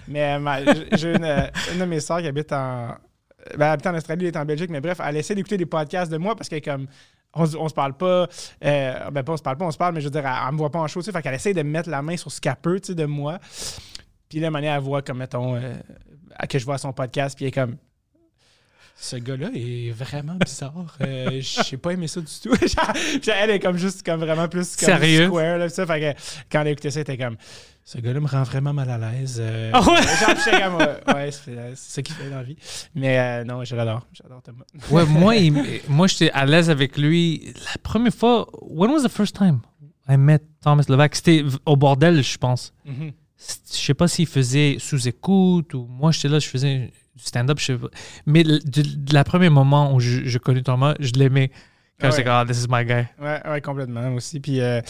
mais 0.09 0.37
euh, 0.39 0.75
j'ai- 0.93 1.15
une, 1.15 1.25
euh, 1.25 1.47
une 1.73 1.79
de 1.81 1.85
mes 1.85 2.01
soeurs 2.01 2.21
qui 2.21 2.27
habite 2.27 2.53
en 2.53 2.89
ben, 2.89 2.97
elle 3.59 3.63
habite 3.63 3.87
en 3.87 3.95
Australie 3.95 4.27
elle 4.27 4.35
est 4.35 4.39
en 4.39 4.45
Belgique 4.45 4.71
mais 4.71 4.81
bref 4.81 4.99
elle 5.05 5.17
essaie 5.17 5.35
d'écouter 5.35 5.57
des 5.57 5.67
podcasts 5.67 6.11
de 6.11 6.17
moi 6.17 6.35
parce 6.35 6.49
qu'elle 6.49 6.59
est 6.59 6.63
comme 6.63 6.87
on, 7.35 7.47
se- 7.47 7.57
on 7.57 7.69
se 7.69 7.75
parle 7.75 7.97
pas, 7.97 8.29
euh, 8.65 9.11
ben 9.11 9.23
pas 9.25 9.33
on 9.33 9.37
se 9.37 9.43
parle 9.43 9.57
pas, 9.57 9.65
on 9.67 9.71
se 9.73 9.77
parle, 9.77 9.93
mais 9.95 10.01
je 10.01 10.07
veux 10.07 10.11
dire, 10.13 10.25
elle, 10.25 10.33
elle 10.47 10.53
me 10.53 10.59
voit 10.59 10.71
pas 10.71 10.79
en 10.79 10.87
show, 10.87 11.01
tu 11.01 11.07
sais, 11.07 11.11
fait 11.13 11.21
qu'elle 11.21 11.35
essaie 11.35 11.53
de 11.53 11.63
me 11.65 11.69
mettre 11.71 11.91
la 11.91 12.01
main 12.01 12.17
sur 12.17 12.31
ce 12.31 12.41
qu'elle 12.41 12.55
peut, 12.55 12.79
tu 12.79 12.93
sais, 12.93 12.95
de 12.95 13.07
moi. 13.07 13.41
Puis 14.29 14.39
là, 14.39 14.51
donné, 14.51 14.69
elle 14.69 14.81
voit 14.81 15.03
comme, 15.03 15.19
mettons, 15.19 15.57
euh, 15.57 15.75
que 16.49 16.61
je 16.61 16.65
vois 16.65 16.79
son 16.79 16.93
podcast, 16.93 17.35
puis 17.35 17.45
elle 17.45 17.49
est 17.49 17.53
comme, 17.53 17.77
ce 18.97 19.17
gars-là 19.17 19.51
est 19.55 19.91
vraiment 19.91 20.37
bizarre. 20.37 20.97
Euh, 21.01 21.41
J'ai 21.41 21.77
pas 21.77 21.93
aimé 21.93 22.07
ça 22.09 22.21
du 22.21 22.27
tout. 22.43 22.55
Elle 23.33 23.51
est 23.51 23.59
comme 23.61 23.77
juste 23.77 24.05
comme 24.05 24.21
vraiment 24.21 24.49
plus 24.49 24.77
comme 24.77 24.87
Sérieux? 24.87 25.27
square. 25.27 25.59
Là, 25.59 25.69
ça. 25.69 25.87
Fait 25.87 26.01
que 26.01 26.21
quand 26.51 26.61
elle 26.63 26.69
a 26.69 26.71
écouté 26.71 26.91
ça, 26.91 27.01
elle 27.01 27.03
était 27.03 27.19
comme 27.19 27.37
ce 27.85 27.99
gars-là 27.99 28.21
me 28.21 28.27
rend 28.29 28.45
vraiment 28.45 28.73
mal 28.73 28.89
à 28.89 28.97
l'aise. 28.99 29.39
Euh, 29.41 29.71
Ah 29.75 29.81
ouais? 29.81 29.97
genre, 30.03 30.35
j'étais 30.45 30.61
comme 30.63 30.77
ouais, 30.77 31.15
ouais, 31.15 31.31
c'est 31.33 31.75
ça 31.75 32.03
qu'il 32.03 32.15
fait 32.15 32.31
dans 32.31 32.37
la 32.37 32.43
vie. 32.45 32.57
Mais 32.95 33.19
euh, 33.19 33.45
non, 33.45 33.63
je 33.65 33.75
l'adore. 33.77 34.07
J'adore 34.13 34.41
Thomas. 34.43 34.65
Ouais, 34.91 35.05
moi, 35.07 35.37
il- 35.37 35.81
moi 35.89 36.07
j'étais 36.07 36.31
à 36.31 36.47
l'aise 36.47 36.71
avec 36.71 36.97
lui. 36.97 37.53
La 37.75 37.79
première 37.83 38.15
fois, 38.15 38.49
when 38.63 38.91
was 38.91 39.03
the 39.03 39.11
first 39.11 39.37
time 39.37 39.61
I 40.09 40.17
met 40.17 40.41
Thomas 40.63 40.85
Levac? 40.89 41.15
C'était 41.17 41.45
au 41.67 41.77
bordel, 41.77 42.23
je 42.23 42.39
pense. 42.39 42.73
Mhm. 42.87 43.13
C'est- 43.37 43.77
Je 43.77 43.87
sais 43.87 43.95
pas 43.95 44.09
s'il 44.09 44.27
faisait 44.29 44.77
sous-écoute 44.79 45.75
ou 45.75 45.87
moi 45.91 46.13
j'étais 46.13 46.29
là, 46.29 46.39
je 46.39 46.49
faisais 46.49 46.91
stand-up. 47.17 47.59
je 47.61 47.65
sais 47.65 47.77
pas. 47.77 47.89
Mais 48.27 48.43
le- 48.43 48.59
de 48.61 49.15
la 49.15 49.25
premier 49.25 49.49
moment 49.51 49.95
où 49.95 50.01
je, 50.01 50.25
je 50.25 50.39
connais 50.39 50.63
Thomas, 50.63 50.95
je 51.01 51.13
l'aimais. 51.13 51.51
Quand 52.01 52.09
Ah 52.09 52.11
j'étais 52.11 52.25
comme, 52.25 52.33
ah, 52.33 52.45
this 52.45 52.65
is 52.65 52.67
my 52.69 52.85
guy. 52.85 53.05
Ouais, 53.23 53.41
ouais, 53.49 53.61
complètement 53.61 54.13
aussi. 54.15 54.41
Puis, 54.41 54.61
euh, 54.61 54.81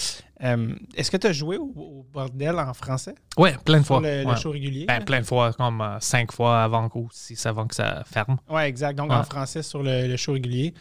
euh, 0.43 0.75
est-ce 0.97 1.11
que 1.11 1.19
tu 1.19 1.27
as 1.27 1.33
joué 1.33 1.59
au, 1.59 1.65
au 1.77 2.07
bordel 2.11 2.59
en 2.59 2.73
français? 2.73 3.15
Ouais, 3.37 3.55
plein 3.63 3.81
de 3.81 3.85
fois. 3.85 4.01
le, 4.01 4.23
le 4.23 4.27
Ouais. 4.27 4.37
show 4.37 4.51
régulier? 4.51 4.87
Ben, 4.87 5.05
plein 5.05 5.21
de 5.21 5.27
fois, 5.27 5.53
comme 5.53 5.83
euh, 5.83 5.99
cinq 6.01 6.33
fois 6.33 6.63
avant 6.63 6.89
ou 6.95 7.09
six 7.13 7.45
avant 7.45 7.67
que 7.67 7.75
ça 7.75 8.05
ferme. 8.11 8.39
Ouais, 8.49 8.69
exact. 8.71 8.97
Donc, 8.97 9.11
Ouais. 9.11 9.17
en 9.17 9.23
français 9.23 9.63
sur 9.63 9.83
le, 9.83 10.09
le 10.09 10.17
show 10.17 10.33
régulier. 10.33 10.73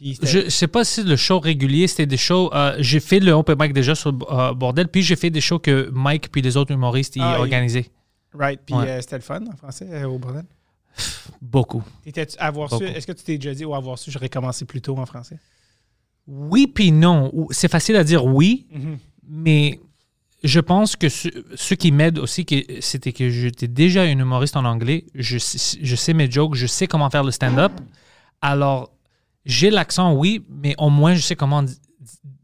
Je 0.00 0.40
ne 0.40 0.48
sais 0.50 0.66
pas 0.66 0.84
si 0.84 1.04
le 1.04 1.16
show 1.16 1.38
régulier, 1.40 1.86
c'était 1.86 2.06
des 2.06 2.16
shows. 2.18 2.50
euh, 2.52 2.74
j'ai 2.80 2.98
fait 3.00 3.20
le 3.20 3.32
open 3.32 3.56
mic 3.58 3.72
déjà 3.72 3.94
sur 3.94 4.10
euh, 4.30 4.52
Bordel, 4.52 4.88
puis 4.88 5.00
j'ai 5.00 5.16
fait 5.16 5.30
des 5.30 5.40
shows 5.40 5.60
que 5.60 5.88
Mike 5.92 6.30
puis 6.32 6.42
les 6.42 6.56
autres 6.56 6.72
humoristes 6.72 7.16
y 7.16 7.20
Ah, 7.22 7.38
organisaient. 7.38 7.88
Right. 8.34 8.60
Puis, 8.66 8.74
Ouais. 8.74 8.88
euh, 8.88 9.00
c'était 9.00 9.16
le 9.16 9.22
fun 9.22 9.40
en 9.50 9.56
français 9.56 10.04
au 10.04 10.18
bordel? 10.18 10.44
Beaucoup. 11.40 11.82
Est-ce 12.84 13.06
que 13.06 13.12
tu 13.12 13.24
t'es 13.24 13.38
déjà 13.38 13.54
dit, 13.54 13.64
ou 13.64 13.74
avoir 13.74 13.98
su, 13.98 14.10
j'aurais 14.10 14.28
commencé 14.28 14.64
plus 14.64 14.80
tôt 14.80 14.96
en 14.98 15.06
français? 15.06 15.38
Oui, 16.26 16.66
puis 16.66 16.92
non. 16.92 17.32
C'est 17.50 17.70
facile 17.70 17.96
à 17.96 18.04
dire 18.04 18.24
oui, 18.24 18.66
mais 19.28 19.80
je 20.44 20.60
pense 20.60 20.96
que 20.96 21.08
ce, 21.08 21.28
ce 21.54 21.74
qui 21.74 21.90
m'aide 21.92 22.18
aussi, 22.18 22.46
c'était 22.80 23.12
que 23.12 23.28
j'étais 23.30 23.68
déjà 23.68 24.02
un 24.02 24.18
humoriste 24.18 24.56
en 24.56 24.64
anglais. 24.64 25.04
Je, 25.14 25.38
sais- 25.38 25.78
je 25.82 25.96
sais 25.96 26.14
mes 26.14 26.30
jokes, 26.30 26.54
je 26.54 26.66
sais 26.66 26.86
comment 26.86 27.10
faire 27.10 27.24
le 27.24 27.30
stand-up. 27.32 27.72
Alors, 28.40 28.90
j'ai 29.44 29.70
l'accent, 29.70 30.14
oui, 30.14 30.44
mais 30.48 30.74
au 30.78 30.90
moins, 30.90 31.14
je 31.14 31.22
sais 31.22 31.36
comment 31.36 31.64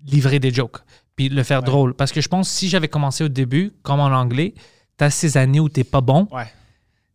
livrer 0.05 0.39
des 0.39 0.53
jokes 0.53 0.79
puis 1.17 1.29
le 1.29 1.43
faire 1.43 1.63
drôle. 1.65 1.95
Parce 1.95 2.13
que 2.13 2.21
je 2.21 2.29
pense 2.29 2.49
que 2.49 2.55
si 2.57 2.69
j'avais 2.69 2.87
commencé 2.87 3.25
au 3.25 3.29
début, 3.29 3.73
comme 3.83 3.99
en 3.99 4.07
anglais, 4.07 4.55
tu 4.97 5.05
as 5.05 5.11
ces 5.11 5.37
années 5.37 5.59
où 5.59 5.69
tu 5.69 5.83
pas 5.83 6.01
bon. 6.01 6.29
Ouais. 6.31 6.47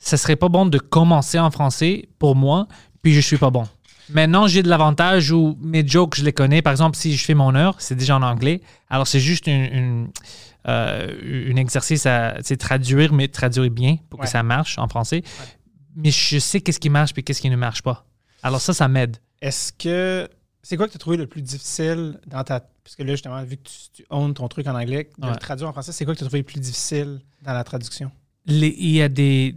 Ça 0.03 0.17
serait 0.17 0.35
pas 0.35 0.49
bon 0.49 0.65
de 0.65 0.77
commencer 0.79 1.39
en 1.39 1.49
français 1.51 2.07
pour 2.19 2.35
moi, 2.35 2.67
puis 3.01 3.13
je 3.13 3.19
suis 3.21 3.37
pas 3.37 3.49
bon. 3.49 3.63
Maintenant, 4.09 4.47
j'ai 4.47 4.63
de 4.63 4.69
l'avantage 4.69 5.31
où 5.31 5.57
mes 5.61 5.87
jokes, 5.87 6.15
je 6.17 6.25
les 6.25 6.33
connais. 6.33 6.61
Par 6.61 6.71
exemple, 6.71 6.97
si 6.97 7.15
je 7.15 7.23
fais 7.23 7.33
mon 7.33 7.55
heure, 7.55 7.75
c'est 7.79 7.95
déjà 7.95 8.17
en 8.17 8.21
anglais. 8.21 8.61
Alors, 8.89 9.07
c'est 9.07 9.21
juste 9.21 9.47
une, 9.47 9.53
une, 9.63 10.07
euh, 10.67 11.51
un 11.51 11.55
exercice 11.55 12.05
à 12.05 12.35
traduire, 12.59 13.13
mais 13.13 13.27
traduire 13.29 13.69
bien 13.71 13.97
pour 14.09 14.19
Ouais. 14.19 14.25
que 14.25 14.31
ça 14.31 14.43
marche 14.43 14.77
en 14.77 14.87
français. 14.89 15.23
Mais 15.95 16.11
je 16.11 16.37
sais 16.39 16.59
qu'est-ce 16.59 16.79
qui 16.79 16.89
marche 16.89 17.13
puis 17.13 17.23
qu'est-ce 17.23 17.41
qui 17.41 17.49
ne 17.49 17.55
marche 17.55 17.81
pas. 17.81 18.05
Alors, 18.41 18.59
ça, 18.59 18.73
ça 18.73 18.87
m'aide. 18.87 19.17
Est-ce 19.41 19.71
que. 19.71 20.27
C'est 20.61 20.77
quoi 20.77 20.87
que 20.87 20.91
tu 20.91 20.97
as 20.97 20.99
trouvé 20.99 21.17
le 21.17 21.27
plus 21.27 21.41
difficile 21.41 22.19
dans 22.27 22.43
ta. 22.43 22.59
Parce 22.83 22.95
que 22.97 23.03
là, 23.03 23.13
justement, 23.13 23.41
vu 23.43 23.57
que 23.57 23.63
tu, 23.63 23.73
tu 24.01 24.05
owns 24.09 24.33
ton 24.33 24.47
truc 24.49 24.67
en 24.67 24.75
anglais, 24.75 25.09
de 25.17 25.25
Ouais. 25.27 25.31
le 25.31 25.37
traduire 25.37 25.69
en 25.69 25.71
français, 25.73 25.91
c'est 25.93 26.03
quoi 26.05 26.13
que 26.13 26.19
tu 26.19 26.23
as 26.25 26.27
trouvé 26.27 26.39
le 26.39 26.45
plus 26.45 26.59
difficile 26.59 27.21
dans 27.41 27.53
la 27.53 27.63
traduction? 27.63 28.11
Les- 28.45 28.75
il 28.77 28.91
y 28.91 29.01
a 29.01 29.07
des. 29.07 29.55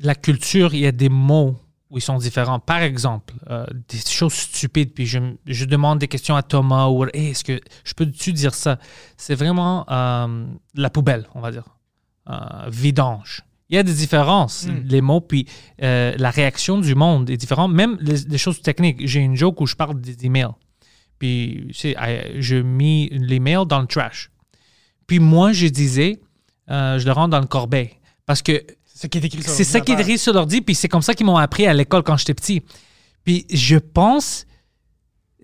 La 0.00 0.14
culture, 0.14 0.74
il 0.74 0.80
y 0.80 0.86
a 0.86 0.92
des 0.92 1.08
mots 1.08 1.56
où 1.90 1.98
ils 1.98 2.02
sont 2.02 2.18
différents. 2.18 2.58
Par 2.60 2.82
exemple, 2.82 3.34
euh, 3.50 3.66
des 3.88 3.98
choses 3.98 4.34
stupides, 4.34 4.92
puis 4.92 5.06
je, 5.06 5.18
je 5.46 5.64
demande 5.64 5.98
des 5.98 6.08
questions 6.08 6.36
à 6.36 6.42
Thomas 6.42 6.86
ou 6.88 7.04
Hey, 7.06 7.28
est-ce 7.28 7.42
que 7.44 7.60
je 7.84 7.94
peux-tu 7.94 8.32
dire 8.32 8.54
ça? 8.54 8.78
C'est 9.16 9.34
vraiment 9.34 9.86
euh, 9.90 10.46
la 10.74 10.90
poubelle, 10.90 11.26
on 11.34 11.40
va 11.40 11.50
dire. 11.50 11.64
Euh, 12.28 12.68
vidange. 12.68 13.42
Il 13.70 13.76
y 13.76 13.78
a 13.78 13.82
des 13.82 13.92
différences, 13.94 14.66
Mm. 14.66 14.82
les 14.84 15.00
mots, 15.00 15.20
puis 15.20 15.46
la 15.78 16.30
réaction 16.30 16.78
du 16.78 16.94
monde 16.94 17.28
est 17.30 17.36
différente. 17.36 17.72
Même 17.72 17.98
les, 18.00 18.18
les 18.28 18.38
choses 18.38 18.62
techniques. 18.62 19.06
J'ai 19.06 19.20
une 19.20 19.36
joke 19.36 19.60
où 19.60 19.66
je 19.66 19.74
parle 19.74 20.00
des 20.00 20.24
emails. 20.24 20.52
Puis, 21.18 21.64
tu 21.68 21.74
sais, 21.74 21.96
je 22.38 22.56
mis 22.56 23.08
l'email 23.10 23.66
dans 23.66 23.80
le 23.80 23.86
trash. 23.86 24.30
Puis 25.06 25.18
moi, 25.18 25.52
je 25.52 25.66
disais, 25.66 26.20
je 26.68 27.04
le 27.04 27.12
rends 27.12 27.28
dans 27.28 27.40
le 27.40 27.46
corbeil. 27.46 27.90
Parce 28.24 28.40
que 28.40 28.62
ça 28.98 29.08
qui 29.08 29.18
est 29.18 29.24
écrit 29.24 29.42
sur 29.42 29.52
c'est 29.52 29.64
ça 29.64 29.80
qui 29.80 29.92
est 29.92 30.00
écrit 30.00 30.18
sur 30.18 30.32
l'ordi, 30.32 30.60
puis 30.60 30.74
c'est 30.74 30.88
comme 30.88 31.02
ça 31.02 31.14
qu'ils 31.14 31.26
m'ont 31.26 31.36
appris 31.36 31.66
à 31.66 31.74
l'école 31.74 32.02
quand 32.02 32.16
j'étais 32.16 32.34
petit. 32.34 32.62
Puis 33.24 33.46
je 33.52 33.76
pense, 33.76 34.46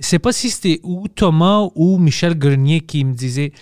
c'est 0.00 0.18
pas 0.18 0.32
si 0.32 0.50
c'était 0.50 0.80
ou 0.82 1.06
Thomas 1.08 1.68
ou 1.74 1.98
Michel 1.98 2.36
Grenier 2.38 2.80
qui 2.80 3.04
me 3.04 3.12
disait 3.14 3.52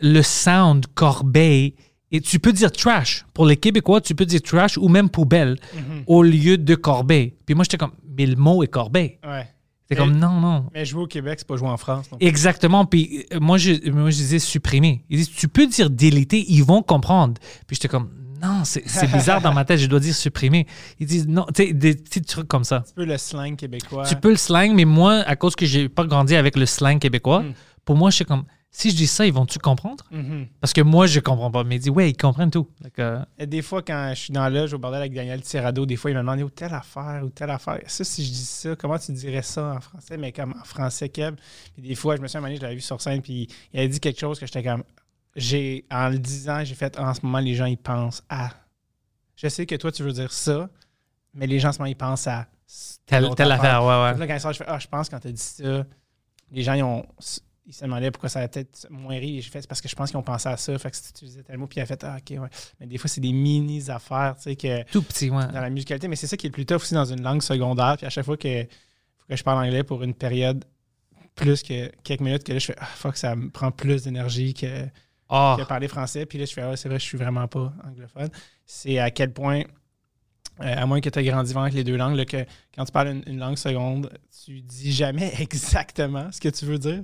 le 0.00 0.22
sound 0.22 0.86
corbeille. 0.94 1.74
Et 2.14 2.20
tu 2.20 2.38
peux 2.38 2.52
dire 2.52 2.70
trash. 2.70 3.24
Pour 3.32 3.46
les 3.46 3.56
Québécois, 3.56 4.02
tu 4.02 4.14
peux 4.14 4.26
dire 4.26 4.42
trash 4.42 4.76
ou 4.76 4.88
même 4.88 5.08
poubelle 5.08 5.56
Mhm. 5.74 6.02
au 6.06 6.22
lieu 6.22 6.58
de 6.58 6.74
corbeille. 6.74 7.32
Puis 7.46 7.54
moi, 7.54 7.64
j'étais 7.64 7.78
comme, 7.78 7.92
mais 8.18 8.26
le 8.26 8.36
mot 8.36 8.62
est 8.62 8.66
corbeille. 8.68 9.18
Ouais. 9.26 9.46
C'est 9.88 9.96
comme, 9.96 10.16
non, 10.18 10.38
non. 10.40 10.66
Mais 10.74 10.84
jouer 10.84 11.02
au 11.02 11.06
Québec, 11.06 11.38
c'est 11.38 11.46
pas 11.48 11.56
jouer 11.56 11.68
en 11.68 11.76
France. 11.78 12.10
donc. 12.10 12.22
Exactement. 12.22 12.84
Puis 12.84 13.24
euh, 13.32 13.40
moi, 13.40 13.56
je, 13.58 13.90
moi, 13.90 14.10
je 14.10 14.16
disais 14.16 14.38
supprimer. 14.38 15.04
Ils 15.08 15.18
disent, 15.18 15.30
tu 15.30 15.48
peux 15.48 15.66
dire 15.66 15.88
déliter, 15.88 16.44
ils 16.50 16.62
vont 16.62 16.82
comprendre. 16.82 17.34
Puis 17.66 17.76
j'étais 17.76 17.88
comme, 17.88 18.10
non, 18.42 18.62
c'est 18.64 19.10
bizarre 19.12 19.40
dans 19.40 19.52
ma 19.52 19.64
tête, 19.64 19.78
je 19.78 19.86
dois 19.86 20.00
dire 20.00 20.14
supprimer. 20.14 20.66
Ils 20.98 21.06
disent, 21.06 21.28
non, 21.28 21.46
tu 21.54 21.66
sais, 21.66 21.72
des 21.72 21.94
petits 21.94 22.22
trucs 22.22 22.48
comme 22.48 22.64
ça. 22.64 22.76
Un 22.76 22.94
peu 22.96 23.04
le 23.04 23.16
slang 23.18 23.56
québécois. 23.56 24.04
Tu 24.04 24.16
peux 24.16 24.30
le 24.30 24.36
slang, 24.36 24.74
mais 24.74 24.84
moi, 24.84 25.14
à 25.26 25.36
cause 25.36 25.54
que 25.54 25.66
j'ai 25.66 25.88
pas 25.88 26.04
grandi 26.04 26.34
avec 26.36 26.56
le 26.56 26.66
slang 26.66 26.98
québécois, 26.98 27.42
Mm. 27.42 27.54
pour 27.84 27.96
moi, 27.96 28.10
je 28.10 28.16
suis 28.16 28.24
comme, 28.24 28.44
si 28.74 28.90
je 28.90 28.96
dis 28.96 29.06
ça, 29.06 29.26
ils 29.26 29.32
vont-tu 29.34 29.58
comprendre? 29.58 30.02
Mhm. 30.10 30.46
Parce 30.60 30.72
que 30.72 30.80
moi, 30.80 31.06
je 31.06 31.20
comprends 31.20 31.50
pas. 31.50 31.62
Mais 31.62 31.76
ils 31.76 31.80
disent, 31.80 31.90
ouais, 31.90 32.08
ils 32.08 32.16
comprennent 32.16 32.50
tout. 32.50 32.66
Donc, 32.80 32.98
euh, 32.98 33.22
Et 33.38 33.46
des 33.46 33.60
fois, 33.60 33.82
quand 33.82 34.12
je 34.14 34.18
suis 34.20 34.32
dans 34.32 34.40
la 34.42 34.48
loge 34.48 34.72
au 34.72 34.78
bordel 34.78 35.00
avec 35.02 35.12
Daniel 35.12 35.42
Tirado, 35.42 35.84
des 35.84 35.96
fois, 35.96 36.10
il 36.10 36.14
me 36.14 36.20
demandait 36.20 36.42
oh, 36.42 36.48
telle 36.48 36.72
affaire 36.72 37.20
ou 37.22 37.28
telle 37.28 37.50
affaire. 37.50 37.80
Ça, 37.86 38.02
si 38.02 38.24
je 38.24 38.30
dis 38.30 38.44
ça, 38.46 38.74
comment 38.76 38.98
tu 38.98 39.12
dirais 39.12 39.42
ça 39.42 39.74
en 39.76 39.80
français, 39.82 40.16
mais 40.16 40.32
comme 40.32 40.54
en 40.58 40.64
français 40.64 41.10
Keb. 41.10 41.34
Puis 41.74 41.86
des 41.86 41.94
fois, 41.94 42.16
je 42.16 42.22
me 42.22 42.28
suis 42.28 42.38
amené, 42.38 42.56
je 42.56 42.62
l'avais 42.62 42.76
vu 42.76 42.80
sur 42.80 42.98
scène, 42.98 43.20
puis 43.20 43.46
il 43.74 43.78
avait 43.78 43.88
dit 43.88 44.00
quelque 44.00 44.18
chose 44.18 44.40
que 44.40 44.46
j'étais 44.46 44.62
comme. 44.62 44.84
J'ai, 45.34 45.86
en 45.90 46.10
le 46.10 46.18
disant, 46.18 46.62
j'ai 46.64 46.74
fait 46.74 46.98
en 46.98 47.14
ce 47.14 47.20
moment, 47.24 47.38
les 47.38 47.54
gens, 47.54 47.66
ils 47.66 47.78
pensent 47.78 48.22
à. 48.28 48.50
Je 49.36 49.48
sais 49.48 49.66
que 49.66 49.74
toi, 49.74 49.90
tu 49.90 50.02
veux 50.02 50.12
dire 50.12 50.32
ça, 50.32 50.68
mais 51.34 51.46
les 51.46 51.58
gens, 51.58 51.70
en 51.70 51.72
ce 51.72 51.78
moment, 51.78 51.88
ils 51.90 51.96
pensent 51.96 52.26
à. 52.26 52.46
telle, 53.06 53.34
telle 53.34 53.50
affaire, 53.50 53.82
ouais, 53.82 53.88
ouais. 54.02 54.18
Là, 54.18 54.26
quand 54.26 54.38
sort, 54.38 54.52
je 54.52 54.58
fais 54.58 54.64
Ah, 54.68 54.78
je 54.78 54.86
pense 54.88 55.08
quand 55.08 55.20
tu 55.20 55.28
as 55.28 55.32
dit 55.32 55.40
ça, 55.40 55.86
les 56.50 56.62
gens, 56.62 56.74
ils, 56.74 56.82
ont, 56.82 57.06
ils 57.66 57.72
se 57.72 57.82
demandaient 57.82 58.10
pourquoi 58.10 58.28
ça 58.28 58.40
a 58.40 58.48
peut-être 58.48 58.86
moins 58.90 59.16
ri. 59.18 59.38
Et 59.38 59.40
j'ai 59.40 59.50
fait 59.50 59.62
C'est 59.62 59.68
parce 59.68 59.80
que 59.80 59.88
je 59.88 59.96
pense 59.96 60.10
qu'ils 60.10 60.18
ont 60.18 60.22
pensé 60.22 60.48
à 60.50 60.56
ça. 60.58 60.78
Fait 60.78 60.90
que 60.90 60.96
si 60.96 61.02
tu 61.04 61.08
utilisais 61.10 61.42
tel 61.42 61.56
mot, 61.56 61.66
puis 61.66 61.78
il 61.78 61.82
a 61.82 61.86
fait 61.86 62.04
Ah, 62.04 62.18
ok, 62.18 62.38
ouais. 62.42 62.48
Mais 62.78 62.86
des 62.86 62.98
fois, 62.98 63.08
c'est 63.08 63.22
des 63.22 63.32
mini-affaires, 63.32 64.34
tu 64.36 64.42
sais, 64.42 64.56
que 64.56 64.82
Tout 64.90 65.02
petit, 65.02 65.30
ouais. 65.30 65.46
dans 65.46 65.60
la 65.60 65.70
musicalité. 65.70 66.08
Mais 66.08 66.16
c'est 66.16 66.26
ça 66.26 66.36
qui 66.36 66.46
est 66.46 66.50
le 66.50 66.52
plus 66.52 66.66
tough 66.66 66.76
aussi 66.76 66.94
dans 66.94 67.06
une 67.06 67.22
langue 67.22 67.42
secondaire. 67.42 67.96
Puis 67.96 68.04
à 68.06 68.10
chaque 68.10 68.26
fois 68.26 68.36
que 68.36 68.64
faut 68.64 69.26
que 69.28 69.36
je 69.36 69.42
parle 69.42 69.64
anglais 69.64 69.82
pour 69.82 70.02
une 70.02 70.14
période 70.14 70.64
plus 71.34 71.62
que 71.62 71.88
quelques 72.02 72.20
minutes, 72.20 72.44
que 72.44 72.52
là, 72.52 72.58
je 72.58 72.66
fais 72.66 72.76
Ah, 72.78 72.84
fuck, 72.84 73.16
ça 73.16 73.34
me 73.34 73.48
prend 73.48 73.70
plus 73.70 74.02
d'énergie 74.02 74.52
que 74.52 74.86
Ah, 75.34 75.56
qui 75.58 75.64
parlé 75.64 75.88
français. 75.88 76.26
Puis 76.26 76.38
là, 76.38 76.44
je 76.44 76.52
fais, 76.52 76.60
ah, 76.60 76.76
c'est 76.76 76.88
vrai, 76.88 76.98
je 76.98 77.04
suis 77.04 77.16
vraiment 77.16 77.48
pas 77.48 77.72
anglophone. 77.84 78.28
C'est 78.66 78.98
à 78.98 79.10
quel 79.10 79.32
point, 79.32 79.62
euh, 80.60 80.74
à 80.76 80.84
moins 80.84 81.00
que 81.00 81.08
tu 81.08 81.18
aies 81.18 81.24
grandi 81.24 81.56
avec 81.56 81.72
les 81.72 81.84
deux 81.84 81.96
langues, 81.96 82.16
là, 82.16 82.26
que 82.26 82.44
quand 82.76 82.84
tu 82.84 82.92
parles 82.92 83.22
une, 83.26 83.38
langue 83.38 83.56
seconde, 83.56 84.12
tu 84.44 84.60
dis 84.60 84.92
jamais 84.92 85.32
exactement 85.38 86.30
ce 86.30 86.38
que 86.38 86.50
tu 86.50 86.66
veux 86.66 86.78
dire. 86.78 87.02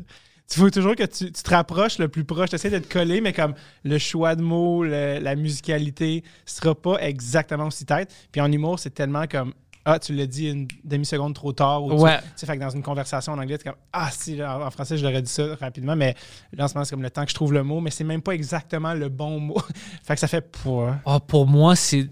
Il 0.50 0.56
faut 0.56 0.70
toujours 0.70 0.94
que 0.94 1.04
tu, 1.04 1.32
tu 1.32 1.42
te 1.42 1.50
rapproches 1.50 1.98
le 1.98 2.08
plus 2.08 2.24
proche. 2.24 2.50
Tu 2.50 2.56
essaies 2.56 2.70
de 2.70 2.78
te 2.78 2.92
coller, 2.92 3.22
mais 3.22 3.32
comme 3.32 3.54
le 3.84 3.98
choix 3.98 4.34
de 4.34 4.42
mots, 4.42 4.84
la 4.84 5.34
musicalité, 5.34 6.22
sera 6.44 6.74
pas 6.74 6.96
exactement 7.00 7.66
aussi 7.66 7.86
tête. 7.86 8.14
Puis 8.30 8.40
en 8.40 8.50
humour, 8.52 8.78
c'est 8.78 8.90
tellement 8.90 9.26
comme 9.26 9.52
Ah, 9.90 9.98
tu 9.98 10.12
l'as 10.14 10.26
dit 10.26 10.48
une 10.50 10.68
demi-seconde 10.84 11.34
trop 11.34 11.52
tard. 11.52 11.82
Ou 11.84 12.02
Ouais. 12.02 12.18
tu 12.18 12.24
sais, 12.36 12.46
fait 12.46 12.56
que 12.56 12.60
dans 12.62 12.68
une 12.68 12.82
conversation 12.82 13.32
en 13.32 13.38
anglais, 13.38 13.56
c'est 13.58 13.64
comme 13.70 13.78
Ah, 13.92 14.10
si, 14.12 14.42
en, 14.44 14.62
en 14.66 14.70
français, 14.70 14.98
je 14.98 15.04
l'aurais 15.06 15.22
dit 15.22 15.30
ça 15.32 15.54
rapidement, 15.58 15.96
mais 15.96 16.14
là, 16.52 16.64
en 16.64 16.68
ce 16.68 16.74
moment, 16.74 16.84
c'est 16.84 16.90
comme 16.90 17.02
le 17.02 17.10
temps 17.10 17.24
que 17.24 17.30
je 17.30 17.34
trouve 17.34 17.54
le 17.54 17.62
mot, 17.62 17.80
mais 17.80 17.90
c'est 17.90 18.04
même 18.04 18.20
pas 18.20 18.32
exactement 18.32 18.92
le 18.92 19.08
bon 19.08 19.40
mot. 19.40 19.56
fait 20.04 20.14
que 20.14 20.20
ça 20.20 20.28
fait 20.28 20.42
pour. 20.42 20.86
Ah, 21.06 21.20
pour 21.20 21.46
moi, 21.46 21.74
c'est 21.74 22.06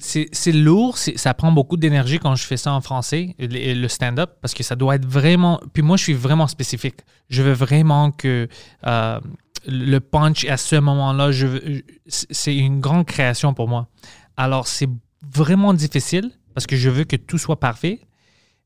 lourd. 0.53 0.97
Ça 0.97 1.35
prend 1.35 1.53
beaucoup 1.53 1.77
d'énergie 1.77 2.19
quand 2.19 2.35
je 2.35 2.45
fais 2.45 2.57
ça 2.57 2.73
en 2.73 2.81
français, 2.81 3.35
le, 3.39 3.75
le 3.75 3.89
stand-up, 3.89 4.39
parce 4.41 4.55
que 4.55 4.62
ça 4.62 4.75
doit 4.75 4.95
être 4.95 5.07
vraiment. 5.07 5.61
Puis 5.75 5.83
moi, 5.83 5.97
je 5.99 6.05
suis 6.05 6.15
vraiment 6.15 6.47
spécifique. 6.47 7.01
Je 7.29 7.43
veux 7.43 7.53
vraiment 7.53 8.11
que 8.11 8.49
euh, 8.87 9.21
le 9.67 9.99
punch 9.99 10.45
à 10.47 10.57
ce 10.57 10.77
moment-là, 10.77 11.31
je 11.33 11.83
c'est 12.07 12.57
une 12.57 12.81
grande 12.81 13.05
création 13.05 13.53
pour 13.53 13.69
moi. 13.69 13.89
Alors, 14.37 14.67
c'est 14.67 14.89
vraiment 15.35 15.75
difficile 15.75 16.31
parce 16.57 16.66
que 16.66 16.75
je 16.75 16.88
veux 16.88 17.05
que 17.05 17.16
tout 17.16 17.37
soit 17.37 17.61
parfait. 17.61 18.01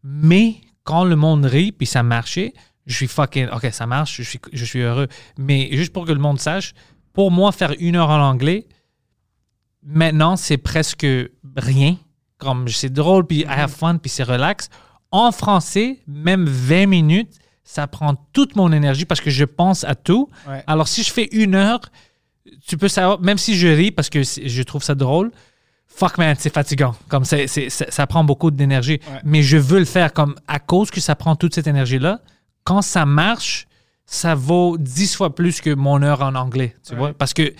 Mais 0.04 0.60
quand 0.84 1.02
le 1.02 1.16
monde 1.16 1.44
rit 1.44 1.72
puis 1.72 1.88
ça 1.88 2.04
marchait, 2.04 2.54
je 2.86 2.94
suis 2.94 3.08
fucking. 3.08 3.48
OK, 3.48 3.66
ça 3.72 3.84
marche, 3.84 4.18
je 4.18 4.22
suis, 4.22 4.38
je 4.52 4.64
suis 4.64 4.78
heureux. 4.78 5.08
Mais 5.36 5.68
juste 5.72 5.92
pour 5.92 6.06
que 6.06 6.12
le 6.12 6.20
monde 6.20 6.38
sache, 6.38 6.72
pour 7.12 7.32
moi, 7.32 7.50
faire 7.50 7.74
une 7.80 7.96
heure 7.96 8.10
en 8.10 8.20
anglais, 8.20 8.68
maintenant, 9.82 10.36
c'est 10.36 10.56
presque 10.56 11.04
rien. 11.56 11.96
Comme 12.38 12.68
c'est 12.68 12.92
drôle, 12.92 13.26
puis 13.26 13.40
I 13.40 13.46
have 13.48 13.72
fun, 13.72 13.96
puis 13.96 14.08
c'est 14.08 14.22
relax. 14.22 14.68
En 15.10 15.32
français, 15.32 15.98
même 16.06 16.44
20 16.46 16.86
minutes, 16.86 17.40
ça 17.64 17.88
prend 17.88 18.14
toute 18.32 18.54
mon 18.54 18.70
énergie 18.70 19.04
parce 19.04 19.20
que 19.20 19.30
je 19.30 19.44
pense 19.44 19.82
à 19.82 19.96
tout. 19.96 20.30
Ouais. 20.46 20.62
Alors, 20.68 20.86
si 20.86 21.02
je 21.02 21.10
fais 21.10 21.28
une 21.32 21.56
heure, 21.56 21.80
tu 22.64 22.76
peux 22.76 22.86
savoir, 22.86 23.20
même 23.20 23.36
si 23.36 23.56
je 23.56 23.66
ris 23.66 23.90
parce 23.90 24.10
que 24.10 24.22
je 24.22 24.62
trouve 24.62 24.84
ça 24.84 24.94
drôle, 24.94 25.32
fuck 25.94 26.16
man, 26.18 26.34
c'est 26.38 26.52
fatigant. 26.52 26.94
Comme 27.08 27.24
c'est, 27.24 27.46
ça, 27.46 27.86
ça 27.90 28.06
prend 28.06 28.24
beaucoup 28.24 28.50
d'énergie. 28.50 29.00
Ouais. 29.10 29.20
Mais 29.24 29.42
je 29.42 29.56
veux 29.58 29.78
le 29.80 29.84
faire 29.84 30.12
comme 30.12 30.34
à 30.48 30.58
cause 30.58 30.90
que 30.90 31.00
ça 31.00 31.14
prend 31.14 31.36
toute 31.36 31.54
cette 31.54 31.66
énergie-là. 31.66 32.20
Quand 32.64 32.82
ça 32.82 33.04
marche, 33.06 33.66
ça 34.06 34.34
vaut 34.34 34.76
10 34.78 35.14
fois 35.16 35.34
plus 35.34 35.60
que 35.60 35.74
mon 35.74 36.02
heure 36.02 36.22
en 36.22 36.34
anglais. 36.34 36.74
Tu 36.84 36.92
Ouais. 36.92 36.98
vois? 36.98 37.12
Parce 37.12 37.34
que 37.34 37.52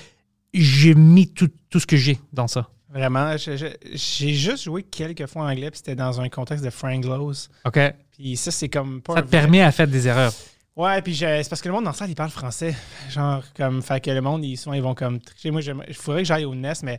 j'ai 0.54 0.94
mis 0.94 1.28
tout, 1.28 1.48
tout 1.68 1.78
ce 1.80 1.86
que 1.86 1.96
j'ai 1.96 2.18
dans 2.32 2.48
ça. 2.48 2.68
Vraiment, 2.92 3.36
je- 3.36 3.56
je- 3.56 3.66
j'ai 3.92 4.34
juste 4.34 4.64
joué 4.64 4.82
quelques 4.82 5.26
fois 5.26 5.42
en 5.42 5.48
anglais, 5.48 5.70
puis 5.70 5.78
c'était 5.78 5.94
dans 5.94 6.20
un 6.20 6.28
contexte 6.28 6.64
de 6.64 6.70
Franglos. 6.70 7.48
OK? 7.64 7.78
Puis 8.10 8.36
ça, 8.36 8.50
c'est 8.50 8.68
comme 8.68 9.00
pas 9.00 9.14
Ça 9.14 9.22
te 9.22 9.28
vrai- 9.28 9.40
permet 9.42 9.62
à 9.62 9.70
faire 9.70 9.86
des 9.86 10.08
erreurs. 10.08 10.32
Ouais, 10.74 11.00
puis 11.02 11.14
je- 11.14 11.20
c'est 11.42 11.48
parce 11.48 11.62
que 11.62 11.68
le 11.68 11.74
monde 11.74 11.84
dans 11.84 11.90
le 11.90 11.96
salle, 11.96 12.10
il 12.10 12.16
parle 12.16 12.30
français. 12.30 12.74
Genre, 13.10 13.44
comme, 13.56 13.80
fait 13.82 14.00
que 14.00 14.10
le 14.10 14.20
monde, 14.20 14.44
ils, 14.44 14.56
sont, 14.56 14.72
ils 14.72 14.82
vont 14.82 14.94
comme 14.96 15.20
tricher. 15.20 15.52
Moi, 15.52 15.60
il 15.86 15.94
faudrait 15.94 16.22
que 16.22 16.28
j'aille 16.28 16.44
au 16.44 16.54
Nest, 16.54 16.82
mais 16.82 16.98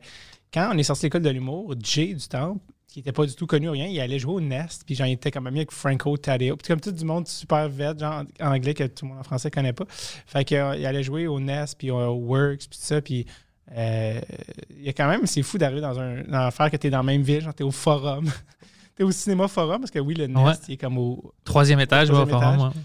quand 0.53 0.71
on 0.73 0.77
est 0.77 0.83
sorti 0.83 1.01
de 1.01 1.05
l'école 1.07 1.21
de 1.23 1.29
l'humour, 1.29 1.73
Jay 1.81 2.13
du 2.13 2.27
Temple, 2.27 2.59
qui 2.87 2.99
était 2.99 3.13
pas 3.13 3.25
du 3.25 3.33
tout 3.35 3.47
connu 3.47 3.69
ou 3.69 3.71
rien, 3.71 3.87
il 3.87 3.99
allait 4.01 4.19
jouer 4.19 4.33
au 4.33 4.41
Nest, 4.41 4.83
puis 4.85 4.95
j'en 4.95 5.05
étais 5.05 5.31
comme 5.31 5.47
ami 5.47 5.59
avec 5.59 5.71
Franco 5.71 6.17
Tadeo. 6.17 6.57
Puis 6.57 6.67
comme 6.67 6.81
tout 6.81 6.91
du 6.91 7.05
monde 7.05 7.25
super 7.27 7.69
vet, 7.69 7.97
genre 7.97 8.23
en 8.41 8.51
anglais 8.51 8.73
que 8.73 8.83
tout 8.85 9.05
le 9.05 9.11
monde 9.11 9.19
en 9.19 9.23
français 9.23 9.49
connaît 9.49 9.71
pas. 9.71 9.85
Fait 9.89 10.43
que, 10.43 10.55
euh, 10.55 10.75
il 10.75 10.85
allait 10.85 11.03
jouer 11.03 11.27
au 11.27 11.39
Nest, 11.39 11.77
puis 11.77 11.89
au 11.89 11.97
Works, 12.15 12.67
puis 12.69 12.77
tout 12.77 12.85
ça, 12.85 13.01
puis 13.01 13.25
euh, 13.77 14.19
il 14.71 14.83
y 14.83 14.89
a 14.89 14.93
quand 14.93 15.07
même, 15.07 15.25
c'est 15.25 15.41
fou 15.41 15.57
d'arriver 15.57 15.79
dans 15.79 15.97
un 15.97 16.23
dans 16.23 16.39
l'affaire 16.39 16.69
que 16.69 16.75
t'es 16.75 16.89
dans 16.89 16.97
la 16.97 17.03
même 17.03 17.21
ville, 17.21 17.39
genre 17.41 17.53
t'es 17.53 17.63
au 17.63 17.71
forum. 17.71 18.29
t'es 18.95 19.03
au 19.03 19.11
cinéma 19.11 19.47
forum, 19.47 19.79
parce 19.79 19.91
que 19.91 19.99
oui, 19.99 20.13
le 20.13 20.27
Nest, 20.27 20.45
Ouais. 20.45 20.53
il 20.67 20.73
est 20.73 20.77
comme 20.77 20.97
au, 20.97 21.33
Troisième 21.45 21.79
étage, 21.79 22.09
Troisième 22.09 22.35
apparemment, 22.35 22.71
étage. 22.71 22.77
ouais. 22.77 22.83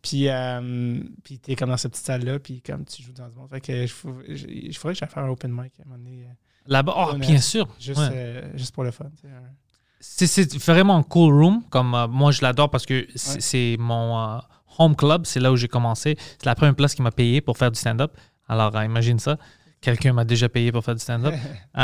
puis, 0.00 0.28
euh, 0.30 1.00
puis 1.24 1.38
t'es 1.38 1.56
comme 1.56 1.68
dans 1.68 1.76
cette 1.76 1.92
petite 1.92 2.06
salle-là, 2.06 2.38
puis 2.38 2.62
comme 2.62 2.86
tu 2.86 3.02
joues 3.02 3.12
dans 3.12 3.30
ce 3.30 3.36
monde. 3.36 3.50
Fait 3.50 3.60
que 3.60 3.86
je, 3.86 3.94
je, 4.34 4.46
je 4.72 4.80
que 4.80 4.94
j'aille 4.94 5.08
faire 5.10 5.24
un 5.24 5.28
open 5.28 5.50
mic 5.50 5.72
à 5.78 5.82
un 5.82 5.90
moment 5.90 5.98
donné, 6.02 6.22
euh, 6.22 6.32
Là-bas, 6.66 6.94
oh, 6.96 7.14
bien 7.16 7.38
sûr. 7.40 7.66
juste, 7.80 7.98
Ouais. 7.98 8.08
euh, 8.12 8.50
juste 8.56 8.74
pour 8.74 8.84
le 8.84 8.90
fun. 8.90 9.06
C'est- 10.00 10.56
vraiment 10.66 10.96
un 10.96 11.02
cool 11.02 11.32
room. 11.34 11.62
Comme 11.70 11.94
euh, 11.94 12.08
moi, 12.08 12.32
je 12.32 12.42
l'adore 12.42 12.70
parce 12.70 12.86
que 12.86 13.06
c'est 13.14 13.72
Ouais. 13.72 13.76
mon 13.78 14.18
euh, 14.18 14.38
home 14.78 14.96
club. 14.96 15.26
C'est 15.26 15.40
là 15.40 15.52
où 15.52 15.56
j'ai 15.56 15.68
commencé. 15.68 16.16
C'est 16.38 16.46
la 16.46 16.54
première 16.54 16.74
place 16.74 16.94
qui 16.94 17.02
m'a 17.02 17.10
payé 17.12 17.40
pour 17.40 17.56
faire 17.58 17.70
du 17.70 17.78
stand-up. 17.78 18.12
Alors, 18.48 18.72
imagine 18.82 19.18
ça. 19.18 19.36
Quelqu'un 19.80 20.12
m'a 20.12 20.24
déjà 20.24 20.48
payé 20.48 20.70
pour 20.72 20.84
faire 20.84 20.94
du 20.94 21.00
stand-up. 21.00 21.34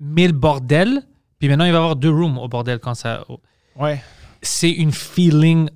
mais 0.00 0.26
le 0.26 0.32
bordel. 0.32 1.02
Puis 1.38 1.48
maintenant, 1.48 1.64
il 1.64 1.72
va 1.72 1.78
y 1.78 1.80
avoir 1.80 1.96
deux 1.96 2.10
rooms 2.10 2.38
au 2.38 2.48
bordel 2.48 2.78
quand 2.78 2.94
ça. 2.94 3.24
Ouais. 3.76 4.00
C'est 4.42 4.70
une 4.70 4.92
feeling. 4.92 5.68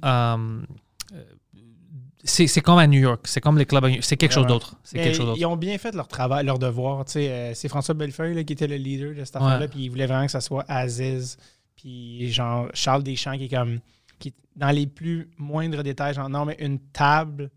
C'est 2.27 2.61
comme 2.61 2.79
à 2.79 2.87
New 2.87 3.01
York. 3.01 3.21
C'est 3.25 3.41
comme 3.41 3.59
les 3.59 3.67
clubs 3.67 3.85
à 3.85 3.89
New 3.89 3.95
York. 3.95 4.05
C'est 4.05 4.17
quelque 4.17 4.33
chose 4.33 4.47
d'autre. 4.47 4.77
C'est 4.83 4.97
Mais 4.99 5.05
quelque 5.05 5.17
chose 5.17 5.27
d'autre. 5.27 5.39
Ils 5.41 5.47
ont 5.47 5.57
bien 5.57 5.79
fait 5.79 5.95
leur 5.95 6.09
travail, 6.09 6.45
leur 6.45 6.59
devoir. 6.59 7.05
euh, 7.17 7.53
c'est 7.55 7.69
François 7.69 7.95
Bellefeuille 7.95 8.35
là, 8.35 8.45
qui 8.45 8.53
était 8.53 8.67
le 8.67 8.77
leader 8.77 9.15
de 9.15 9.25
cette 9.25 9.37
affaire-là, 9.37 9.69
puis 9.69 9.81
il 9.85 9.89
voulait 9.89 10.07
vraiment 10.07 10.27
que 10.27 10.33
ça 10.33 10.41
soit 10.41 10.65
Aziz, 10.69 11.37
puis 11.77 12.31
genre 12.33 12.69
Charles 12.75 13.03
Deschamps 13.03 13.37
qui 13.37 13.45
est 13.45 13.49
comme, 13.57 13.81
qui 14.19 14.35
dans 14.57 14.71
les 14.71 14.87
plus 14.87 15.29
moindres 15.39 15.83
détails, 15.83 16.15
genre 16.15 16.29
non, 16.29 16.45
mais 16.45 16.57
une 16.59 16.79
table 16.79 17.51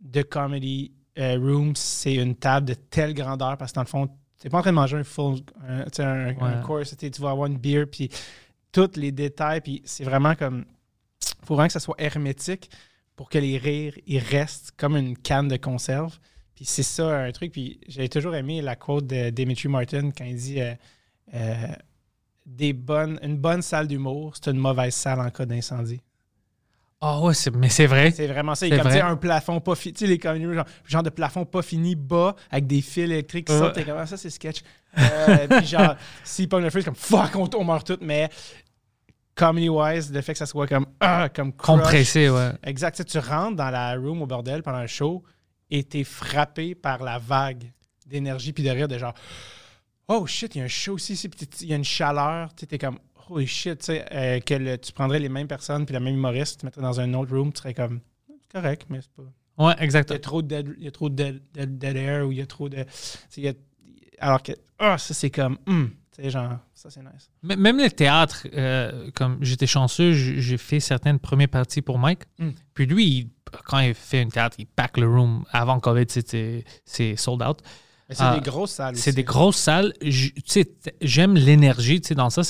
de 0.00 0.22
comedy 0.22 0.92
euh, 1.18 1.38
room, 1.38 1.74
c'est 1.74 2.14
une 2.14 2.34
table 2.36 2.66
de 2.66 2.74
telle 2.74 3.14
grandeur, 3.14 3.56
parce 3.56 3.72
que 3.72 3.76
dans 3.76 3.82
le 3.82 3.88
fond, 3.88 4.08
t'es 4.38 4.50
pas 4.50 4.58
en 4.58 4.62
train 4.62 4.70
de 4.72 4.76
manger 4.76 4.98
un 4.98 5.04
full, 5.04 5.38
un, 5.66 5.84
un, 6.04 6.36
un 6.40 6.62
course, 6.62 6.94
tu 6.96 7.08
vas 7.22 7.30
avoir 7.30 7.46
une 7.46 7.58
bière, 7.58 7.86
puis 7.90 8.10
tous 8.72 8.90
les 8.96 9.12
détails, 9.12 9.62
puis 9.62 9.80
c'est 9.84 10.04
vraiment 10.04 10.34
comme, 10.34 10.64
faut 11.44 11.54
vraiment 11.54 11.68
que 11.68 11.72
ça 11.72 11.80
soit 11.80 11.96
hermétique 11.98 12.68
pour 13.16 13.30
que 13.30 13.38
les 13.38 13.58
rires, 13.58 13.98
ils 14.06 14.18
restent 14.18 14.72
comme 14.76 14.96
une 14.96 15.16
canne 15.16 15.48
de 15.48 15.56
conserve. 15.56 16.18
Puis 16.54 16.64
c'est 16.64 16.82
ça 16.82 17.18
un 17.18 17.32
truc. 17.32 17.52
Puis 17.52 17.80
j'ai 17.88 18.08
toujours 18.08 18.34
aimé 18.34 18.62
la 18.62 18.76
quote 18.76 19.06
de 19.06 19.30
Dimitri 19.30 19.68
Martin 19.68 20.10
quand 20.10 20.24
il 20.24 20.36
dit 20.36 20.60
euh, 20.60 20.74
euh, 21.34 21.66
des 22.44 22.72
bonnes, 22.72 23.18
une 23.22 23.36
bonne 23.36 23.62
salle 23.62 23.88
d'humour, 23.88 24.34
c'est 24.36 24.50
une 24.50 24.58
mauvaise 24.58 24.94
salle 24.94 25.20
en 25.20 25.30
cas 25.30 25.46
d'incendie. 25.46 26.00
Ah 27.00 27.20
ouais, 27.20 27.34
mais 27.54 27.68
c'est 27.68 27.86
vrai. 27.86 28.10
C'est 28.10 28.26
vraiment 28.26 28.54
ça. 28.54 28.66
Il 28.66 28.72
est 28.72 28.78
comme 28.78 28.88
vrai. 28.88 29.00
un 29.02 29.16
plafond 29.16 29.60
pas 29.60 29.74
fini. 29.74 29.92
Tu 29.92 29.98
sais, 30.00 30.06
les 30.06 30.18
comedy 30.18 30.44
genre, 30.54 30.64
genre 30.86 31.02
de 31.02 31.10
plafond 31.10 31.44
pas 31.44 31.60
fini 31.60 31.94
bas 31.94 32.34
avec 32.50 32.66
des 32.66 32.80
fils 32.80 33.04
électriques 33.04 33.48
qui 33.48 33.52
sortent. 33.52 33.74
T'es 33.74 33.84
comme, 33.84 33.98
Ah, 33.98 34.06
ça, 34.06 34.16
c'est 34.16 34.30
sketch. 34.30 34.62
Euh, 34.98 35.46
puis 35.58 35.66
genre, 35.66 35.94
s'il 36.24 36.48
pogne 36.48 36.64
le 36.64 36.70
feu, 36.70 36.80
c'est 36.80 36.86
comme 36.86 36.94
fuck, 36.94 37.36
on, 37.36 37.50
on 37.54 37.64
meurt 37.64 37.86
tous. 37.86 37.98
Mais 38.00 38.30
comedy-wise, 39.36 40.12
le 40.12 40.20
fait 40.22 40.32
que 40.32 40.38
ça 40.38 40.46
soit 40.46 40.66
comme, 40.66 40.86
ah, 40.98 41.28
comme 41.32 41.52
crush, 41.52 41.78
Compressé, 41.78 42.28
ouais. 42.28 42.50
Exact. 42.64 43.04
Tu, 43.04 43.18
rentres 43.18 43.56
dans 43.56 43.70
la 43.70 43.94
room 43.96 44.22
au 44.22 44.26
bordel 44.26 44.62
pendant 44.62 44.78
un 44.78 44.86
show 44.88 45.22
et 45.70 45.84
t'es 45.84 46.02
frappé 46.04 46.74
par 46.74 47.02
la 47.04 47.18
vague 47.18 47.70
d'énergie 48.06 48.52
puis 48.52 48.64
de 48.64 48.70
rire 48.70 48.88
de 48.88 48.98
genre 48.98 49.14
Oh 50.08 50.26
shit, 50.26 50.54
il 50.54 50.58
y 50.58 50.60
a 50.62 50.64
un 50.64 50.68
show 50.68 50.94
aussi 50.94 51.12
ici, 51.14 51.28
puis 51.28 51.46
il 51.60 51.68
y 51.68 51.72
a 51.72 51.76
une 51.76 51.84
chaleur. 51.84 52.54
Tu 52.54 52.66
es 52.70 52.78
comme 52.78 52.98
Holy 53.28 53.46
shit, 53.46 53.78
tu 53.80 53.86
sais, 53.86 54.04
euh, 54.12 54.38
que 54.40 54.54
le- 54.54 54.78
tu 54.78 54.92
prendrais 54.92 55.18
les 55.18 55.28
mêmes 55.28 55.48
personnes 55.48 55.84
puis 55.84 55.92
la 55.92 55.98
même 56.00 56.14
humoriste, 56.14 56.52
tu 56.54 56.60
te 56.60 56.66
mettrais 56.66 56.82
dans 56.82 57.00
un 57.00 57.12
autre 57.14 57.36
room, 57.36 57.52
tu 57.52 57.58
serais 57.58 57.74
comme 57.74 58.00
C'est 58.28 58.60
correct, 58.60 58.86
mais 58.88 59.00
c'est 59.02 59.10
pas. 59.12 59.22
Ouais, 59.66 59.74
Il 59.78 59.80
y 59.80 59.84
exactement. 59.84 60.16
a 60.16 60.20
trop 60.20 60.42
de 60.42 60.46
dead, 60.48 60.74
il 60.78 60.84
y 60.84 60.88
a 60.88 60.90
trop 60.92 61.08
de 61.08 61.14
dead, 61.16 61.42
dead- 61.52 61.78
dead 61.78 61.96
air 61.96 62.26
ou 62.26 62.30
il 62.32 62.38
y 62.38 62.40
a 62.40 62.46
trop 62.46 62.68
de. 62.68 62.84
y 63.36 63.48
a- 63.48 63.52
alors 64.20 64.42
que 64.42 64.52
Ah, 64.78 64.96
ça 64.96 65.12
c'est 65.12 65.30
comme 65.30 65.58
sais, 65.66 65.90
genre, 66.30 66.58
ça 66.74 66.90
c'est 66.90 67.00
nice. 67.00 67.30
M- 67.48 67.58
Même 67.60 67.78
le 67.78 67.90
théâtre, 67.90 68.46
euh, 68.54 69.10
comme 69.14 69.38
j'étais 69.42 69.66
chanceux, 69.66 70.12
j'ai 70.12 70.56
fait 70.58 70.80
certaines 70.80 71.18
premières 71.18 71.48
parties 71.48 71.82
pour 71.82 71.98
Mike. 71.98 72.20
Mm. 72.38 72.48
Puis 72.74 72.86
lui, 72.86 73.04
il- 73.06 73.28
quand 73.66 73.78
il 73.78 73.94
fait 73.94 74.20
un 74.22 74.28
théâtre, 74.28 74.56
il 74.58 74.66
pack 74.66 74.96
le 74.98 75.08
room. 75.08 75.44
Avant 75.52 75.78
COVID, 75.80 76.06
c'était 76.08 76.64
c'est 76.84 77.16
sold 77.16 77.42
out. 77.42 77.58
C'est 78.08 78.16
Ah, 78.20 78.34
des 78.38 78.40
grosses 78.50 78.70
salles. 78.72 78.96
C'est 78.96 79.12
des 79.12 79.24
grosses 79.24 79.56
salles. 79.56 79.92
J'aime 81.00 81.34
l'énergie, 81.34 82.00
dans 82.00 82.30
ça. 82.30 82.42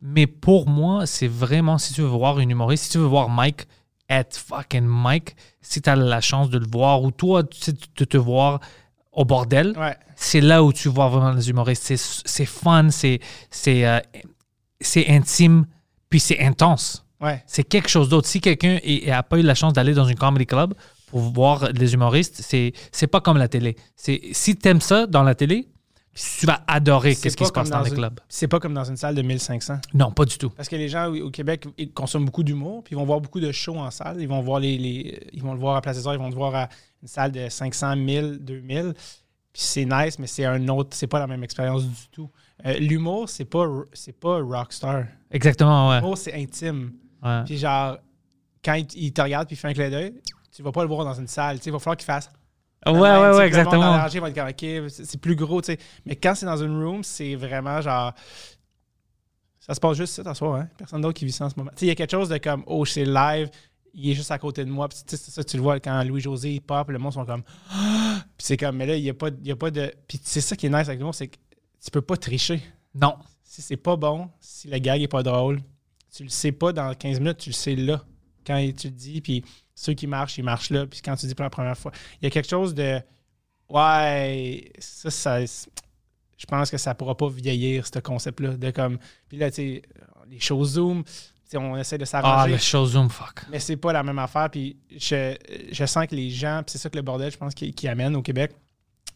Mais 0.00 0.26
pour 0.26 0.68
moi, 0.68 1.06
c'est 1.06 1.28
vraiment, 1.28 1.78
si 1.78 1.94
tu 1.94 2.00
veux 2.02 2.06
voir 2.08 2.38
une 2.40 2.50
humoriste, 2.50 2.84
si 2.84 2.90
tu 2.90 2.98
veux 2.98 3.04
voir 3.04 3.28
Mike 3.28 3.66
être 4.08 4.36
fucking 4.36 4.84
Mike, 4.84 5.34
si 5.62 5.80
tu 5.80 5.88
as 5.88 5.96
la 5.96 6.20
chance 6.20 6.50
de 6.50 6.58
le 6.58 6.66
voir, 6.70 7.02
ou 7.02 7.10
toi, 7.10 7.42
de 7.42 8.04
te 8.04 8.16
voir 8.16 8.60
au 9.14 9.24
bordel, 9.24 9.74
Ouais. 9.78 9.96
c'est 10.16 10.40
là 10.40 10.62
où 10.62 10.72
tu 10.72 10.88
vois 10.88 11.08
vraiment 11.08 11.32
les 11.32 11.48
humoristes. 11.50 11.94
C'est, 12.24 12.44
fun, 12.46 12.88
c'est, 12.90 13.20
euh, 13.68 14.00
c'est 14.80 15.08
intime, 15.08 15.66
puis 16.08 16.20
c'est 16.20 16.40
intense. 16.40 17.04
Ouais. 17.20 17.42
C'est 17.46 17.64
quelque 17.64 17.88
chose 17.88 18.08
d'autre. 18.08 18.28
Si 18.28 18.40
quelqu'un 18.40 18.78
n'a 19.06 19.22
pas 19.22 19.38
eu 19.38 19.42
la 19.42 19.54
chance 19.54 19.72
d'aller 19.72 19.94
dans 19.94 20.04
une 20.04 20.16
comedy 20.18 20.46
club 20.46 20.74
pour 21.06 21.20
voir 21.20 21.70
les 21.72 21.94
humoristes, 21.94 22.40
c'est, 22.42 23.06
pas 23.06 23.20
comme 23.20 23.38
la 23.38 23.48
télé. 23.48 23.76
C'est, 23.96 24.20
si 24.32 24.56
tu 24.56 24.68
aimes 24.68 24.80
ça 24.80 25.06
dans 25.06 25.22
la 25.22 25.34
télé, 25.34 25.68
tu 26.14 26.46
vas 26.46 26.62
adorer 26.66 27.14
qu'est-ce 27.16 27.36
qui 27.36 27.44
se 27.44 27.52
passe 27.52 27.70
dans 27.70 27.82
les 27.82 27.90
clubs. 27.96 28.20
C'est 28.28 28.48
pas 28.48 28.60
comme 28.60 28.74
dans 28.74 28.84
une 28.84 28.96
salle 28.96 29.14
de 29.14 29.22
1500. 29.22 29.78
Non, 29.94 30.10
pas 30.12 30.24
du 30.24 30.38
tout. 30.38 30.50
Parce 30.50 30.68
que 30.68 30.76
les 30.76 30.88
gens 30.88 31.08
au 31.08 31.26
au 31.26 31.30
Québec 31.30 31.66
ils 31.78 31.92
consomment 31.92 32.24
beaucoup 32.26 32.42
d'humour, 32.44 32.82
puis 32.84 32.94
ils 32.94 32.98
vont 32.98 33.04
voir 33.04 33.20
beaucoup 33.20 33.40
de 33.40 33.50
shows 33.52 33.78
en 33.78 33.90
salle. 33.90 34.20
Ils 34.20 34.28
vont 34.28 34.40
voir 34.40 34.60
les, 34.60 34.78
les- 34.78 35.26
ils 35.32 35.42
vont 35.42 35.52
le 35.54 35.58
voir 35.60 35.76
à 35.76 35.80
Place 35.82 35.96
des 35.96 36.06
Arts, 36.06 36.14
ils 36.14 36.20
vont 36.20 36.28
le 36.28 36.34
voir 36.34 36.54
à 36.54 36.68
une 37.02 37.08
salle 37.08 37.32
de 37.32 37.48
500, 37.48 37.96
1000, 37.96 38.38
2000. 38.42 38.94
Puis 39.52 39.62
c'est 39.62 39.84
nice, 39.84 40.18
mais 40.18 40.26
c'est 40.26 40.44
un 40.44 40.66
autre, 40.68 40.90
c'est 40.96 41.06
pas 41.06 41.18
la 41.20 41.26
même 41.26 41.44
expérience 41.44 41.84
du 41.84 42.08
tout. 42.10 42.30
Euh, 42.66 42.76
L'humour, 42.78 43.28
c'est 43.28 43.44
pas, 43.44 43.66
c'est 43.92 44.18
pas 44.18 44.40
rockstar. 44.40 45.04
Exactement, 45.30 45.90
ouais. 45.90 46.00
L'humour, 46.00 46.18
c'est 46.18 46.34
intime. 46.34 46.92
Ouais. 47.22 47.42
Puis 47.44 47.58
genre, 47.58 47.98
quand 48.64 48.74
il, 48.74 48.86
il 48.96 49.12
te 49.12 49.20
regarde 49.22 49.46
puis 49.46 49.54
il 49.54 49.58
fait 49.58 49.68
un 49.68 49.72
clin 49.74 49.90
d'œil, 49.90 50.14
tu 50.54 50.62
vas 50.62 50.72
pas 50.72 50.82
le 50.82 50.88
voir 50.88 51.04
dans 51.04 51.14
une 51.14 51.26
salle. 51.28 51.58
Tu 51.58 51.64
sais, 51.64 51.70
il 51.70 51.72
va 51.72 51.78
falloir 51.78 51.96
qu'il 51.96 52.04
fasse. 52.06 52.30
Ouais, 52.86 52.92
ouais, 52.92 53.00
ouais, 53.00 53.10
puis 53.10 53.20
le 53.20 53.24
monde 53.24 53.34
dans 53.36 53.40
exactement. 53.42 53.80
la 53.90 54.02
rangée 54.02 54.20
va 54.20 54.28
être 54.28 54.34
comme, 54.34 54.48
OK, 54.84 54.90
c'est 54.90 55.20
plus 55.20 55.36
gros, 55.36 55.60
tu 55.62 55.72
sais. 55.72 55.78
Mais 56.04 56.16
quand 56.16 56.34
c'est 56.34 56.46
dans 56.46 56.56
une 56.62 56.82
room, 56.82 57.02
c'est 57.04 57.34
vraiment 57.34 57.80
genre. 57.80 58.12
Ça 59.60 59.74
se 59.74 59.80
passe 59.80 59.96
juste 59.96 60.12
ça, 60.14 60.22
t'assois, 60.22 60.60
hein? 60.60 60.68
Personne 60.76 61.00
d'autre 61.00 61.18
qui 61.18 61.24
vit 61.24 61.32
ça 61.32 61.46
en 61.46 61.50
ce 61.50 61.54
moment. 61.56 61.70
Tu 61.70 61.80
sais, 61.80 61.86
il 61.86 61.88
y 61.88 61.92
a 61.92 61.94
quelque 61.94 62.10
chose 62.10 62.28
de 62.28 62.36
comme, 62.38 62.62
oh, 62.66 62.84
c'est 62.84 63.04
live, 63.06 63.48
il 63.94 64.10
est 64.10 64.14
juste 64.14 64.30
à 64.30 64.38
côté 64.38 64.62
de 64.64 64.70
moi. 64.70 64.88
Puis, 64.88 64.98
tu 65.06 65.16
sais, 65.16 65.30
ça, 65.30 65.42
tu 65.42 65.56
le 65.56 65.62
vois 65.62 65.80
quand 65.80 66.02
Louis-José 66.04 66.52
il 66.52 66.60
pop, 66.60 66.90
le 66.90 66.98
monde 66.98 67.14
sont 67.14 67.24
comme. 67.24 67.42
Puis 67.42 68.46
c'est 68.46 68.56
comme, 68.58 68.76
mais 68.76 68.84
là, 68.86 68.96
il 68.96 69.02
n'y 69.02 69.08
a, 69.10 69.14
pas- 69.14 69.30
il 69.30 69.46
y 69.46 69.52
a 69.52 69.56
pas 69.56 69.70
de. 69.70 69.90
Puis 70.06 70.20
c'est 70.22 70.42
ça 70.42 70.54
qui 70.56 70.66
est 70.66 70.68
nice 70.68 70.88
avec 70.88 70.98
le 70.98 71.04
monde, 71.06 71.14
c'est 71.14 71.28
que 71.28 71.36
tu 71.82 71.90
peux 71.90 72.02
pas 72.02 72.16
tricher. 72.18 72.62
Non. 72.94 73.14
Si 73.42 73.62
c'est 73.62 73.76
pas 73.78 73.96
bon, 73.96 74.28
si 74.40 74.68
le 74.68 74.78
gag 74.78 75.00
est 75.00 75.08
pas 75.08 75.22
drôle, 75.22 75.60
tu 76.14 76.24
le 76.24 76.28
sais 76.28 76.52
pas 76.52 76.72
dans 76.72 76.92
15 76.94 77.20
minutes, 77.20 77.38
tu 77.38 77.50
le 77.50 77.54
sais 77.54 77.76
là. 77.76 78.02
Quand 78.46 78.58
tu 78.76 78.88
le 78.88 78.92
dis, 78.94 79.20
puis 79.20 79.44
ceux 79.74 79.94
qui 79.94 80.06
marchent, 80.06 80.38
ils 80.38 80.44
marchent 80.44 80.70
là. 80.70 80.86
Puis 80.86 81.00
quand 81.04 81.16
tu 81.16 81.26
dis 81.26 81.34
pour 81.34 81.44
la 81.44 81.50
première 81.50 81.76
fois, 81.78 81.92
il 82.20 82.24
y 82.24 82.26
a 82.26 82.30
quelque 82.30 82.48
chose 82.48 82.74
de. 82.74 83.00
Ouais, 83.68 84.70
ça, 84.78 85.10
ça. 85.10 85.40
Je 86.36 86.46
pense 86.46 86.70
que 86.70 86.76
ça 86.76 86.94
pourra 86.94 87.16
pas 87.16 87.28
vieillir, 87.28 87.86
ce 87.86 87.98
concept-là. 87.98 88.56
De 88.56 88.70
comme. 88.70 88.98
Puis 89.28 89.38
là, 89.38 89.50
tu 89.50 89.56
sais, 89.56 89.82
les 90.28 90.40
shows 90.40 90.64
Zoom, 90.64 91.04
on 91.54 91.76
essaie 91.76 91.96
de 91.98 92.02
Ah, 92.02 92.06
s'arranger. 92.06 92.52
le 92.52 92.58
showzoom, 92.58 93.08
fuck. 93.08 93.44
Mais 93.50 93.60
c'est 93.60 93.76
pas 93.76 93.92
la 93.92 94.02
même 94.02 94.18
affaire. 94.18 94.50
Puis 94.50 94.76
je, 94.90 95.36
je 95.70 95.84
sens 95.86 96.06
que 96.06 96.14
les 96.14 96.30
gens, 96.30 96.62
c'est 96.66 96.78
ça 96.78 96.90
que 96.90 96.96
le 96.96 97.02
bordel, 97.02 97.30
je 97.30 97.36
pense, 97.36 97.54
qui, 97.54 97.72
qui 97.72 97.86
amène 97.88 98.16
au 98.16 98.22
Québec, 98.22 98.52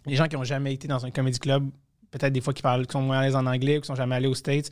les 0.06 0.14
gens 0.16 0.26
qui 0.28 0.36
ont 0.36 0.44
jamais 0.44 0.72
été 0.72 0.86
dans 0.88 1.04
un 1.04 1.10
comedy 1.10 1.38
club, 1.38 1.68
peut-être 2.10 2.32
des 2.32 2.40
fois 2.40 2.54
qui 2.54 2.62
parlent, 2.62 2.86
qui 2.86 2.92
sont 2.92 3.02
moins 3.02 3.18
à 3.18 3.22
l'aise 3.24 3.34
en 3.36 3.44
anglais 3.46 3.78
ou 3.78 3.80
qui 3.80 3.86
sont 3.88 3.96
jamais 3.96 4.14
allés 4.16 4.28
aux 4.28 4.34
States, 4.36 4.70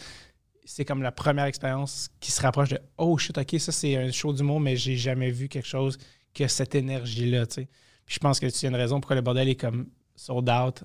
c'est 0.67 0.85
comme 0.85 1.03
la 1.03 1.13
première 1.13 1.45
expérience 1.47 2.09
qui 2.21 2.31
se 2.31 2.43
rapproche 2.43 2.69
de 2.71 2.81
Oh 2.99 3.17
shit, 3.17 3.39
ok, 3.39 3.57
ça 3.59 3.73
c'est 3.73 3.97
un 3.97 4.11
show 4.11 4.33
d'humour, 4.33 4.61
mais 4.61 4.77
j'ai 4.77 4.97
jamais 4.97 5.31
vu 5.31 5.49
quelque 5.49 5.67
chose 5.67 5.97
qui 6.35 6.45
a 6.45 6.49
cette 6.49 6.75
énergie-là. 6.75 7.47
Puis 7.47 7.67
je 8.09 8.19
pense 8.19 8.39
que 8.39 8.47
tu 8.47 8.67
as 8.67 8.69
une 8.69 8.75
raison 8.77 9.01
pourquoi 9.01 9.17
le 9.17 9.23
bordel 9.23 9.49
est 9.49 9.57
comme 9.57 9.87
sold 10.15 10.49
out 10.51 10.85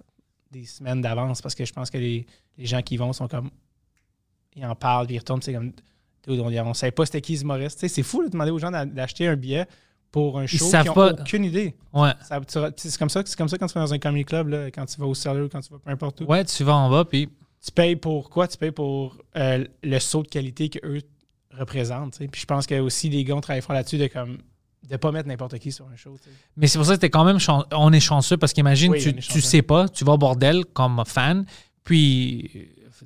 des 0.51 0.65
semaines 0.65 1.01
d'avance, 1.01 1.41
parce 1.41 1.55
que 1.55 1.65
je 1.65 1.73
pense 1.73 1.89
que 1.89 1.97
les, 1.97 2.25
les 2.57 2.65
gens 2.65 2.81
qui 2.81 2.97
vont 2.97 3.13
sont 3.13 3.27
comme. 3.27 3.49
Ils 4.55 4.65
en 4.65 4.75
parlent, 4.75 5.07
puis 5.07 5.15
ils 5.15 5.19
retournent, 5.19 5.41
c'est 5.41 5.53
comme. 5.53 5.71
On 6.27 6.49
ne 6.49 6.73
savait 6.73 6.91
pas 6.91 7.05
c'était 7.05 7.21
qui 7.21 7.35
ce 7.37 7.45
sais, 7.69 7.87
C'est 7.87 8.03
fou 8.03 8.23
de 8.23 8.29
demander 8.29 8.51
aux 8.51 8.59
gens 8.59 8.69
d'a- 8.69 8.85
d'acheter 8.85 9.27
un 9.27 9.35
billet 9.35 9.65
pour 10.11 10.37
un 10.37 10.45
show 10.45 10.69
qui 10.69 10.87
n'ont 10.87 10.93
pas. 10.93 11.13
aucune 11.13 11.45
idée. 11.45 11.75
Ouais. 11.93 12.11
C'est 12.21 12.35
comme, 12.99 13.09
ça, 13.09 13.23
c'est 13.25 13.37
comme 13.37 13.49
ça 13.49 13.57
quand 13.57 13.67
tu 13.67 13.73
vas 13.73 13.81
dans 13.81 13.93
un 13.93 13.97
comedy 13.97 14.25
club, 14.25 14.49
là, 14.49 14.69
quand 14.69 14.85
tu 14.85 14.99
vas 14.99 15.07
au 15.07 15.15
Cellar, 15.15 15.47
quand 15.51 15.61
tu 15.61 15.71
vas 15.71 15.79
peu 15.79 15.89
importe 15.89 16.21
où. 16.21 16.25
Ouais, 16.25 16.45
tu 16.45 16.63
vas 16.63 16.75
en 16.75 16.89
bas, 16.89 17.05
puis 17.05 17.29
Tu 17.65 17.71
payes 17.71 17.95
pour 17.95 18.29
quoi? 18.29 18.47
Tu 18.47 18.57
payes 18.57 18.71
pour 18.71 19.17
euh, 19.37 19.65
le 19.83 19.99
saut 19.99 20.23
de 20.23 20.27
qualité 20.27 20.69
qu'eux 20.69 21.01
représentent. 21.51 22.13
tu 22.13 22.19
sais. 22.19 22.27
Puis 22.27 22.41
je 22.41 22.45
pense 22.45 22.65
que 22.65 22.79
aussi 22.79 23.09
les 23.09 23.23
gars 23.23 23.35
ont 23.35 23.41
travaillé 23.41 23.61
fort 23.61 23.73
là-dessus 23.75 23.97
de 23.97 24.07
comme 24.07 24.37
de 24.89 24.97
pas 24.97 25.11
mettre 25.11 25.27
n'importe 25.27 25.57
qui 25.59 25.71
sur 25.71 25.85
un 25.87 25.95
show. 25.95 26.17
Mais 26.57 26.67
c'est 26.67 26.77
pour 26.79 26.87
ça 26.87 26.95
que 26.95 27.01
t'es 27.01 27.09
quand 27.09 27.23
même 27.23 27.37
on 27.73 27.93
est 27.93 27.99
chanceux 27.99 28.37
parce 28.37 28.51
qu'imagine 28.53 28.91
Oui, 28.93 29.01
tu, 29.01 29.13
tu 29.15 29.41
sais 29.41 29.61
pas, 29.61 29.87
tu 29.87 30.03
vas 30.03 30.13
au 30.13 30.17
bordel 30.17 30.65
comme 30.65 31.03
fan, 31.05 31.45
puis 31.83 32.49
euh, 32.55 32.59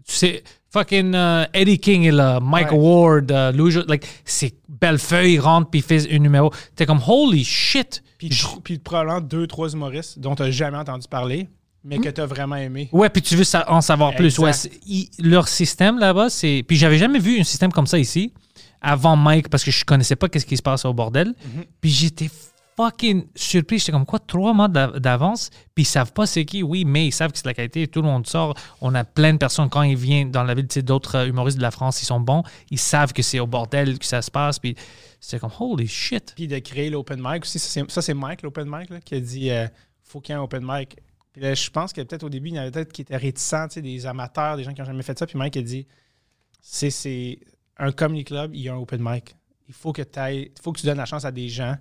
tu 0.06 0.14
sais 0.14 0.43
fucking 0.70 1.14
euh, 1.16 1.45
Eddie 1.53 1.80
King 1.80 2.03
est 2.03 2.12
là, 2.12 2.39
Mike 2.39 2.72
Ouais. 2.72 2.78
Ward, 2.78 3.32
euh, 3.32 3.51
Louis, 3.51 3.74
like 3.88 4.08
c'est 4.24 4.56
Bellefeuille 4.70 5.34
il 5.34 5.39
rentre 5.39 5.70
puis 5.70 5.80
il 5.82 5.84
fait 5.84 6.10
un 6.14 6.20
numéro. 6.20 6.51
T'es 6.76 6.86
comme 6.86 7.01
holy 7.06 7.43
shit. 7.43 8.03
Puis, 8.18 8.32
Je- 8.32 8.45
puis 8.64 8.78
probablement 8.80 9.20
deux, 9.22 9.45
trois 9.47 9.70
humoristes 9.74 10.20
dont 10.20 10.36
tu 10.36 10.43
n'as 10.43 10.51
jamais 10.51 10.78
entendu 10.78 11.08
parler, 11.10 11.49
mais 11.86 11.99
que 11.99 12.09
tu 12.09 12.19
as 12.19 12.25
vraiment 12.25 12.55
aimé. 12.57 12.89
Ouais, 12.91 13.09
puis 13.09 13.21
tu 13.21 13.36
veux 13.36 13.45
en 13.67 13.79
savoir 13.81 14.13
plus. 14.15 14.38
Ouais, 14.39 14.51
il- 14.86 15.09
leur 15.19 15.47
système 15.47 15.97
là-bas, 15.99 16.29
c'est. 16.29 16.63
Puis 16.67 16.75
j'avais 16.77 16.97
jamais 16.97 17.19
vu 17.19 17.39
un 17.39 17.43
système 17.43 17.71
comme 17.71 17.88
ça 17.88 17.97
ici 17.99 18.33
avant 18.81 19.15
Mike 19.15 19.49
parce 19.49 19.63
que 19.63 19.71
je 19.71 19.86
connaissais 19.86 20.15
pas 20.15 20.27
qu'est-ce 20.29 20.45
qui 20.45 20.57
se 20.57 20.61
passe 20.63 20.83
au 20.86 20.93
bordel. 20.93 21.27
Mhm. 21.27 21.63
Puis 21.81 21.89
j'étais 21.91 22.29
fucking 22.77 23.25
surpris. 23.36 23.79
J'étais 23.79 23.91
comme 23.93 24.05
quoi, 24.05 24.19
trois 24.19 24.53
mois 24.53 24.67
d'av- 24.67 24.99
d'avance, 24.99 25.49
puis 25.73 25.83
ils 25.83 25.88
savent 25.88 26.11
pas 26.11 26.25
c'est 26.25 26.43
qui. 26.43 26.61
Oui, 26.61 26.83
mais 26.86 27.07
ils 27.07 27.11
savent 27.13 27.31
que 27.31 27.38
c'est 27.38 27.45
la 27.45 27.53
qualité. 27.53 27.88
Tout 27.88 28.01
le 28.01 28.07
monde 28.09 28.27
sort. 28.27 28.53
On 28.81 28.93
a 28.95 29.03
plein 29.05 29.31
de 29.33 29.38
personnes 29.38 29.69
quand 29.69 29.83
ils 29.83 29.95
viennent 29.95 30.29
dans 30.31 30.43
la 30.43 30.53
ville, 30.53 30.67
tu 30.67 30.73
sais, 30.75 30.81
d'autres 30.81 31.15
euh, 31.15 31.27
humoristes 31.27 31.57
de 31.57 31.61
la 31.61 31.71
France, 31.71 32.01
ils 32.01 32.05
sont 32.05 32.19
bons. 32.19 32.43
Ils 32.71 32.79
savent 32.79 33.13
que 33.13 33.21
c'est 33.21 33.39
au 33.39 33.47
bordel 33.47 33.97
que 33.97 34.05
ça 34.05 34.21
se 34.21 34.29
passe. 34.29 34.59
Puis 34.59 34.75
c'est 35.21 35.39
comme 35.39 35.51
holy 35.59 35.88
shit. 35.88 36.33
Puis 36.36 36.47
de 36.47 36.59
créer 36.59 36.89
l'open 36.89 37.19
mic 37.23 37.43
aussi. 37.43 37.59
Ça, 37.59 37.69
c'est- 37.69 37.89
Ça, 37.91 38.01
c'est 38.01 38.13
Mike, 38.13 38.41
l'open 38.41 38.67
mic, 38.69 38.89
là, 38.89 38.99
qui 38.99 39.15
a 39.15 39.19
dit 39.21 39.49
euh, 39.51 39.67
faut 40.03 40.19
qu'il 40.19 40.33
y 40.33 40.38
ait 40.38 40.39
un 40.39 40.43
open 40.43 40.63
mic. 40.67 40.97
Puis 41.36 41.43
là, 41.43 41.53
je 41.53 41.69
pense 41.69 41.91
que 41.91 41.99
peut-être 41.99 42.23
au 42.23 42.29
début, 42.29 42.47
il 42.47 42.55
y 42.55 42.57
en 42.57 42.61
avait 42.61 42.71
peut-être 42.71 42.93
qui 42.93 43.01
étaient 43.01 43.17
réticents, 43.17 43.67
tu 43.67 43.73
sais, 43.73 43.81
des 43.81 44.05
amateurs, 44.05 44.55
des 44.55 44.63
gens 44.63 44.73
qui 44.73 44.79
n'ont 44.79 44.86
jamais 44.86 45.03
fait 45.03 45.19
ça. 45.19 45.27
Puis 45.27 45.38
Mike 45.38 45.57
a 45.57 45.61
dit 45.61 45.86
c'est, 46.61 47.39
un 47.75 47.91
comedy 47.91 48.23
club, 48.23 48.51
il 48.55 48.61
y 48.61 48.69
a 48.69 48.73
un 48.73 48.77
open 48.77 49.01
mic. 49.03 49.36
Il 49.67 49.73
faut 49.73 49.91
que 49.91 50.01
tu 50.01 50.17
il 50.17 50.51
faut 50.63 50.71
que 50.71 50.79
tu 50.79 50.86
donnes 50.86 50.97
la 50.97 51.03
chance 51.03 51.25
à 51.25 51.33
des 51.33 51.49
gens 51.49 51.75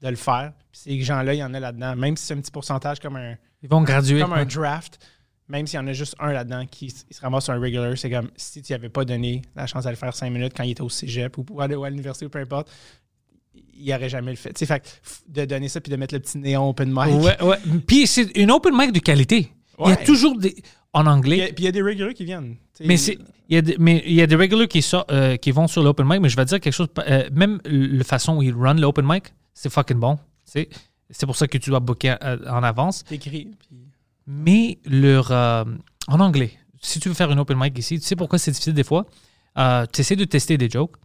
de 0.00 0.08
le 0.08 0.16
faire. 0.16 0.54
Puis 0.72 0.80
ces 0.80 1.02
gens-là, 1.02 1.34
il 1.34 1.40
y 1.40 1.44
en 1.44 1.52
a 1.52 1.60
là-dedans. 1.60 1.94
Même 1.94 2.16
si 2.16 2.24
c'est 2.24 2.32
un 2.32 2.40
petit 2.40 2.50
pourcentage 2.50 2.98
comme 2.98 3.16
un, 3.16 3.36
Ils 3.62 3.68
vont 3.68 3.82
graduer. 3.82 4.22
comme 4.22 4.30
quoi. 4.30 4.38
un 4.38 4.46
draft, 4.46 4.98
même 5.46 5.66
s'il 5.66 5.78
y 5.78 5.82
en 5.82 5.86
a 5.88 5.92
juste 5.92 6.16
un 6.18 6.32
là-dedans 6.32 6.64
qui 6.64 6.88
se 6.88 7.20
ramasse 7.20 7.44
sur 7.44 7.52
un 7.52 7.60
regular, 7.60 7.98
c'est 7.98 8.08
comme 8.08 8.30
si 8.34 8.62
tu 8.62 8.72
n'avais 8.72 8.88
pas 8.88 9.04
donné 9.04 9.42
la 9.54 9.66
chance 9.66 9.84
de 9.84 9.90
le 9.90 9.96
faire 9.96 10.16
cinq 10.16 10.30
minutes 10.30 10.54
quand 10.56 10.62
il 10.62 10.70
était 10.70 10.80
au 10.80 10.88
cégep 10.88 11.36
à, 11.36 11.66
ou 11.66 11.84
à 11.84 11.90
l'université 11.90 12.24
ou 12.24 12.30
peu 12.30 12.38
importe, 12.38 12.72
il 13.78 13.90
n'aurait 13.90 14.08
jamais 14.08 14.30
le 14.30 14.36
fait. 14.36 14.52
Tu 14.52 14.66
sais, 14.66 14.82
de 15.28 15.44
donner 15.44 15.68
ça 15.68 15.80
puis 15.80 15.90
de 15.90 15.96
mettre 15.96 16.14
le 16.14 16.20
petit 16.20 16.38
néon 16.38 16.68
open 16.70 16.88
mic. 16.90 17.22
Ouais, 17.22 17.42
ouais. 17.42 17.56
Puis 17.86 18.06
c'est 18.06 18.30
une 18.36 18.50
open 18.50 18.74
mic 18.76 18.92
de 18.92 18.98
qualité. 19.00 19.52
Il 19.84 19.88
y 19.88 19.92
a 19.92 19.96
toujours 19.96 20.38
des. 20.38 20.56
En 20.92 21.06
anglais. 21.06 21.36
il 21.36 21.40
y 21.40 21.42
a- 21.42 21.46
puis 21.52 21.64
il 21.64 21.64
y 21.64 21.68
a 21.68 21.72
des 21.72 21.82
regulars 21.82 22.14
qui 22.14 22.24
viennent. 22.24 22.56
Mais 22.80 22.96
c'est 22.96 23.18
il 23.48 23.54
y 23.54 23.58
a 23.58 23.62
des, 23.62 23.76
mais 23.78 24.02
il 24.06 24.14
y 24.14 24.22
a 24.22 24.26
des 24.26 24.34
regulars 24.36 24.66
qui 24.66 24.82
euh, 25.10 25.36
qui 25.36 25.50
vont 25.50 25.68
sur 25.68 25.82
l'open 25.82 26.06
mic, 26.08 26.20
mais 26.20 26.28
je 26.30 26.36
vais 26.36 26.44
dire 26.46 26.58
quelque 26.58 26.72
chose. 26.72 26.88
euh, 26.98 27.28
même 27.32 27.60
la 27.66 28.02
façon 28.04 28.36
où 28.38 28.42
ils 28.42 28.54
run 28.54 28.74
l'open 28.74 29.04
mic, 29.06 29.34
c'est 29.52 29.70
fucking 29.70 29.98
bon. 29.98 30.18
C'est 30.44 30.68
c'est 31.10 31.26
pour 31.26 31.36
ça 31.36 31.46
que 31.46 31.58
tu 31.58 31.68
dois 31.70 31.80
booker 31.80 32.14
euh, 32.22 32.38
en 32.48 32.62
avance. 32.62 33.04
t'écris. 33.04 33.48
Puis... 33.58 33.76
Mais 34.26 34.78
leur 34.86 35.30
euh, 35.30 35.64
en 36.08 36.18
anglais, 36.20 36.52
si 36.80 36.98
tu 36.98 37.08
veux 37.08 37.14
faire 37.14 37.30
une 37.30 37.38
open 37.38 37.58
mic 37.60 37.78
ici, 37.78 38.00
tu 38.00 38.06
sais 38.06 38.16
pourquoi 38.16 38.38
c'est 38.38 38.50
difficile 38.50 38.72
des 38.74 38.84
fois? 38.84 39.04
Tu 39.92 40.00
essaies 40.00 40.16
de 40.16 40.24
tester 40.24 40.56
des 40.58 40.68
jokes. 40.70 40.96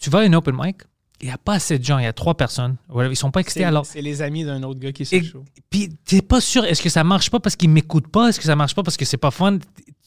Tu 0.00 0.08
vas 0.10 0.20
à 0.20 0.24
une 0.24 0.34
open 0.34 0.54
mic, 0.58 0.78
il 1.20 1.28
n'y 1.28 1.32
a 1.32 1.38
pas 1.38 1.54
assez 1.54 1.78
de 1.78 1.84
gens, 1.84 1.98
il 1.98 2.04
y 2.04 2.08
a 2.08 2.12
trois 2.12 2.36
personnes. 2.36 2.76
Voilà, 2.88 3.08
ils 3.08 3.16
sont 3.16 3.30
pas 3.30 3.40
excités 3.40 3.64
alors. 3.64 3.86
c'est 3.86 4.02
les 4.02 4.20
amis 4.20 4.44
d'un 4.44 4.62
autre 4.62 4.80
gars 4.80 4.92
qui 4.92 5.04
show. 5.04 5.44
Puis 5.70 5.90
t'es 6.04 6.22
pas 6.22 6.40
sûr, 6.40 6.64
est-ce 6.64 6.82
que 6.82 6.88
ça 6.88 7.04
marche 7.04 7.30
pas 7.30 7.40
parce 7.40 7.56
qu'ils 7.56 7.70
m'écoutent 7.70 8.08
pas, 8.08 8.28
est-ce 8.28 8.38
que 8.38 8.46
ça 8.46 8.56
marche 8.56 8.74
pas 8.74 8.82
parce 8.82 8.96
que 8.96 9.04
c'est 9.04 9.16
pas 9.16 9.30
fun, 9.30 9.58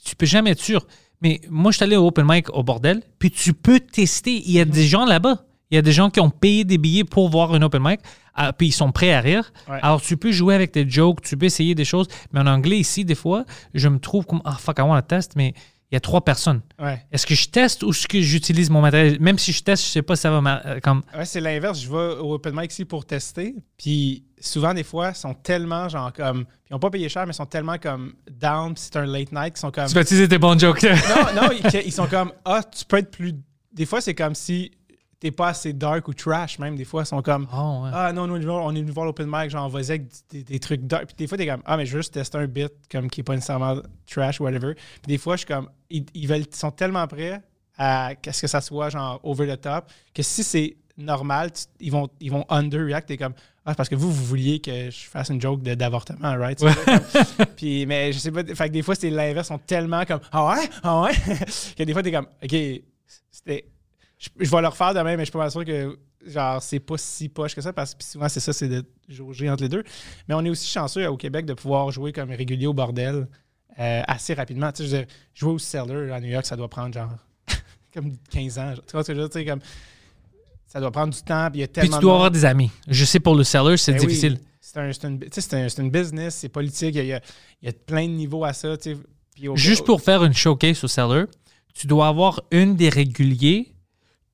tu 0.04 0.16
peux 0.16 0.26
jamais 0.26 0.52
être 0.52 0.62
sûr. 0.62 0.86
Mais 1.22 1.42
moi, 1.50 1.72
je 1.72 1.78
suis 1.78 1.84
allé 1.84 1.96
au 1.96 2.08
open 2.08 2.26
mic 2.28 2.50
au 2.54 2.64
bordel, 2.64 3.02
puis 3.20 3.32
tu 3.32 3.54
peux 3.54 3.80
tester. 3.80 4.44
Il 4.46 4.52
y 4.52 4.60
a 4.60 4.66
des 4.66 4.86
gens 4.86 5.06
là-bas. 5.06 5.44
Il 5.72 5.76
y 5.76 5.78
a 5.78 5.82
des 5.82 5.92
gens 5.92 6.10
qui 6.10 6.22
ont 6.22 6.30
payé 6.30 6.64
des 6.64 6.78
billets 6.78 7.04
pour 7.04 7.30
voir 7.30 7.54
un 7.54 7.62
open 7.62 7.82
mic, 7.84 8.00
ah, 8.36 8.54
puis 8.54 8.68
ils 8.68 8.72
sont 8.72 8.92
prêts 8.92 9.12
à 9.12 9.20
rire. 9.20 9.52
Ouais. 9.68 9.80
Alors, 9.82 10.02
tu 10.02 10.16
peux 10.16 10.32
jouer 10.32 10.56
avec 10.56 10.72
tes 10.72 10.90
jokes, 10.90 11.22
tu 11.22 11.36
peux 11.36 11.48
essayer 11.48 11.76
des 11.76 11.84
choses. 11.84 12.08
Mais 12.32 12.40
en 12.40 12.48
anglais, 12.48 12.78
ici, 12.78 13.04
des 13.04 13.16
fois, 13.16 13.44
je 13.74 13.90
me 13.90 14.00
trouve 14.00 14.26
comme, 14.26 14.42
ah, 14.46 14.56
fuck, 14.58 14.78
I 14.80 14.84
want 14.84 15.02
to 15.02 15.08
test, 15.08 15.34
mais 15.36 15.54
il 15.92 15.96
y 15.96 15.98
a 15.98 16.00
trois 16.02 16.24
personnes. 16.24 16.62
Ouais. 16.80 17.06
Est-ce 17.12 17.26
que 17.26 17.34
je 17.36 17.48
teste 17.48 17.82
ou 17.84 17.92
est-ce 17.92 18.08
que 18.08 18.20
j'utilise 18.22 18.70
mon 18.70 18.82
matériel? 18.82 19.20
Même 19.22 19.38
si 19.40 19.54
je 19.54 19.64
teste, 19.64 19.84
je 19.86 19.90
sais 19.90 20.02
pas 20.02 20.16
si 20.18 20.24
ça 20.24 20.32
va 20.32 20.42
ma- 20.42 20.62
euh, 20.66 20.80
comme. 20.82 21.02
Ouais, 21.16 21.24
c'est 21.26 21.40
l'inverse. 21.40 21.80
Je 21.82 21.90
vais 21.90 22.20
au 22.20 22.34
open 22.34 22.54
mic 22.56 22.72
ici 22.72 22.84
pour 22.84 23.06
tester. 23.06 23.56
Puis 23.78 24.26
souvent, 24.40 24.74
des 24.74 24.84
fois, 24.84 25.10
ils 25.10 25.16
sont 25.16 25.34
tellement, 25.34 25.88
genre, 25.88 26.12
comme. 26.12 26.46
Ils 26.70 26.74
n'ont 26.74 26.80
pas 26.80 26.90
payé 26.90 27.08
cher, 27.08 27.26
mais 27.26 27.32
ils 27.32 27.36
sont 27.36 27.46
tellement 27.46 27.78
comme 27.78 28.14
down. 28.30 28.74
puis 28.74 28.84
c'est 28.84 28.98
un 28.98 29.06
late 29.06 29.32
night. 29.32 29.54
Ils 29.56 29.60
sont 29.60 29.72
comme. 29.72 29.88
Tu 29.88 29.94
vas 29.94 30.02
utiliser 30.02 30.28
tes 30.28 30.38
bons 30.38 30.60
jokes. 30.60 30.84
Non, 30.84 31.42
non, 31.44 31.50
ils, 31.52 31.82
ils 31.86 31.94
sont 31.94 32.08
comme 32.08 32.34
Ah, 32.44 32.62
tu 32.64 32.84
peux 32.84 32.98
être 32.98 33.12
plus. 33.12 33.34
Des 33.72 33.86
fois, 33.86 34.02
c'est 34.02 34.16
comme 34.16 34.36
si 34.36 34.72
t'es 35.20 35.32
pas 35.32 35.48
assez 35.50 35.74
dark 35.74 36.08
ou 36.08 36.14
trash, 36.14 36.60
même. 36.60 36.76
Des 36.76 36.86
fois, 36.86 37.04
ils 37.04 37.06
sont 37.08 37.22
comme 37.22 37.48
Oh, 37.54 37.82
ouais. 37.84 37.90
Ah, 37.94 38.14
non, 38.14 38.28
nous, 38.28 38.36
on 38.50 38.72
est 38.76 38.80
venu 38.82 38.92
voir 38.92 39.06
l'open 39.06 39.28
mic, 39.30 39.50
genre, 39.50 39.68
vas-y 39.70 39.90
avec 39.92 40.04
des, 40.30 40.44
des 40.44 40.60
trucs 40.60 40.86
dark. 40.86 41.08
Puis 41.08 41.16
des 41.18 41.28
fois, 41.28 41.38
t'es 41.38 41.48
comme 41.48 41.62
Ah, 41.66 41.76
mais 41.78 41.86
je 41.86 41.94
veux 41.94 42.00
juste 42.02 42.14
tester 42.14 42.38
un 42.38 42.48
bit 42.48 42.72
comme 42.92 43.10
qui 43.10 43.22
est 43.22 43.24
pas 43.24 43.34
nécessairement 43.36 43.78
trash 44.10 44.40
ou 44.40 44.44
whatever. 44.44 44.74
Puis 44.76 45.08
des 45.08 45.18
fois, 45.18 45.36
je 45.36 45.40
suis 45.40 45.48
comme 45.48 45.70
Ils, 45.90 46.06
ils 46.14 46.28
veulent, 46.28 46.44
ils 46.50 46.56
sont 46.56 46.72
tellement 46.72 47.08
prêts 47.08 47.42
à 47.78 48.14
qu'est-ce 48.22 48.42
que 48.42 48.48
ça 48.48 48.62
soit, 48.62 48.90
genre, 48.90 49.20
over 49.24 49.48
the 49.56 49.60
top, 49.62 49.92
que 50.14 50.22
si 50.24 50.44
c'est 50.44 50.78
normal, 50.98 51.52
tu- 51.52 51.64
ils 51.80 51.92
vont, 51.92 52.10
ils 52.20 52.32
vont 52.32 52.44
under-react. 52.50 53.08
T'es 53.08 53.18
comme 53.18 53.34
Ah, 53.66 53.72
c'est 53.72 53.76
parce 53.78 53.90
que 53.90 53.96
vous, 53.96 54.12
vous 54.12 54.24
vouliez 54.26 54.60
que 54.60 54.90
je 54.90 55.06
fasse 55.08 55.30
une 55.30 55.40
joke 55.42 55.62
d'avortement, 55.62 56.36
right? 56.38 56.60
Comme- 56.60 57.46
puis, 57.56 57.86
mais 57.86 58.12
je 58.14 58.20
sais 58.20 58.32
pas, 58.32 58.44
fait 58.44 58.68
que 58.68 58.74
des 58.74 58.82
fois, 58.82 58.96
c'est 58.96 59.10
l'inverse, 59.12 59.48
sont 59.48 59.58
tellement 59.60 60.06
comme 60.06 60.20
Ah 60.32 60.48
ouais, 60.56 60.70
ah 60.84 61.02
ouais, 61.02 61.14
que 61.78 61.84
des 61.84 61.94
fois, 61.94 62.02
t'es 62.04 62.12
comme 62.12 62.28
OK, 62.44 62.56
c'était. 63.32 63.66
Je, 64.18 64.30
je 64.40 64.50
vais 64.50 64.62
le 64.62 64.68
refaire 64.68 64.94
demain, 64.94 65.16
mais 65.16 65.20
je 65.20 65.26
suis 65.26 65.32
pas 65.32 65.40
mal 65.40 65.52
sûr 65.52 65.64
que 65.66 65.98
genre 66.26 66.62
c'est 66.62 66.80
pas 66.80 66.98
si 66.98 67.30
poche 67.30 67.54
que 67.56 67.62
ça, 67.62 67.72
parce 67.74 67.94
que 67.96 68.04
souvent, 68.04 68.28
c'est 68.30 68.40
ça, 68.40 68.52
c'est 68.54 68.68
de 68.68 68.84
jauger 69.08 69.50
entre 69.50 69.64
les 69.64 69.70
deux. 69.70 69.84
Mais 70.28 70.34
on 70.36 70.44
est 70.44 70.50
aussi 70.50 70.68
chanceux 70.70 71.08
au 71.08 71.18
Québec 71.18 71.46
de 71.46 71.54
pouvoir 71.54 71.92
jouer 71.92 72.12
comme 72.12 72.32
régulier 72.32 72.68
au 72.68 72.74
bordel 72.74 73.28
euh, 73.80 74.02
assez 74.08 74.34
rapidement. 74.34 74.72
Tu 74.72 74.84
sais, 74.84 74.90
je 74.90 74.96
veux 74.96 75.04
dire, 75.04 75.08
jouer 75.36 75.52
au 75.54 75.60
Cellar 75.60 76.14
à 76.14 76.20
New 76.20 76.30
York, 76.30 76.46
ça 76.46 76.56
doit 76.56 76.68
prendre 76.68 76.94
genre 76.94 77.12
comme 77.94 78.14
15 78.32 78.58
ans. 78.60 78.74
Tu 78.86 78.92
vois 78.92 79.04
ce 79.04 79.08
que 79.08 79.16
je 79.16 79.22
veux 79.22 79.28
dire? 79.28 79.34
Tu 79.34 79.40
sais, 79.40 79.46
comme. 79.46 79.60
Ça 80.66 80.82
doit 80.82 80.92
prendre 80.92 81.14
du 81.14 81.22
temps, 81.22 81.50
puis 81.50 81.60
il 81.60 81.62
y 81.62 81.64
a 81.64 81.68
Puis 81.68 81.74
tellement 81.82 81.98
tu 81.98 82.02
dois 82.02 82.12
de 82.12 82.16
avoir 82.16 82.32
des 82.32 82.44
amis. 82.44 82.70
Je 82.90 83.06
sais 83.06 83.22
pour 83.22 83.36
le 83.36 83.46
seller, 83.46 83.78
c'est 83.78 83.94
Ben 83.94 84.02
oui, 84.02 84.08
difficile. 84.08 84.38
c'est 84.60 84.78
un, 84.80 84.92
une, 84.92 85.70
une 85.78 85.90
business, 85.92 86.36
c'est 86.36 86.50
politique, 86.50 86.96
il 86.96 87.06
y, 87.06 87.14
a, 87.14 87.22
il 87.62 87.66
y 87.68 87.70
a 87.70 87.72
plein 87.72 88.06
de 88.06 88.12
niveaux 88.12 88.44
à 88.44 88.52
ça. 88.52 88.76
Puis 89.34 89.48
au- 89.48 89.56
Juste 89.56 89.86
pour 89.86 90.02
faire 90.02 90.26
une 90.26 90.34
showcase 90.34 90.84
au 90.84 90.90
seller, 90.90 91.24
tu 91.74 91.88
dois 91.88 92.08
avoir 92.10 92.42
une 92.52 92.76
des 92.76 92.90
réguliers 92.90 93.74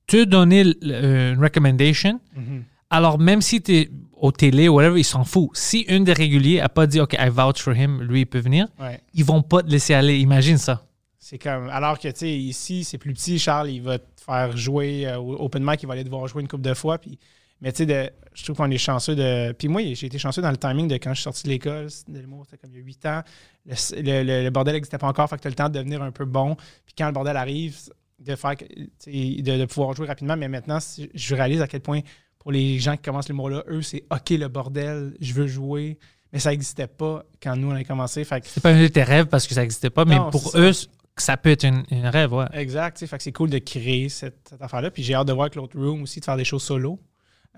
te 0.06 0.24
donner 0.24 0.64
euh, 0.84 1.34
une 1.34 1.40
recommendation. 1.42 2.20
Mhm. 2.36 2.64
Alors, 2.90 3.18
même 3.18 3.40
si 3.42 3.60
tu 3.62 3.74
es 3.76 3.90
au 4.16 4.30
télé 4.32 4.68
ou 4.68 4.74
whatever, 4.74 4.98
ils 5.00 5.04
s'en 5.04 5.24
foutent. 5.24 5.56
Si 5.56 5.80
une 5.82 6.04
des 6.04 6.12
réguliers 6.12 6.58
n'a 6.60 6.68
pas 6.68 6.86
dit 6.86 7.00
OK, 7.00 7.14
I 7.18 7.28
vouch 7.28 7.58
for 7.60 7.74
him, 7.74 8.02
lui, 8.02 8.20
il 8.20 8.26
peut 8.26 8.38
venir, 8.38 8.68
Ouais. 8.78 9.00
ils 9.14 9.24
vont 9.24 9.42
pas 9.42 9.62
te 9.62 9.68
laisser 9.70 9.94
aller. 9.94 10.18
Imagine 10.18 10.58
ça. 10.58 10.86
C'est 11.18 11.38
comme. 11.38 11.68
Alors 11.70 11.98
que, 11.98 12.08
tu 12.08 12.18
sais, 12.18 12.30
ici, 12.30 12.84
c'est 12.84 12.98
plus 12.98 13.12
petit. 13.14 13.38
Charles, 13.38 13.70
il 13.70 13.80
va 13.82 13.98
te 13.98 14.04
faire 14.24 14.56
jouer 14.56 15.06
euh, 15.06 15.18
au 15.18 15.44
Open 15.44 15.64
Mic, 15.64 15.82
il 15.82 15.86
va 15.86 15.94
aller 15.94 16.04
devoir 16.04 16.26
jouer 16.28 16.42
une 16.42 16.48
couple 16.48 16.62
de 16.64 16.74
fois. 16.74 16.98
Puis, 16.98 17.18
mais, 17.62 17.72
tu 17.72 17.86
sais, 17.86 18.12
je 18.34 18.44
trouve 18.44 18.56
qu'on 18.56 18.70
est 18.70 18.76
chanceux 18.78 19.16
de. 19.16 19.52
Puis, 19.52 19.68
moi, 19.68 19.80
j'ai 19.94 20.06
été 20.06 20.18
chanceux 20.18 20.42
dans 20.42 20.50
le 20.50 20.58
timing 20.58 20.86
de 20.86 20.94
quand 20.96 21.10
je 21.10 21.14
suis 21.20 21.22
sorti 21.24 21.44
de 21.44 21.48
l'école. 21.48 21.90
C'était 21.90 22.20
comme 22.60 22.70
il 22.72 22.76
y 22.78 22.80
a 22.80 22.84
huit 22.84 23.06
ans. 23.06 23.22
Le, 23.66 23.74
le- 24.02 24.22
le- 24.22 24.44
le 24.44 24.50
bordel 24.50 24.74
n'existait 24.74 24.98
pas 24.98 25.06
encore, 25.08 25.28
fait 25.30 25.36
que 25.36 25.42
tu 25.42 25.46
as 25.48 25.50
le 25.50 25.56
temps 25.56 25.68
de 25.70 25.78
devenir 25.78 26.02
un 26.02 26.10
peu 26.10 26.26
bon. 26.26 26.56
Puis, 26.84 26.94
quand 26.96 27.06
le 27.06 27.12
bordel 27.12 27.36
arrive, 27.38 27.76
de 28.18 28.36
faire 28.36 28.54
de, 28.56 29.42
de 29.58 29.64
pouvoir 29.66 29.94
jouer 29.94 30.06
rapidement. 30.06 30.36
Mais 30.36 30.48
maintenant, 30.48 30.78
je 31.14 31.34
réalise 31.34 31.60
à 31.62 31.66
quel 31.68 31.80
point, 31.80 32.00
pour 32.38 32.52
les 32.52 32.78
gens 32.78 32.96
qui 32.96 33.02
commencent 33.02 33.28
l'humour-là, 33.28 33.64
eux, 33.68 33.82
c'est 33.82 34.04
OK, 34.10 34.30
le 34.30 34.48
bordel, 34.48 35.14
je 35.20 35.32
veux 35.34 35.46
jouer. 35.46 35.98
Mais 36.32 36.38
ça 36.40 36.50
n'existait 36.50 36.88
pas 36.88 37.22
quand 37.42 37.54
nous, 37.56 37.70
on 37.70 37.74
a 37.74 37.84
commencé. 37.84 38.24
Fait 38.24 38.40
que 38.40 38.46
C'est 38.48 38.62
pas 38.62 38.70
un 38.70 38.80
de 38.82 38.88
tes 38.88 39.02
rêves 39.04 39.26
parce 39.26 39.46
que 39.46 39.54
ça 39.54 39.60
n'existait 39.62 39.90
pas, 39.90 40.04
mais 40.04 40.18
pour 40.32 40.50
eux, 40.56 40.72
ça 41.16 41.36
peut 41.36 41.50
être 41.50 41.64
une, 41.64 41.84
une 41.92 42.06
rêve, 42.06 42.32
ouais. 42.32 42.46
Exact. 42.54 42.98
Fait 43.06 43.16
que 43.16 43.22
c'est 43.22 43.30
cool 43.32 43.50
de 43.50 43.58
créer 43.58 44.08
cette, 44.08 44.48
cette 44.50 44.60
affaire-là. 44.60 44.90
Puis 44.90 45.04
j'ai 45.04 45.14
hâte 45.14 45.28
de 45.28 45.32
voir 45.32 45.44
avec 45.44 45.54
l'autre 45.54 45.78
room 45.78 46.02
aussi, 46.02 46.18
de 46.18 46.24
faire 46.24 46.36
des 46.36 46.44
choses 46.44 46.64
solo. 46.64 46.98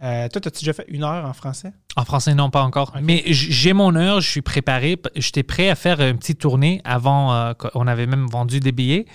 Euh, 0.02 0.28
toi, 0.28 0.42
as-tu 0.44 0.58
déjà 0.58 0.74
fait 0.74 0.84
une 0.88 1.04
heure 1.04 1.24
en 1.24 1.32
français? 1.32 1.72
En 1.96 2.04
français, 2.04 2.34
non, 2.34 2.50
pas 2.50 2.62
encore. 2.62 2.94
Mais 3.02 3.22
j'ai 3.28 3.72
mon 3.72 3.96
heure, 3.96 4.20
je 4.20 4.28
suis 4.30 4.42
préparé. 4.42 5.00
J'étais 5.14 5.42
prêt 5.42 5.70
à 5.70 5.74
faire 5.74 6.02
une 6.02 6.18
petite 6.18 6.38
tournée 6.38 6.82
avant. 6.84 7.32
euh, 7.34 7.54
qu'on 7.54 7.86
avait 7.86 8.06
même 8.06 8.26
vendu 8.26 8.60
des 8.60 8.72
billets. 8.72 9.06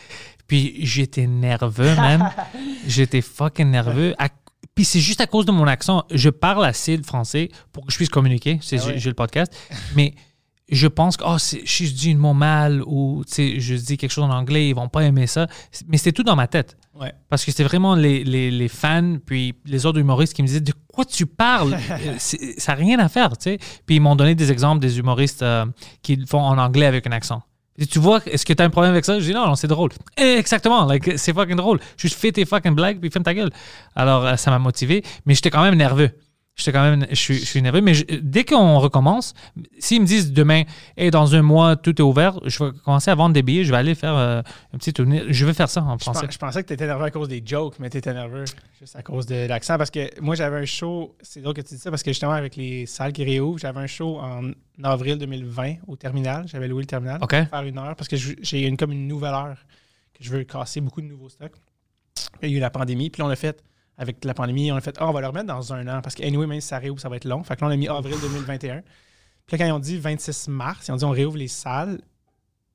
Puis 0.52 0.76
j'étais 0.86 1.28
nerveux, 1.28 1.95
man. 1.95 2.30
j'étais 2.86 3.22
fucking 3.22 3.70
nerveux. 3.72 4.14
À- 4.20 4.28
Puis 4.76 4.84
c'est 4.84 4.99
juste 4.99 5.22
à 5.22 5.26
cause 5.28 5.45
de 5.45 5.52
mon 5.54 5.66
accent. 5.66 6.04
Je 6.12 6.30
parle 6.30 6.66
assez 6.66 6.97
de 6.97 7.06
français 7.06 7.47
pour 7.72 7.86
que 7.86 7.91
je 7.93 7.95
puisse 7.95 8.10
communiquer. 8.10 8.60
C'est, 8.62 8.78
Ah 8.82 8.88
ouais. 8.88 8.97
j'ai, 8.99 9.08
le 9.10 9.16
podcast. 9.16 9.49
Mais 9.95 10.14
je 10.70 10.88
pense 10.88 11.16
que 11.16 11.24
oh, 11.26 11.38
c'est- 11.38 11.66
si 11.66 11.88
je 11.88 11.93
dis 11.93 12.12
un 12.12 12.18
mot 12.18 12.34
mal 12.34 12.84
ou 12.86 13.24
je 13.34 13.76
dis 13.76 13.95
quelque 13.95 14.12
chose 14.12 14.26
en 14.26 14.30
anglais, 14.30 14.68
ils 14.68 14.76
vont 14.76 14.89
pas 14.89 15.04
aimer 15.06 15.26
ça. 15.26 15.47
Mais 15.88 15.95
c'était 15.97 16.12
tout 16.12 16.24
dans 16.24 16.36
ma 16.36 16.47
tête. 16.47 16.76
Ouais. 16.99 17.14
Parce 17.30 17.45
que 17.45 17.52
c'était 17.52 17.64
vraiment 17.64 17.95
les, 17.95 18.26
les, 18.26 18.52
les 18.52 18.68
fans, 18.68 19.16
puis 19.26 19.56
les 19.64 19.86
autres 19.86 19.99
humoristes 19.99 20.34
qui 20.34 20.41
me 20.41 20.47
disaient 20.47 20.60
De 20.60 20.74
quoi 20.93 21.06
tu 21.06 21.26
parles? 21.28 21.78
Euh, 21.91 22.16
Ça 22.18 22.74
n'a 22.74 22.78
rien 22.78 22.99
à 22.99 23.08
faire, 23.08 23.32
sais. 23.39 23.58
Puis 23.86 23.95
ils 23.95 24.02
m'ont 24.02 24.18
donné 24.18 24.36
des 24.36 24.52
exemples 24.52 24.82
des 24.82 24.99
humoristes 24.99 25.43
euh, 25.43 25.66
qui 26.02 26.18
le 26.18 26.26
font 26.26 26.41
en 26.41 26.58
anglais 26.58 26.88
avec 26.88 27.08
un 27.08 27.14
accent. 27.14 27.41
Tu 27.89 27.99
vois, 27.99 28.21
est-ce 28.25 28.45
que 28.45 28.53
tu 28.53 28.61
as 28.61 28.65
un 28.65 28.69
problème 28.69 28.91
avec 28.91 29.05
ça? 29.05 29.19
Je 29.19 29.25
dis 29.25 29.34
non, 29.34 29.47
non, 29.47 29.55
c'est 29.55 29.67
drôle. 29.67 29.91
Exactement, 30.17 30.88
c'est 31.15 31.34
fucking 31.34 31.55
drôle. 31.55 31.79
Juste 31.97 32.15
fais 32.19 32.32
tes 32.32 32.45
fucking 32.45 32.75
blagues, 32.75 32.99
puis 32.99 33.09
ferme 33.09 33.23
ta 33.23 33.34
gueule. 33.34 33.49
Alors, 33.95 34.25
euh, 34.25 34.36
ça 34.36 34.51
m'a 34.51 34.59
motivé, 34.59 35.03
mais 35.25 35.34
j'étais 35.34 35.49
quand 35.49 35.63
même 35.63 35.75
nerveux. 35.75 36.11
J'étais 36.62 36.74
quand 36.78 36.84
même, 36.84 37.07
je 37.09 37.16
suis, 37.16 37.39
je 37.39 37.45
suis 37.45 37.62
nerveux, 37.62 37.82
mais 37.82 37.95
je- 37.95 38.05
dès 38.22 38.43
qu'on 38.43 38.78
recommence, 38.80 39.34
s'ils 39.80 39.99
me 40.01 40.05
disent 40.05 40.32
demain, 40.32 40.62
et 40.95 41.09
dans 41.09 41.34
un 41.34 41.41
mois, 41.41 41.76
tout 41.76 41.95
est 41.99 42.03
ouvert, 42.03 42.39
je 42.45 42.64
vais 42.64 42.72
commencer 42.86 43.09
à 43.09 43.16
vendre 43.16 43.34
des 43.34 43.41
billets, 43.41 43.64
je 43.64 43.72
vais 43.72 43.78
aller 43.78 43.95
faire 43.95 44.16
euh, 44.16 44.41
un 44.74 44.78
petit 44.78 44.93
tournée. 44.93 45.24
Je 45.30 45.45
vais 45.45 45.53
faire 45.53 45.70
ça 45.70 45.82
en 45.84 45.97
français. 45.97 46.28
je 46.30 46.38
pensais 46.38 46.62
que 46.62 46.68
tu 46.68 46.74
étais 46.74 46.86
nerveux 46.86 47.05
à 47.05 47.09
cause 47.12 47.28
des 47.28 47.41
jokes, 47.43 47.78
mais 47.80 47.89
tu 47.89 47.97
étais 47.97 48.14
nerveux 48.14 48.45
juste 48.80 48.95
à 48.95 49.01
cause 49.01 49.26
de 49.26 49.47
l'accent. 49.47 49.78
Parce 49.78 49.89
que 49.89 50.07
moi, 50.22 50.36
j'avais 50.36 50.57
un 50.57 50.66
show, 50.66 51.16
c'est 51.22 51.41
drôle 51.41 51.55
que 51.55 51.62
tu 51.62 51.74
dis 51.74 51.80
ça, 51.82 51.89
parce 51.89 52.03
que 52.03 52.12
justement, 52.12 52.34
avec 52.34 52.55
les 52.55 52.86
salles 52.86 53.14
qui 53.14 53.24
réouvrent, 53.24 53.57
j'avais 53.57 53.80
un 53.80 53.88
show 53.88 54.20
en 54.20 54.51
avril 54.84 55.18
2020 55.18 55.76
au 55.88 55.95
terminal. 55.95 56.45
J'avais 56.47 56.68
loué 56.68 56.84
le 56.84 56.88
terminal 56.88 57.20
pour 57.20 57.28
faire 57.49 57.64
une 57.64 57.78
heure, 57.80 57.95
parce 57.95 58.07
que 58.07 58.16
j'ai 58.18 58.68
une, 58.68 58.78
comme 58.78 58.91
une 58.91 59.07
nouvelle 59.07 59.34
heure 59.34 59.57
que 60.14 60.24
je 60.24 60.30
veux 60.30 60.43
casser 60.43 60.82
beaucoup 60.82 61.01
de 61.01 61.07
nouveaux 61.07 61.30
stocks. 61.30 61.53
Il 62.43 62.49
y 62.49 62.53
a 62.53 62.57
eu 62.57 62.59
la 62.59 62.70
pandémie, 62.70 63.09
puis 63.09 63.22
là, 63.22 63.26
on 63.26 63.30
l'a 63.30 63.36
fait 63.36 63.64
avec 63.98 64.24
la 64.26 64.34
pandémie, 64.34 64.72
on 64.72 64.76
a 64.76 64.82
fait, 64.82 64.96
ah, 65.00 65.08
on 65.08 65.12
va 65.12 65.22
le 65.22 65.28
remettre 65.28 65.48
dans 65.48 65.74
un 65.74 65.88
an, 65.88 66.02
parce 66.02 66.16
que, 66.16 66.24
anyway, 66.24 66.48
même 66.48 66.62
si 66.62 66.68
ça 66.68 66.80
réouvre, 66.80 67.00
ça 67.00 67.10
va 67.10 67.18
être 67.18 67.26
long. 67.26 67.44
Fait 67.44 67.56
que 67.56 67.62
là, 67.62 67.68
on 67.68 67.72
a 67.72 67.76
mis 67.76 67.88
avril 67.88 68.16
2021. 68.22 68.82
Puis 69.48 69.58
là, 69.58 69.58
quand 69.58 69.66
ils 69.66 69.72
ont 69.72 69.80
dit 69.80 69.98
26 69.98 70.48
mars, 70.48 70.88
ils 70.88 70.92
ont 70.92 70.96
dit, 70.96 71.06
on 71.06 71.12
réouvre 71.12 71.38
les 71.38 71.48
salles. 71.48 72.02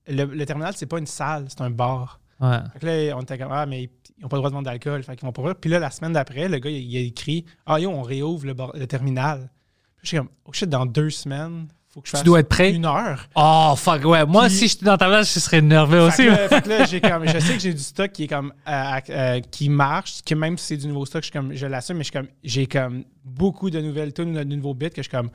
Le, 0.08 0.24
le 0.24 0.46
terminal, 0.46 0.74
c'est 0.76 0.86
pas 0.86 0.98
une 0.98 1.06
salle, 1.06 1.46
c'est 1.48 1.60
un 1.62 1.70
bar. 1.70 2.20
Ouais. 2.40 2.58
Fait 2.74 2.78
que 2.80 2.86
là, 2.86 3.16
on 3.16 3.22
était 3.22 3.38
comme, 3.38 3.50
ah, 3.50 3.66
mais 3.66 3.84
ils 3.84 4.22
n'ont 4.22 4.28
pas 4.28 4.36
le 4.36 4.40
droit 4.40 4.50
de 4.50 4.54
vendre 4.54 4.66
d'alcool. 4.66 5.02
Fait 5.02 5.16
qu'ils 5.16 5.26
vont 5.26 5.32
pas 5.32 5.40
ouvrir. 5.42 5.56
Puis 5.56 5.70
là, 5.70 5.78
la 5.78 5.90
semaine 5.90 6.12
d'après, 6.12 6.48
le 6.48 6.58
gars, 6.58 6.70
il, 6.70 6.76
il 6.76 6.96
a 6.96 7.00
écrit, 7.00 7.44
ah, 7.64 7.80
yo, 7.80 7.90
on 7.90 8.02
réouvre 8.02 8.46
le, 8.46 8.54
bar- 8.54 8.72
le 8.76 8.86
terminal. 8.86 9.50
Puis 9.96 10.02
je 10.04 10.08
suis 10.08 10.16
comme, 10.18 10.28
oh 10.44 10.52
shit, 10.52 10.68
dans 10.68 10.86
deux 10.86 11.10
semaines, 11.10 11.66
faut 11.96 12.02
que 12.02 12.08
je 12.08 12.12
fasse 12.12 12.24
dois 12.24 12.40
être 12.40 12.48
prêt? 12.48 12.72
une 12.74 12.84
heure. 12.84 13.26
Oh, 13.34 13.72
fuck, 13.74 14.04
ouais. 14.04 14.26
Moi, 14.26 14.48
Puis- 14.48 14.54
si 14.56 14.68
j'étais 14.68 14.84
dans 14.84 14.98
ta 14.98 15.06
place, 15.06 15.32
je 15.32 15.40
serais 15.40 15.62
nerveux 15.62 16.10
Fait 16.10 16.24
aussi. 16.24 16.24
que 16.24 16.28
là, 16.42 16.48
fait 16.50 16.62
que 16.62 16.68
là, 16.68 16.84
j'ai 16.84 17.00
comme, 17.00 17.26
je 17.26 17.38
sais 17.38 17.54
que 17.54 17.58
j'ai 17.60 17.72
du 17.72 17.80
stock 17.82 18.12
qui 18.12 18.24
est 18.24 18.28
comme, 18.28 18.52
euh, 18.68 19.00
euh, 19.08 19.40
qui 19.50 19.70
marche, 19.70 20.20
que 20.22 20.34
même 20.34 20.58
si 20.58 20.66
c'est 20.66 20.76
du 20.76 20.88
nouveau 20.88 21.06
stock, 21.06 21.22
je, 21.22 21.28
suis 21.28 21.32
comme, 21.32 21.54
je 21.54 21.66
l'assume, 21.66 21.96
mais 21.96 22.04
je 22.04 22.10
suis 22.10 22.18
comme, 22.18 22.28
j'ai 22.44 22.66
comme 22.66 23.04
beaucoup 23.24 23.70
de 23.70 23.80
nouvelles 23.80 24.12
tunes, 24.12 24.34
de 24.34 24.44
nouveaux 24.44 24.74
bits 24.74 24.90
que 24.90 24.96
je 24.98 25.02
suis 25.02 25.10
comme, 25.10 25.30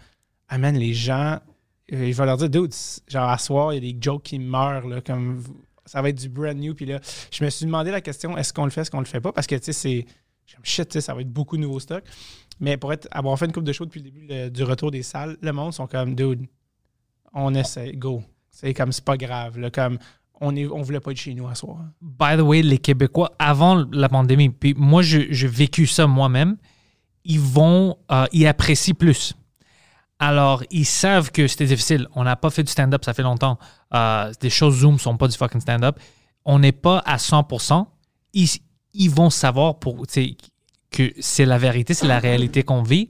ah 0.50 0.60
man, 0.60 0.78
les 0.78 0.94
gens, 0.94 1.40
euh, 1.94 2.12
je 2.12 2.14
vais 2.14 2.26
leur 2.26 2.38
dire, 2.38 2.50
dude, 2.50 2.74
genre 3.08 3.30
à 3.30 3.38
soir, 3.40 3.74
il 3.74 3.84
y 3.84 3.90
a 3.90 3.94
des 3.94 3.98
jokes 4.00 4.22
qui 4.24 4.38
meurent, 4.38 4.88
là, 4.88 5.02
comme, 5.02 5.44
ça 5.86 6.00
va 6.02 6.10
être 6.10 6.20
du 6.22 6.30
brand 6.30 6.56
new. 6.56 6.76
Puis 6.76 6.86
là, 6.86 7.00
je 7.32 7.44
me 7.44 7.50
suis 7.50 7.66
demandé 7.66 7.90
la 7.90 8.02
question, 8.02 8.38
est-ce 8.38 8.54
qu'on 8.54 8.66
le 8.66 8.70
fait, 8.72 8.82
est-ce 8.82 8.92
qu'on 8.92 9.00
le 9.00 9.06
fait 9.06 9.20
pas? 9.20 9.32
Parce 9.32 9.48
que, 9.48 9.56
tu 9.56 9.64
sais, 9.66 9.74
c'est, 9.74 10.06
je 10.46 10.50
suis 10.52 10.56
comme, 10.58 10.66
shit, 10.66 10.88
tu 10.90 10.94
sais, 10.94 11.02
ça 11.02 11.16
va 11.16 11.22
être 11.22 11.32
beaucoup 11.34 11.58
de 11.58 11.62
nouveaux 11.64 11.80
stocks. 11.80 12.04
Mais 12.62 12.78
pour 12.78 12.94
être, 12.94 13.08
avoir 13.12 13.38
fait 13.38 13.46
une 13.46 13.52
coupe 13.52 13.64
de 13.64 13.74
show 13.74 13.86
depuis 13.86 14.02
le 14.02 14.12
début 14.12 14.52
du 14.52 14.64
retour 14.64 14.92
des 14.92 15.02
salles, 15.02 15.36
le 15.42 15.52
monde 15.52 15.74
sont 15.74 15.88
comme, 15.88 16.16
dude, 16.16 16.46
on 17.34 17.54
essaie, 17.56 17.94
go. 17.94 18.24
C'est 18.52 18.74
comme, 18.74 18.92
c'est 18.92 19.04
pas 19.04 19.18
grave, 19.18 19.58
là, 19.58 19.72
comme, 19.72 19.98
on 20.40 20.56
est, 20.56 20.68
on 20.68 20.82
voulait 20.82 21.00
pas 21.00 21.12
être 21.12 21.18
chez 21.18 21.34
nous 21.34 21.48
à 21.48 21.56
soir. 21.56 21.80
By 22.02 22.38
the 22.38 22.42
way, 22.42 22.62
les 22.62 22.78
Québécois, 22.78 23.32
avant 23.40 23.86
la 23.92 24.10
pandémie, 24.10 24.50
puis 24.50 24.76
moi, 24.78 25.02
j'ai 25.02 25.48
vécu 25.48 25.88
ça 25.88 26.06
moi-même, 26.06 26.58
ils 27.24 27.40
vont, 27.40 27.98
euh, 28.12 28.26
ils 28.32 28.46
apprécient 28.46 28.94
plus. 28.94 29.34
Alors, 30.20 30.64
ils 30.70 30.86
savent 30.86 31.32
que 31.32 31.48
c'était 31.48 31.66
difficile. 31.66 32.08
On 32.14 32.24
n'a 32.24 32.36
pas 32.36 32.52
fait 32.52 32.62
du 32.62 32.72
stand-up, 32.72 33.04
ça 33.04 33.16
fait 33.16 33.24
longtemps. 33.24 33.58
Euh, 33.94 34.32
des 34.40 34.52
choses 34.52 34.80
Zoom 34.80 35.00
sont 35.00 35.18
pas 35.18 35.28
du 35.28 35.36
fucking 35.36 35.62
stand-up. 35.62 36.00
On 36.46 36.60
n'est 36.60 36.72
pas 36.72 37.00
à 37.00 37.18
100%. 37.18 37.88
Ils, 38.34 38.50
ils 38.94 39.10
vont 39.10 39.32
savoir 39.32 39.80
pour, 39.80 40.06
que 40.92 41.14
c'est 41.20 41.46
la 41.46 41.58
vérité, 41.58 41.94
c'est 41.94 42.08
la 42.08 42.20
réalité 42.20 42.64
qu'on 42.64 42.84
vit. 42.84 43.10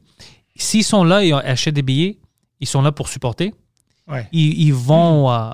S'ils 0.56 0.84
sont 0.84 1.04
là 1.04 1.24
et 1.24 1.34
achètent 1.34 1.74
des 1.74 1.82
billets, 1.82 2.20
ils 2.60 2.68
sont 2.68 2.82
là 2.82 2.92
pour 2.92 3.10
supporter. 3.10 3.54
Ouais. 4.08 4.28
Ils, 4.32 4.62
ils 4.68 4.74
vont, 4.74 5.32
euh, 5.32 5.50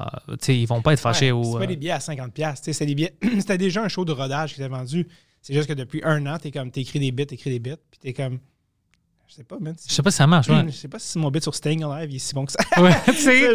ils 0.47 0.65
vont 0.67 0.82
pas 0.82 0.93
être 0.93 0.99
fâchés 0.99 1.32
Ouais, 1.32 1.39
ou. 1.39 1.43
C'est 1.53 1.57
pas 1.57 1.63
euh, 1.63 1.67
des 1.67 1.75
billets 1.75 1.91
à 1.91 1.99
50$. 1.99 2.32
piastres, 2.32 2.65
tu 2.65 2.65
sais, 2.65 2.73
C'est 2.73 2.86
des 2.86 2.95
billets. 2.95 3.15
C'était 3.39 3.57
déjà 3.57 3.84
un 3.84 3.88
show 3.88 4.03
de 4.03 4.11
rodage 4.11 4.53
qui 4.55 4.61
était 4.61 4.69
vendu. 4.69 5.07
C'est 5.41 5.53
juste 5.53 5.67
que 5.67 5.73
depuis 5.73 6.01
un 6.03 6.25
an, 6.25 6.38
t'es 6.38 6.51
comme 6.51 6.71
t'écris 6.71 6.99
des 6.99 7.11
bits, 7.11 7.28
t'écris 7.28 7.51
des 7.51 7.59
bits, 7.59 7.75
puis 7.89 7.99
t'es 7.99 8.13
comme. 8.13 8.39
Je 9.28 9.36
sais 9.36 9.43
pas, 9.43 9.57
man. 9.59 9.75
je 9.86 9.93
sais 9.93 10.01
pas 10.01 10.11
si 10.11 10.17
ça 10.17 10.28
marche. 10.28 10.47
ouais. 10.49 10.63
Je 10.67 10.71
sais 10.71 10.88
pas 10.88 10.99
si 10.99 11.17
mon 11.19 11.30
bit 11.30 11.43
sur 11.43 11.53
Staying 11.53 11.84
Alive 11.84 12.11
il 12.11 12.15
est 12.15 12.19
si 12.19 12.34
bon 12.34 12.45
que 12.45 12.51
ça. 12.53 12.82
Ouais, 12.82 12.93
tu 13.05 13.13
sais. 13.13 13.53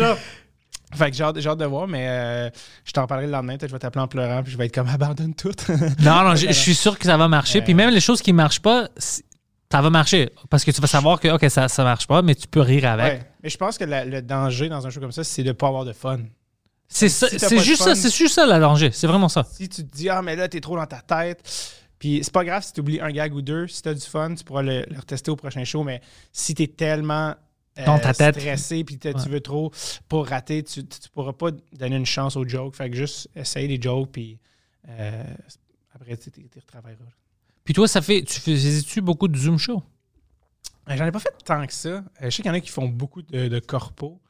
Fait 0.94 1.10
que 1.10 1.16
j'ai 1.16 1.24
hâte, 1.24 1.36
de 1.36 1.64
voir, 1.64 1.88
mais 1.88 2.06
euh, 2.08 2.50
je 2.84 2.92
t'en 2.92 3.06
parlerai 3.06 3.26
le 3.26 3.32
lendemain. 3.32 3.56
Peut-être 3.56 3.70
je 3.70 3.74
vais 3.74 3.78
t'appeler 3.78 4.02
en 4.02 4.08
pleurant, 4.08 4.42
puis 4.42 4.52
je 4.52 4.58
vais 4.58 4.66
être 4.66 4.74
comme 4.74 4.88
abandonne 4.92 5.34
tout. 5.34 5.52
Non, 6.00 6.22
non, 6.22 6.34
je, 6.36 6.46
je 6.48 6.52
suis 6.52 6.74
sûr 6.74 6.98
que 6.98 7.04
ça 7.06 7.16
va 7.16 7.28
marcher. 7.28 7.60
Euh. 7.60 7.64
Puis 7.64 7.74
même 7.74 7.90
les 7.90 8.00
choses 8.00 8.20
qui 8.22 8.32
marchent 8.32 8.60
pas, 8.60 8.88
ça 8.98 9.80
va 9.80 9.90
marcher. 9.90 10.30
Parce 10.50 10.64
que 10.64 10.70
tu 10.70 10.80
vas 10.80 10.86
savoir 10.86 11.18
que, 11.20 11.28
OK, 11.28 11.44
ça, 11.50 11.68
ça 11.68 11.82
marche 11.84 12.06
pas, 12.06 12.20
mais 12.22 12.34
tu 12.34 12.46
peux 12.46 12.60
rire 12.60 12.86
avec. 12.86 13.12
Ouais. 13.20 13.26
Mais 13.42 13.48
je 13.48 13.56
pense 13.56 13.78
que 13.78 13.84
la- 13.84 14.04
le 14.04 14.20
danger 14.22 14.68
dans 14.68 14.86
un 14.86 14.90
show 14.90 15.00
comme 15.00 15.12
ça, 15.12 15.24
c'est 15.24 15.42
de 15.42 15.52
pas 15.52 15.68
avoir 15.68 15.84
de 15.84 15.92
fun. 15.92 16.18
C'est 16.88 17.08
Si 17.08 17.26
juste 17.60 17.78
fun- 17.82 17.86
ça, 17.86 17.94
c'est 17.94 18.14
juste 18.14 18.34
ça 18.34 18.44
le 18.46 18.60
danger. 18.60 18.90
C'est 18.92 19.06
vraiment 19.06 19.30
ça. 19.30 19.46
Si 19.50 19.66
tu 19.68 19.82
te 19.86 19.96
dis, 19.96 20.10
ah, 20.10 20.20
mais 20.20 20.36
là, 20.36 20.46
t'es 20.48 20.60
trop 20.60 20.76
dans 20.76 20.84
ta 20.84 21.00
tête. 21.00 21.40
Puis 21.98 22.20
c'est 22.22 22.32
pas 22.32 22.44
grave 22.44 22.62
si 22.64 22.72
tu 22.74 22.80
oublies 22.80 23.00
un 23.00 23.10
gag 23.12 23.32
ou 23.34 23.40
deux. 23.40 23.66
Si 23.68 23.80
t'as 23.80 23.94
du 23.94 24.00
fun, 24.00 24.34
tu 24.34 24.44
pourras 24.44 24.60
le, 24.62 24.84
le 24.90 24.98
retester 24.98 25.30
au 25.30 25.36
prochain 25.36 25.64
show. 25.64 25.84
Mais 25.84 26.02
si 26.32 26.52
t'es 26.54 26.66
tellement 26.66 27.34
Dans 27.86 27.98
ta 27.98 28.12
tête. 28.12 28.38
stressé 28.38 28.84
puis 28.84 28.98
Ouais. 29.02 29.14
tu 29.14 29.28
veux 29.28 29.40
trop 29.40 29.72
pour 30.08 30.26
rater, 30.26 30.62
tu, 30.62 30.86
tu 30.86 31.08
pourras 31.10 31.32
pas 31.32 31.50
donner 31.72 31.96
une 31.96 32.06
chance 32.06 32.36
aux 32.36 32.46
jokes. 32.46 32.76
Fait 32.76 32.90
que 32.90 32.96
juste 32.96 33.28
essaye 33.34 33.66
les 33.68 33.80
jokes. 33.80 34.10
Puis 34.12 34.38
euh, 34.88 35.24
après, 35.94 36.16
tu 36.16 36.30
retravailleras. 36.56 37.04
Puis 37.64 37.72
toi, 37.74 37.88
ça 37.88 38.02
fait. 38.02 38.22
Tu 38.22 38.40
faisais-tu 38.40 39.00
beaucoup 39.00 39.28
de 39.28 39.36
Zoom 39.36 39.58
show? 39.58 39.82
Euh, 40.90 40.96
J'en 40.96 41.06
ai 41.06 41.12
pas 41.12 41.20
fait 41.20 41.32
tant 41.44 41.64
que 41.66 41.72
ça. 41.72 41.88
Euh, 41.88 42.02
je 42.24 42.30
sais 42.30 42.42
qu'il 42.42 42.46
y 42.46 42.50
en 42.50 42.54
a 42.54 42.60
qui 42.60 42.70
font 42.70 42.88
beaucoup 42.88 43.22
de, 43.22 43.48
de 43.48 43.58
corpos. 43.60 44.20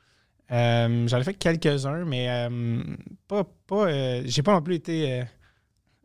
Euh, 0.50 1.08
J'en 1.08 1.18
ai 1.18 1.24
fait 1.24 1.34
quelques-uns, 1.34 2.04
mais 2.04 2.28
euh, 2.28 2.82
pas. 3.26 3.44
pas 3.66 3.86
euh, 3.88 4.22
J'ai 4.26 4.42
pas 4.42 4.52
non 4.52 4.60
plus 4.62 4.74
été 4.76 5.12
euh, 5.20 5.24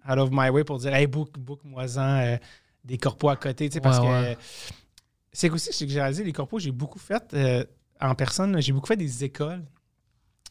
out 0.10 0.18
of 0.20 0.30
my 0.32 0.50
way 0.50 0.64
pour 0.64 0.78
dire 0.80 0.94
Hey, 0.96 1.06
book, 1.06 1.38
book 1.38 1.60
moi-en 1.66 2.00
euh, 2.20 2.38
des 2.86 2.98
corpos 2.98 3.30
à 3.30 3.36
côté. 3.36 3.68
tu 3.70 3.74
sais, 3.76 3.82
Parce 3.82 4.00
Ouais, 4.00 4.36
que. 4.36 4.42
C'est 5.32 5.50
aussi 5.50 5.70
c'est 5.72 5.86
que 5.86 5.92
j'ai 5.92 6.00
réalisé 6.00 6.24
les 6.24 6.34
corpos, 6.34 6.60
j'ai 6.60 6.72
beaucoup 6.72 7.00
fait 7.00 7.24
euh, 7.34 7.64
en 8.00 8.16
personne. 8.16 8.62
J'ai 8.62 8.74
beaucoup 8.74 8.88
fait 8.88 8.98
des 8.98 9.24
écoles. 9.24 9.64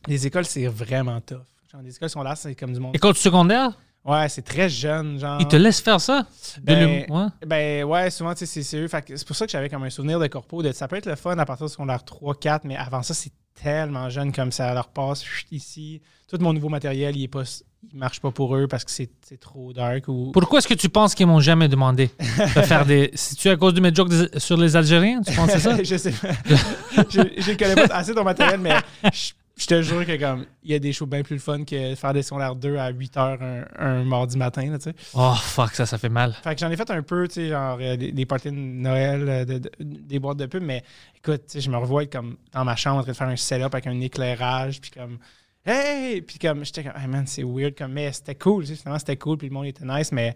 Les 0.06 0.26
écoles, 0.26 0.44
c'est 0.44 0.66
vraiment 0.66 1.20
tough. 1.20 1.42
Genre, 1.72 1.82
les 1.82 1.96
écoles 1.96 2.10
sont 2.10 2.22
là, 2.22 2.36
c'est 2.36 2.54
comme 2.54 2.72
du 2.72 2.80
monde. 2.80 2.94
École 2.94 3.16
secondaire, 3.16 3.72
Ouais, 4.06 4.28
c'est 4.28 4.42
très 4.42 4.68
jeune. 4.68 5.18
Genre, 5.18 5.40
ils 5.40 5.48
te 5.48 5.56
laissent 5.56 5.80
faire 5.80 6.00
ça? 6.00 6.26
Ben, 6.62 7.04
ouais. 7.10 7.26
ben 7.44 7.84
ouais, 7.84 8.08
souvent, 8.10 8.34
tu 8.34 8.46
sais, 8.46 8.62
c'est 8.62 9.02
que 9.02 9.16
C'est 9.16 9.26
pour 9.26 9.34
ça 9.34 9.46
que 9.46 9.52
j'avais 9.52 9.68
comme 9.68 9.82
un 9.82 9.90
souvenir 9.90 10.20
de 10.20 10.28
corpo. 10.28 10.62
De, 10.62 10.70
ça 10.70 10.86
peut 10.86 10.94
être 10.94 11.06
le 11.06 11.16
fun 11.16 11.36
à 11.36 11.44
partir 11.44 11.66
de 11.66 11.70
secondaire 11.72 12.04
3, 12.04 12.36
4, 12.36 12.64
mais 12.64 12.76
avant 12.76 13.02
ça, 13.02 13.14
c'est 13.14 13.32
tellement 13.60 14.08
jeune 14.08 14.32
comme 14.32 14.52
ça 14.52 14.72
leur 14.74 14.88
passe 14.90 15.24
ici. 15.50 16.00
Tout 16.28 16.38
mon 16.40 16.52
nouveau 16.52 16.68
matériel, 16.68 17.16
il 17.16 17.24
est 17.24 17.28
pas 17.28 17.42
il 17.92 17.98
marche 17.98 18.20
pas 18.20 18.30
pour 18.30 18.54
eux 18.56 18.66
parce 18.68 18.84
que 18.84 18.90
c'est 18.90 19.08
trop 19.40 19.72
dark 19.72 20.08
ou. 20.08 20.30
Pourquoi 20.32 20.58
est-ce 20.58 20.68
que 20.68 20.74
tu 20.74 20.88
penses 20.88 21.14
qu'ils 21.14 21.26
m'ont 21.26 21.40
jamais 21.40 21.68
demandé 21.68 22.10
de 22.18 22.62
faire 22.62 22.84
des. 22.86 23.10
C'est-tu 23.14 23.48
à 23.48 23.56
cause 23.56 23.74
de 23.74 23.80
mes 23.80 23.94
jokes 23.94 24.08
des- 24.08 24.38
sur 24.38 24.56
les 24.56 24.76
Algériens? 24.76 25.20
Tu 25.22 25.32
penses 25.34 25.46
que 25.52 25.58
c'est 25.58 25.60
ça? 25.60 25.76
je 25.82 25.96
sais 25.96 26.12
pas. 26.12 26.28
je, 27.10 27.20
je 27.42 27.52
connais 27.56 27.74
pas 27.88 27.94
assez 27.96 28.14
ton 28.14 28.24
matériel, 28.24 28.60
mais 28.60 28.74
je, 29.12 29.32
je 29.58 29.66
te 29.66 29.80
jure 29.82 30.04
que 30.04 30.16
comme 30.18 30.44
il 30.62 30.72
y 30.72 30.74
a 30.74 30.78
des 30.78 30.92
shows 30.92 31.06
bien 31.06 31.22
plus 31.22 31.38
fun 31.38 31.64
que 31.64 31.94
faire 31.94 32.12
des 32.12 32.22
secondaires 32.22 32.54
2 32.56 32.76
à 32.76 32.90
8 32.90 33.16
heures 33.16 33.38
un, 33.42 33.64
un 33.78 34.04
mardi 34.04 34.36
matin, 34.36 34.70
là, 34.70 34.78
tu 34.78 34.90
sais. 34.90 34.94
Oh, 35.14 35.34
fuck, 35.40 35.74
ça, 35.74 35.86
ça 35.86 35.96
fait 35.96 36.08
mal. 36.10 36.34
Fait 36.44 36.54
que 36.54 36.60
j'en 36.60 36.70
ai 36.70 36.76
fait 36.76 36.90
un 36.90 37.02
peu, 37.02 37.26
tu 37.28 37.34
sais, 37.34 37.48
genre 37.48 37.78
euh, 37.80 37.96
des, 37.96 38.12
des 38.12 38.26
parties 38.26 38.50
de 38.50 38.54
Noël, 38.56 39.24
euh, 39.28 39.44
de- 39.44 39.58
de- 39.58 39.70
des 39.80 40.18
boîtes 40.18 40.36
de 40.38 40.46
pub, 40.46 40.62
mais 40.62 40.82
écoute, 41.16 41.42
tu 41.50 41.60
je 41.60 41.70
me 41.70 41.76
revois 41.78 42.02
être 42.02 42.12
comme 42.12 42.36
dans 42.52 42.64
ma 42.64 42.76
chambre 42.76 42.98
en 42.98 43.02
train 43.02 43.12
de 43.12 43.16
faire 43.16 43.28
un 43.28 43.36
setup 43.36 43.72
avec 43.74 43.86
un 43.86 43.98
éclairage, 44.00 44.80
puis 44.80 44.90
comme 44.90 45.18
Hey! 45.66 46.22
Puis 46.22 46.38
comme 46.38 46.64
j'étais 46.64 46.84
comme 46.84 46.92
Hey 47.00 47.08
man, 47.08 47.26
c'est 47.26 47.42
weird 47.42 47.74
comme 47.76 47.92
mais 47.92 48.12
c'était 48.12 48.34
cool, 48.36 48.64
tu 48.64 48.70
sais, 48.70 48.76
finalement 48.76 48.98
c'était 48.98 49.16
cool, 49.16 49.36
puis 49.38 49.48
le 49.48 49.54
monde 49.54 49.66
était 49.66 49.84
nice, 49.84 50.12
mais 50.12 50.34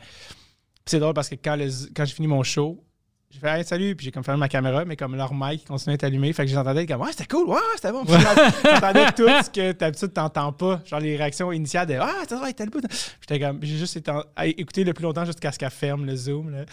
c'est 0.86 0.98
drôle 0.98 1.14
parce 1.14 1.28
que 1.28 1.36
quand, 1.36 1.56
le- 1.56 1.70
quand 1.94 2.04
j'ai 2.04 2.14
fini 2.14 2.26
mon 2.26 2.42
show, 2.42 2.82
j'ai 3.30 3.38
fait 3.38 3.58
hey, 3.60 3.64
salut, 3.64 3.94
puis 3.94 4.06
j'ai 4.06 4.10
comme 4.10 4.24
fermé 4.24 4.40
ma 4.40 4.48
caméra, 4.48 4.84
mais 4.84 4.96
comme 4.96 5.14
leur 5.14 5.32
mic 5.32 5.64
continuait 5.64 5.92
à 5.92 5.94
être 5.94 6.02
allumé, 6.04 6.32
fait 6.32 6.44
que 6.46 6.50
j'entendais 6.50 6.84
comme 6.84 7.00
ouais, 7.02 7.12
c'était 7.12 7.26
cool, 7.28 7.48
ouais, 7.48 7.58
c'était 7.76 7.92
bon. 7.92 8.04
Puis 8.04 8.14
j'entendais 8.64 9.06
tout 9.12 9.28
ce 9.44 9.48
que 9.50 9.70
d'habitude 9.70 10.12
t'entends 10.12 10.52
pas, 10.52 10.82
genre 10.84 10.98
les 10.98 11.16
réactions 11.16 11.52
initiales 11.52 11.86
de 11.86 11.94
ah, 11.94 12.12
t'as 12.26 12.42
ouais, 12.42 12.52
tel 12.54 12.70
bout. 12.70 12.82
J'étais 13.20 13.38
comme, 13.38 13.60
j'ai 13.62 13.76
juste 13.78 14.00
écouter 14.44 14.82
le 14.82 14.92
plus 14.94 15.04
longtemps 15.04 15.24
jusqu'à 15.24 15.52
ce 15.52 15.60
qu'elle 15.60 15.70
ferme 15.70 16.06
le 16.06 16.16
zoom, 16.16 16.50
là, 16.50 16.64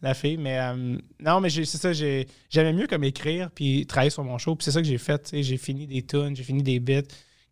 la 0.00 0.14
fille. 0.14 0.38
Mais 0.38 0.58
euh, 0.58 0.96
non, 1.20 1.40
mais 1.40 1.50
c'est 1.50 1.66
ça, 1.66 1.92
j'ai- 1.92 2.26
j'aimais 2.48 2.72
mieux 2.72 2.86
comme 2.86 3.04
écrire 3.04 3.50
puis 3.54 3.84
travailler 3.86 4.08
sur 4.08 4.24
mon 4.24 4.38
show, 4.38 4.56
puis 4.56 4.64
c'est 4.64 4.70
ça 4.72 4.80
que 4.80 4.86
j'ai 4.88 4.96
fait. 4.96 5.28
J'ai 5.34 5.58
fini 5.58 5.86
des 5.86 6.00
tunes, 6.00 6.34
j'ai 6.34 6.44
fini 6.44 6.62
des 6.62 6.80
bits 6.80 7.02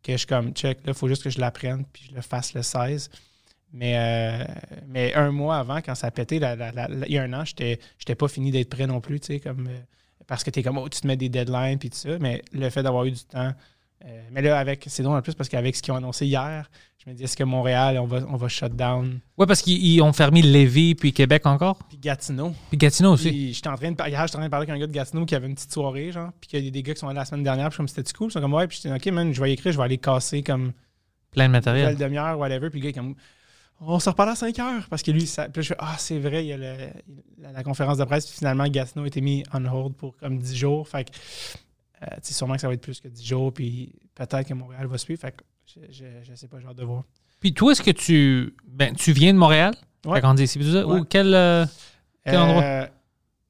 que 0.05 0.13
je 0.13 0.19
suis 0.19 0.27
comme 0.27 0.53
check, 0.53 0.87
là, 0.87 0.95
faut 0.95 1.09
juste 1.09 1.25
que 1.25 1.31
je 1.31 1.41
l'apprenne 1.41 1.85
puis 1.93 2.05
je 2.09 2.15
le 2.15 2.21
fasse 2.21 2.55
le 2.55 2.63
16. 2.63 3.11
Mais, 3.73 3.95
euh, 3.97 4.45
mais 4.87 5.13
un 5.15 5.33
mois 5.33 5.57
avant, 5.57 5.79
quand 5.79 5.97
ça 5.97 6.07
a 6.07 6.11
pété, 6.13 6.37
il 6.37 7.13
y 7.13 7.19
a 7.19 7.23
un 7.23 7.33
an, 7.33 7.45
j'étais 7.45 7.81
j'étais 7.99 8.15
pas 8.15 8.29
fini 8.29 8.53
d'être 8.53 8.71
prêt 8.71 8.87
non 8.87 9.01
plus, 9.01 9.19
tu 9.19 9.27
sais, 9.27 9.41
comme, 9.41 9.67
euh, 9.67 9.81
parce 10.29 10.45
que 10.45 10.51
tu 10.51 10.61
es 10.61 10.63
comme, 10.63 10.79
oh, 10.79 10.89
tu 10.89 11.01
te 11.01 11.07
mets 11.09 11.17
des 11.17 11.29
deadlines 11.29 11.79
puis 11.79 11.91
tout 11.91 11.97
ça. 11.97 12.19
Mais 12.21 12.43
le 12.53 12.71
fait 12.71 12.85
d'avoir 12.85 13.05
eu 13.05 13.11
du 13.11 13.25
temps. 13.25 13.53
Euh, 14.07 14.23
mais 14.33 14.43
là, 14.43 14.59
avec, 14.59 14.85
c'est 14.89 15.03
drôle 15.03 15.17
en 15.17 15.23
plus 15.23 15.35
parce 15.35 15.49
qu'avec 15.49 15.75
ce 15.77 15.83
qu'ils 15.83 15.93
ont 15.93 15.97
annoncé 15.97 16.27
hier, 16.27 16.71
je 17.05 17.11
me 17.11 17.15
dis, 17.15 17.25
est-ce 17.25 17.37
que 17.37 17.45
Montréal, 17.45 17.99
on 17.99 18.07
va, 18.07 18.21
on 18.29 18.37
va 18.37 18.49
shut 18.49 18.75
down? 18.75 19.21
Ouais, 19.37 19.47
parce 19.47 19.61
qu'ils 19.63 19.85
ils 19.85 20.01
ont 20.03 20.13
fermé 20.13 20.41
Lévis 20.43 20.95
puis 20.95 21.13
Québec 21.13 21.45
encore? 21.47 21.79
Puis 21.89 21.99
Gatineau. 21.99 22.53
Puis 22.71 22.79
Gatineau 22.79 23.13
aussi. 23.13 23.29
Puis 23.31 23.55
j'étais 23.55 23.69
en 23.69 23.77
train 23.77 23.93
de 23.93 23.97
hier, 24.09 24.27
j'étais 24.27 24.37
en 24.37 24.39
train 24.41 24.47
de 24.47 24.51
parler 24.51 24.65
avec 24.69 24.77
un 24.77 24.79
gars 24.81 24.87
de 24.87 24.93
Gatineau 24.93 25.25
qui 25.27 25.35
avait 25.35 25.47
une 25.47 25.55
petite 25.55 25.73
soirée, 25.73 26.13
genre, 26.13 26.31
puis 26.41 26.49
qu'il 26.49 26.65
y 26.65 26.69
a 26.69 26.71
des 26.71 26.83
gars 26.83 26.95
qui 26.95 27.01
sont 27.01 27.09
allés 27.09 27.17
la 27.19 27.25
semaine 27.25 27.45
dernière, 27.45 27.69
puis 27.69 27.77
comme 27.79 27.89
c'était 27.89 28.11
cool, 28.13 28.29
ils 28.29 28.33
sont 28.33 28.41
comme 28.41 28.55
ouais, 28.55 28.67
puis 28.67 28.79
j'étais 28.83 28.95
ok, 28.95 29.13
man, 29.15 29.33
je 29.35 29.41
vais 29.41 29.51
y 29.51 29.53
écrire, 29.55 29.73
je 29.73 29.79
vais 29.79 29.85
aller 29.85 29.99
casser 29.99 30.43
comme 30.43 30.73
Plein 31.31 31.45
de 31.45 31.47
une 31.49 31.53
matériel. 31.53 31.85
nouvelle 31.93 31.99
demi-heure, 32.09 32.39
whatever, 32.39 32.71
puis 32.71 32.81
le 32.81 32.85
gars 32.85 32.91
est 32.91 32.93
comme 32.95 33.15
on 33.81 33.99
se 33.99 34.09
reparle 34.09 34.31
à 34.31 34.35
5 34.37 34.59
heures, 34.61 34.87
parce 34.89 35.03
que 35.03 35.11
lui, 35.11 35.27
ça, 35.27 35.49
puis 35.49 35.61
là, 35.61 35.63
je 35.63 35.69
fais 35.69 35.77
ah, 35.79 35.97
c'est 35.99 36.19
vrai, 36.19 36.45
il 36.45 36.49
y 36.49 36.53
a 36.53 36.57
le- 36.57 36.77
la, 37.39 37.53
la 37.53 37.63
conférence 37.65 37.99
de 37.99 38.05
presse, 38.05 38.27
puis 38.27 38.37
finalement, 38.39 38.67
Gatineau 38.69 39.05
a 39.05 39.09
été 39.09 39.21
mis 39.21 39.43
on 39.53 39.65
hold 39.67 39.95
pour 39.95 40.17
comme 40.17 40.39
10 40.39 40.57
jours, 40.57 40.89
fait 40.89 41.05
que, 41.05 41.11
euh, 42.13 42.17
sûrement 42.23 42.55
que 42.55 42.61
ça 42.61 42.69
va 42.69 42.75
être 42.75 42.81
plus 42.83 43.01
que 43.01 43.09
10 43.09 43.25
jours, 43.25 43.53
puis 43.53 43.93
peut-être 44.15 44.47
que 44.49 44.55
Montréal 44.55 44.87
va 44.87 44.99
suivre, 44.99 45.21
fait 45.21 45.33
que 45.33 45.45
je, 45.67 46.05
sais 46.35 46.49
pas, 46.49 46.59
j'ai 46.61 46.67
hâte 46.67 46.77
de 46.77 46.85
voir. 46.85 47.05
Puis 47.41 47.53
toi, 47.55 47.73
est-ce 47.73 47.83
que 47.83 47.91
tu. 47.91 48.55
Ben, 48.67 48.95
tu 48.95 49.13
viens 49.13 49.33
de 49.33 49.39
Montréal? 49.39 49.75
Ouais. 50.07 50.15
T'as 50.15 50.21
grandi 50.21 50.43
ici, 50.45 50.59
puis 50.59 50.67
tout 50.69 50.75
ça? 50.75 50.87
Ouais. 50.87 51.01
Ou 51.01 51.05
quel. 51.05 51.35
euh, 51.35 51.65
Quel 52.25 52.37
endroit? 52.39 52.63
Euh, 52.63 52.87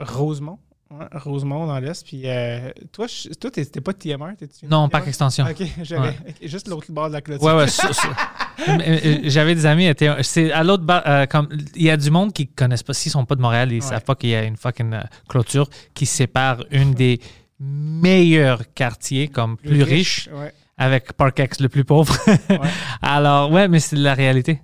Rosemont. 0.01 0.59
Ouais, 0.91 1.07
Rosemont 1.13 1.67
dans 1.67 1.79
l'Est. 1.81 2.05
Puis 2.07 2.23
euh, 2.27 2.71
toi, 2.93 3.07
toi, 3.41 3.51
t'es 3.51 3.65
pas 3.81 3.93
de 3.93 3.99
TMR? 3.99 4.37
t'es-tu- 4.39 4.67
Non, 4.67 4.89
parc 4.89 5.09
extension. 5.09 5.45
Ok, 5.49 5.65
j'avais 5.83 6.15
juste 6.43 6.69
l'autre 6.69 6.91
bord 6.93 7.09
de 7.09 7.15
la 7.15 7.21
clôture. 7.21 7.45
Ouais, 7.47 7.55
ouais. 7.55 7.67
J'avais 9.25 9.55
des 9.55 9.67
amis. 9.67 9.89
C'est 10.23 10.53
à 10.53 10.63
l'autre 10.63 10.85
euh, 10.89 11.27
comme 11.27 11.49
Il 11.75 11.83
y 11.83 11.91
a 11.91 11.97
du 11.97 12.11
monde 12.11 12.33
qui 12.33 12.47
connaissent 12.47 12.83
pas. 12.83 12.95
S'ils 12.95 13.11
sont 13.13 13.25
pas 13.25 13.35
de 13.35 13.41
Montréal, 13.43 13.73
ils 13.73 13.77
Ouais. 13.77 13.81
savent 13.81 14.05
pas 14.05 14.15
qu'il 14.15 14.31
y 14.31 14.35
a 14.35 14.45
une 14.45 14.57
fucking 14.57 14.95
clôture 15.29 15.69
qui 15.95 16.07
sépare 16.07 16.65
une 16.71 16.93
des 16.95 17.21
meilleurs 17.61 18.73
quartiers, 18.75 19.29
comme 19.29 19.57
plus, 19.57 20.29
Ouais. 20.33 20.53
avec 20.77 21.13
Parkex 21.13 21.61
le 21.61 21.69
plus 21.69 21.85
pauvre. 21.85 22.17
Ouais. 22.51 22.59
Alors, 23.03 23.51
ouais, 23.51 23.69
mais 23.69 23.81
c'est 23.81 23.97
la 23.97 24.15
réalité. 24.15 24.61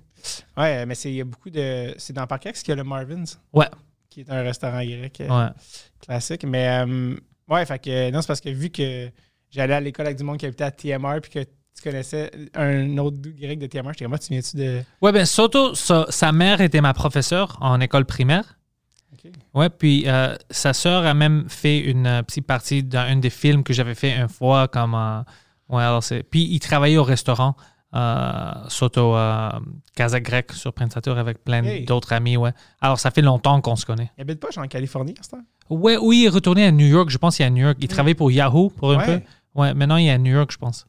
Ouais, 0.57 0.85
mais 0.85 0.95
c'est- 0.95 1.09
il 1.11 1.15
y 1.15 1.21
a 1.21 1.25
beaucoup 1.25 1.49
de. 1.49 1.93
C'est 1.97 2.13
dans 2.13 2.27
Parkex 2.27 2.61
qu'il 2.61 2.71
y 2.71 2.73
a 2.73 2.75
le 2.75 2.83
Marvin's, 2.83 3.39
Ouais. 3.53 3.67
qui 4.09 4.21
est 4.21 4.29
un 4.29 4.41
restaurant 4.43 4.83
grec 4.83 5.17
euh, 5.21 5.27
Ouais. 5.45 5.49
classique. 6.01 6.43
Mais 6.45 6.67
euh, 6.85 7.15
ouais, 7.49 7.65
fait 7.65 7.79
que 7.79 8.11
non, 8.11 8.21
c'est 8.21 8.27
parce 8.27 8.41
que 8.41 8.49
vu 8.49 8.69
que 8.69 9.09
j'allais 9.49 9.73
à 9.73 9.79
l'école 9.79 10.05
avec 10.07 10.17
du 10.17 10.23
monde 10.23 10.37
qui 10.37 10.45
habitait 10.45 10.63
à 10.65 10.71
TMR 10.71 11.19
puis 11.21 11.31
que 11.31 11.39
tu 11.43 11.81
connaissais 11.83 12.29
un 12.53 12.97
autre 12.99 13.17
grec 13.19 13.57
de 13.57 13.65
TMR, 13.65 13.93
j'étais 13.93 14.05
comme, 14.05 14.13
Ah, 14.13 14.19
tu 14.19 14.33
viens-tu 14.33 14.57
de. 14.57 14.81
Ouais, 15.01 15.11
ben 15.11 15.25
Soto, 15.25 15.73
sa, 15.73 16.05
sa 16.09 16.31
mère 16.31 16.61
était 16.61 16.81
ma 16.81 16.93
professeure 16.93 17.57
en 17.61 17.79
école 17.79 18.05
primaire. 18.05 18.59
Ok. 19.25 19.31
Ouais, 19.53 19.69
puis 19.69 20.03
euh, 20.07 20.35
sa 20.49 20.73
sœur 20.73 21.05
a 21.05 21.13
même 21.13 21.45
fait 21.49 21.79
une 21.79 22.07
euh, 22.07 22.21
petite 22.23 22.45
partie 22.47 22.83
dans 22.83 22.99
un 23.07 23.17
des 23.17 23.29
films 23.29 23.63
que 23.63 23.73
j'avais 23.73 23.95
fait 23.95 24.15
une 24.17 24.29
fois 24.29 24.67
comme 24.67 24.95
euh, 24.95 25.21
ouais, 25.69 25.83
alors 25.83 26.03
puis 26.29 26.43
il 26.51 26.59
travaillait 26.59 26.97
au 26.97 27.03
restaurant 27.03 27.55
euh, 27.93 28.51
Soto 28.69 29.15
Casa 29.95 30.19
Grec 30.21 30.51
sur 30.53 30.73
Prince 30.73 30.95
avec 31.05 31.43
plein 31.43 31.63
Hey. 31.63 31.85
d'autres 31.85 32.13
amis, 32.13 32.37
ouais. 32.37 32.51
Alors 32.79 32.99
ça 32.99 33.11
fait 33.11 33.21
longtemps 33.21 33.59
qu'on 33.61 33.75
se 33.75 33.85
connaît. 33.85 34.09
Il 34.17 34.21
habite 34.21 34.39
pas, 34.39 34.47
en 34.57 34.67
Californie, 34.67 35.13
à 35.19 35.23
ce 35.23 35.29
temps? 35.29 35.41
Ouais, 35.69 35.97
oui, 35.97 36.21
il 36.21 36.25
est 36.25 36.29
retourné 36.29 36.65
à 36.65 36.71
New 36.71 36.85
York, 36.87 37.09
je 37.09 37.17
pense 37.17 37.35
qu'il 37.37 37.43
est 37.43 37.47
à 37.47 37.51
New 37.51 37.63
York. 37.63 37.77
Il 37.81 37.87
travaillait 37.87 38.15
pour 38.15 38.31
Yahoo 38.31 38.69
pour 38.69 38.91
un 38.93 38.97
Ouais. 38.97 39.19
peu. 39.19 39.25
Ouais, 39.55 39.73
maintenant 39.73 39.97
il 39.97 40.07
est 40.07 40.11
à 40.11 40.17
New 40.17 40.31
York, 40.33 40.51
je 40.51 40.57
pense. 40.57 40.87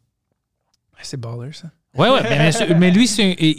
C'est 1.02 1.18
baller, 1.20 1.52
ça. 1.52 1.68
Ouais, 1.96 2.08
ouais, 2.08 2.22
mais, 2.78 2.90
lui, 2.92 3.08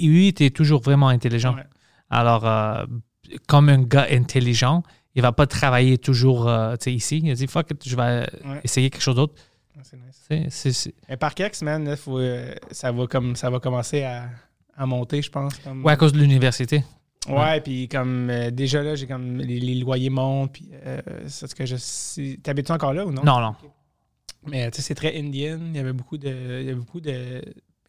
lui 0.08 0.28
était 0.28 0.50
toujours 0.50 0.82
vraiment 0.82 1.10
intelligent. 1.10 1.54
Ouais. 1.56 1.66
Alors, 2.10 2.46
comme 3.48 3.70
un 3.70 3.82
gars 3.82 4.08
intelligent, 4.12 4.84
il 5.16 5.22
va 5.22 5.32
pas 5.32 5.46
travailler 5.48 5.98
toujours 5.98 6.48
euh, 6.50 6.76
ici. 6.88 7.22
Il 7.24 7.32
a 7.32 7.36
dit, 7.36 7.48
fuck 7.48 7.70
it, 7.72 7.88
je 7.88 7.96
vais 7.96 8.26
Ouais. 8.46 8.62
essayer 8.64 8.90
quelque 8.90 9.02
chose 9.02 9.16
d'autre. 9.16 9.36
C'est 9.82 10.66
nice. 10.70 10.90
Parkex, 11.20 11.62
man, 11.62 11.84
là, 11.86 11.96
faut, 11.96 12.20
euh, 12.20 12.54
ça, 12.72 12.92
va 12.92 13.06
comme, 13.08 13.36
ça 13.36 13.50
va 13.50 13.60
commencer 13.60 14.04
à, 14.04 14.30
à 14.76 14.86
monter, 14.86 15.22
je 15.22 15.30
pense. 15.30 15.56
Comme, 15.60 15.84
Ouais, 15.84 15.94
à 15.94 15.98
cause 15.98 16.14
de 16.14 16.20
l'université. 16.20 16.84
Ouais, 17.28 17.62
puis 17.62 17.88
comme 17.88 18.30
euh, 18.30 18.52
déjà 18.52 18.84
là, 18.84 18.96
j'ai 18.96 19.08
comme 19.08 19.38
les, 19.38 19.60
les 19.60 19.76
loyers 19.76 20.10
montent, 20.10 20.54
puis 20.54 20.70
c'est 21.28 21.48
ce 21.48 21.56
que 21.56 21.66
je 21.66 21.76
sais. 21.78 22.38
T'habites 22.44 22.70
encore 22.72 22.94
là 22.94 23.06
ou 23.06 23.12
non? 23.12 23.24
Non, 23.24 23.40
non. 23.40 23.56
Mais 24.46 24.70
tu 24.72 24.78
sais, 24.78 24.82
c'est 24.90 24.96
très 24.96 25.18
indien. 25.18 25.58
Il 25.58 25.76
y 25.76 25.80
avait 25.80 25.94
beaucoup 25.94 26.18
de. 26.18 26.28
Il 26.28 26.66
y 26.66 26.70
avait 26.70 26.76
beaucoup 26.76 27.00
de. 27.00 27.42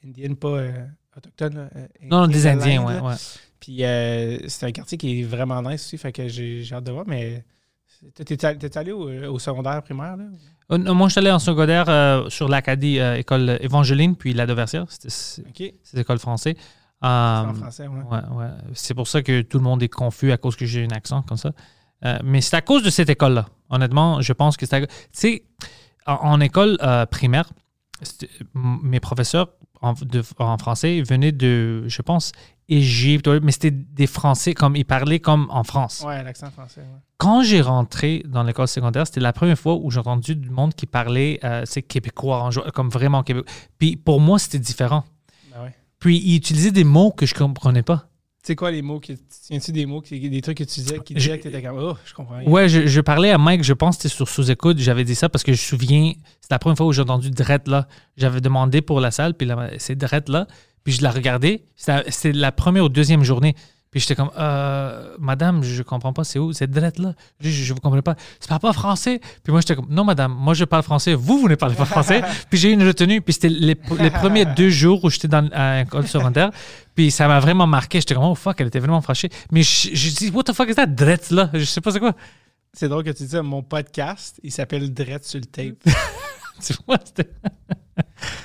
Indiens, 0.05 0.35
pas 0.35 0.62
autochtones. 1.16 1.68
Non, 2.03 2.20
non, 2.20 2.26
des 2.28 2.43
de 2.43 2.47
Indiens, 2.49 2.85
ouais. 2.85 3.01
ouais. 3.01 3.14
Puis 3.64 3.82
euh, 3.82 4.38
c'est 4.48 4.66
un 4.66 4.72
quartier 4.72 4.98
qui 4.98 5.20
est 5.20 5.24
vraiment 5.24 5.62
nice 5.62 5.86
aussi, 5.86 5.96
fait 5.96 6.12
que 6.12 6.28
j'ai 6.28 6.66
hâte 6.70 6.84
de 6.84 6.92
voir, 6.92 7.04
mais. 7.06 7.44
T'es 8.14 8.44
allé 8.44 8.68
allé 8.74 8.92
au, 8.92 9.08
au 9.32 9.38
secondaire 9.38 9.82
primaire, 9.82 10.18
là? 10.18 10.24
Euh, 10.72 10.76
non, 10.76 10.94
moi, 10.94 11.08
je 11.08 11.12
suis 11.12 11.20
allé 11.20 11.30
en 11.30 11.38
secondaire 11.38 11.88
euh, 11.88 12.28
sur 12.28 12.48
l'Acadie, 12.48 12.98
euh, 12.98 13.16
école 13.16 13.56
Évangéline, 13.62 14.14
puis 14.16 14.34
la 14.34 14.44
Dauversière. 14.46 14.84
C'était 14.90 15.08
c'est 15.08 15.40
OK. 15.42 15.72
c'est 15.82 15.96
l'école 15.96 16.18
française. 16.18 16.54
C'est 17.00 17.08
en 17.08 17.54
français, 17.54 17.86
ouais. 17.88 18.02
Ouais, 18.10 18.36
ouais. 18.36 18.50
C'est 18.74 18.92
pour 18.92 19.08
ça 19.08 19.22
que 19.22 19.40
tout 19.40 19.56
le 19.56 19.64
monde 19.64 19.82
est 19.82 19.88
confus 19.88 20.32
à 20.32 20.36
cause 20.36 20.56
que 20.56 20.66
j'ai 20.66 20.84
un 20.84 20.90
accent 20.94 21.22
comme 21.22 21.38
ça. 21.38 21.52
Mais 22.22 22.42
c'est 22.42 22.56
à 22.56 22.60
cause 22.60 22.82
de 22.82 22.90
cette 22.90 23.08
école-là. 23.08 23.46
Honnêtement, 23.70 24.20
je 24.20 24.32
pense 24.34 24.58
que 24.58 24.66
c'est 24.66 24.76
à... 24.76 24.86
Tu 24.86 24.92
sais, 25.12 25.44
en, 26.06 26.12
en 26.14 26.40
école 26.40 26.76
primaire, 27.10 27.48
c'était- 28.02 28.28
mes 28.54 29.00
professeurs 29.00 29.48
en, 29.85 29.93
de- 29.93 30.22
en 30.39 30.59
français 30.59 31.03
venaient 31.03 31.32
de, 31.32 31.85
je 31.87 32.03
pense, 32.03 32.32
Égypte, 32.68 33.28
mais 33.43 33.53
c'était 33.53 33.70
des 33.70 34.07
Français, 34.07 34.55
comme 34.55 34.74
ils 34.74 34.85
parlaient 34.87 35.20
comme 35.20 35.47
en 35.51 35.64
France. 35.64 36.03
Ouais, 36.07 36.22
l'accent 36.22 36.51
français, 36.51 36.80
ouais. 36.80 36.99
Quand 37.18 37.43
j'ai 37.43 37.61
rentré 37.61 38.22
dans 38.26 38.43
l'école 38.43 38.68
secondaire, 38.68 39.07
c'était 39.07 39.20
la 39.20 39.32
première 39.35 39.59
fois 39.59 39.76
où 39.76 39.91
j'ai 39.91 40.01
entendu 40.01 40.35
du 40.35 40.49
monde 40.51 40.74
qui 40.74 40.87
parlait, 40.87 41.39
euh, 41.45 41.62
c'est 41.66 41.82
québécois, 41.82 42.49
comme 42.74 42.89
vraiment 42.89 43.22
québécois. 43.22 43.51
Puis 43.78 43.97
pour 43.97 44.20
moi, 44.20 44.39
c'était 44.39 44.59
différent. 44.59 45.05
Ben 45.55 45.62
ouais. 45.64 45.74
Puis 45.99 46.18
ils 46.24 46.37
utilisaient 46.37 46.70
des 46.72 46.85
mots 46.85 47.12
que 47.12 47.26
je 47.26 47.35
comprenais 47.35 47.82
pas. 47.82 48.09
Tu 48.45 48.49
sais 48.49 48.57
quoi 48.57 48.70
les 48.70 48.82
mots 48.82 49.01
que. 49.01 49.14
Tiens-tu 49.47 49.72
des 49.72 49.86
mots, 49.86 50.03
qui- 50.03 50.28
des 50.28 50.40
trucs 50.42 50.59
que 50.59 50.64
tu 50.64 50.80
disais, 50.80 50.99
qui 50.99 51.14
disaient 51.14 51.38
que 51.38 51.45
t'étais 51.45 51.62
comme. 51.62 51.78
Oh, 51.78 51.95
je 52.05 52.12
comprends 52.12 52.36
rien. 52.36 52.47
Ouais, 52.49 52.68
je, 52.68 52.86
je 52.86 53.01
parlais 53.01 53.30
à 53.30 53.38
Mike, 53.38 53.64
je 53.64 53.72
pense 53.72 53.97
que 53.97 54.03
c'était 54.03 54.14
sur 54.14 54.28
sous-écoute, 54.28 54.78
j'avais 54.78 55.05
dit 55.05 55.14
ça 55.14 55.30
parce 55.30 55.42
que 55.42 55.53
je 55.55 55.62
me 55.62 55.66
souviens, 55.78 56.12
c'est 56.42 56.51
la 56.51 56.59
première 56.59 56.76
fois 56.76 56.86
où 56.86 56.92
j'ai 56.92 57.01
entendu 57.01 57.30
Drette 57.30 57.66
là. 57.68 57.88
J'avais 58.18 58.42
demandé 58.42 58.82
pour 58.82 59.01
la 59.01 59.11
salle, 59.11 59.32
puis 59.34 59.49
c'est 59.78 59.97
Drette 59.97 60.28
là. 60.28 60.47
Puis 60.84 60.92
je 60.92 61.03
la 61.03 61.11
regardais, 61.11 61.64
c'était 61.74 62.11
c'était 62.11 62.32
la 62.38 62.53
première 62.53 62.84
ou 62.84 62.88
deuxième 62.90 63.24
journée. 63.24 63.55
Puis 63.95 64.01
j'étais 64.01 64.16
comme, 64.16 64.32
euh, 64.36 65.14
madame, 65.20 65.62
je 65.62 65.84
comprends 65.84 66.12
pas, 66.12 66.24
c'est 66.24 66.40
où? 66.40 66.53
C'est 66.53 66.68
Drette 66.68 66.99
là. 66.99 67.14
Je, 67.38 67.49
je, 67.49 67.62
je 67.62 67.72
vous 67.72 67.78
comprenais 67.78 68.03
pas. 68.03 68.16
Tu 68.40 68.49
parles 68.49 68.59
pas 68.61 68.72
français? 68.72 69.20
Puis 69.45 69.53
moi, 69.53 69.61
j'étais 69.61 69.76
comme, 69.76 69.86
non, 69.88 70.03
madame, 70.03 70.34
moi, 70.36 70.53
je 70.53 70.64
parle 70.64 70.82
français. 70.82 71.14
Vous, 71.14 71.38
vous 71.38 71.49
ne 71.49 71.55
parlez 71.55 71.76
pas 71.76 71.84
français. 71.84 72.20
puis 72.51 72.59
j'ai 72.59 72.70
eu 72.70 72.72
une 72.72 72.84
retenue. 72.84 73.20
Puis 73.20 73.34
c'était 73.34 73.51
les, 73.51 73.76
les 74.01 74.11
premiers 74.20 74.47
deux 74.47 74.68
jours 74.68 75.05
où 75.05 75.11
j'étais 75.11 75.28
dans 75.28 75.49
à 75.53 75.84
l'école 75.84 76.09
secondaire. 76.09 76.51
Puis 76.97 77.12
ça 77.12 77.28
m'a 77.28 77.38
vraiment 77.38 77.68
marqué. 77.68 78.01
J'étais 78.01 78.14
comme, 78.14 78.24
oh 78.24 78.34
fuck, 78.34 78.61
elle 78.61 78.66
était 78.66 78.80
vraiment 78.80 79.01
fâchée. 79.01 79.28
Mais 79.53 79.62
je, 79.62 79.90
je 79.95 80.11
dis, 80.11 80.30
what 80.30 80.42
the 80.42 80.53
fuck 80.53 80.68
is 80.68 80.74
that? 80.74 80.88
Drette 80.88 81.30
là? 81.30 81.51
Je 81.55 81.62
sais 81.62 81.80
pas 81.80 81.92
c'est 81.92 82.01
quoi. 82.01 82.14
C'est 82.72 82.88
drôle 82.88 83.05
que 83.05 83.11
tu 83.11 83.22
dis 83.22 83.28
ça. 83.28 83.45
Mon 83.45 83.62
podcast, 83.62 84.40
il 84.42 84.51
s'appelle 84.51 84.92
Drette 84.92 85.24
sur 85.24 85.38
le 85.38 85.47
tape. 85.47 85.76
Tu 86.64 86.72
vois, 86.86 86.99
c'était- 87.05 87.30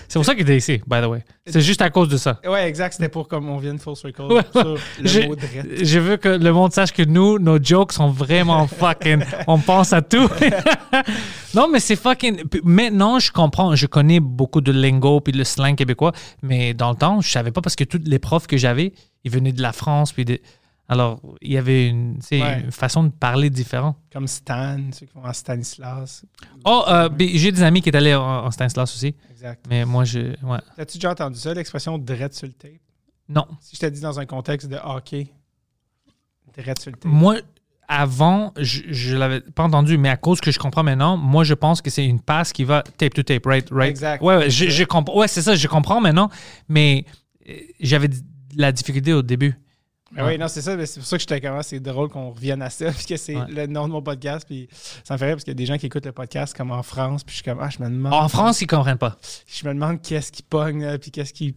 C'est 0.07 0.17
pour 0.19 0.25
ça 0.25 0.33
qu'il 0.33 0.41
était 0.43 0.57
ici, 0.57 0.81
by 0.87 1.01
the 1.01 1.05
way. 1.05 1.23
C'est 1.45 1.61
juste 1.61 1.81
à 1.81 1.89
cause 1.89 2.09
de 2.09 2.17
ça. 2.17 2.39
ouais, 2.45 2.67
exact. 2.67 2.93
C'était 2.93 3.09
pour 3.09 3.27
comme 3.27 3.49
on 3.49 3.57
vienne 3.57 3.77
full 3.79 3.95
circle 3.95 4.23
Ouais, 4.23 4.41
sur 4.51 4.63
le 4.73 4.77
Je, 5.03 5.19
mot 5.21 5.35
Drette. 5.35 5.85
je 5.85 5.99
veux 5.99 6.17
que 6.17 6.29
le 6.29 6.51
monde 6.51 6.71
sache 6.73 6.91
que 6.93 7.03
nous, 7.03 7.39
nos 7.39 7.61
jokes 7.61 7.93
sont 7.93 8.09
vraiment 8.09 8.65
fucking. 8.79 9.23
on 9.47 9.59
pense 9.59 9.93
à 9.93 10.01
tout. 10.01 10.27
non, 11.55 11.67
mais 11.71 11.79
c'est 11.79 11.95
fucking. 11.95 12.43
Maintenant, 12.63 13.19
je 13.19 13.31
comprends. 13.31 13.75
Je 13.75 13.85
connais 13.87 14.19
beaucoup 14.19 14.61
de 14.61 14.71
lingo 14.71 15.19
puis 15.21 15.33
le 15.33 15.43
slang 15.43 15.75
québécois, 15.75 16.11
mais 16.41 16.73
dans 16.73 16.89
le 16.91 16.95
temps, 16.95 17.21
je 17.21 17.29
savais 17.29 17.51
pas 17.51 17.61
parce 17.61 17.75
que 17.75 17.83
tous 17.83 18.01
les 18.05 18.19
profs 18.19 18.47
que 18.47 18.57
j'avais, 18.57 18.93
ils 19.23 19.31
venaient 19.31 19.51
de 19.53 19.61
la 19.61 19.73
France. 19.73 20.11
Puis 20.13 20.25
de... 20.25 20.39
Alors, 20.91 21.21
il 21.41 21.51
y 21.53 21.57
avait 21.57 21.87
une, 21.87 22.19
Ouais. 22.31 22.65
façon 22.71 23.03
de 23.03 23.09
parler 23.09 23.49
différente. 23.51 23.95
Comme 24.11 24.27
Stan, 24.27 24.79
ceux 24.91 25.05
qui 25.05 25.13
vont 25.13 25.23
en 25.23 25.31
Stanislas. 25.33 26.25
Oh, 26.65 26.83
euh, 26.87 27.09
puis 27.09 27.37
j'ai 27.37 27.51
des 27.51 27.61
amis 27.61 27.81
qui 27.81 27.89
étaient 27.89 27.99
allés 27.99 28.15
en, 28.15 28.45
en 28.45 28.51
Stanislas 28.51 28.91
aussi, 28.95 29.15
Exact. 29.31 29.63
mais 29.69 29.85
moi, 29.85 30.03
je. 30.03 30.19
Ouais. 30.43 30.57
As-tu 30.79 30.97
déjà 30.97 31.11
entendu 31.11 31.37
ça, 31.39 31.53
l'expression 31.53 31.97
Drette 31.99 32.33
sur 32.33 32.47
le 32.47 32.53
tape? 32.53 32.71
Non. 33.29 33.45
Si 33.61 33.75
je 33.75 33.81
t'ai 33.81 33.91
dit 33.91 34.01
dans 34.01 34.19
un 34.19 34.25
contexte 34.25 34.67
de 34.67 34.77
hockey, 34.83 35.27
Drette 36.57 36.81
sur 36.81 36.91
le 36.91 36.97
tape. 36.97 37.11
Moi, 37.11 37.35
avant, 37.87 38.53
je, 38.57 38.81
je 38.89 39.15
l'avais 39.15 39.41
pas 39.41 39.63
entendu, 39.63 39.97
mais 39.97 40.09
à 40.09 40.17
cause 40.17 40.41
que 40.41 40.51
je 40.51 40.59
comprends 40.59 40.83
maintenant, 40.83 41.17
moi, 41.17 41.43
je 41.43 41.53
pense 41.53 41.81
que 41.81 41.89
c'est 41.89 42.05
une 42.05 42.19
passe 42.19 42.51
qui 42.51 42.63
va 42.63 42.81
tape 42.97 43.13
to 43.13 43.23
tape, 43.23 43.45
right? 43.45 43.67
right? 43.71 43.89
Exact. 43.91 44.21
Ouais, 44.23 44.37
ouais, 44.37 44.49
je, 44.49 44.69
je 44.69 44.83
comprends. 44.83 45.17
Ouais, 45.19 45.27
c'est 45.27 45.41
ça, 45.43 45.55
je 45.55 45.67
comprends 45.67 46.01
maintenant, 46.01 46.29
mais 46.67 47.05
euh, 47.47 47.53
j'avais 47.79 48.09
la 48.55 48.71
difficulté 48.71 49.13
au 49.13 49.21
début. 49.21 49.55
Mais 50.11 50.23
Oui, 50.23 50.37
non, 50.37 50.47
c'est 50.47 50.61
ça. 50.61 50.75
mais 50.75 50.85
C'est 50.85 50.99
pour 50.99 51.07
ça 51.07 51.17
que 51.17 51.21
j'étais 51.21 51.39
comme, 51.41 51.55
ah, 51.57 51.63
c'est 51.63 51.79
drôle 51.79 52.09
qu'on 52.09 52.31
revienne 52.31 52.61
à 52.61 52.69
ça, 52.69 52.91
puisque 52.91 53.17
c'est 53.17 53.35
Ouais. 53.35 53.45
le 53.49 53.67
nom 53.67 53.87
de 53.87 53.93
mon 53.93 54.01
podcast. 54.01 54.45
Puis 54.47 54.67
ça 55.03 55.13
me 55.13 55.17
fait 55.17 55.25
rire 55.25 55.35
parce 55.35 55.43
qu'il 55.43 55.51
y 55.51 55.55
a 55.55 55.57
des 55.57 55.65
gens 55.65 55.77
qui 55.77 55.85
écoutent 55.85 56.05
le 56.05 56.11
podcast 56.11 56.55
comme 56.55 56.71
en 56.71 56.83
France. 56.83 57.23
Puis 57.23 57.31
je 57.33 57.35
suis 57.41 57.43
comme, 57.45 57.59
ah, 57.61 57.69
je 57.69 57.79
me 57.83 57.89
demande. 57.89 58.13
En 58.13 58.27
France, 58.27 58.61
ils 58.61 58.67
comprennent 58.67 58.97
pas. 58.97 59.17
Je 59.47 59.67
me 59.67 59.73
demande 59.73 60.01
qu'est-ce 60.01 60.31
qui 60.31 60.43
pogne, 60.43 60.83
là, 60.83 60.97
puis 60.97 61.11
qu'est-ce 61.11 61.33
qui. 61.33 61.55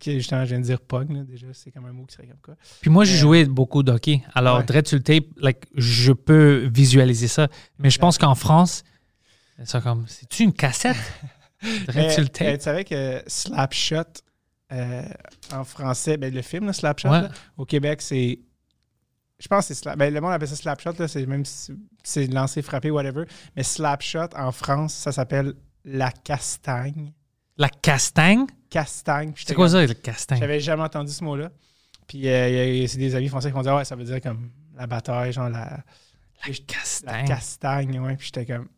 que 0.00 0.12
justement, 0.12 0.44
je 0.44 0.50
viens 0.50 0.58
de 0.58 0.64
dire 0.64 0.80
pogne, 0.80 1.16
là, 1.18 1.22
déjà. 1.24 1.46
C'est 1.52 1.70
comme 1.70 1.86
un 1.86 1.92
mot 1.92 2.04
qui 2.04 2.14
serait 2.14 2.26
comme 2.26 2.36
quoi. 2.42 2.54
Puis 2.80 2.90
moi, 2.90 3.04
j'ai 3.04 3.16
joué 3.16 3.44
beaucoup 3.46 3.82
de 3.82 3.90
hockey. 3.92 4.22
Alors, 4.34 4.58
Ouais. 4.58 4.64
direct 4.64 4.86
sur 4.88 4.96
le 4.98 5.02
tape, 5.02 5.24
like, 5.38 5.64
je 5.74 6.12
peux 6.12 6.68
visualiser 6.72 7.26
ça. 7.28 7.48
Mais 7.78 7.88
je 7.90 7.98
pense 7.98 8.18
qu'en 8.18 8.34
France, 8.34 8.84
c'est 9.64 9.82
comme, 9.82 10.04
c'est-tu 10.06 10.44
une 10.44 10.52
cassette? 10.52 10.96
Direct 11.62 11.94
Mais, 11.96 12.10
sur 12.10 12.20
le 12.20 12.26
euh, 12.26 12.30
tape. 12.30 12.58
tu 12.58 12.64
savais 12.64 12.84
que 12.84 13.22
Slapshot, 13.26 14.04
euh, 14.72 15.02
en 15.52 15.64
français, 15.64 16.16
ben, 16.16 16.32
le 16.34 16.42
film, 16.42 16.66
là, 16.66 16.72
Slapshot, 16.72 17.08
Ouais. 17.08 17.22
là, 17.22 17.28
au 17.56 17.64
Québec, 17.64 18.02
c'est. 18.02 18.38
Je 19.38 19.46
pense 19.48 19.68
que 19.68 19.74
c'est. 19.74 19.96
Ben, 19.96 20.12
le 20.12 20.20
monde 20.20 20.32
appelle 20.32 20.48
ça 20.48 20.56
Slapshot, 20.56 20.92
là, 20.98 21.08
c'est 21.08 21.24
même 21.26 21.44
si 21.44 21.72
c'est 22.02 22.26
lancé, 22.26 22.60
frappé, 22.62 22.90
whatever. 22.90 23.24
Mais 23.56 23.62
Slapshot, 23.62 24.34
en 24.36 24.52
France, 24.52 24.94
ça 24.94 25.12
s'appelle 25.12 25.54
La 25.84 26.10
Castagne. 26.10 27.12
La 27.56 27.68
castagne? 27.68 28.46
Castagne. 28.70 29.32
C'est 29.36 29.54
quoi 29.54 29.68
ça, 29.68 29.84
la 29.84 29.92
castagne? 29.94 30.38
J'avais 30.38 30.60
jamais 30.60 30.82
entendu 30.84 31.10
ce 31.10 31.24
mot-là. 31.24 31.50
Puis 32.06 32.28
euh, 32.28 32.48
y 32.78 32.84
a- 32.84 32.86
c'est 32.88 32.98
des 32.98 33.14
amis 33.16 33.26
français 33.28 33.48
qui 33.48 33.54
vont 33.54 33.62
dire 33.62 33.74
Ouais, 33.74 33.84
ça 33.84 33.96
veut 33.96 34.04
dire 34.04 34.20
comme 34.20 34.50
la 34.76 34.86
bataille, 34.86 35.32
genre 35.32 35.48
la, 35.48 35.64
La 35.64 35.82
la 36.46 36.54
castagne. 36.66 37.26
castagne. 37.26 37.98
Ouais. 37.98 38.16
Puis 38.16 38.26
j'étais 38.26 38.46
comme 38.46 38.68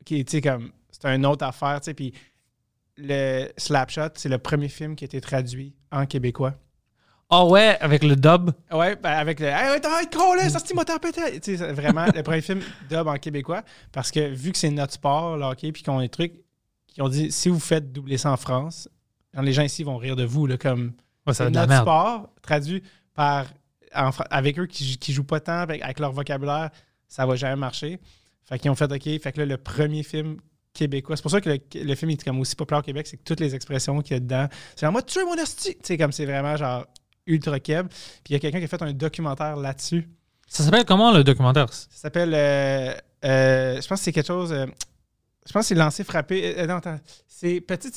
Ok, 0.00 0.06
tu 0.08 0.24
sais, 0.28 0.40
comme 0.40 0.72
c'est 0.90 1.06
une 1.14 1.24
autre 1.24 1.44
affaire, 1.46 1.80
tu 1.80 1.84
sais. 1.84 1.94
Puis 1.94 2.12
le 2.96 3.48
Slapshot, 3.56 4.10
c'est 4.14 4.28
le 4.28 4.38
premier 4.38 4.68
film 4.68 4.96
qui 4.96 5.04
a 5.04 5.06
été 5.06 5.20
traduit 5.20 5.74
en 5.90 6.06
québécois. 6.06 6.54
Oh 7.28 7.48
ouais, 7.50 7.76
avec 7.80 8.04
le 8.04 8.14
dub? 8.14 8.52
Ouais, 8.70 8.94
ben 8.94 9.10
avec 9.10 9.40
le 9.40 9.46
Hey, 9.46 9.80
t'as 9.80 10.00
un 10.00 10.04
gros 10.04 10.34
là, 10.36 10.48
ça 10.48 10.60
se 10.60 10.74
m'a 10.74 10.84
pété? 10.84 11.40
Tu 11.40 11.56
sais, 11.56 11.56
c'est 11.56 11.72
vraiment 11.72 12.06
le 12.06 12.22
premier 12.22 12.40
film 12.40 12.60
dub 12.88 13.08
en 13.08 13.16
québécois. 13.16 13.62
Parce 13.90 14.12
que 14.12 14.28
vu 14.28 14.52
que 14.52 14.58
c'est 14.58 14.70
notre 14.70 14.92
sport, 14.92 15.36
le 15.36 15.44
hockey, 15.44 15.72
puis 15.72 15.82
qu'on 15.82 15.98
a 15.98 16.02
des 16.02 16.08
trucs 16.08 16.34
qui 16.86 17.02
ont 17.02 17.08
dit 17.08 17.32
si 17.32 17.48
vous 17.48 17.58
faites 17.58 17.92
doubler 17.92 18.16
ça 18.16 18.30
en 18.30 18.36
France, 18.36 18.88
genre, 19.34 19.42
les 19.42 19.52
gens 19.52 19.62
ici 19.62 19.82
vont 19.82 19.96
rire 19.96 20.14
de 20.14 20.24
vous, 20.24 20.46
là, 20.46 20.56
comme 20.56 20.92
Ouais, 21.26 21.34
ça 21.34 21.50
la 21.50 21.66
notre 21.66 21.82
sport 21.82 22.30
traduit 22.40 22.82
par 23.12 23.46
en 23.94 24.10
avec 24.30 24.58
eux 24.58 24.66
qui, 24.66 24.96
qui 24.98 25.12
jouent 25.12 25.24
pas 25.24 25.40
tant 25.40 25.58
avec, 25.58 25.82
avec 25.82 25.98
leur 25.98 26.12
vocabulaire, 26.12 26.70
ça 27.08 27.26
va 27.26 27.34
jamais 27.34 27.56
marcher. 27.56 27.98
Fait 28.44 28.58
qu'ils 28.58 28.70
ont 28.70 28.76
fait 28.76 28.90
OK. 28.90 29.02
Fait 29.02 29.32
que 29.32 29.40
là, 29.40 29.46
le 29.46 29.56
premier 29.56 30.04
film 30.04 30.36
québécois, 30.76 31.16
c'est 31.16 31.22
pour 31.22 31.30
ça 31.30 31.40
que 31.40 31.48
le, 31.50 31.58
le 31.74 31.94
film 31.94 32.10
est 32.10 32.22
comme 32.24 32.38
aussi 32.40 32.54
populaire 32.54 32.80
au 32.80 32.82
Québec, 32.84 33.06
c'est 33.06 33.16
que 33.16 33.24
toutes 33.24 33.40
les 33.40 33.54
expressions 33.54 34.00
qu'il 34.02 34.14
y 34.14 34.16
a 34.16 34.20
dedans, 34.20 34.46
c'est 34.74 34.82
genre 34.86 34.92
moi 34.92 35.02
tuer 35.02 35.24
mon 35.24 35.34
esti. 35.34 35.74
Tu 35.74 35.80
sais, 35.82 35.98
comme 35.98 36.12
c'est 36.12 36.26
vraiment 36.26 36.56
genre 36.56 36.86
ultra 37.26 37.58
keb. 37.60 37.88
Puis 37.88 38.30
il 38.30 38.32
y 38.34 38.36
a 38.36 38.38
quelqu'un 38.38 38.58
qui 38.58 38.64
a 38.64 38.68
fait 38.68 38.82
un 38.82 38.92
documentaire 38.92 39.56
là-dessus. 39.56 40.08
Ça 40.48 40.62
s'appelle 40.62 40.84
comment 40.84 41.10
le 41.12 41.24
documentaire? 41.24 41.72
Ça 41.72 41.86
s'appelle. 41.90 42.32
euh, 42.34 42.94
euh, 43.24 43.80
je 43.80 43.86
pense 43.88 43.98
que 43.98 44.04
c'est 44.04 44.12
quelque 44.12 44.26
chose. 44.28 44.52
euh, 44.52 44.66
je 45.46 45.52
pense 45.52 45.62
que 45.62 45.68
c'est 45.68 45.74
lancé 45.74 46.04
frappé. 46.04 46.54
non, 46.68 46.76
attends. 46.76 47.00
C'est 47.26 47.60
petite. 47.60 47.94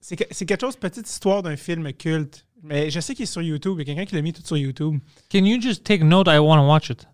c'est 0.00 0.16
quelque 0.16 0.60
chose, 0.60 0.76
petite 0.76 1.08
histoire 1.08 1.42
d'un 1.42 1.56
film 1.56 1.92
culte. 1.92 2.44
Mais 2.62 2.90
je 2.90 2.98
sais 3.00 3.14
qu'il 3.14 3.22
est 3.24 3.26
sur 3.26 3.42
YouTube. 3.42 3.74
Il 3.76 3.80
y 3.80 3.82
a 3.82 3.84
quelqu'un 3.94 4.04
qui 4.08 4.14
l'a 4.16 4.22
mis 4.22 4.32
tout 4.32 4.42
sur 4.44 4.56
YouTube. 4.56 4.98
Can 5.30 5.44
you 5.44 5.60
just 5.60 5.84
take 5.84 6.02
note? 6.04 6.26
I 6.28 6.38
want 6.38 6.58
to 6.58 6.66
watch 6.66 6.90
it. 6.90 7.06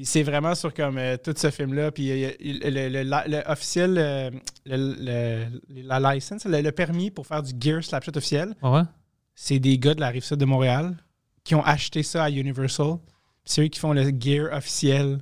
Puis 0.00 0.06
c'est 0.06 0.22
vraiment 0.22 0.54
sur 0.54 0.72
comme 0.72 0.96
euh, 0.96 1.18
tout 1.22 1.34
ce 1.36 1.50
film-là. 1.50 1.90
Puis 1.90 2.10
a- 2.24 2.32
il- 2.40 2.60
le, 2.60 2.88
le- 2.88 3.02
le- 3.02 3.30
le 3.30 3.42
officiel, 3.52 3.96
euh, 3.98 4.30
la 5.68 6.14
license, 6.14 6.44
le, 6.46 6.70
permis 6.70 7.10
pour 7.10 7.26
faire 7.26 7.42
du 7.42 7.52
gear 7.60 7.84
slapshot 7.84 8.16
officiel, 8.16 8.54
Ah 8.62 8.72
ouais? 8.72 8.82
c'est 9.34 9.58
des 9.58 9.78
gars 9.78 9.94
de 9.94 10.00
la 10.00 10.08
rive 10.08 10.24
sud 10.24 10.38
de 10.38 10.44
Montréal 10.46 10.96
qui 11.44 11.54
ont 11.54 11.62
acheté 11.64 12.02
ça 12.02 12.24
à 12.24 12.30
Universal. 12.30 12.94
C'est 13.44 13.62
eux 13.62 13.68
qui 13.68 13.78
font 13.78 13.92
le 13.92 14.10
gear 14.18 14.48
officiel 14.56 15.18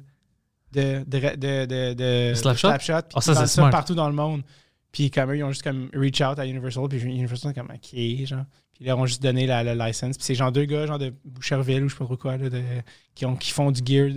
de, 0.72 1.02
de, 1.06 1.18
de, 1.36 1.66
de, 1.66 1.94
de- 2.30 2.34
Slapshot? 2.34 2.68
Puis 2.78 3.14
Ah, 3.14 3.20
ça, 3.20 3.46
smart. 3.46 3.70
partout 3.70 3.94
dans 3.96 4.08
le 4.08 4.14
monde. 4.14 4.42
Puis 4.92 5.10
comme 5.10 5.30
eux, 5.32 5.38
ils 5.38 5.44
ont 5.44 5.50
juste 5.50 5.62
comme 5.62 5.90
reach 5.94 6.20
out 6.20 6.38
à 6.38 6.46
Universal. 6.46 6.88
Puis 6.88 7.00
Universal, 7.02 7.52
comme 7.52 7.68
OK, 7.74 7.98
genre. 8.26 8.44
Puis 8.74 8.84
là, 8.84 8.92
ils 8.92 9.00
ont 9.00 9.06
juste 9.06 9.22
donné 9.22 9.46
la, 9.46 9.64
la 9.64 9.88
license. 9.88 10.16
Puis 10.16 10.24
c'est 10.24 10.34
genre 10.36 10.52
deux 10.52 10.64
gars, 10.64 10.86
genre 10.86 10.98
de 11.00 11.12
Boucherville 11.24 11.82
ou 11.84 11.88
je 11.88 11.94
sais 11.94 11.98
pas 11.98 12.04
trop 12.04 12.16
quoi, 12.16 12.36
là, 12.36 12.48
de- 12.48 12.62
qui, 13.14 13.26
ont, 13.26 13.34
qui 13.36 13.50
font 13.50 13.70
du 13.72 13.80
gear. 13.84 14.10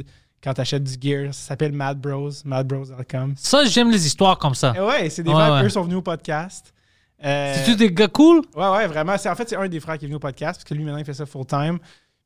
Quand 0.44 0.54
t'achètes 0.56 0.84
du 0.84 0.96
gear, 1.00 1.34
ça 1.34 1.50
s'appelle 1.50 1.72
Mad 1.72 2.00
Bros, 2.00 2.30
madbros.com. 2.46 3.34
Ça, 3.38 3.66
j'aime 3.66 3.92
les 3.92 4.06
histoires 4.06 4.38
comme 4.40 4.56
ça. 4.56 4.74
Et 4.76 4.80
Ouais, 4.80 5.10
c'est 5.10 5.24
des 5.24 5.30
Ouais, 5.30 5.36
frères, 5.36 5.54
ouais. 5.54 5.66
eux 5.66 5.70
sont 5.70 5.84
venus 5.84 5.98
au 5.98 6.02
podcast. 6.02 6.74
Euh, 7.24 7.54
C'est-tu 7.56 7.76
des 7.76 7.92
gars 7.92 8.08
cool? 8.08 8.42
Ouais, 8.56 8.70
ouais, 8.70 8.88
vraiment. 8.88 9.14
En 9.14 9.36
fait, 9.36 9.50
c'est 9.50 9.56
un 9.56 9.68
des 9.68 9.80
frères 9.80 9.98
qui 10.00 10.06
est 10.06 10.08
venu 10.08 10.16
au 10.16 10.20
podcast, 10.20 10.60
parce 10.60 10.64
que 10.68 10.74
lui, 10.74 10.84
maintenant, 10.84 10.98
il 11.00 11.06
fait 11.06 11.14
ça 11.14 11.26
full-time. 11.28 11.78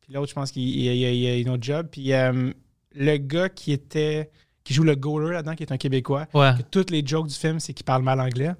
Puis 0.02 0.14
l'autre, 0.14 0.30
je 0.30 0.34
pense 0.36 0.52
qu'il 0.52 0.64
il, 0.64 0.86
il- 0.86 1.16
il 1.16 1.28
a 1.28 1.36
une 1.36 1.50
autre 1.50 1.64
job. 1.64 1.88
Puis 1.92 2.14
euh, 2.14 2.52
le 2.96 3.18
gars 3.18 3.50
qui 3.50 3.72
était 3.74 4.30
qui 4.64 4.74
joue 4.74 4.84
le 4.84 4.96
goaler 4.96 5.34
là-dedans, 5.34 5.54
qui 5.54 5.62
est 5.64 5.72
un 5.72 5.78
Québécois, 5.78 6.26
Ouais. 6.34 6.54
que 6.58 6.64
toutes 6.64 6.90
les 6.90 7.06
jokes 7.06 7.28
du 7.28 7.36
film, 7.36 7.60
c'est 7.60 7.74
qu'il 7.74 7.84
parle 7.86 8.02
mal 8.02 8.20
anglais. 8.20 8.52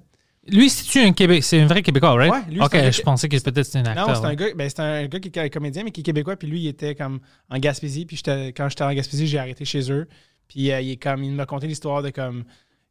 Lui, 0.48 0.70
c'est-tu 0.70 1.00
un 1.00 1.12
Québec? 1.12 1.42
C'est 1.42 1.60
un 1.60 1.66
vrai 1.66 1.82
Québécois, 1.82 2.14
right? 2.14 2.32
Ouais, 2.32 2.40
lui, 2.48 2.60
ok, 2.60 2.68
c'est 2.72 2.78
un- 2.86 2.90
je 2.90 3.02
pensais 3.02 3.28
que 3.28 3.36
peut-être 3.40 3.64
c'était 3.64 3.78
un 3.78 3.86
acteur. 3.86 4.08
non, 4.08 4.14
c'est 4.14 4.26
un, 4.26 4.34
gars, 4.34 4.54
ben, 4.54 4.68
c'est 4.68 4.80
un 4.80 5.06
gars 5.06 5.18
qui 5.18 5.30
est 5.38 5.50
comédien, 5.50 5.84
mais 5.84 5.90
qui 5.90 6.00
est 6.00 6.04
québécois. 6.04 6.36
Puis 6.36 6.48
lui, 6.48 6.60
il 6.60 6.68
était 6.68 6.94
comme 6.94 7.20
en 7.50 7.58
Gaspésie. 7.58 8.06
Puis 8.06 8.22
quand 8.24 8.68
j'étais 8.68 8.84
en 8.84 8.92
Gaspésie, 8.92 9.26
j'ai 9.26 9.38
arrêté 9.38 9.64
chez 9.64 9.90
eux. 9.90 10.06
Puis 10.48 10.70
euh, 10.70 10.80
il, 10.80 10.90
est 10.92 10.96
comme, 10.96 11.24
il 11.24 11.32
m'a 11.32 11.46
conté 11.46 11.66
l'histoire 11.66 12.02
de 12.02 12.10
comme 12.10 12.44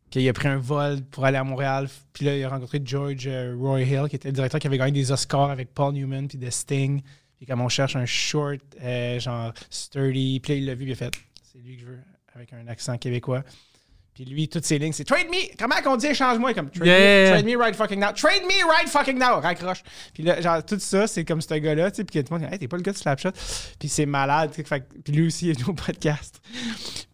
qu'il 0.10 0.28
a 0.28 0.34
pris 0.34 0.48
un 0.48 0.58
vol 0.58 1.02
pour 1.10 1.26
aller 1.26 1.38
à 1.38 1.44
Montréal. 1.44 1.88
Puis 2.14 2.26
là, 2.26 2.38
il 2.38 2.44
a 2.44 2.50
rencontré 2.50 2.82
George 2.84 3.26
euh, 3.28 3.56
Roy 3.58 3.82
Hill, 3.84 4.04
qui 4.10 4.16
était 4.18 4.28
le 4.30 4.34
directeur 4.34 4.60
qui 4.60 4.68
avait 4.68 4.78
gagné 4.78 4.92
des 4.92 5.12
Oscars 5.12 5.50
avec 5.50 5.74
Paul 5.74 5.94
Newman 5.94 6.28
puis 6.28 6.38
The 6.38 6.52
Sting. 6.52 7.02
Puis 7.38 7.46
comme 7.46 7.62
on 7.62 7.70
cherche 7.70 7.96
un 7.96 8.06
short, 8.06 8.60
euh, 8.82 9.20
genre 9.20 9.54
sturdy. 9.70 10.40
Puis 10.40 10.54
là, 10.54 10.60
il 10.60 10.66
l'a 10.66 10.74
vu, 10.74 10.84
puis 10.86 10.90
il 10.90 10.94
a 10.94 10.96
fait 10.96 11.14
c'est 11.44 11.60
lui 11.60 11.76
que 11.76 11.82
je 11.82 11.88
veux, 11.88 12.00
avec 12.34 12.54
un 12.54 12.68
accent 12.68 12.98
québécois. 12.98 13.44
Puis 14.16 14.24
lui, 14.24 14.48
toutes 14.48 14.64
ses 14.64 14.80
lignes, 14.80 14.94
c'est 14.94 15.04
Trade 15.04 15.28
me! 15.30 15.58
Comment 15.60 15.76
qu'on 15.84 15.98
dit 15.98 16.06
échange-moi? 16.08 16.54
Comme 16.54 16.70
trade, 16.70 16.88
Yeah. 16.88 17.26
me, 17.26 17.30
trade 17.42 17.46
me 17.46 17.58
right 17.62 17.76
fucking 17.76 18.00
now. 18.00 18.14
Trade 18.16 18.44
me 18.44 18.66
right 18.66 18.88
fucking 18.88 19.20
now! 19.20 19.42
Raccroche. 19.42 19.84
Puis 20.14 20.24
là, 20.24 20.40
genre, 20.40 20.64
tout 20.64 20.80
ça, 20.80 21.06
c'est 21.06 21.26
comme 21.26 21.42
ce 21.42 21.54
gars-là, 21.54 21.92
tu 21.92 21.98
sais. 21.98 22.04
Puis 22.06 22.24
tout 22.24 22.34
le 22.34 22.40
monde 22.40 22.48
dit, 22.48 22.54
hey, 22.54 22.58
t'es 22.60 22.70
pas 22.70 22.78
le 22.78 22.82
gars 22.84 22.94
de 22.94 22.98
Slapshot. 22.98 23.32
Puis 23.78 23.90
c'est 23.90 24.06
malade. 24.06 24.52
fait 24.54 24.64
puis 25.04 25.12
lui 25.12 25.28
aussi, 25.28 25.48
il 25.48 25.50
est 25.50 25.54
venu 25.60 25.66
au 25.72 25.74
podcast. 25.74 26.42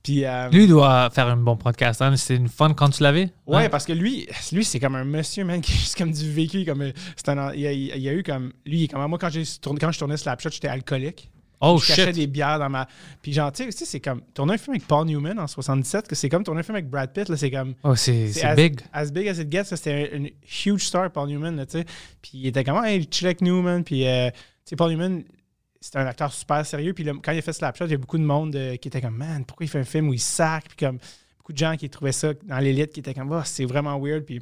Puis. 0.03 0.25
euh, 0.25 0.49
Lui 0.49 0.67
doit 0.67 1.09
faire 1.09 1.25
un 1.27 1.37
bon 1.37 1.57
podcast. 1.57 2.03
Hein? 2.03 2.15
C'est 2.17 2.35
une 2.35 2.49
fun 2.49 2.73
quand 2.75 2.89
tu 2.91 3.01
l'avais? 3.01 3.31
Ouais, 3.47 3.67
parce 3.67 3.85
que 3.85 3.93
lui, 3.93 4.27
lui 4.51 4.63
c'est 4.63 4.79
comme 4.79 4.95
un 4.95 5.03
monsieur, 5.03 5.43
man, 5.43 5.59
qui 5.61 5.71
est 5.71 5.77
juste 5.77 5.97
comme 5.97 6.11
du 6.11 6.31
vécu. 6.31 6.65
Comme, 6.65 6.81
euh, 6.83 6.91
un, 7.27 7.53
il, 7.53 7.61
y 7.61 7.67
a, 7.67 7.71
il 7.71 7.97
y 8.01 8.09
a 8.09 8.13
eu 8.13 8.21
comme. 8.21 8.53
Lui, 8.67 8.87
comme 8.87 9.03
moi, 9.07 9.17
quand, 9.19 9.29
tourné, 9.59 9.79
quand 9.79 9.91
je 9.91 9.97
tournais 9.97 10.17
Slapshot, 10.17 10.49
j'étais 10.51 10.67
alcoolique. 10.67 11.31
Oh 11.61 11.77
je 11.77 11.87
cachais 11.87 12.07
shit. 12.07 12.15
des 12.15 12.27
bières 12.27 12.59
dans 12.59 12.69
ma. 12.69 12.87
Puis 13.21 13.33
genre, 13.33 13.51
tu 13.51 13.63
sais, 13.63 13.69
aussi, 13.69 13.85
c'est 13.85 13.99
comme. 13.99 14.21
Tourner 14.33 14.53
un 14.53 14.57
film 14.57 14.75
avec 14.75 14.87
Paul 14.87 15.05
Newman 15.05 15.39
en 15.39 15.47
77, 15.47 16.07
que 16.07 16.15
c'est 16.15 16.29
comme 16.29 16.43
tourner 16.43 16.61
un 16.61 16.63
film 16.63 16.75
avec 16.75 16.89
Brad 16.89 17.13
Pitt, 17.13 17.29
là, 17.29 17.37
c'est 17.37 17.51
comme. 17.51 17.75
Oh, 17.83 17.95
c'est 17.95 18.31
big. 18.55 18.81
As 18.91 19.11
big 19.11 19.27
as 19.27 19.39
it 19.39 19.51
gets, 19.51 19.63
c'était 19.65 20.09
un, 20.13 20.23
un 20.23 20.27
huge 20.43 20.85
star, 20.85 21.11
Paul 21.11 21.29
Newman, 21.29 21.55
là, 21.55 21.65
tu 21.65 21.79
sais. 21.79 21.85
Puis 22.21 22.31
il 22.35 22.47
était 22.47 22.63
comme, 22.63 22.83
hey, 22.83 22.99
il 22.99 23.07
chill 23.13 23.27
avec 23.27 23.41
Newman. 23.41 23.83
Puis, 23.83 24.07
euh, 24.07 24.29
tu 24.29 24.37
sais, 24.65 24.75
Paul 24.75 24.91
Newman, 24.91 25.23
c'était 25.79 25.99
un 25.99 26.07
acteur 26.07 26.31
super 26.31 26.65
sérieux. 26.65 26.93
Puis 26.93 27.03
là, 27.03 27.13
quand 27.21 27.31
il 27.31 27.39
a 27.39 27.41
fait 27.41 27.53
Slapshot, 27.53 27.85
il 27.85 27.91
y 27.91 27.95
a 27.95 27.97
beaucoup 27.97 28.17
de 28.17 28.23
monde 28.23 28.55
euh, 28.55 28.75
qui 28.77 28.87
était 28.87 29.01
comme, 29.01 29.17
man, 29.17 29.45
pourquoi 29.45 29.65
il 29.65 29.69
fait 29.69 29.79
un 29.79 29.83
film 29.83 30.09
où 30.09 30.13
il 30.13 30.19
sac? 30.19 30.65
Puis 30.67 30.85
comme, 30.85 30.99
beaucoup 31.37 31.53
de 31.53 31.57
gens 31.57 31.75
qui 31.75 31.89
trouvaient 31.89 32.11
ça 32.11 32.33
dans 32.43 32.59
l'élite, 32.59 32.93
qui 32.93 32.99
étaient 32.99 33.13
comme, 33.13 33.31
oh, 33.31 33.41
c'est 33.43 33.65
vraiment 33.65 33.99
weird. 33.99 34.23
Puis 34.23 34.41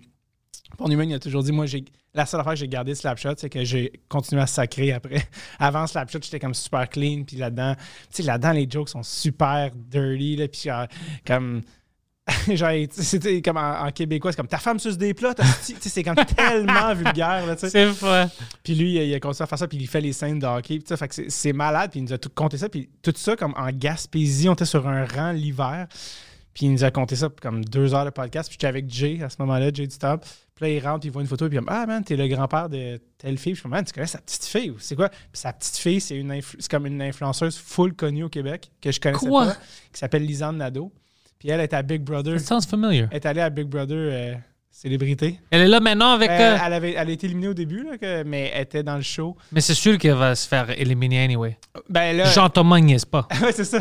Newman, 0.88 1.10
il 1.10 1.14
a 1.16 1.20
toujours 1.20 1.44
dit, 1.44 1.52
moi, 1.52 1.66
j'ai 1.66 1.84
la 2.14 2.26
seule 2.26 2.40
affaire 2.42 2.54
que 2.54 2.60
j'ai 2.60 2.68
gardé 2.68 2.96
Slapshot, 2.96 3.34
c'est 3.38 3.50
que 3.50 3.64
j'ai 3.64 3.92
continué 4.08 4.42
à 4.42 4.48
sacrer 4.48 4.94
après. 4.94 5.22
Avant 5.60 5.86
Slapshot, 5.88 6.20
j'étais 6.24 6.40
comme 6.40 6.54
super 6.54 6.88
clean. 6.90 7.24
Puis 7.26 7.36
là-dedans, 7.38 7.76
tu 7.76 7.84
sais, 8.12 8.24
là-dedans, 8.24 8.52
les 8.52 8.68
jokes 8.70 8.90
sont 8.90 9.04
super 9.04 9.72
dirty. 9.76 10.36
Là, 10.38 10.48
puis 10.48 10.62
genre, 10.66 10.88
comme. 11.26 11.62
genre, 12.48 12.72
c'était 12.92 13.42
comme 13.42 13.58
en, 13.58 13.86
en 13.88 13.92
québécois, 13.92 14.32
c'est 14.32 14.38
comme 14.38 14.48
ta 14.48 14.60
femme 14.60 14.78
suce 14.80 14.98
des 15.00 15.16
plats, 15.16 15.34
t'as- 15.34 15.44
tu 15.66 15.74
sais, 15.80 15.90
c'est 15.90 16.04
comme 16.04 16.14
tellement 16.38 16.94
vulgaire, 16.94 17.46
là, 17.48 17.56
tu 17.56 17.62
sais. 17.62 17.70
C'est 17.72 17.86
vrai. 17.86 18.28
Puis 18.64 18.76
lui, 18.76 18.94
il 19.04 19.14
a 19.16 19.20
continué 19.20 19.44
à 19.46 19.48
faire 19.48 19.58
ça, 19.58 19.68
puis 19.68 19.78
il 19.80 19.88
fait 19.88 20.00
les 20.02 20.14
scènes 20.14 20.38
de 20.38 20.46
hockey. 20.46 20.78
puis 20.78 20.84
ça, 20.88 20.96
fait 20.96 21.08
que 21.08 21.30
c'est- 21.30 21.54
malade, 21.54 21.90
puis 21.90 22.00
il 22.00 22.04
nous 22.04 22.14
a 22.14 22.18
tout 22.20 22.30
compté 22.34 22.58
ça. 22.60 22.70
Puis 22.70 22.88
tout 23.02 23.14
ça, 23.16 23.36
comme 23.36 23.54
en 23.58 23.70
Gaspésie, 23.72 24.48
on 24.48 24.54
était 24.54 24.66
sur 24.66 24.88
un 24.88 25.06
rang 25.06 25.32
l'hiver. 25.32 25.88
Puis 26.54 26.66
il 26.66 26.72
nous 26.74 26.84
a 26.84 26.92
compté 26.92 27.16
ça 27.16 27.30
comme 27.42 27.64
deux 27.66 27.94
heures 27.94 28.06
de 28.06 28.10
podcast. 28.12 28.50
Puis 28.50 28.56
j'étais 28.56 28.68
avec 28.68 28.90
Jay 28.90 29.22
à 29.24 29.30
ce 29.30 29.38
moment-là, 29.40 29.72
Jay 29.74 29.88
du 29.88 29.98
Top. 29.98 30.24
Puis 30.60 30.68
là, 30.68 30.76
il 30.78 30.86
rentre, 30.86 31.06
il 31.06 31.12
voit 31.12 31.22
une 31.22 31.28
photo, 31.28 31.48
puis 31.48 31.58
il 31.58 31.62
dit 31.62 31.66
Ah, 31.70 31.86
man, 31.86 32.04
t'es 32.04 32.18
le 32.18 32.28
grand-père 32.28 32.68
de 32.68 33.00
telle 33.18 33.38
fille. 33.38 33.54
Puis 33.54 33.56
je 33.56 33.56
suis 33.56 33.62
comme 33.62 33.72
Man, 33.72 33.86
tu 33.86 33.94
connais 33.94 34.08
sa 34.08 34.18
petite 34.20 34.44
fille 34.44 34.72
ou 34.72 34.80
c'est 34.80 34.96
quoi 34.96 35.08
Puis 35.08 35.18
sa 35.34 35.54
petite 35.54 35.78
fille, 35.78 36.02
c'est 36.02 36.18
une 36.18 36.42
c'est 36.42 36.70
comme 36.70 36.86
une 36.86 37.02
influenceuse 37.02 37.58
full 37.58 37.94
connue 37.94 38.24
au 38.24 38.30
Québec, 38.30 38.70
que 38.82 38.92
je 38.92 39.00
connaissais 39.00 39.26
Quoi? 39.26 39.46
pas, 39.46 39.54
qui 39.94 40.00
s'appelle 40.00 40.26
Lisanne 40.26 40.58
Nadeau. 40.58 40.92
Puis 41.38 41.50
elle 41.50 41.62
est 41.62 41.74
à 41.74 41.82
Big 41.82 42.02
Brother. 42.02 42.36
It 42.36 42.42
sounds 42.46 42.68
familiar. 42.68 43.08
Elle 43.12 43.16
est 43.18 43.26
allée 43.26 43.40
à 43.40 43.50
Big 43.50 43.68
Brother 43.68 43.96
euh, 43.98 44.36
Célébrité. 44.72 45.40
Elle 45.52 45.62
est 45.62 45.68
là 45.68 45.80
maintenant 45.82 46.12
avec. 46.14 46.30
Euh, 46.30 46.34
euh, 46.56 46.58
elle, 46.66 46.74
avait, 46.74 46.94
elle 46.94 47.10
a 47.10 47.12
été 47.12 47.26
éliminée 47.28 47.50
au 47.50 47.54
début, 47.54 47.84
là, 47.84 47.98
que- 47.98 48.24
mais 48.24 48.50
elle 48.54 48.62
était 48.62 48.84
dans 48.84 48.96
le 48.96 49.02
show. 49.02 49.36
Mais 49.52 49.60
c'est 49.62 49.74
sûr 49.74 49.98
qu'elle 49.98 50.14
va 50.16 50.36
se 50.36 50.48
faire 50.48 50.70
éliminer 50.80 51.22
anyway. 51.24 51.58
Ben 51.90 52.16
là. 52.16 52.26
Jean-Thomas 52.26 52.80
niaise 52.80 53.04
pas. 53.04 53.28
ouais, 53.42 53.52
c'est 53.52 53.66
ça. 53.66 53.80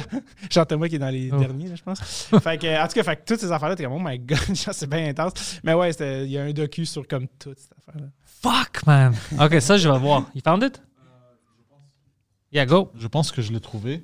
Jean-Thomas 0.50 0.88
qui 0.88 0.96
est 0.96 0.98
dans 0.98 1.10
les 1.10 1.30
Oh. 1.32 1.36
derniers, 1.38 1.68
là, 1.68 1.74
je 1.76 1.82
pense. 1.82 2.00
fait 2.42 2.58
que, 2.58 2.82
en 2.82 2.88
tout 2.88 2.94
cas, 2.94 3.02
fait 3.04 3.16
que 3.16 3.22
toutes 3.26 3.38
ces 3.40 3.52
affaires-là, 3.52 3.76
t'es 3.76 3.84
comme, 3.84 3.92
oh 3.92 4.00
my 4.02 4.18
god, 4.18 4.38
genre, 4.54 4.74
c'est 4.74 4.88
bien 4.90 5.06
intense. 5.08 5.60
Mais 5.62 5.74
ouais, 5.74 5.92
c'était- 5.92 6.24
il 6.24 6.32
y 6.32 6.38
a 6.38 6.42
un 6.42 6.52
docu 6.52 6.84
sur 6.84 7.06
comme 7.06 7.28
toute 7.38 7.58
cette 7.58 7.72
affaire-là. 7.78 8.08
Fuck, 8.24 8.86
man. 8.86 9.14
Ok, 9.40 9.60
ça, 9.60 9.76
je 9.76 9.88
vais 9.88 9.98
voir. 9.98 10.24
You 10.34 10.40
found 10.44 10.62
it? 10.64 10.82
Yeah, 12.50 12.64
go. 12.66 12.90
Je 12.98 13.06
pense 13.06 13.30
que 13.30 13.42
je 13.42 13.52
l'ai 13.52 13.60
trouvé. 13.60 14.02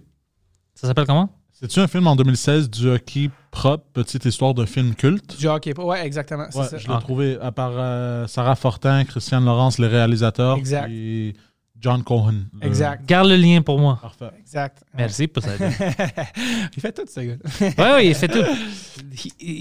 Ça 0.74 0.86
s'appelle 0.86 1.06
comment? 1.06 1.30
C'est-tu 1.64 1.80
un 1.80 1.86
film 1.88 2.06
en 2.06 2.14
2016 2.14 2.68
du 2.68 2.90
hockey 2.90 3.30
propre, 3.50 3.84
petite 3.94 4.26
histoire 4.26 4.52
de 4.52 4.66
film 4.66 4.94
culte? 4.94 5.38
Du 5.38 5.46
hockey. 5.48 5.72
Ouais, 5.80 6.04
exactement. 6.04 6.44
Ouais, 6.54 6.66
ça. 6.66 6.76
je 6.76 6.86
l'ai 6.86 6.92
Ah. 6.94 7.00
trouvé 7.00 7.38
à 7.40 7.52
part 7.52 7.72
euh, 7.74 8.26
Sarah 8.26 8.54
Fortin, 8.54 9.02
Christiane 9.04 9.46
Laurence, 9.46 9.78
les 9.78 9.86
réalisateurs, 9.86 10.58
Exact. 10.58 10.90
et 10.90 11.32
John 11.80 12.02
Cohen. 12.02 12.34
le- 12.60 12.66
Exact. 12.66 13.06
Garde 13.08 13.28
le 13.30 13.36
lien 13.36 13.62
pour 13.62 13.78
moi. 13.78 13.98
Parfait. 14.02 14.28
Exact. 14.38 14.84
Merci 14.94 15.26
pour 15.26 15.42
ça. 15.42 15.52
il 16.76 16.82
fait 16.82 16.92
tout, 16.92 17.04
ce 17.10 17.20
gars. 17.20 17.36
Oui, 17.62 17.68
oui, 17.96 18.06
il 18.08 18.14
fait 18.14 18.28
tout. 18.28 18.44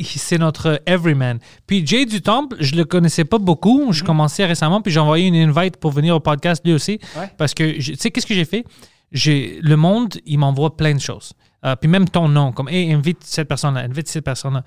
C'est 0.04 0.38
notre 0.38 0.82
everyman. 0.86 1.40
Puis 1.66 1.88
Jay 1.88 2.06
du 2.06 2.22
Temple, 2.22 2.58
je 2.60 2.76
le 2.76 2.84
connaissais 2.84 3.24
pas 3.24 3.38
beaucoup. 3.38 3.94
Je 3.94 4.04
commençais 4.04 4.46
récemment, 4.46 4.82
puis 4.82 4.92
j'ai 4.92 5.00
envoyé 5.00 5.28
une 5.28 5.36
invite 5.58 5.78
pour 5.78 5.92
venir 5.92 6.18
au 6.18 6.20
podcast 6.20 6.62
lui 6.66 6.74
aussi. 6.74 7.00
Ouais. 7.18 7.32
Parce 7.38 7.54
que, 7.54 7.78
tu 7.80 7.96
sais, 7.96 8.12
qu'est-ce 8.12 8.28
que 8.28 8.34
j'ai 8.36 8.44
fait? 8.44 8.66
J'ai, 9.14 9.60
le 9.62 9.78
monde, 9.78 10.16
il 10.26 10.40
m'envoie 10.40 10.76
plein 10.76 10.94
de 10.96 11.00
choses. 11.00 11.32
Euh, 11.66 11.76
puis 11.76 11.90
même 11.90 12.08
ton 12.10 12.28
nom, 12.28 12.52
comme, 12.52 12.70
hey, 12.70 12.92
invite 12.94 13.24
cette 13.24 13.48
personne-là, 13.48 13.82
invite 13.82 14.08
cette 14.08 14.26
personne-là. 14.26 14.64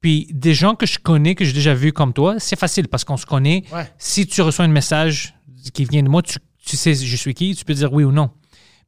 Puis 0.00 0.28
des 0.32 0.54
gens 0.54 0.74
que 0.74 0.86
je 0.86 0.98
connais, 0.98 1.34
que 1.34 1.44
j'ai 1.44 1.52
déjà 1.52 1.74
vus 1.74 1.92
comme 1.92 2.12
toi, 2.12 2.36
c'est 2.38 2.58
facile 2.58 2.88
parce 2.88 3.04
qu'on 3.04 3.16
se 3.16 3.26
connaît. 3.26 3.64
Ouais. 3.72 3.90
Si 3.98 4.26
tu 4.26 4.42
reçois 4.42 4.64
un 4.64 4.68
message 4.68 5.34
qui 5.74 5.84
vient 5.84 6.02
de 6.02 6.08
moi, 6.08 6.22
tu, 6.22 6.38
tu 6.64 6.76
sais 6.76 6.94
je 6.94 7.16
suis 7.16 7.34
qui, 7.34 7.54
tu 7.54 7.64
peux 7.64 7.74
dire 7.74 7.92
oui 7.92 8.04
ou 8.04 8.12
non. 8.12 8.30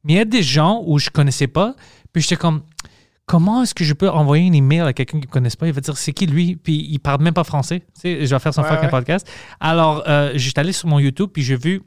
Mais 0.03 0.13
il 0.13 0.15
y 0.15 0.19
a 0.19 0.25
des 0.25 0.41
gens 0.41 0.81
où 0.85 0.97
je 0.99 1.09
connaissais 1.09 1.47
pas, 1.47 1.75
puis 2.13 2.23
j'étais 2.23 2.37
comme, 2.37 2.61
comment 3.25 3.61
est-ce 3.63 3.75
que 3.75 3.83
je 3.83 3.93
peux 3.93 4.09
envoyer 4.09 4.49
un 4.49 4.53
email 4.53 4.81
à 4.81 4.93
quelqu'un 4.93 5.19
qui 5.19 5.27
ne 5.27 5.31
connaisse 5.31 5.55
pas? 5.55 5.67
Il 5.67 5.73
va 5.73 5.81
dire, 5.81 5.95
c'est 5.97 6.13
qui 6.13 6.25
lui? 6.25 6.55
Puis 6.55 6.87
il 6.89 6.99
parle 6.99 7.21
même 7.21 7.33
pas 7.33 7.43
français. 7.43 7.81
Tu 7.81 8.01
sais, 8.01 8.25
je 8.25 8.33
vais 8.33 8.39
faire 8.39 8.53
son 8.53 8.61
Ouais, 8.61 8.69
fucking 8.69 8.85
ouais. 8.85 8.89
podcast. 8.89 9.29
Alors, 9.59 10.03
euh, 10.07 10.31
j'étais 10.35 10.59
allé 10.59 10.71
sur 10.71 10.87
mon 10.87 10.97
YouTube, 10.99 11.29
puis 11.31 11.43
j'ai 11.43 11.55
vu, 11.55 11.81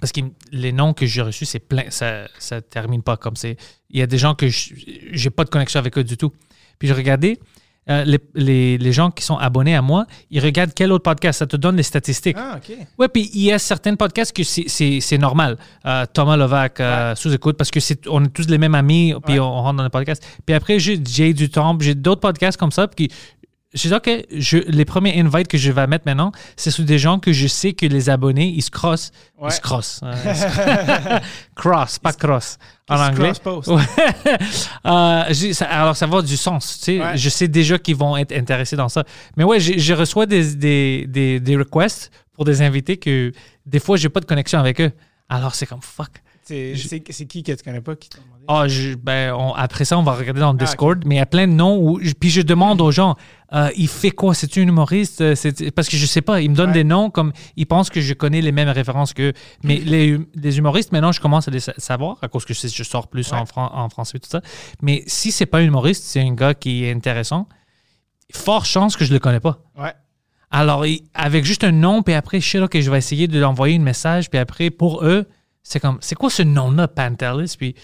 parce 0.00 0.12
que 0.12 0.20
les 0.50 0.72
noms 0.72 0.92
que 0.94 1.06
j'ai 1.06 1.22
reçus, 1.22 1.44
c'est 1.44 1.60
plein, 1.60 1.84
ça 1.90 2.24
ne 2.50 2.60
termine 2.60 3.02
pas 3.02 3.16
comme 3.16 3.36
c'est. 3.36 3.56
Il 3.90 3.98
y 4.00 4.02
a 4.02 4.06
des 4.06 4.18
gens 4.18 4.34
que 4.34 4.48
je- 4.48 4.74
j'ai 5.12 5.30
pas 5.30 5.44
de 5.44 5.50
connexion 5.50 5.78
avec 5.80 5.96
eux 5.98 6.04
du 6.04 6.16
tout. 6.16 6.32
Puis 6.78 6.88
j'ai 6.88 6.94
regardé, 6.94 7.38
euh, 7.90 8.04
les, 8.04 8.18
les- 8.34 8.78
les 8.78 8.92
gens 8.92 9.10
qui 9.10 9.22
sont 9.24 9.36
abonnés 9.36 9.74
à 9.76 9.82
moi, 9.82 10.06
ils 10.30 10.40
regardent 10.40 10.72
quel 10.74 10.92
autre 10.92 11.02
podcast. 11.02 11.40
Ça 11.40 11.46
te 11.46 11.56
donne 11.56 11.76
les 11.76 11.82
statistiques. 11.82 12.36
Ah, 12.38 12.56
OK. 12.58 12.76
Ouais, 12.98 13.08
puis 13.08 13.30
il 13.34 13.42
y 13.42 13.52
a 13.52 13.58
certains 13.58 13.94
podcasts 13.96 14.34
que 14.34 14.42
c'est- 14.44 15.18
normal. 15.18 15.58
Euh, 15.84 16.04
Thomas 16.12 16.36
Levac, 16.36 16.80
euh, 16.80 17.14
sous-écoute, 17.14 17.56
parce 17.56 17.70
que 17.70 17.80
c'est 17.80 18.06
on 18.08 18.24
est 18.24 18.28
tous 18.28 18.48
les 18.48 18.58
mêmes 18.58 18.74
amis, 18.74 19.14
puis 19.24 19.34
Ouais. 19.34 19.40
on, 19.40 19.62
rentre 19.62 19.76
dans 19.78 19.82
le 19.84 19.90
podcast. 19.90 20.24
Puis 20.46 20.54
après, 20.54 20.78
j'ai 20.78 21.00
Jay 21.04 21.34
du 21.34 21.50
Temple, 21.50 21.84
j'ai 21.84 21.94
d'autres 21.94 22.20
podcasts 22.20 22.58
comme 22.58 22.72
ça, 22.72 22.88
puis 22.88 23.08
je 23.74 23.88
dis, 23.88 23.94
OK, 23.94 24.10
je, 24.36 24.58
les 24.68 24.84
premiers 24.84 25.18
invites 25.20 25.48
que 25.48 25.56
je 25.58 25.72
vais 25.72 25.86
mettre 25.86 26.04
maintenant, 26.06 26.30
c'est 26.56 26.70
sur 26.70 26.84
des 26.84 26.98
gens 26.98 27.18
que 27.18 27.32
je 27.32 27.46
sais 27.46 27.72
que 27.72 27.86
les 27.86 28.10
abonnés, 28.10 28.48
ils 28.48 28.62
se 28.62 28.70
crossent. 28.70 29.10
Ouais. 29.38 29.48
Ils 29.48 29.52
se 29.54 29.60
crossent. 29.60 30.00
euh, 30.02 30.12
se- 30.34 31.22
cross, 31.54 31.98
pas 31.98 32.12
cross, 32.12 32.58
en 32.88 32.96
anglais. 33.00 33.32
Ouais. 33.68 33.82
Euh, 34.86 35.32
ça- 35.52 35.66
alors, 35.66 35.96
ça 35.96 36.06
va 36.06 36.22
du 36.22 36.36
sens. 36.36 36.78
Tu 36.78 36.84
sais, 36.84 37.00
Ouais. 37.00 37.16
Je 37.16 37.28
sais 37.28 37.48
déjà 37.48 37.78
qu'ils 37.78 37.96
vont 37.96 38.16
être 38.16 38.32
intéressés 38.32 38.76
dans 38.76 38.88
ça. 38.88 39.04
Mais 39.36 39.44
ouais, 39.44 39.60
je 39.60 39.94
reçois 39.94 40.26
des, 40.26 40.54
des, 40.54 41.06
des, 41.08 41.40
des 41.40 41.56
requests 41.56 42.10
pour 42.34 42.44
des 42.44 42.62
invités 42.62 42.96
que 42.96 43.32
des 43.66 43.80
fois, 43.80 43.96
j'ai 43.96 44.08
pas 44.08 44.20
de 44.20 44.26
connexion 44.26 44.58
avec 44.58 44.80
eux. 44.80 44.90
Alors, 45.28 45.54
c'est 45.54 45.66
comme 45.66 45.82
fuck. 45.82 46.10
C'est 46.44 46.74
c'est- 46.76 47.02
c'est 47.10 47.26
qui 47.26 47.42
que 47.42 47.52
tu 47.52 47.62
connais 47.64 47.80
pas 47.80 47.94
qui? 47.96 48.08
Ah, 48.48 48.66
ben, 49.02 49.32
on- 49.34 49.52
après 49.54 49.84
ça, 49.84 49.98
on 49.98 50.02
va 50.02 50.12
regarder 50.14 50.40
dans 50.40 50.52
le 50.52 50.58
Ah, 50.60 50.64
Discord, 50.64 51.02
mais 51.06 51.14
il 51.14 51.18
y 51.18 51.20
a 51.20 51.26
plein 51.26 51.46
de 51.46 51.52
noms. 51.52 51.78
Où, 51.78 52.00
puis 52.18 52.28
je 52.30 52.42
demande 52.42 52.80
aux 52.80 52.90
gens, 52.90 53.16
euh, 53.52 53.70
il 53.76 53.88
fait 53.88 54.10
quoi? 54.10 54.34
C'est-tu 54.34 54.60
un 54.60 54.68
humoriste? 54.68 55.20
Euh, 55.20 55.34
Parce 55.74 55.88
que 55.88 55.96
je 55.96 56.06
sais 56.06 56.22
pas, 56.22 56.40
ils 56.40 56.50
me 56.50 56.54
donnent 56.56 56.68
Ouais. 56.68 56.74
des 56.74 56.84
noms 56.84 57.08
comme 57.10 57.32
ils 57.56 57.66
pensent 57.66 57.88
que 57.90 58.00
je 58.00 58.14
connais 58.14 58.40
les 58.40 58.52
mêmes 58.52 58.68
références 58.68 59.12
qu'eux. 59.14 59.32
Mais 59.62 59.76
les, 59.76 60.18
les 60.34 60.58
humoristes, 60.58 60.92
maintenant, 60.92 61.12
je 61.12 61.20
commence 61.20 61.46
à 61.48 61.50
les 61.50 61.60
sa- 61.60 61.74
savoir 61.78 62.18
à 62.22 62.28
cause 62.28 62.44
que 62.44 62.52
je, 62.54 62.66
je 62.66 62.82
sors 62.82 63.08
plus 63.08 63.32
en, 63.32 63.40
Ouais. 63.40 63.46
fran- 63.46 63.70
en 63.72 63.88
français 63.88 64.16
et 64.16 64.20
tout 64.20 64.30
ça. 64.30 64.40
Mais 64.80 65.04
si 65.06 65.30
c'est 65.32 65.46
pas 65.46 65.58
un 65.58 65.64
humoriste, 65.64 66.04
c'est 66.04 66.20
un 66.20 66.34
gars 66.34 66.54
qui 66.54 66.84
est 66.84 66.92
intéressant, 66.92 67.48
fort 68.32 68.64
chance 68.64 68.96
que 68.96 69.04
je 69.04 69.12
le 69.12 69.18
connais 69.18 69.40
pas. 69.40 69.58
Ouais. 69.78 69.92
Alors, 70.50 70.84
avec 71.14 71.44
juste 71.44 71.64
un 71.64 71.72
nom, 71.72 72.02
puis 72.02 72.14
après, 72.14 72.40
je 72.40 72.48
sais, 72.48 72.58
OK, 72.60 72.78
je 72.78 72.90
vais 72.90 72.98
essayer 72.98 73.26
de 73.28 73.38
lui 73.38 73.44
envoyer 73.44 73.76
un 73.76 73.80
message, 73.82 74.28
puis 74.28 74.38
après, 74.38 74.70
pour 74.70 75.04
eux, 75.04 75.26
c'est 75.62 75.80
comme, 75.80 75.98
c'est 76.00 76.14
quoi 76.16 76.28
ce 76.28 76.42
nom-là, 76.42 76.88
Pantelis? 76.88 77.54
Puis, 77.56 77.74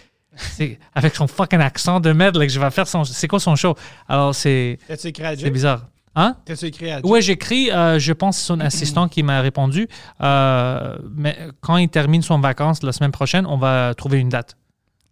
avec 0.94 1.14
son 1.14 1.26
fucking 1.26 1.60
accent 1.60 2.00
de 2.00 2.12
merde, 2.12 2.38
que 2.38 2.48
je 2.48 2.60
vais 2.60 2.70
faire 2.70 2.86
son. 2.88 3.04
C'est 3.04 3.28
quoi 3.28 3.40
son 3.40 3.56
show? 3.56 3.74
Alors, 4.08 4.34
c'est 4.34 4.78
T'as-tu 4.88 5.08
écrit 5.08 5.24
à 5.24 5.36
c'est 5.36 5.50
bizarre. 5.50 5.86
Hein? 6.14 6.36
T'as-tu 6.44 6.66
écrit 6.66 6.90
à? 6.90 7.00
Ouais, 7.06 7.22
j'écris, 7.22 7.70
euh, 7.70 7.98
je 7.98 8.12
pense 8.12 8.36
que 8.36 8.40
c'est 8.42 8.46
son 8.48 8.60
assistant 8.60 9.08
qui 9.08 9.22
m'a 9.22 9.40
répondu. 9.40 9.86
Euh, 10.20 10.96
mais 11.14 11.36
quand 11.60 11.76
il 11.76 11.88
termine 11.88 12.22
son 12.22 12.38
vacances 12.40 12.82
la 12.82 12.92
semaine 12.92 13.12
prochaine, 13.12 13.46
on 13.46 13.56
va 13.56 13.94
trouver 13.94 14.18
une 14.18 14.28
date. 14.28 14.56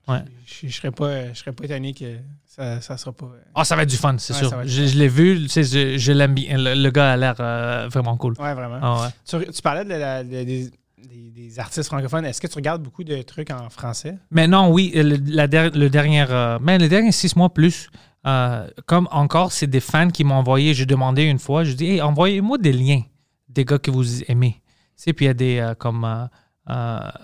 Ouais. 0.08 0.18
Je, 0.46 0.68
je 0.68 0.74
serais 0.74 0.90
pas, 0.90 1.32
je 1.32 1.38
serais 1.38 1.52
pas 1.52 1.64
étonné 1.64 1.92
que 1.92 2.16
ça, 2.46 2.80
ça 2.80 2.96
sera 2.96 3.12
pas. 3.12 3.26
Ah, 3.54 3.64
ça 3.64 3.76
va 3.76 3.82
être 3.82 3.90
du 3.90 3.96
fun, 3.96 4.16
c'est 4.18 4.32
Ouais, 4.34 4.38
sûr. 4.38 4.52
Je, 4.64 4.86
je 4.86 4.96
l'ai 4.98 5.08
vu, 5.08 5.42
tu 5.42 5.48
sais, 5.48 5.64
je, 5.64 5.98
je 5.98 6.12
l'aime 6.12 6.34
bien. 6.34 6.56
Le, 6.56 6.74
le 6.74 6.90
gars 6.90 7.12
a 7.12 7.16
l'air 7.16 7.34
euh, 7.40 7.88
vraiment 7.90 8.16
cool. 8.16 8.34
Ouais, 8.38 8.54
vraiment. 8.54 8.78
Ah 8.82 9.02
ouais. 9.02 9.08
Tu, 9.46 9.52
tu 9.52 9.62
parlais 9.62 9.84
de 9.84 9.90
la- 9.90 10.22
de- 10.24 10.44
des, 10.44 10.70
des- 11.06 11.30
des 11.30 11.58
artistes 11.58 11.86
francophones. 11.88 12.24
Est-ce 12.24 12.40
que 12.40 12.46
tu 12.46 12.54
regardes 12.56 12.82
beaucoup 12.82 13.04
de 13.04 13.22
trucs 13.22 13.50
en 13.50 13.70
français? 13.70 14.16
Maintenant, 14.30 14.70
oui, 14.70 14.92
le, 14.94 15.16
la 15.26 15.46
der- 15.46 15.70
le 15.74 15.88
dernier, 15.88 16.24
euh, 16.28 16.58
les 16.78 16.88
derniers 16.88 17.12
six 17.12 17.34
mois 17.36 17.52
plus, 17.52 17.88
euh, 18.26 18.66
comme 18.86 19.08
encore, 19.10 19.52
c'est 19.52 19.66
des 19.66 19.80
fans 19.80 20.08
qui 20.10 20.24
m'ont 20.24 20.34
envoyé. 20.34 20.74
J'ai 20.74 20.86
demandé 20.86 21.22
une 21.24 21.38
fois, 21.38 21.64
je 21.64 21.72
dis, 21.74 21.86
hey, 21.86 22.02
envoyez-moi 22.02 22.58
des 22.58 22.72
liens 22.72 23.02
des 23.48 23.64
gars 23.64 23.78
que 23.78 23.90
vous 23.90 24.22
aimez. 24.24 24.60
Tu 25.02 25.12
puis 25.14 25.24
il 25.24 25.28
y 25.28 25.30
a 25.30 25.34
des 25.34 25.58
euh, 25.58 25.74
comme 25.74 26.06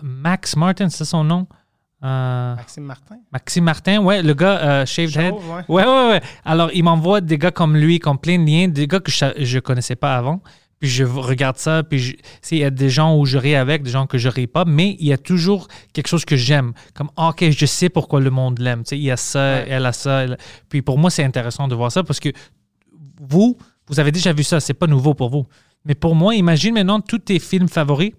Max 0.03 0.57
Martin, 0.57 0.89
c'est 0.89 1.05
son 1.05 1.25
nom? 1.25 1.47
Maxime 2.01 2.85
Martin? 2.85 3.17
Maxime 3.33 3.65
Martin, 3.65 3.99
ouais, 4.03 4.23
le 4.23 4.35
gars 4.35 4.85
Shaved 4.85 5.17
Head. 5.17 5.35
Ouais. 5.35 5.65
Ouais, 5.69 5.85
ouais, 5.85 6.09
ouais. 6.11 6.21
Alors, 6.45 6.71
il 6.75 6.83
m'envoie 6.83 7.21
des 7.21 7.39
gars 7.39 7.53
comme 7.53 7.77
lui, 7.77 7.99
comme 8.01 8.19
plein 8.19 8.39
de 8.39 8.45
liens, 8.45 8.69
des 8.69 8.87
gars 8.89 8.99
que 9.01 9.11
je, 9.13 9.25
je 9.39 9.59
connaissais 9.61 9.95
pas 9.97 10.17
avant. 10.17 10.43
Puis 10.83 10.91
je 10.91 11.05
regarde 11.05 11.59
ça, 11.59 11.85
puis 11.85 12.17
il 12.51 12.59
y 12.59 12.65
a 12.65 12.71
des 12.71 12.91
gens 12.91 13.17
où 13.17 13.25
je 13.25 13.39
ris 13.39 13.55
avec, 13.55 13.85
des 13.85 13.91
gens 13.91 14.09
que 14.09 14.19
je 14.19 14.29
ris 14.29 14.49
pas, 14.49 14.65
mais 14.67 14.97
il 14.99 15.07
y 15.07 15.13
a 15.13 15.17
toujours 15.17 15.69
quelque 15.93 16.09
chose 16.09 16.25
que 16.25 16.35
j'aime. 16.35 16.73
Comme, 16.93 17.09
ah, 17.17 17.29
OK, 17.29 17.49
je 17.51 17.67
sais 17.67 17.89
pourquoi 17.89 18.19
le 18.19 18.31
monde 18.31 18.59
l'aime. 18.59 18.83
Il 18.91 18.99
y 18.99 19.13
a 19.13 19.17
ça, 19.17 19.39
Ouais. 19.39 19.67
elle 19.69 19.87
a 19.87 19.93
ça. 19.93 20.25
elle- 20.25 20.39
Puis 20.69 20.83
pour 20.83 20.99
moi, 20.99 21.09
c'est 21.09 21.23
intéressant 21.23 21.69
de 21.69 21.77
voir 21.77 21.93
ça 21.93 22.03
parce 22.03 22.19
que 22.19 22.31
vous, 23.21 23.57
vous 23.87 24.01
avez 24.01 24.11
déjà 24.11 24.33
vu 24.33 24.43
ça, 24.43 24.59
c'est 24.59 24.75
pas 24.75 24.89
nouveau 24.89 25.15
pour 25.15 25.31
vous. 25.31 25.47
Mais 25.85 25.95
pour 25.95 26.17
moi, 26.17 26.35
imagine 26.35 26.75
maintenant 26.75 27.01
tous 27.01 27.19
tes 27.21 27.39
films 27.39 27.69
favoris, 27.69 28.11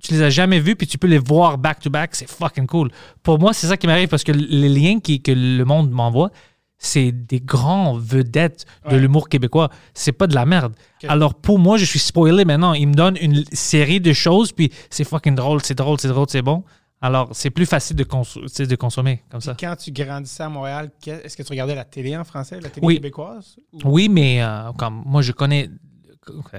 tu 0.00 0.12
les 0.12 0.22
as 0.22 0.30
jamais 0.30 0.60
vus, 0.60 0.76
puis 0.76 0.86
tu 0.86 0.98
peux 0.98 1.08
les 1.08 1.18
voir 1.18 1.58
back-to-back, 1.58 2.14
c'est 2.14 2.30
fucking 2.30 2.68
cool. 2.68 2.92
Pour 3.24 3.40
moi, 3.40 3.52
c'est 3.52 3.66
ça 3.66 3.76
qui 3.76 3.88
m'arrive 3.88 4.06
parce 4.08 4.22
que 4.22 4.30
les 4.30 4.68
liens 4.68 5.00
qui, 5.00 5.20
que 5.20 5.32
le 5.32 5.64
monde 5.64 5.90
m'envoie, 5.90 6.30
c'est 6.78 7.10
des 7.12 7.40
grands 7.40 7.94
vedettes 7.98 8.64
de 8.88 8.94
Ouais. 8.94 8.98
l'humour 9.00 9.28
québécois. 9.28 9.68
C'est 9.94 10.12
pas 10.12 10.26
de 10.26 10.34
la 10.34 10.46
merde. 10.46 10.74
Alors 11.08 11.34
pour 11.34 11.58
moi, 11.58 11.76
je 11.76 11.84
suis 11.84 11.98
spoilé 11.98 12.44
maintenant. 12.44 12.72
Ils 12.72 12.86
me 12.88 12.94
donnent 12.94 13.18
une 13.20 13.44
série 13.52 14.00
de 14.00 14.12
choses, 14.12 14.52
puis 14.52 14.72
c'est 14.90 15.04
fucking 15.04 15.34
drôle, 15.34 15.62
c'est 15.62 15.74
drôle, 15.74 15.98
c'est 16.00 16.08
drôle, 16.08 16.26
c'est 16.28 16.42
bon. 16.42 16.64
Alors 17.00 17.28
c'est 17.32 17.50
plus 17.50 17.66
facile 17.66 17.96
de, 17.96 18.04
consommer 18.04 19.22
comme 19.30 19.40
ça. 19.40 19.54
Quand 19.58 19.76
tu 19.76 19.92
grandissais 19.92 20.42
à 20.42 20.48
Montréal, 20.48 20.90
est-ce 21.06 21.36
que 21.36 21.42
tu 21.42 21.50
regardais 21.50 21.74
la 21.76 21.84
télé 21.84 22.16
en 22.16 22.24
français, 22.24 22.60
la 22.60 22.70
télé 22.70 22.84
Oui. 22.86 22.94
québécoise? 22.94 23.56
Ou- 23.72 23.78
Oui, 23.84 24.08
mais 24.08 24.42
euh, 24.42 24.72
comme 24.72 25.02
moi, 25.06 25.22
je 25.22 25.32
connais 25.32 25.70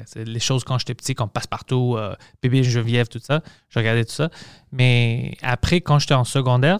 c'est 0.05 0.25
les 0.25 0.39
choses 0.39 0.63
quand 0.63 0.77
j'étais 0.79 0.95
petit, 0.95 1.13
comme 1.13 1.29
Passepartout, 1.29 1.95
euh, 1.95 2.15
Bébé 2.41 2.63
Geneviève, 2.63 3.07
tout 3.07 3.19
ça. 3.21 3.41
Je 3.69 3.77
regardais 3.79 4.03
tout 4.05 4.13
ça. 4.13 4.29
Mais 4.71 5.37
après, 5.43 5.81
quand 5.81 5.99
j'étais 5.99 6.15
en 6.15 6.23
secondaire, 6.23 6.79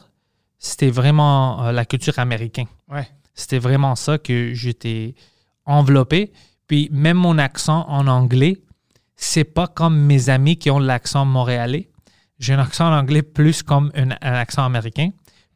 c'était 0.58 0.90
vraiment 0.90 1.66
euh, 1.66 1.72
la 1.72 1.86
culture 1.86 2.18
américaine. 2.18 2.66
Ouais. 2.92 3.08
C'était 3.34 3.60
vraiment 3.60 3.96
ça 3.96 4.18
que 4.18 4.54
j'étais 4.54 5.16
enveloppé. 5.66 6.32
Puis 6.68 6.90
même 6.92 7.18
mon 7.18 7.38
accent 7.38 7.86
en 7.88 8.08
anglais, 8.08 8.58
c'est 9.16 9.44
pas 9.44 9.68
comme 9.68 9.98
mes 10.00 10.30
amis 10.30 10.58
qui 10.58 10.70
ont 10.72 10.80
l'accent 10.80 11.26
montréalais. 11.26 11.90
J'ai 12.40 12.54
un 12.54 12.60
accent 12.60 12.88
en 12.88 12.98
anglais 12.98 13.22
plus 13.22 13.64
comme 13.64 13.92
un, 13.96 14.12
un 14.12 14.34
accent 14.34 14.64
américain. 14.64 15.10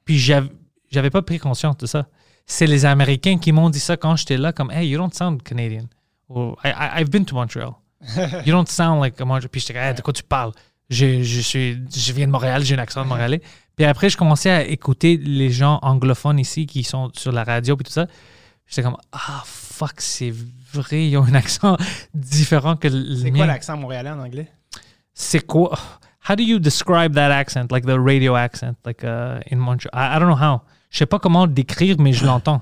Puis 0.06 0.18
j'av- 0.20 0.50
j'avais 0.92 1.10
pas 1.10 1.22
pris 1.22 1.40
conscience 1.40 1.78
de 1.78 1.86
ça. 1.86 2.08
C'est 2.46 2.68
les 2.68 2.84
Américains 2.86 3.38
qui 3.38 3.52
m'ont 3.54 3.70
dit 3.70 3.80
ça 3.80 3.96
quand 3.96 4.16
j'étais 4.18 4.38
là, 4.38 4.52
comme 4.52 4.70
Hey, 4.70 4.90
you 4.90 4.98
don't 4.98 5.14
sound 5.14 5.42
Canadian. 5.44 5.86
Or, 6.28 6.58
I, 6.64 6.70
I- 6.70 7.02
I've 7.02 7.10
been 7.10 7.26
to 7.26 7.36
Montreal. 7.36 7.76
You 8.46 8.52
don't 8.52 8.68
sound 8.68 9.00
like 9.02 9.20
a 9.22 9.26
Montreal. 9.26 9.50
Puis 9.50 9.62
j'étais 9.62 9.80
Hey, 9.80 9.94
de 9.94 10.02
quoi 10.02 10.12
tu 10.14 10.24
parles? 10.24 10.52
Je, 10.90 11.24
je, 11.24 11.40
suis, 11.40 11.82
je 11.96 12.12
viens 12.12 12.28
de 12.28 12.32
Montréal, 12.32 12.64
j'ai 12.66 12.76
un 12.76 12.80
accent 12.80 13.06
montréalais. 13.06 13.42
Puis 13.76 13.86
après, 13.86 14.10
je 14.10 14.18
commençais 14.18 14.50
à 14.52 14.64
écouter 14.64 15.18
les 15.18 15.50
gens 15.50 15.80
anglophones 15.82 16.40
ici 16.40 16.66
qui 16.66 16.84
sont 16.84 17.10
sur 17.16 17.32
la 17.32 17.44
radio 17.44 17.76
et 17.80 17.84
tout 17.84 17.92
ça. 17.92 18.06
J'étais 18.68 18.84
comme, 18.84 18.98
ah, 19.12 19.42
fuck, 19.46 19.94
c'est 19.98 20.34
vrai, 20.74 21.08
ils 21.10 21.18
ont 21.18 21.24
un 21.26 21.34
accent 21.34 21.76
différent 22.14 22.76
que 22.76 22.88
le 22.88 23.16
C'est 23.16 23.32
quoi 23.32 23.46
l'accent 23.46 23.76
montréalais 23.78 24.12
en 24.12 24.20
anglais? 24.20 24.48
C'est 25.14 25.46
quoi? 25.46 25.78
How 26.30 26.36
do 26.36 26.44
you 26.44 26.60
describe 26.60 27.14
that 27.16 27.32
accent, 27.32 27.68
like 27.72 27.86
the 27.86 27.98
radio 27.98 28.36
accent, 28.36 28.76
like 28.86 29.04
uh, 29.04 29.40
in 29.52 29.58
Montreal? 29.58 29.92
I, 29.94 30.16
I 30.16 30.20
don't 30.20 30.30
know 30.30 30.38
how. 30.42 30.62
Je 30.90 31.00
sais 31.00 31.06
pas 31.06 31.20
comment 31.20 31.46
le 31.46 31.52
décrire, 31.52 31.98
mais 32.00 32.14
je 32.14 32.26
l'entends. 32.26 32.62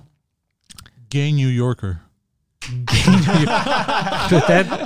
Gay 1.12 1.32
New 1.32 1.50
Yorker. 1.50 1.94
Peut-être. 4.30 4.78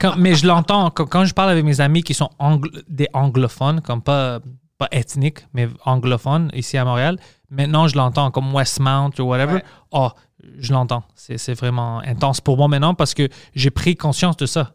Quand- 0.00 0.16
mais 0.16 0.34
je 0.34 0.46
l'entends 0.46 0.90
quand, 0.90 1.06
quand 1.06 1.24
je 1.24 1.34
parle 1.34 1.50
avec 1.50 1.64
mes 1.64 1.80
amis 1.80 2.02
qui 2.02 2.14
sont 2.14 2.30
anglo- 2.38 2.70
des 2.88 3.08
anglophones, 3.12 3.80
comme 3.80 4.02
pas, 4.02 4.40
pas 4.80 4.88
ethniques, 4.92 5.46
mais 5.52 5.68
anglophones 5.84 6.50
ici 6.54 6.78
à 6.78 6.86
Montréal. 6.86 7.18
Maintenant, 7.50 7.86
je 7.86 7.96
l'entends 7.96 8.30
comme 8.30 8.54
Westmount 8.54 9.10
ou 9.18 9.24
whatever. 9.24 9.56
Ouais. 9.56 9.64
Oh, 9.90 10.08
je 10.58 10.72
l'entends. 10.72 11.04
C'est 11.14 11.36
c'est 11.36 11.52
vraiment 11.52 12.00
intense 12.00 12.40
pour 12.40 12.56
moi 12.56 12.66
maintenant 12.66 12.94
parce 12.94 13.12
que 13.12 13.28
j'ai 13.54 13.70
pris 13.70 13.94
conscience 13.94 14.38
de 14.38 14.46
ça. 14.46 14.72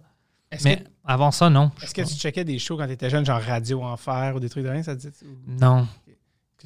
Mais 0.64 0.78
que, 0.78 0.84
avant 1.06 1.32
ça, 1.32 1.50
non. 1.50 1.72
est-ce 1.82 1.96
que 1.96 2.04
tu 2.04 2.14
checkais 2.14 2.44
des 2.44 2.60
shows 2.60 2.78
quand 2.78 2.86
tu 2.86 2.94
étais 2.94 3.10
jeune, 3.10 3.26
genre 3.26 3.42
Radio 3.42 3.82
Enfer 3.84 4.36
ou 4.36 4.40
des 4.40 4.48
trucs 4.48 4.64
de 4.64 4.70
rien, 4.70 4.84
ça 4.84 4.96
te 4.96 5.02
dit? 5.02 5.10
Non. 5.48 5.88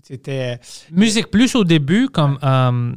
tu 0.05 0.13
étais. 0.13 0.59
Musique 0.91 1.31
Plus 1.31 1.55
au 1.55 1.63
début, 1.63 2.09
comme 2.09 2.37
euh, 2.43 2.93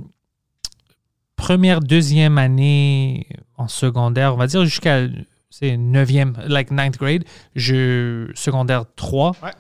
première, 1.36 1.80
deuxième 1.80 2.36
année 2.36 3.28
en 3.56 3.68
secondaire, 3.68 4.34
on 4.34 4.38
va 4.38 4.48
dire 4.48 4.64
jusqu'à 4.64 5.06
c'est 5.50 5.76
neuvième, 5.76 6.34
like 6.46 6.72
ninth 6.72 6.98
grade, 6.98 7.24
je, 7.54 8.32
secondaire 8.34 8.86
3. 8.96 9.36
Ouais. 9.42 9.50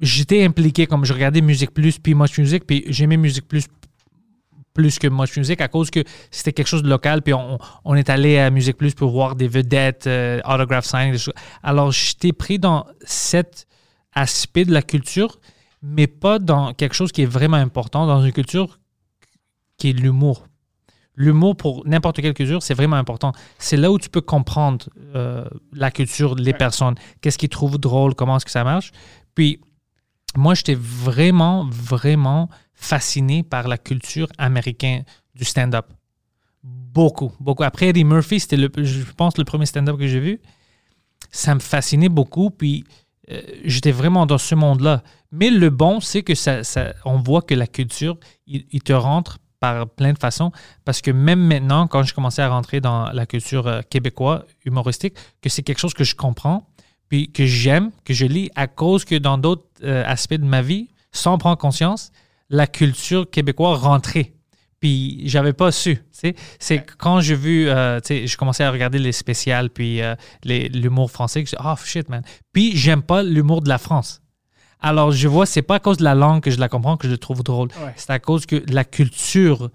J'étais 0.00 0.44
impliqué 0.44 0.86
comme 0.86 1.04
je 1.04 1.12
regardais 1.12 1.40
Musique 1.40 1.72
Plus 1.72 1.98
puis 1.98 2.14
Much 2.14 2.38
Music, 2.38 2.66
puis 2.66 2.84
j'aimais 2.88 3.16
Musique 3.16 3.46
Plus 3.46 3.66
plus 4.72 4.98
que 4.98 5.08
Much 5.08 5.36
Music 5.36 5.60
à 5.60 5.68
cause 5.68 5.90
que 5.90 6.04
c'était 6.30 6.52
quelque 6.52 6.68
chose 6.68 6.82
de 6.82 6.88
local, 6.88 7.22
puis 7.22 7.34
on, 7.34 7.58
on 7.84 7.94
est 7.96 8.08
allé 8.08 8.38
à 8.38 8.50
Musique 8.50 8.76
Plus 8.76 8.94
pour 8.94 9.10
voir 9.10 9.34
des 9.34 9.48
vedettes, 9.48 10.06
euh, 10.06 10.40
autograph 10.44 10.84
signing, 10.84 11.12
des 11.12 11.18
choses. 11.18 11.34
Alors 11.62 11.90
j'étais 11.90 12.32
pris 12.32 12.58
dans 12.58 12.86
cet 13.04 13.66
aspect 14.14 14.64
de 14.64 14.72
la 14.72 14.82
culture, 14.82 15.38
mais 15.82 16.06
pas 16.06 16.38
dans 16.38 16.72
quelque 16.72 16.94
chose 16.94 17.12
qui 17.12 17.22
est 17.22 17.26
vraiment 17.26 17.56
important, 17.56 18.06
dans 18.06 18.22
une 18.22 18.32
culture 18.32 18.78
qui 19.76 19.90
est 19.90 19.92
l'humour. 19.92 20.46
L'humour 21.16 21.56
pour 21.56 21.86
n'importe 21.86 22.20
quelle 22.20 22.34
culture, 22.34 22.62
c'est 22.62 22.74
vraiment 22.74 22.96
important. 22.96 23.32
C'est 23.58 23.76
là 23.76 23.90
où 23.90 23.98
tu 23.98 24.08
peux 24.08 24.20
comprendre 24.20 24.88
euh, 25.14 25.44
la 25.72 25.90
culture, 25.90 26.34
les 26.34 26.54
personnes, 26.54 26.94
qu'est-ce 27.20 27.36
qu'ils 27.36 27.48
trouvent 27.48 27.78
drôle, 27.78 28.14
comment 28.14 28.36
est-ce 28.36 28.44
que 28.44 28.50
ça 28.50 28.64
marche. 28.64 28.92
Puis, 29.34 29.60
moi, 30.36 30.54
j'étais 30.54 30.76
vraiment, 30.76 31.66
vraiment 31.70 32.48
fasciné 32.74 33.42
par 33.42 33.68
la 33.68 33.78
culture 33.78 34.28
américaine 34.38 35.04
du 35.34 35.44
stand-up. 35.44 35.86
Beaucoup, 36.62 37.32
beaucoup. 37.40 37.62
Après 37.62 37.88
Eddie 37.88 38.04
Murphy, 38.04 38.40
c'était, 38.40 38.56
le, 38.56 38.70
je 38.78 39.02
pense, 39.16 39.38
le 39.38 39.44
premier 39.44 39.66
stand-up 39.66 39.98
que 39.98 40.06
j'ai 40.06 40.20
vu. 40.20 40.40
Ça 41.30 41.54
me 41.54 41.60
fascinait 41.60 42.08
beaucoup. 42.08 42.50
Puis, 42.50 42.84
euh, 43.30 43.40
j'étais 43.64 43.92
vraiment 43.92 44.26
dans 44.26 44.38
ce 44.38 44.54
monde-là. 44.54 45.02
Mais 45.32 45.50
le 45.50 45.70
bon, 45.70 46.00
c'est 46.00 46.22
que 46.22 46.34
ça, 46.34 46.62
on 47.04 47.18
voit 47.18 47.42
que 47.42 47.54
la 47.54 47.66
culture, 47.66 48.18
il, 48.46 48.66
il 48.70 48.82
te 48.82 48.92
rentre 48.92 49.38
par 49.60 49.88
plein 49.88 50.12
de 50.12 50.18
façons. 50.18 50.50
Parce 50.84 51.00
que 51.02 51.10
même 51.10 51.40
maintenant, 51.40 51.86
quand 51.86 52.02
je 52.02 52.14
commençais 52.14 52.42
à 52.42 52.48
rentrer 52.48 52.80
dans 52.80 53.10
la 53.12 53.26
culture 53.26 53.66
euh, 53.66 53.82
québécoise, 53.88 54.42
humoristique, 54.64 55.14
que 55.42 55.48
c'est 55.48 55.62
quelque 55.62 55.78
chose 55.78 55.94
que 55.94 56.04
je 56.04 56.16
comprends, 56.16 56.66
puis 57.10 57.30
que 57.30 57.44
j'aime, 57.44 57.90
que 58.04 58.14
je 58.14 58.24
lis, 58.24 58.50
à 58.54 58.68
cause 58.68 59.04
que 59.04 59.16
dans 59.16 59.36
d'autres 59.36 59.66
euh, 59.82 60.02
aspects 60.06 60.34
de 60.34 60.44
ma 60.44 60.62
vie, 60.62 60.88
sans 61.12 61.36
prendre 61.36 61.58
conscience, 61.58 62.12
la 62.48 62.66
culture 62.66 63.28
québécoise 63.28 63.80
rentrait. 63.80 64.32
Puis 64.78 65.28
j'avais 65.28 65.52
pas 65.52 65.72
su. 65.72 66.02
C'est 66.58 66.86
quand 66.98 67.20
j'ai 67.20 67.34
vu, 67.34 67.68
euh, 67.68 68.00
je 68.00 68.36
commençais 68.36 68.64
à 68.64 68.70
regarder 68.70 68.98
les 68.98 69.12
spéciales, 69.12 69.68
puis 69.68 70.00
euh, 70.00 70.14
l'humour 70.44 71.10
français, 71.10 71.44
que 71.44 71.50
je 71.50 71.56
oh 71.62 71.74
shit, 71.84 72.08
man. 72.08 72.22
Puis 72.52 72.74
j'aime 72.76 73.02
pas 73.02 73.22
l'humour 73.22 73.60
de 73.60 73.68
la 73.68 73.76
France. 73.76 74.22
Alors 74.80 75.12
je 75.12 75.28
vois, 75.28 75.44
c'est 75.44 75.62
pas 75.62 75.74
à 75.74 75.80
cause 75.80 75.98
de 75.98 76.04
la 76.04 76.14
langue 76.14 76.42
que 76.42 76.50
je 76.50 76.58
la 76.58 76.70
comprends 76.70 76.96
que 76.96 77.06
je 77.06 77.12
le 77.12 77.18
trouve 77.18 77.42
drôle. 77.42 77.68
Ouais. 77.84 77.92
C'est 77.96 78.10
à 78.10 78.18
cause 78.18 78.46
que 78.46 78.62
la 78.72 78.84
culture 78.84 79.70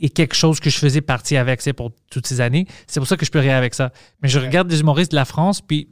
est 0.00 0.08
quelque 0.08 0.34
chose 0.34 0.58
que 0.58 0.70
je 0.70 0.78
faisais 0.78 1.00
partie 1.00 1.36
avec, 1.36 1.60
c'est 1.60 1.72
pour 1.72 1.92
toutes 2.10 2.26
ces 2.26 2.40
années. 2.40 2.66
C'est 2.86 2.98
pour 2.98 3.06
ça 3.06 3.16
que 3.16 3.24
je 3.24 3.30
peux 3.30 3.38
rire 3.38 3.56
avec 3.56 3.74
ça. 3.74 3.92
Mais 4.22 4.28
je 4.28 4.40
regarde 4.40 4.66
des 4.66 4.80
humoristes 4.80 5.12
de 5.12 5.16
la 5.16 5.24
France, 5.24 5.60
puis 5.60 5.88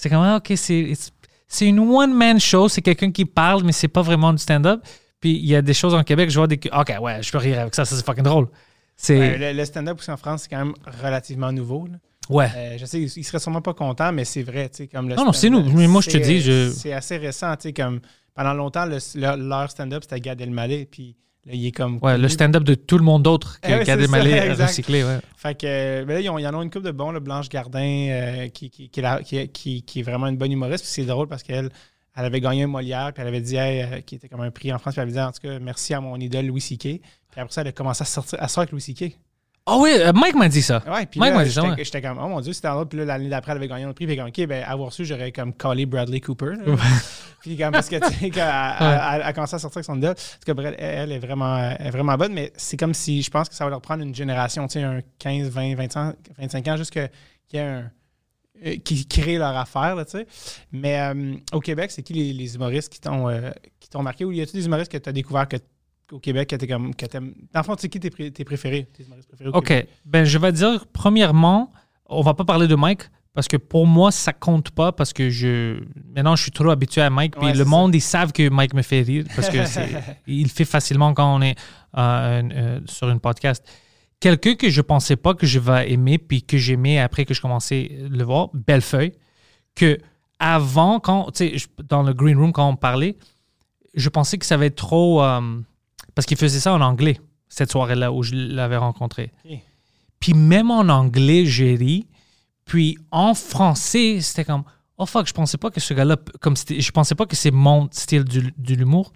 c'est 0.00 0.08
comme, 0.08 0.22
ah, 0.22 0.36
OK, 0.36 0.52
c'est 0.56 1.66
une 1.66 1.78
one-man 1.80 2.38
show, 2.40 2.68
c'est 2.68 2.80
quelqu'un 2.82 3.10
qui 3.10 3.24
parle, 3.24 3.62
mais 3.64 3.72
c'est 3.72 3.88
pas 3.88 4.02
vraiment 4.02 4.32
du 4.32 4.38
stand-up. 4.38 4.82
Puis 5.20 5.32
il 5.36 5.46
y 5.46 5.54
a 5.54 5.62
des 5.62 5.74
choses 5.74 5.94
en 5.94 6.02
Québec, 6.02 6.30
je 6.30 6.38
vois 6.38 6.46
des. 6.46 6.58
OK, 6.72 6.92
ouais, 7.02 7.22
je 7.22 7.30
peux 7.30 7.38
rire 7.38 7.60
avec 7.60 7.74
ça, 7.74 7.84
ça 7.84 7.94
c'est 7.96 8.04
fucking 8.04 8.24
drôle. 8.24 8.48
Ouais, 9.08 9.36
le, 9.38 9.52
le 9.58 9.64
stand-up 9.64 9.98
aussi 9.98 10.10
en 10.10 10.16
France, 10.16 10.42
c'est 10.42 10.48
quand 10.48 10.64
même 10.64 10.74
relativement 11.02 11.52
nouveau. 11.52 11.86
là. 11.86 11.96
Ouais. 12.28 12.48
Euh, 12.56 12.78
je 12.78 12.84
sais, 12.86 13.00
il 13.00 13.24
serait 13.24 13.38
sûrement 13.40 13.60
pas 13.62 13.74
content, 13.74 14.12
mais 14.12 14.24
c'est 14.24 14.42
vrai, 14.42 14.70
comme 14.92 15.08
le 15.08 15.16
Non, 15.16 15.24
non, 15.26 15.32
c'est 15.32 15.50
nous. 15.50 15.62
Mais 15.72 15.88
moi, 15.88 16.00
je 16.00 16.10
te 16.10 16.16
dis, 16.18 16.40
je- 16.40 16.70
C'est 16.70 16.92
assez 16.92 17.16
récent, 17.16 17.54
comme 17.76 18.00
pendant 18.34 18.54
longtemps, 18.54 18.84
le- 18.86 18.98
le- 19.16 19.48
leur 19.48 19.70
stand-up, 19.70 20.02
c'était 20.04 20.20
Gad 20.20 20.40
Elmaleh, 20.40 20.86
puis 20.90 21.16
là, 21.46 21.52
il 21.54 21.66
est 21.66 21.72
comme... 21.72 21.98
Ouais, 22.02 22.18
le 22.18 22.28
stand-up 22.28 22.62
de 22.64 22.74
tout 22.74 22.98
le 22.98 23.04
monde 23.04 23.22
d'autre 23.22 23.60
que 23.60 23.68
Eh 23.68 23.74
ouais, 23.78 23.84
Gad 23.84 24.00
a 24.00 24.62
recyclé. 24.66 25.04
Ouais. 25.04 25.18
Fait 25.36 25.54
que, 25.58 26.04
ben 26.04 26.14
là, 26.14 26.20
ils, 26.20 26.28
ont- 26.30 26.38
ils 26.38 26.46
en 26.46 26.54
ont 26.54 26.62
une 26.62 26.70
coupe 26.70 26.82
de 26.84 26.90
bons, 26.90 27.10
là, 27.12 27.20
Blanche 27.20 27.48
Gardin, 27.48 27.80
euh, 28.10 28.48
qui, 28.48 28.70
qui, 28.70 28.88
qui, 28.90 29.00
est 29.00 29.02
la- 29.02 29.22
qui- 29.22 29.48
qui- 29.48 29.82
qui 29.82 30.00
est 30.00 30.02
vraiment 30.02 30.26
une 30.26 30.36
bonne 30.36 30.52
humoriste. 30.52 30.84
Puis 30.84 30.92
c'est 30.92 31.04
drôle 31.06 31.28
parce 31.28 31.42
qu'elle 31.42 31.70
elle 32.16 32.24
avait 32.24 32.40
gagné 32.40 32.64
un 32.64 32.66
Molière, 32.66 33.12
puis 33.14 33.22
elle 33.22 33.28
avait 33.28 33.40
dit, 33.40 33.56
hey, 33.56 33.82
euh, 33.82 34.00
qui 34.00 34.16
était 34.16 34.28
comme 34.28 34.40
un 34.40 34.50
prix 34.50 34.72
en 34.72 34.78
France, 34.78 34.94
puis 34.94 35.00
elle 35.00 35.08
avait 35.08 35.12
dit, 35.16 35.20
en 35.20 35.30
tout 35.32 35.40
cas, 35.42 35.58
merci 35.60 35.94
à 35.94 36.00
mon 36.00 36.16
idole 36.16 36.46
Louis 36.46 36.60
C.K. 36.60 36.80
Puis 36.82 37.00
après 37.36 37.52
ça, 37.52 37.60
elle 37.60 37.68
a 37.68 37.72
commencé 37.72 38.02
à 38.02 38.04
sortir, 38.04 38.38
à 38.42 38.48
sortir 38.48 38.60
avec 38.62 38.72
Louis 38.72 38.80
C.K. 38.80 39.16
Ah 39.70 39.76
oui, 39.78 39.90
euh, 39.94 40.12
Mike 40.12 40.34
m'a 40.34 40.48
dit 40.48 40.62
ça. 40.62 40.82
Ouais, 40.86 41.06
puis 41.06 41.20
Mike 41.20 41.34
m'a 41.34 41.44
dit 41.44 41.52
ça, 41.52 41.62
j'étais 41.78 41.98
ouais. 41.98 42.02
comme, 42.02 42.18
oh 42.22 42.28
mon 42.28 42.40
Dieu, 42.40 42.52
c'était 42.52 42.68
en 42.68 42.84
Puis 42.86 42.98
là, 42.98 43.04
l'année 43.04 43.28
d'après, 43.28 43.52
elle 43.52 43.58
avait 43.58 43.68
gagné 43.68 43.84
un 43.84 43.92
prix. 43.92 44.06
Puis 44.06 44.16
comme, 44.16 44.26
OK, 44.28 44.46
ben, 44.46 44.64
avoir 44.64 44.92
su, 44.92 45.04
j'aurais 45.04 45.32
comme 45.32 45.52
callé 45.54 45.86
Bradley 45.86 46.20
Cooper. 46.20 46.52
puis 47.40 47.56
comme, 47.56 47.72
parce 47.72 47.88
que, 47.88 47.96
tu 47.96 48.14
sais, 48.18 48.30
quand 48.30 48.40
elle, 48.80 48.86
elle- 48.86 49.00
elle 49.16 49.22
a 49.22 49.32
commencé 49.32 49.54
à 49.56 49.58
sortir 49.58 49.78
avec 49.78 49.86
son 49.86 49.96
idole. 49.98 50.14
Parce 50.14 50.44
que 50.46 50.52
Brad, 50.52 50.74
elle, 50.78 51.12
est 51.12 51.18
vraiment, 51.18 51.56
elle 51.78 51.86
est 51.86 51.90
vraiment 51.90 52.16
bonne, 52.16 52.32
mais 52.32 52.52
c'est 52.56 52.76
comme 52.76 52.94
si, 52.94 53.22
je 53.22 53.30
pense 53.30 53.48
que 53.48 53.54
ça 53.54 53.64
va 53.64 53.70
leur 53.70 53.80
prendre 53.80 54.02
une 54.02 54.14
génération, 54.14 54.66
tu 54.66 54.74
sais, 54.74 54.82
un 54.82 55.00
15, 55.18 55.48
20, 55.50 55.74
25, 55.76 56.14
25 56.38 56.68
ans, 56.68 56.76
juste 56.76 56.90
qu'il 56.90 57.08
y 57.52 57.56
ait 57.56 57.60
un. 57.60 57.90
euh, 58.66 58.76
qui 58.84 59.06
créent 59.06 59.38
leur 59.38 59.56
affaire, 59.56 59.94
là, 59.94 60.04
tu 60.04 60.12
sais. 60.18 60.26
Mais 60.72 61.00
euh, 61.00 61.34
au 61.52 61.60
Québec, 61.60 61.90
c'est 61.90 62.02
qui 62.02 62.12
les, 62.12 62.32
les 62.32 62.54
humoristes 62.56 62.92
qui 62.92 63.00
t'ont 63.00 63.28
euh, 63.28 63.50
qui 63.78 63.88
t'ont 63.88 64.02
marqué? 64.02 64.24
Ou 64.24 64.32
y 64.32 64.40
a-t-il 64.42 64.60
des 64.60 64.66
humoristes 64.66 64.90
que 64.92 64.98
tu 64.98 65.08
as 65.08 65.12
découvert 65.12 65.48
que, 65.48 65.56
au 66.12 66.18
Québec 66.18 66.48
que 66.50 66.56
t'aimes- 67.06 67.34
Dans 67.52 67.60
le 67.60 67.64
fond, 67.64 67.74
c'est 67.78 67.88
qui 67.88 68.00
tes, 68.00 68.10
pré- 68.10 68.30
tes 68.30 68.44
préférés? 68.44 68.88
Tes 68.96 69.04
humoristes 69.04 69.28
préférés 69.28 69.50
au 69.50 69.54
OK. 69.56 69.66
Québec? 69.66 69.88
Ben, 70.04 70.24
je 70.24 70.38
vais 70.38 70.52
dire, 70.52 70.86
premièrement, 70.92 71.72
on 72.06 72.22
va 72.22 72.34
pas 72.34 72.44
parler 72.44 72.66
de 72.66 72.74
Mike 72.74 73.02
parce 73.34 73.46
que 73.46 73.56
pour 73.56 73.86
moi, 73.86 74.10
ça 74.10 74.32
compte 74.32 74.70
pas 74.70 74.90
parce 74.92 75.12
que 75.12 75.30
je. 75.30 75.80
Maintenant, 76.14 76.34
je 76.36 76.42
suis 76.42 76.50
trop 76.50 76.68
habitué 76.70 77.00
à 77.00 77.10
Mike. 77.10 77.36
Puis 77.36 77.46
Ouais, 77.46 77.54
le 77.54 77.64
monde, 77.64 77.94
ils 77.94 78.00
savent 78.00 78.32
que 78.32 78.48
Mike 78.48 78.74
me 78.74 78.82
fait 78.82 79.02
rire 79.02 79.24
parce 79.36 79.48
que 79.48 79.58
il 80.26 80.48
fait 80.48 80.64
facilement 80.64 81.14
quand 81.14 81.36
on 81.36 81.40
est 81.42 81.56
euh, 81.96 82.42
euh, 82.52 82.80
sur 82.86 83.08
une 83.08 83.20
podcast. 83.20 83.64
Quelqu'un 84.18 84.54
que 84.54 84.68
je 84.68 84.80
pensais 84.82 85.16
pas 85.16 85.32
que 85.34 85.46
je 85.46 85.58
vais 85.58 85.90
aimer 85.92 86.18
puis 86.18 86.42
que 86.42 86.58
j'aimais 86.58 86.98
après 86.98 87.24
que 87.24 87.32
je 87.32 87.40
commençais 87.40 87.90
à 88.04 88.08
le 88.08 88.22
voir, 88.24 88.50
Bellefeuille, 88.52 89.12
que 89.74 89.96
avant, 90.38 91.00
quand, 91.00 91.30
tu 91.30 91.48
sais, 91.50 91.58
je- 91.58 91.68
dans 91.84 92.02
le 92.02 92.12
green 92.12 92.36
room, 92.36 92.52
quand 92.52 92.68
on 92.68 92.76
parlait, 92.76 93.16
je 93.94 94.08
pensais 94.08 94.38
que 94.38 94.44
ça 94.46 94.56
va 94.56 94.66
être 94.66 94.76
trop. 94.76 95.22
euh, 95.22 95.60
parce 96.14 96.26
qu'il 96.26 96.36
faisait 96.36 96.60
ça 96.60 96.72
en 96.74 96.80
anglais, 96.80 97.18
cette 97.48 97.70
soirée-là 97.70 98.12
où 98.12 98.22
je 98.22 98.34
l'avais 98.34 98.76
rencontré. 98.76 99.32
Puis 100.18 100.34
même 100.34 100.70
en 100.70 100.80
anglais, 100.88 101.44
j'ai 101.46 101.74
ri. 101.74 102.06
Puis 102.64 102.98
en 103.10 103.34
français, 103.34 104.20
c'était 104.20 104.44
comme 104.44 104.62
oh 104.98 105.06
fuck, 105.06 105.26
je 105.26 105.32
pensais 105.32 105.56
pas 105.58 105.70
que 105.70 105.80
ce 105.80 105.94
gars-là, 105.94 106.16
comme 106.40 106.54
je 106.56 106.90
pensais 106.90 107.14
pas 107.14 107.24
que 107.26 107.34
c'est 107.34 107.50
mon 107.50 107.88
style 107.90 108.24
du- 108.24 108.52
de 108.56 108.74
l'humour. 108.74 109.12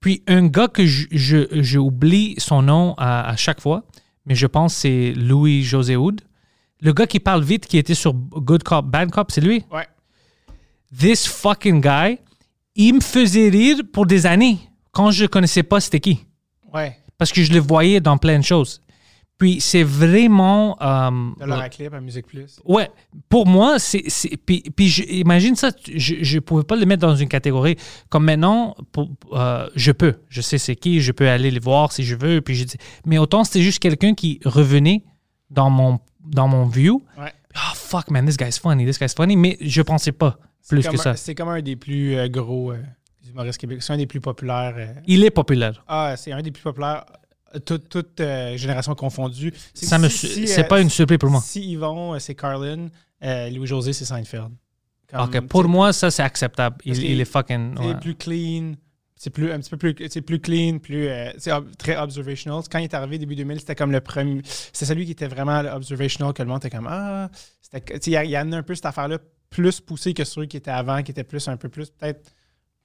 Puis 0.00 0.22
un 0.26 0.46
gars 0.46 0.68
que 0.68 0.84
je, 0.84 1.06
je- 1.10 1.62
je 1.62 1.78
oublie 1.78 2.34
son 2.38 2.60
nom 2.62 2.94
à, 2.98 3.26
à 3.30 3.36
chaque 3.36 3.60
fois, 3.60 3.84
mais 4.26 4.34
je 4.34 4.46
pense 4.46 4.74
que 4.74 4.80
c'est 4.80 5.12
Louis 5.16 5.62
José 5.62 5.96
Hood. 5.96 6.20
Le 6.80 6.92
gars 6.92 7.06
qui 7.06 7.20
parle 7.20 7.42
vite, 7.42 7.66
qui 7.66 7.78
était 7.78 7.94
sur 7.94 8.12
Good 8.12 8.62
Cop, 8.64 8.84
Bad 8.86 9.10
Cop, 9.10 9.30
c'est 9.32 9.40
lui? 9.40 9.64
Ouais. 9.72 9.86
This 10.96 11.26
fucking 11.26 11.80
guy, 11.80 12.18
il 12.76 12.94
me 12.96 13.00
faisait 13.00 13.48
rire 13.48 13.78
pour 13.92 14.04
des 14.06 14.26
années 14.26 14.58
quand 14.94 15.10
je 15.10 15.26
connaissais 15.26 15.62
pas 15.62 15.80
c'était 15.80 16.00
qui 16.00 16.24
Ouais. 16.72 16.96
parce 17.18 17.32
que 17.32 17.42
je 17.42 17.52
le 17.52 17.60
voyais 17.60 18.00
dans 18.00 18.16
plein 18.18 18.38
de 18.38 18.44
choses. 18.44 18.80
Puis 19.36 19.60
c'est 19.60 19.82
vraiment. 19.82 20.76
euh, 20.80 21.10
De 21.40 21.44
leur 21.46 21.68
clip 21.68 21.92
à 21.92 22.00
Musique 22.00 22.26
Plus. 22.28 22.60
ouais, 22.64 22.88
pour 23.28 23.46
moi, 23.48 23.80
c'est. 23.80 24.04
Puis, 24.46 24.62
puis 24.76 24.88
je- 24.88 25.02
imagine 25.02 25.56
ça, 25.56 25.72
je 25.92 26.36
ne 26.36 26.40
pouvais 26.40 26.62
pas 26.62 26.76
le 26.76 26.86
mettre 26.86 27.00
dans 27.00 27.16
une 27.16 27.28
catégorie. 27.28 27.76
Comme 28.10 28.24
maintenant, 28.26 28.76
pour- 28.92 29.10
euh, 29.32 29.68
je 29.74 29.90
peux. 29.90 30.14
Je 30.28 30.40
sais 30.40 30.56
c'est 30.58 30.76
qui, 30.76 31.00
je 31.00 31.10
peux 31.10 31.28
aller 31.28 31.50
les 31.50 31.58
voir 31.58 31.90
si 31.90 32.04
je 32.04 32.14
veux. 32.14 32.40
Puis 32.42 32.54
je 32.54 32.64
mais 33.06 33.18
autant 33.18 33.42
c'était 33.42 33.62
juste 33.62 33.80
quelqu'un 33.80 34.14
qui 34.14 34.38
revenait 34.44 35.02
dans 35.50 35.68
mon, 35.68 35.98
dans 36.24 36.46
mon 36.46 36.66
view. 36.66 37.02
Ouais. 37.18 37.32
Oh 37.56 37.74
fuck, 37.74 38.10
man, 38.12 38.26
this 38.26 38.36
guy's 38.36 38.58
funny, 38.58 38.86
this 38.86 39.00
guy's 39.00 39.14
funny. 39.14 39.36
Mais 39.36 39.56
je 39.60 39.82
pensais 39.82 40.12
pas 40.12 40.38
plus 40.68 40.86
que 40.86 40.96
ça. 40.96 41.16
C'est 41.16 41.34
comme 41.34 41.48
un 41.48 41.60
des 41.60 41.74
plus 41.74 42.14
euh, 42.16 42.28
gros 42.28 42.70
euh, 42.70 42.78
humoristes 43.34 43.58
québécois. 43.60 43.82
C'est 43.82 43.92
un 43.92 43.96
des 43.98 44.06
plus 44.06 44.20
populaires. 44.20 44.74
euh. 44.76 44.86
Il 45.06 45.24
est 45.24 45.30
populaire. 45.30 45.84
Ah, 45.88 46.14
c'est 46.16 46.32
un 46.32 46.40
des 46.42 46.50
plus 46.50 46.62
populaires 46.62 47.04
toute, 47.66 47.88
toute, 47.88 48.20
euh, 48.20 48.56
génération 48.56 48.94
confondue. 48.94 49.52
C'est 49.74 49.86
Ça 49.86 49.98
me 49.98 50.08
si- 50.08 50.18
su- 50.26 50.34
si, 50.34 50.48
c'est 50.48 50.64
euh, 50.64 50.68
pas 50.68 50.80
une 50.80 50.90
surprise 50.90 51.18
pour 51.18 51.30
moi. 51.30 51.40
Si 51.40 51.60
Yvon, 51.70 52.14
euh, 52.14 52.18
c'est 52.18 52.34
Carlin, 52.34 52.88
euh, 53.22 53.50
Louis-José, 53.50 53.92
c'est 53.92 54.04
Seinfeld. 54.04 54.50
Comme, 55.08 55.20
Ok, 55.20 55.40
pour 55.42 55.68
moi, 55.68 55.92
ça, 55.92 56.10
c'est 56.10 56.22
acceptable. 56.22 56.76
Il, 56.84 56.92
Parce 56.92 56.98
il 57.02 57.06
qu'il- 57.08 57.20
est 57.20 57.24
fucking. 57.24 57.74
C'est 57.78 57.84
ouais. 57.86 58.00
plus 58.00 58.14
clean. 58.16 58.72
C'est 59.16 59.30
plus, 59.30 59.52
un 59.52 59.60
petit 59.60 59.70
peu 59.70 59.76
plus, 59.76 59.94
c'est 60.10 60.20
plus 60.22 60.40
clean, 60.40 60.78
plus, 60.78 61.06
euh, 61.08 61.30
c'est 61.38 61.52
ob- 61.52 61.74
très 61.78 61.96
observational. 61.96 62.60
Quand 62.70 62.78
il 62.78 62.84
est 62.84 62.94
arrivé 62.94 63.16
début 63.18 63.36
2000, 63.36 63.60
c'était 63.60 63.76
comme 63.76 63.92
le 63.92 64.00
premier. 64.00 64.42
C'est 64.44 64.84
celui 64.84 65.04
qui 65.06 65.12
était 65.12 65.28
vraiment 65.28 65.60
observational 65.60 66.32
que 66.34 66.42
le 66.42 66.48
monde 66.48 66.58
était 66.58 66.76
comme 66.76 66.88
Ah, 66.90 67.30
c'était, 67.62 67.80
tu 67.80 68.00
sais, 68.02 68.10
il 68.10 68.14
y 68.14 68.16
a- 68.16 68.24
il 68.24 68.34
a 68.36 68.40
amené 68.40 68.56
un 68.56 68.62
peu 68.64 68.74
cette 68.74 68.84
affaire-là 68.86 69.18
plus 69.48 69.80
poussée 69.80 70.12
que 70.12 70.24
ceux 70.24 70.46
qui 70.46 70.56
étaient 70.56 70.70
avant, 70.72 71.00
qui 71.02 71.12
étaient 71.12 71.22
plus, 71.24 71.46
un 71.46 71.56
peu 71.56 71.68
plus, 71.68 71.88
peut-être, 71.90 72.32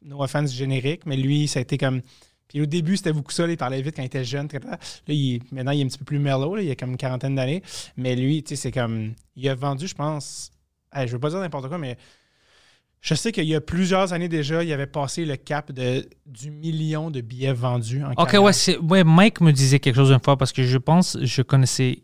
no 0.02 0.22
offense 0.24 0.54
générique, 0.54 1.06
mais 1.06 1.18
lui, 1.18 1.47
ça 1.47 1.60
a 1.60 1.62
été 1.62 1.78
comme. 1.78 2.02
Puis 2.47 2.62
au 2.62 2.66
début, 2.66 2.97
c'était 2.97 3.14
beaucoup 3.14 3.32
ça. 3.32 3.47
il 3.47 3.58
parlait 3.58 3.82
vite 3.82 3.95
quand 3.95 4.02
il 4.02 4.08
était 4.08 4.24
jeune. 4.24 4.47
Là, 4.52 4.78
il- 5.08 5.39
maintenant, 5.52 5.72
il 5.72 5.82
est 5.82 5.84
un 5.84 5.88
petit 5.88 6.00
peu 6.00 6.06
plus 6.06 6.20
mellow. 6.20 6.56
là, 6.56 6.64
il 6.64 6.72
a 6.72 6.76
comme 6.76 6.91
une 6.91 6.97
quarantaine 6.97 7.36
d'années. 7.36 7.62
Mais 7.95 8.16
lui, 8.16 8.41
tu 8.41 8.50
sais, 8.50 8.56
c'est 8.56 8.72
comme. 8.72 9.14
Il 9.36 9.47
a 9.47 9.56
vendu, 9.56 9.88
je 9.88 9.93
pense. 9.95 10.52
hey, 10.93 11.08
je 11.08 11.14
veux 11.14 11.20
pas 11.20 11.30
dire 11.30 11.39
n'importe 11.39 11.68
quoi, 11.68 11.78
mais 11.78 11.95
je 13.02 13.14
sais 13.14 13.32
qu'il 13.32 13.45
y 13.45 13.56
a 13.56 13.62
plusieurs 13.62 14.12
années 14.14 14.28
déjà, 14.28 14.64
il 14.64 14.74
avait 14.74 14.88
passé 14.88 15.24
le 15.26 15.38
cap 15.38 15.72
de, 15.72 16.10
du 16.26 16.50
million 16.52 17.12
de 17.12 17.22
billets 17.22 17.54
vendus 17.54 18.04
en 18.04 18.12
Ok, 18.14 18.34
ouais, 18.34 18.78
ouais, 18.82 19.04
Mike 19.04 19.41
me 19.41 19.52
disait 19.54 19.80
quelque 19.80 19.95
chose 19.95 20.12
une 20.12 20.20
fois 20.22 20.36
parce 20.36 20.52
que 20.52 20.64
je 20.64 20.78
pense, 20.78 21.18
je 21.22 21.41
connaissais. 21.43 22.04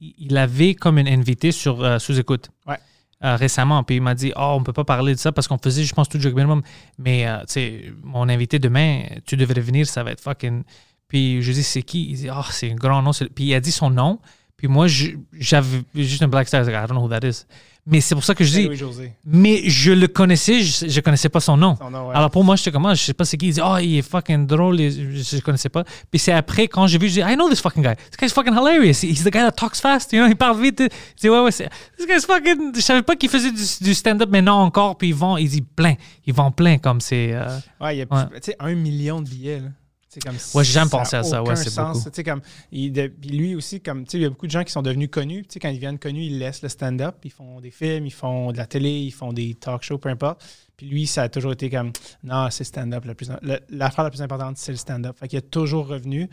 Il 0.00 0.36
avait 0.36 0.74
comme 0.74 0.98
une 0.98 1.08
invité 1.08 1.52
sur 1.52 1.82
euh, 1.82 1.98
sous-écoute. 1.98 2.50
Ouais. 2.66 2.78
Euh, 3.22 3.36
récemment, 3.36 3.82
puis 3.84 3.96
il 3.96 4.02
m'a 4.02 4.14
dit 4.14 4.32
Oh, 4.36 4.56
on 4.58 4.62
peut 4.62 4.72
pas 4.72 4.84
parler 4.84 5.14
de 5.14 5.18
ça 5.18 5.30
parce 5.32 5.46
qu'on 5.46 5.58
faisait, 5.58 5.84
je 5.84 5.94
pense, 5.94 6.08
tout 6.08 6.20
Joke 6.20 6.34
Minimum. 6.34 6.62
Mais, 6.98 7.26
euh, 7.26 7.40
tu 7.40 7.44
sais, 7.48 7.92
mon 8.02 8.28
invité 8.28 8.58
demain, 8.58 9.02
tu 9.26 9.36
devrais 9.36 9.60
venir, 9.60 9.86
ça 9.86 10.02
va 10.02 10.12
être 10.12 10.20
fucking. 10.20 10.62
Puis 11.06 11.42
je 11.42 11.52
dis 11.52 11.62
C'est 11.62 11.82
qui 11.82 12.10
Il 12.10 12.16
dit 12.16 12.28
Oh, 12.30 12.42
c'est 12.50 12.70
un 12.70 12.76
grand 12.76 13.02
nom. 13.02 13.10
Puis 13.34 13.44
il 13.44 13.54
a 13.54 13.60
dit 13.60 13.72
son 13.72 13.90
nom. 13.90 14.20
Puis 14.56 14.68
moi, 14.68 14.86
j'avais 14.88 15.82
juste 15.94 16.22
un 16.22 16.28
black 16.28 16.48
star. 16.48 16.68
I 16.68 16.72
don't 16.86 16.90
know 16.90 17.02
who 17.02 17.08
that 17.08 17.26
is. 17.26 17.46
Mais 17.86 18.00
c'est 18.00 18.14
pour 18.14 18.24
ça 18.24 18.34
que 18.34 18.44
je 18.44 18.50
C'est 18.52 18.68
dis. 18.68 19.08
Mais 19.24 19.62
je 19.68 19.90
le 19.92 20.06
connaissais, 20.06 20.60
je, 20.62 20.86
je 20.86 21.00
connaissais 21.00 21.28
pas 21.30 21.40
son 21.40 21.56
nom. 21.56 21.76
Son 21.76 21.90
nom, 21.90 22.08
ouais. 22.08 22.14
Alors 22.14 22.30
pour 22.30 22.44
moi, 22.44 22.54
j'étais 22.56 22.70
comme, 22.70 22.84
ah, 22.86 22.94
je 22.94 23.02
sais 23.02 23.14
pas 23.14 23.24
c'est 23.24 23.36
qui. 23.36 23.48
Il 23.48 23.54
dit, 23.54 23.60
oh, 23.64 23.76
il 23.80 23.96
est 23.98 24.02
fucking 24.02 24.46
drôle. 24.46 24.80
et 24.80 24.90
Je, 24.90 25.36
je 25.36 25.40
connaissais 25.40 25.70
pas. 25.70 25.84
Puis 26.10 26.18
c'est 26.18 26.32
après, 26.32 26.68
quand 26.68 26.86
j'ai 26.86 26.98
vu, 26.98 27.08
je 27.08 27.14
dis, 27.14 27.20
I 27.20 27.34
know 27.34 27.48
this 27.48 27.60
fucking 27.60 27.82
guy. 27.82 27.94
This 27.96 28.16
guy's 28.20 28.32
fucking 28.32 28.52
hilarious. 28.52 29.02
He's 29.02 29.24
the 29.24 29.30
guy 29.32 29.40
that 29.40 29.52
talks 29.52 29.80
fast. 29.80 30.12
You 30.12 30.20
know, 30.20 30.28
il 30.28 30.36
parle 30.36 30.60
vite. 30.60 30.80
Je 31.16 31.20
dis, 31.22 31.28
ouais, 31.30 31.40
ouais. 31.40 31.50
This 31.50 32.06
guy's 32.06 32.24
fucking. 32.26 32.74
Je 32.76 32.80
savais 32.80 33.02
pas 33.02 33.16
qu'il 33.16 33.28
faisait 33.30 33.50
du, 33.50 33.62
du 33.80 33.94
stand-up 33.94 34.30
maintenant 34.30 34.60
encore. 34.62 34.96
Puis 34.98 35.08
il 35.08 35.14
vend, 35.14 35.36
il 35.38 35.48
dit 35.48 35.62
plein. 35.62 35.94
Il 36.26 36.34
vend 36.34 36.50
plein 36.52 36.78
comme 36.78 37.00
c'est. 37.00 37.30
euh, 37.32 37.58
Ouais, 37.80 37.96
il 37.96 37.98
y 38.00 38.02
a 38.02 38.06
Ouais. 38.10 38.54
un 38.60 38.74
million 38.74 39.20
de 39.22 39.28
billets. 39.28 39.60
Là. 39.60 39.68
C'est 40.12 40.20
Comme 40.24 40.34
Ouais, 40.54 40.64
j'ai 40.64 40.72
jamais 40.72 40.90
pensé 40.90 41.14
à 41.14 41.22
ça, 41.22 41.40
ouais, 41.40 41.54
c'est 41.54 41.70
sens. 41.70 42.04
beaucoup. 42.04 42.22
Comme, 42.24 42.40
il 42.72 42.92
de- 42.92 43.12
lui 43.28 43.54
aussi, 43.54 43.80
comme, 43.80 44.04
il 44.12 44.20
y 44.20 44.24
a 44.24 44.28
beaucoup 44.28 44.48
de 44.48 44.50
gens 44.50 44.64
qui 44.64 44.72
sont 44.72 44.82
devenus 44.82 45.08
connus. 45.08 45.44
Quand 45.62 45.68
ils 45.68 45.76
deviennent 45.76 46.00
connus, 46.00 46.24
ils 46.24 46.36
laissent 46.40 46.62
le 46.62 46.68
stand-up. 46.68 47.14
Ils 47.22 47.30
font 47.30 47.60
des 47.60 47.70
films, 47.70 48.06
ils 48.06 48.12
font 48.12 48.50
de 48.50 48.56
la 48.56 48.66
télé, 48.66 48.90
ils 48.90 49.12
font 49.12 49.32
des 49.32 49.54
talk 49.54 49.84
shows, 49.84 49.98
peu 49.98 50.08
importe. 50.08 50.44
Puis 50.76 50.86
lui, 50.88 51.06
ça 51.06 51.22
a 51.22 51.28
toujours 51.28 51.52
été 51.52 51.70
comme, 51.70 51.92
non, 52.24 52.50
c'est 52.50 52.64
stand-up. 52.64 53.04
le 53.04 53.60
L'affaire 53.70 54.02
la 54.02 54.10
plus 54.10 54.20
importante, 54.20 54.58
c'est 54.58 54.72
le 54.72 54.78
stand-up. 54.78 55.16
Fait 55.16 55.28
qu'il 55.28 55.38
est 55.38 55.48
toujours 55.48 55.86
revenu. 55.86 56.28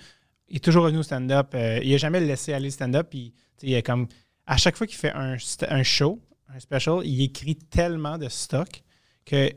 Il 0.49 0.55
est 0.55 0.59
toujours 0.59 0.83
revenu 0.85 0.97
au 0.97 1.03
stand-up. 1.03 1.51
Euh, 1.53 1.79
il 1.83 1.91
n'a 1.91 1.97
jamais 1.97 2.19
laissé 2.19 2.53
aller 2.53 2.65
le 2.69 2.71
stand-up. 2.71 3.07
Puis, 3.11 3.31
il 3.61 3.73
est 3.73 3.83
comme, 3.83 4.07
à 4.47 4.57
chaque 4.57 4.75
fois 4.75 4.87
qu'il 4.87 4.97
fait 4.97 5.13
un, 5.13 5.35
un 5.69 5.83
show, 5.83 6.19
un 6.51 6.59
special, 6.59 7.01
il 7.05 7.21
écrit 7.21 7.55
tellement 7.55 8.17
de 8.17 8.27
stock 8.27 8.81
qu'il 9.23 9.53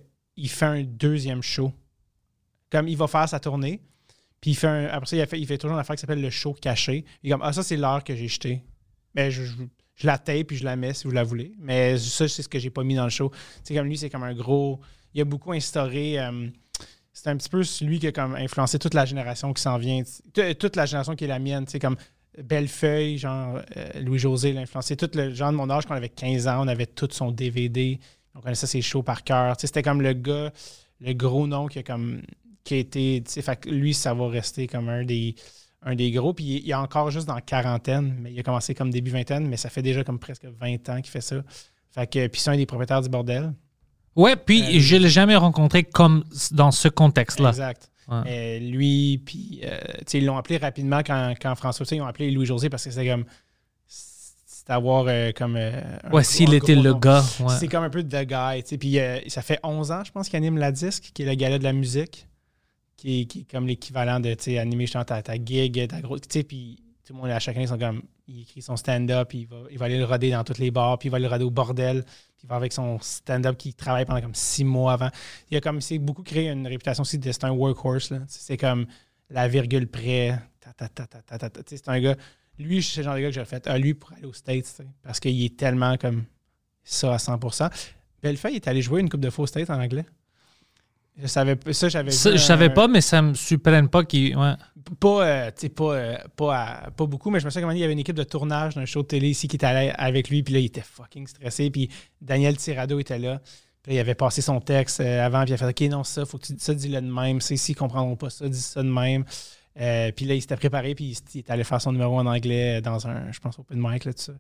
fait 0.49 0.67
un 0.67 0.83
deuxième 0.83 1.43
show. 1.43 1.73
Comme 2.71 2.87
il 2.87 2.99
va 2.99 3.07
faire 3.07 3.27
sa 3.27 3.41
tournée, 3.41 3.81
puis 4.41 4.53
il 4.53 4.55
fait 4.55 4.67
un- 4.69 4.87
après 4.87 5.07
ça, 5.07 5.17
il, 5.17 5.27
fait, 5.27 5.39
il 5.41 5.47
fait 5.47 5.59
toujours 5.59 5.75
une 5.75 5.81
affaire 5.81 5.97
qui 5.97 6.01
s'appelle 6.01 6.21
le 6.23 6.31
show 6.31 6.53
caché. 6.55 7.05
Il 7.23 7.29
est 7.29 7.33
comme, 7.33 7.43
ah, 7.43 7.53
ça, 7.53 7.63
c'est 7.63 7.77
l'heure 7.77 8.03
que 8.05 8.15
j'ai 8.17 8.29
jeté. 8.29 8.63
Mais 9.15 9.31
je, 9.31 9.43
je- 9.45 9.55
la 10.03 10.17
tape 10.17 10.47
puis 10.47 10.57
je 10.57 10.65
la 10.65 10.77
mets 10.77 10.95
si 10.95 11.05
vous 11.05 11.11
la 11.13 11.25
voulez. 11.25 11.53
Mais 11.59 11.99
ça, 11.99 12.27
c'est 12.27 12.43
ce 12.43 12.49
que 12.49 12.59
j'ai 12.59 12.71
pas 12.71 12.83
mis 12.85 12.95
dans 12.95 13.05
le 13.05 13.11
show. 13.11 13.31
C'est 13.63 13.75
comme 13.75 13.87
lui, 13.87 13.99
c'est 13.99 14.09
comme 14.09 14.23
un 14.23 14.35
gros. 14.35 14.81
Il 15.13 15.21
a 15.21 15.25
beaucoup 15.25 15.53
instauré. 15.53 16.19
euh, 16.19 16.49
c'est 17.13 17.29
un 17.29 17.37
petit 17.37 17.51
peu 17.51 17.63
lui 17.83 17.99
qui 17.99 18.07
a 18.07 18.13
comme 18.13 18.35
influencé 18.35 18.79
toute 18.79 18.95
la 18.95 19.05
génération 19.05 19.53
qui 19.53 19.61
s'en 19.61 19.77
vient. 19.77 20.03
Toute 20.59 20.77
la 20.77 20.87
génération 20.87 21.15
qui 21.17 21.25
est 21.25 21.29
la 21.29 21.39
mienne. 21.39 21.67
Sais, 21.69 21.79
comme 21.79 21.97
Bellefeuille, 22.43 23.19
genre 23.19 23.61
euh, 23.77 24.01
Louis-José 24.01 24.53
l'a 24.53 24.63
influencé. 24.63 24.97
Tout 24.97 25.11
le 25.15 25.35
genre 25.35 25.51
de 25.53 25.57
mon 25.57 25.69
âge, 25.69 25.85
quand 25.87 25.95
on 25.95 25.97
avait 25.99 26.09
15 26.09 26.47
ans, 26.49 26.65
on 26.65 26.69
avait 26.69 26.87
tout 26.87 27.09
son 27.11 27.31
DVD. 27.31 27.99
On 28.35 28.41
connaissait 28.41 28.67
ses 28.69 28.81
shows 28.81 29.03
par 29.03 29.25
cœur. 29.25 29.57
C'était 29.59 29.83
comme 29.83 30.01
le 30.01 30.13
gars, 30.15 30.53
le 31.01 31.13
gros 31.13 31.47
nom 31.47 31.67
qui 31.67 31.81
a 31.81 31.83
comme 31.83 32.23
qui 32.65 32.75
a 32.75 32.77
été. 32.79 33.23
tu 33.25 33.33
sais, 33.33 33.43
Fait 33.43 33.57
que 33.57 33.69
lui, 33.71 33.95
ça 33.95 34.15
va 34.15 34.29
rester 34.29 34.67
comme 34.67 34.89
un 34.89 35.05
des, 35.05 35.35
un 35.83 35.95
des 35.95 36.11
gros. 36.11 36.33
Puis 36.35 36.45
il 36.65 36.71
est 36.71 36.75
encore 36.75 37.11
juste 37.11 37.27
dans 37.27 37.35
la 37.35 37.41
quarantaine, 37.41 38.17
mais 38.21 38.33
il 38.33 38.39
a 38.41 38.43
commencé 38.43 38.75
comme 38.75 38.91
début 38.91 39.11
vingtaine, 39.11 39.47
mais 39.49 39.57
ça 39.57 39.71
fait 39.71 39.83
déjà 39.83 40.05
comme 40.05 40.19
presque 40.19 40.45
20 40.45 40.89
ans 40.89 40.97
qu'il 41.01 41.11
fait 41.11 41.21
ça. 41.21 41.37
Fait 41.93 42.07
que, 42.07 42.27
puis 42.29 42.41
c'est 42.41 42.51
un 42.51 42.57
des 42.57 42.67
propriétaires 42.67 43.03
du 43.03 43.09
bordel. 43.09 43.53
Ouais, 44.17 44.37
puis 44.37 44.63
Euh, 44.77 44.81
je 44.81 44.97
l'ai 44.97 45.09
jamais 45.09 45.37
rencontré 45.37 45.85
comme 45.85 46.25
dans 46.53 46.71
ce 46.71 46.89
contexte-là. 46.89 47.51
Exact. 47.51 47.91
Ouais. 48.09 48.23
Euh, 48.27 48.59
lui, 48.59 49.19
puis, 49.25 49.61
euh, 49.65 49.79
tu 49.99 50.05
sais, 50.07 50.19
ils 50.19 50.27
l'ont 50.27 50.37
appelé 50.37 50.57
rapidement 50.57 50.99
quand, 51.07 51.33
quand 51.41 51.55
François, 51.55 51.87
tu 51.87 51.91
sais, 51.91 51.97
ils 51.97 52.01
ont 52.03 52.07
appelé 52.07 52.31
Louis-José 52.33 52.69
parce 52.69 52.85
que 52.85 52.91
c'était 52.91 53.09
comme. 53.09 53.25
C'était 53.87 54.73
avoir 54.73 55.05
euh, 55.09 55.31
comme. 55.33 55.57
euh, 55.57 55.81
Ouais, 56.13 56.23
s'il 56.25 56.53
était 56.55 56.75
le 56.75 56.91
nom. 56.93 56.99
gars. 56.99 57.25
ouais. 57.41 57.55
C'est 57.59 57.69
comme 57.69 57.85
un 57.85 57.91
peu 57.91 58.03
The 58.03 58.25
Guy. 58.27 58.77
Puis 58.79 58.99
euh, 58.99 59.19
ça 59.29 59.43
fait 59.43 59.59
11 59.63 59.91
ans, 59.93 60.03
je 60.05 60.11
pense, 60.13 60.29
qu'il 60.29 60.37
anime 60.37 60.59
la 60.59 60.73
disque, 60.73 61.11
qui 61.15 61.23
est 61.23 61.27
le 61.27 61.35
gala 61.35 61.59
de 61.59 61.65
la 61.65 61.73
musique, 61.73 62.27
qui 63.01 63.21
est, 63.21 63.51
comme 63.51 63.67
l'équivalent 63.67 64.21
de, 64.21 64.35
tu 64.35 64.59
animer 64.59 64.85
justement 64.85 65.05
ta, 65.05 65.23
ta 65.23 65.35
gig, 65.43 65.89
ta 65.89 66.01
grosse. 66.01 66.21
Tu 66.29 66.45
puis 66.45 66.83
tout 67.05 67.15
le 67.15 67.19
monde, 67.19 67.31
à 67.31 67.39
chaque 67.39 67.57
année, 67.57 67.65
ils 67.65 67.69
sont 67.69 67.79
comme. 67.79 68.03
Il 68.29 68.43
écrit 68.43 68.63
son 68.63 68.77
stand-up, 68.77 69.35
il 69.35 69.47
va, 69.47 69.57
il 69.73 69.79
va 69.79 69.87
aller 69.87 69.99
le 69.99 70.05
roder 70.05 70.31
dans 70.31 70.45
tous 70.45 70.59
les 70.59 70.71
bars, 70.71 70.99
puis 70.99 71.09
il 71.09 71.11
va 71.11 71.19
le 71.19 71.27
roder 71.27 71.43
au 71.43 71.51
bordel, 71.51 72.05
puis 72.05 72.45
il 72.45 72.49
va 72.49 72.55
avec 72.55 72.73
son 72.73 73.01
stand-up 73.01 73.57
qui 73.57 73.75
travaille 73.75 74.05
pendant 74.05 74.21
comme 74.21 74.35
six 74.35 74.63
mois 74.63 74.93
avant. 74.93 75.09
Il 75.51 75.57
a 75.57 75.61
comme. 75.61 75.81
Beaucoup 76.01 76.23
créé 76.23 76.51
une 76.51 76.67
réputation 76.67 77.03
aussi 77.03 77.19
de. 77.19 77.33
C'est 77.33 77.45
un 77.45 77.51
workhorse, 77.51 78.11
là. 78.11 78.19
C'est 78.29 78.57
comme 78.57 78.87
la 79.31 79.49
virgule 79.49 79.89
près. 79.89 80.39
ta, 80.61 80.89
ta, 80.89 81.07
ta, 81.07 81.63
C'est 81.67 81.89
un 81.89 82.01
gars. 82.01 82.17
Lui, 82.59 82.83
c'est 82.83 83.01
le 83.01 83.05
genre 83.05 83.15
de 83.15 83.21
gars 83.21 83.29
que 83.29 83.35
j'ai 83.35 83.45
fait. 83.47 83.67
Ah, 83.67 83.79
lui, 83.79 83.95
pour 83.95 84.13
aller 84.13 84.27
aux 84.27 84.35
States, 84.35 84.83
parce 85.03 85.19
qu'il 85.19 85.43
est 85.43 85.57
tellement 85.57 85.97
comme 85.97 86.25
ça 86.85 87.15
à 87.15 87.17
100%. 87.17 87.71
Bellefeuille 88.23 88.57
est 88.57 88.69
allé 88.69 88.83
jouer 88.83 89.01
une 89.01 89.09
coupe 89.09 89.21
de 89.21 89.31
faux 89.31 89.47
States 89.47 89.71
en 89.71 89.81
anglais. 89.81 90.05
Je 91.17 91.27
savais 91.27 91.57
pas. 91.57 91.73
Ça, 91.73 91.89
j'avais 91.89 92.11
Ça, 92.11 92.31
vu 92.31 92.39
je 92.39 92.43
un- 92.43 92.47
savais 92.47 92.71
pas, 92.71 92.89
mais 92.89 93.01
ça 93.01 93.21
me 93.23 93.35
surprenne 93.35 93.89
pas 93.89 94.05
qu'il. 94.05 94.37
Ouais. 94.37 94.53
Pas, 94.99 95.25
euh, 95.27 95.51
pas, 95.77 95.85
euh, 95.95 96.17
pas, 96.37 96.57
à- 96.57 96.91
pas 96.91 97.07
beaucoup, 97.07 97.31
mais 97.31 97.39
je 97.41 97.45
me 97.45 97.51
souviens 97.51 97.67
donné, 97.69 97.79
il 97.79 97.83
y 97.83 97.85
avait 97.85 97.93
une 97.93 97.99
équipe 97.99 98.17
de 98.17 98.23
tournage 98.25 98.75
d'un 98.75 98.87
show 98.87 99.03
de 99.03 99.07
télé 99.09 99.29
ici 99.29 99.47
qui 99.47 99.57
était 99.57 99.67
allé 99.67 99.93
avec 99.97 100.31
lui, 100.31 100.43
puis 100.43 100.55
là, 100.55 100.61
il 100.61 100.67
était 100.67 100.81
fucking 100.81 101.27
stressé, 101.27 101.71
puis 101.71 101.91
Daniel 102.21 102.57
Tirado 102.57 102.99
était 102.99 103.19
là. 103.19 103.41
Puis 103.83 103.93
là, 103.93 103.99
il 103.99 104.01
avait 104.01 104.15
passé 104.15 104.41
son 104.43 104.61
texte 104.61 105.01
euh, 105.01 105.25
avant, 105.25 105.43
puis 105.43 105.51
il 105.51 105.55
a 105.55 105.57
fait 105.59 105.67
OK, 105.87 105.91
non, 105.91 106.03
ça, 106.05 106.25
faut 106.25 106.39
que 106.39 106.47
tu 106.47 106.55
dis 106.55 106.65
ça, 106.65 106.75
dis-le 106.75 107.01
de 107.01 107.07
même. 107.13 107.41
C'est 107.41 107.55
ici, 107.55 107.73
ils 107.73 107.75
comprendront 107.75 108.17
pas 108.17 108.31
ça, 108.31 108.49
dis 108.49 108.61
ça 108.61 108.83
de 108.83 108.89
même. 108.89 109.25
Euh, 109.81 110.11
puis 110.13 110.25
là, 110.27 110.35
il 110.35 110.41
s'était 110.41 110.57
préparé, 110.57 110.95
puis 110.95 111.17
il, 111.35 111.39
est 111.39 111.51
allé 111.51 111.63
faire 111.65 111.81
son 111.81 111.93
numéro 111.93 112.19
en 112.19 112.27
anglais 112.27 112.81
dans 112.83 113.07
un, 113.07 113.31
je 113.31 113.39
pense, 113.39 113.59
open 113.59 113.79
mic, 113.81 114.05
là, 114.05 114.13
tout 114.13 114.21
ça. 114.23 114.33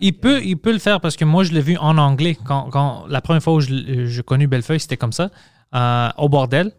Il 0.00 0.12
peut, 0.12 0.42
il 0.44 0.56
peut 0.56 0.72
le 0.72 0.78
faire 0.78 1.00
parce 1.00 1.16
que 1.16 1.24
moi, 1.24 1.42
je 1.44 1.52
l'ai 1.52 1.62
vu 1.62 1.76
en 1.78 1.96
anglais. 1.98 2.36
Quand, 2.44 2.68
quand- 2.70 3.06
la 3.08 3.20
première 3.20 3.42
fois 3.42 3.54
où 3.54 3.60
je, 3.60 4.06
je 4.06 4.22
connu 4.22 4.46
Bellefeuille, 4.46 4.80
c'était 4.80 4.96
comme 4.98 5.12
ça, 5.12 5.30
euh, 5.74 6.08
au 6.18 6.28
bordel, 6.28 6.72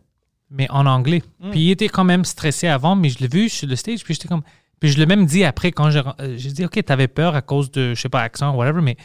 mais 0.49 0.69
en 0.69 0.85
anglais. 0.85 1.21
Mm. 1.39 1.51
Puis 1.51 1.59
il 1.61 1.71
était 1.71 1.89
quand 1.89 2.03
même 2.03 2.23
stressé 2.25 2.67
avant, 2.67 2.95
mais 2.95 3.09
je 3.09 3.19
l'ai 3.19 3.27
vu 3.27 3.49
sur 3.49 3.67
le 3.67 3.75
stage, 3.75 4.03
puis 4.03 4.13
j'étais 4.13 4.27
comme. 4.27 4.43
Puis 4.79 4.89
je 4.89 4.97
l'ai 4.97 5.05
même 5.05 5.25
dit 5.25 5.43
après, 5.43 5.71
quand 5.71 5.89
j'ai 5.89 6.01
euh, 6.19 6.35
j'ai 6.37 6.51
dit, 6.51 6.65
OK, 6.65 6.83
t'avais 6.83 7.07
peur 7.07 7.35
à 7.35 7.41
cause 7.41 7.71
de, 7.71 7.93
je 7.93 8.01
sais 8.01 8.09
pas, 8.09 8.21
accent, 8.21 8.55
whatever, 8.55 8.81
mais 8.81 8.97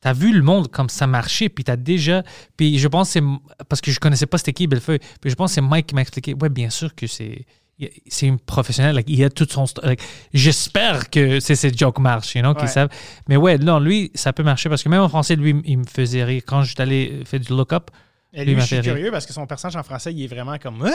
t'as 0.00 0.12
vu 0.12 0.32
le 0.32 0.42
monde 0.42 0.70
comme 0.70 0.88
ça 0.88 1.06
marchait, 1.06 1.48
puis 1.48 1.64
t'as 1.64 1.76
déjà. 1.76 2.22
Puis 2.56 2.78
je 2.78 2.88
pense 2.88 3.10
c'est. 3.10 3.22
Parce 3.68 3.80
que 3.80 3.90
je 3.90 3.98
connaissais 4.00 4.26
pas 4.26 4.38
c'était 4.38 4.52
qui 4.52 4.66
Bellefeuille, 4.66 5.00
puis 5.20 5.30
je 5.30 5.34
pense 5.34 5.52
c'est 5.52 5.60
Mike 5.60 5.88
qui 5.88 5.94
m'a 5.94 6.02
expliqué, 6.02 6.34
ouais, 6.34 6.48
bien 6.48 6.70
sûr 6.70 6.94
que 6.94 7.06
c'est. 7.06 7.46
C'est 8.06 8.28
une 8.28 8.38
professionnelle, 8.38 8.94
like, 8.94 9.10
il 9.10 9.22
a 9.24 9.30
tout 9.30 9.48
son. 9.50 9.64
like, 9.82 10.00
J'espère 10.32 11.10
que 11.10 11.40
c'est 11.40 11.56
ces 11.56 11.72
jokes 11.74 11.98
marchent, 11.98 12.36
you 12.36 12.40
know, 12.40 12.54
qu'ils 12.54 12.68
savent. 12.68 12.88
Mais 13.28 13.36
ouais, 13.36 13.58
non, 13.58 13.80
lui, 13.80 14.12
ça 14.14 14.32
peut 14.32 14.44
marcher 14.44 14.68
parce 14.68 14.84
que 14.84 14.88
même 14.88 15.00
en 15.00 15.08
français, 15.08 15.34
lui, 15.34 15.60
il 15.64 15.78
me 15.78 15.84
faisait 15.84 16.22
rire. 16.22 16.42
Quand 16.46 16.62
je 16.62 16.72
suis 16.72 16.80
allé 16.80 17.22
faire 17.24 17.40
du 17.40 17.52
look-up, 17.52 17.90
Et 18.34 18.44
Lui, 18.44 18.54
je 18.60 18.66
suis 18.66 18.80
curieux 18.80 19.10
parce 19.10 19.26
que 19.26 19.32
son 19.32 19.46
personnage 19.46 19.76
en 19.76 19.82
français, 19.82 20.12
il 20.12 20.22
est 20.24 20.26
vraiment 20.26 20.58
comme. 20.58 20.84
Ah! 20.86 20.90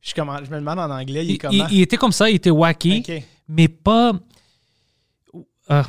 Je, 0.00 0.08
suis 0.08 0.14
comme- 0.14 0.34
je 0.44 0.50
me 0.50 0.56
demande 0.60 0.78
en 0.78 0.90
anglais, 0.90 1.24
il 1.26 1.32
est 1.32 1.38
comment? 1.38 1.52
il- 1.70 1.76
il 1.76 1.82
était 1.82 1.98
comme 1.98 2.12
ça, 2.12 2.30
il 2.30 2.36
était 2.36 2.50
wacky, 2.50 3.04
mais 3.48 3.68
pas. 3.68 4.12
euh, 5.70 5.82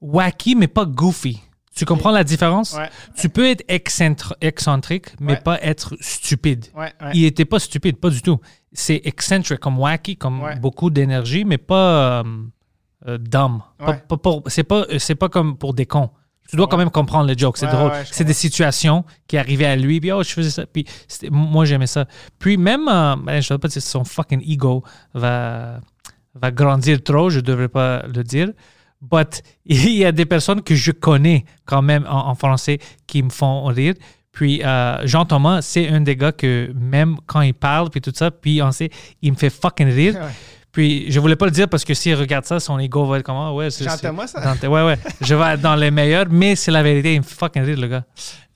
wacky, 0.00 0.54
mais 0.56 0.66
pas 0.68 0.84
goofy. 0.84 1.40
Tu 1.74 1.84
comprends 1.84 2.10
la 2.10 2.24
différence? 2.24 2.74
Ouais, 2.74 2.90
Tu 3.16 3.28
peux 3.28 3.46
être 3.46 3.64
excentrique, 3.68 5.06
mais 5.20 5.34
Ouais. 5.34 5.40
pas 5.40 5.58
être 5.62 5.96
stupide. 6.00 6.66
ouais. 6.76 6.92
Il 7.14 7.24
était 7.24 7.44
pas 7.44 7.58
stupide, 7.60 7.96
pas 7.96 8.10
du 8.10 8.20
tout. 8.20 8.38
C'est 8.72 9.00
excentrique, 9.04 9.60
comme 9.60 9.78
wacky, 9.78 10.16
comme 10.16 10.44
beaucoup 10.60 10.90
d'énergie, 10.90 11.44
mais 11.44 11.56
pas 11.58 12.20
euh, 12.20 12.24
euh. 13.06 13.18
Pas- 13.78 13.92
pas 13.94 14.16
pour- 14.16 14.42
c'est 14.48 14.64
pas, 14.64 14.84
euh, 14.90 14.98
c'est 14.98 15.14
pas 15.14 15.28
comme 15.28 15.56
pour 15.56 15.72
des 15.72 15.86
cons. 15.86 16.10
Tu 16.50 16.56
dois 16.56 16.66
quand 16.66 16.76
même 16.76 16.90
comprendre 16.90 17.28
le 17.28 17.36
joke, 17.38 17.56
c'est 17.56 17.66
Ouais, 17.66 17.72
drôle. 17.72 17.90
ouais, 17.92 18.02
c'est 18.10 18.24
des 18.24 18.32
situations 18.32 19.04
qui 19.28 19.38
arrivaient 19.38 19.66
à 19.66 19.76
lui, 19.76 20.00
puis 20.00 20.12
oh, 20.12 20.22
je 20.22 20.30
faisais 20.30 20.50
ça. 20.50 20.66
Puis 20.66 20.84
moi, 21.30 21.64
j'aimais 21.64 21.86
ça. 21.86 22.06
Puis 22.38 22.56
même, 22.56 22.88
euh, 22.88 23.16
ben, 23.16 23.40
je 23.40 23.46
sais 23.48 23.58
pas 23.58 23.68
si 23.68 23.80
son 23.80 24.04
fucking 24.04 24.42
ego 24.50 24.82
va, 25.14 25.80
va 26.34 26.50
grandir 26.50 27.02
trop, 27.02 27.30
je 27.30 27.36
ne 27.36 27.42
devrais 27.42 27.68
pas 27.68 28.02
le 28.12 28.22
dire. 28.24 28.48
But 29.00 29.42
il 29.64 29.92
y 29.92 30.04
a 30.04 30.12
des 30.12 30.26
personnes 30.26 30.62
que 30.62 30.74
je 30.74 30.92
connais 30.92 31.44
quand 31.64 31.82
même 31.82 32.04
en, 32.08 32.28
en 32.28 32.34
français 32.34 32.78
qui 33.06 33.22
me 33.22 33.30
font 33.30 33.64
rire. 33.66 33.94
Puis 34.32 34.62
euh, 34.62 35.04
Jean-Thomas, 35.06 35.60
c'est 35.62 35.88
un 35.88 36.00
des 36.02 36.14
gars 36.16 36.30
que 36.32 36.70
même 36.74 37.16
quand 37.26 37.40
il 37.40 37.54
parle, 37.54 37.90
puis 37.90 38.00
tout 38.00 38.12
ça, 38.14 38.30
puis 38.30 38.62
on 38.62 38.70
sait, 38.70 38.88
il 39.22 39.32
me 39.32 39.36
fait 39.36 39.50
fucking 39.50 39.88
rire. 39.88 40.14
Puis 40.72 41.10
je 41.10 41.18
voulais 41.18 41.36
pas 41.36 41.46
le 41.46 41.50
dire 41.50 41.68
parce 41.68 41.84
que 41.84 41.94
s'il 41.94 42.14
regarde 42.14 42.44
ça, 42.44 42.60
son 42.60 42.78
ego 42.78 43.04
va 43.04 43.18
être 43.18 43.24
comme 43.24 43.36
Ah, 43.36 43.52
ouais, 43.52 43.70
c'est- 43.70 43.84
Jean-Thomas, 43.84 44.28
ça? 44.28 44.54
Ouais, 44.62 44.84
ouais. 44.84 44.98
Je 45.20 45.34
vais 45.34 45.54
être 45.54 45.60
dans 45.60 45.74
les 45.74 45.90
meilleurs, 45.90 46.26
mais 46.30 46.54
c'est 46.54 46.70
la 46.70 46.82
vérité. 46.82 47.14
Il 47.14 47.20
me 47.20 47.24
fait 47.24 47.34
fucking 47.34 47.62
rire, 47.62 47.78
le 47.80 47.88
gars. 47.88 48.04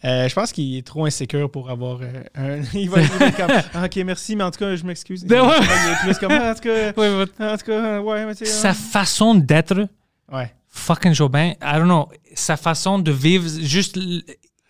Euh, 0.04 0.28
je 0.28 0.34
pense 0.34 0.52
qu'il 0.52 0.76
est 0.76 0.86
trop 0.86 1.06
insécure 1.06 1.50
pour 1.50 1.70
avoir 1.70 1.98
euh, 2.02 2.22
un. 2.34 2.60
Il 2.74 2.90
va 2.90 3.00
être 3.00 3.36
comme 3.36 3.50
Ah, 3.74 3.84
Ok, 3.86 3.96
merci, 4.04 4.36
mais 4.36 4.44
en 4.44 4.50
tout 4.50 4.58
cas, 4.58 4.76
je 4.76 4.84
m'excuse. 4.84 5.24
Ben 5.24 5.40
ouais. 5.42 5.56
Il 5.58 5.64
est 5.92 5.96
plus 6.04 6.18
comme 6.18 6.30
Ah, 6.32 6.50
En 6.50 6.54
tout 6.54 6.60
cas, 6.60 6.92
Ouais, 6.96 7.24
en 7.40 7.56
tout 7.56 7.64
cas 7.66 8.00
ouais, 8.00 8.26
mais 8.26 8.34
Sa 8.34 8.70
hein. 8.70 8.74
façon 8.74 9.34
d'être, 9.34 9.88
Ouais. 10.30 10.52
fucking 10.68 11.14
Jobin, 11.14 11.52
I 11.62 11.74
don't 11.76 11.84
know, 11.84 12.08
sa 12.34 12.56
façon 12.56 12.98
de 12.98 13.10
vivre, 13.10 13.48
juste, 13.62 13.96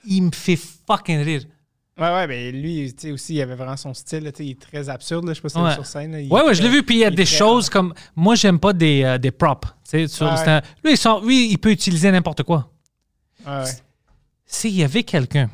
il 0.07 0.23
me 0.23 0.31
fait 0.33 0.59
fucking 0.87 1.21
rire. 1.23 1.43
Ouais, 1.97 2.09
ouais, 2.12 2.27
mais 2.27 2.51
lui, 2.51 2.93
tu 2.93 3.03
sais, 3.09 3.12
aussi, 3.12 3.35
il 3.35 3.41
avait 3.43 3.55
vraiment 3.55 3.77
son 3.77 3.95
style, 3.95 4.25
là, 4.25 4.33
tu 4.33 4.39
sais, 4.39 4.47
il 4.47 4.51
est 4.51 4.61
très 4.61 4.89
absurde, 4.89 5.25
là, 5.27 5.33
je 5.33 5.37
sais 5.37 5.43
pas 5.43 5.49
si 5.49 5.59
Ouais. 5.59 5.75
sur 5.75 5.87
scène. 5.87 6.11
là, 6.12 6.19
Ouais, 6.19 6.43
ouais, 6.45 6.55
je 6.55 6.62
l'ai 6.62 6.69
vu. 6.69 6.83
Puis 6.83 6.97
il 6.97 7.01
y 7.01 7.05
a 7.05 7.11
des 7.11 7.25
choses 7.27 7.71
comme. 7.71 7.95
Moi, 8.16 8.35
j'aime 8.35 8.59
pas 8.59 8.73
des, 8.73 9.05
euh, 9.05 9.16
des 9.19 9.31
props. 9.31 9.69
tu 9.89 10.09
sais, 10.09 10.25
Ouais, 10.25 10.61
Lui, 10.83 10.93
il 10.93 10.97
sort- 10.97 11.25
lui, 11.25 11.51
il 11.53 11.59
peut 11.59 11.71
utiliser 11.71 12.11
n'importe 12.11 12.43
quoi. 12.43 12.69
Ouais. 13.47 13.65
S'il 14.45 14.75
y 14.75 14.83
avait 14.83 15.05
quelqu'un. 15.05 15.49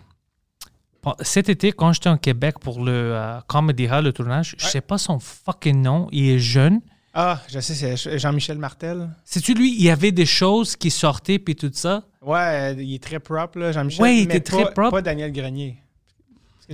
Cet 1.20 1.48
été, 1.48 1.72
quand 1.72 1.92
j'étais 1.94 2.08
en 2.10 2.18
Québec 2.18 2.58
pour 2.60 2.84
le 2.84 2.92
euh, 2.92 3.40
Comedy 3.46 3.86
Hall, 3.88 4.04
le 4.04 4.12
tournage, 4.12 4.54
je 4.58 4.66
sais 4.66 4.82
pas 4.82 4.98
son 4.98 5.18
fucking 5.18 5.80
nom. 5.82 6.08
Il 6.12 6.28
est 6.28 6.38
jeune. 6.38 6.80
Ah, 7.14 7.40
je 7.48 7.58
sais, 7.58 7.96
c'est 7.96 8.18
Jean-Michel 8.18 8.58
Martel. 8.58 9.08
Sais-tu, 9.24 9.54
lui, 9.54 9.74
il 9.74 9.82
y 9.82 9.90
avait 9.90 10.12
des 10.12 10.26
choses 10.26 10.76
qui 10.76 10.90
sortaient, 10.90 11.38
puis 11.38 11.56
tout 11.56 11.70
ça? 11.72 12.04
Ouais, 12.22 12.74
il 12.78 12.94
est 12.94 13.02
très 13.02 13.18
propre, 13.18 13.58
là, 13.58 13.72
Jean-Michel. 13.72 14.02
Ouais, 14.02 14.16
il 14.18 14.22
était 14.24 14.40
très 14.40 14.72
propre. 14.72 14.90
Pas 14.90 15.02
Daniel 15.02 15.32
Grenier. 15.32 15.78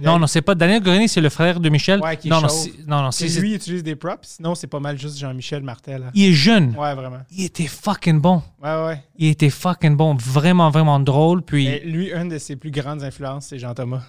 Non, 0.02 0.18
non, 0.18 0.27
c'est 0.27 0.43
pas 0.43 0.55
Daniel 0.55 0.82
Grenier, 0.82 1.09
c'est 1.09 1.20
le 1.20 1.28
frère 1.28 1.60
de 1.60 1.68
Michel. 1.68 2.01
Ouais, 2.01 2.16
qui 2.16 2.28
est 2.28 2.31
non, 2.31 2.40
non, 2.40 2.48
c'est- 2.48 2.86
non, 2.86 3.02
non, 3.02 3.10
c'est 3.10 3.28
lui 3.40 3.51
il 3.51 3.55
utilise 3.56 3.82
des 3.82 3.97
props, 3.97 4.27
sinon 4.28 4.55
c'est 4.55 4.66
pas 4.66 4.81
mal 4.81 4.98
juste 4.98 5.18
Jean-Michel 5.18 5.62
Martel. 5.62 6.02
là. 6.02 6.10
il 6.14 6.27
est 6.31 6.32
jeune. 6.32 6.74
Ouais, 6.77 6.94
vraiment. 6.94 7.20
Il 7.31 7.44
était 7.44 7.66
fucking 7.66 8.20
bon. 8.20 8.43
Ouais, 8.62 8.86
ouais. 8.86 9.02
Il 9.16 9.28
était 9.28 9.51
fucking 9.51 9.97
bon. 9.97 10.14
Vraiment, 10.16 10.70
vraiment 10.70 11.01
drôle. 11.01 11.43
Puis. 11.43 11.66
Mais 11.66 11.81
lui, 11.81 12.12
une 12.12 12.28
de 12.28 12.39
ses 12.39 12.56
plus 12.56 12.70
grandes 12.70 13.02
influences, 13.02 13.47
c'est 13.47 13.59
Jean-Thomas. 13.59 14.02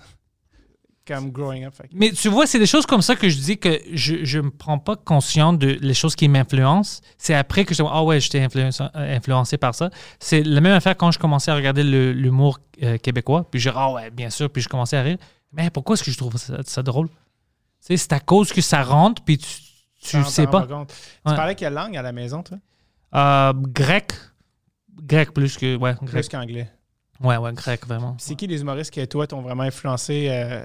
Comme 1.08 1.32
growing 1.32 1.64
up. 1.64 1.74
fait 1.74 1.88
Mais 1.94 2.12
tu 2.12 2.28
vois, 2.28 2.46
c'est 2.46 2.60
des 2.60 2.66
choses 2.66 2.86
comme 2.86 3.02
ça 3.02 3.16
que 3.16 3.30
je 3.30 3.38
dis 3.38 3.58
que 3.58 3.80
je 3.94 4.40
ne 4.40 4.44
me 4.44 4.50
prends 4.52 4.78
pas 4.78 4.98
conscient 4.98 5.54
de 5.54 5.78
les 5.80 5.94
choses 5.94 6.18
qui 6.18 6.28
m'influencent. 6.28 7.00
C'est 7.18 7.34
après 7.34 7.64
que 7.64 7.74
je 7.74 7.82
dis, 7.82 7.90
ah 7.90 8.04
ouais, 8.04 8.20
j'étais 8.20 8.42
influencé, 8.42 8.84
euh, 8.94 9.16
influencé 9.16 9.58
par 9.58 9.74
ça. 9.74 9.90
C'est 10.20 10.44
la 10.44 10.60
même 10.60 10.74
affaire 10.74 10.98
quand 10.98 11.12
je 11.12 11.18
commençais 11.18 11.50
à 11.50 11.56
regarder 11.56 11.84
l'humour 11.84 12.60
euh, 12.84 12.98
québécois. 12.98 13.48
Puis 13.50 13.62
je 13.62 13.70
dis, 13.70 13.76
ah 13.80 13.90
ouais, 13.94 14.12
bien 14.12 14.30
sûr. 14.30 14.50
Puis 14.50 14.62
je 14.62 14.68
commençais 14.68 14.98
à 14.98 15.02
rire. 15.02 15.18
Mais 15.58 15.70
pourquoi 15.72 15.96
est-ce 15.96 16.04
que 16.04 16.12
je 16.12 16.18
trouve 16.18 16.38
ça, 16.38 16.58
ça 16.64 16.84
drôle? 16.84 17.10
C'est 17.80 18.14
à 18.14 18.20
cause 18.20 18.52
que 18.54 18.62
ça 18.62 18.84
rentre, 18.84 19.24
puis 19.24 19.38
tu, 19.38 19.48
tu 20.02 20.24
sais 20.26 20.48
pas. 20.48 20.66
Ouais. 20.66 20.86
Tu 21.26 21.36
parlais 21.36 21.56
quelle 21.56 21.74
langue 21.74 21.98
à 21.98 22.02
la 22.02 22.12
maison, 22.12 22.44
toi? 22.44 22.58
Euh, 23.16 23.54
grec. 23.56 24.14
Grec 25.02 25.34
plus 25.34 25.58
que. 25.58 25.76
Ouais, 25.78 25.96
Plus 26.06 26.28
qu'anglais. 26.30 26.70
Ouais, 27.20 27.38
ouais, 27.38 27.54
grec, 27.54 27.86
vraiment. 27.88 28.16
C'est 28.20 28.36
qui 28.36 28.46
les 28.48 28.62
humoristes 28.62 28.94
que 28.94 29.04
toi 29.06 29.26
t'ont 29.26 29.42
vraiment 29.42 29.64
influencé 29.64 30.28
euh, 30.30 30.64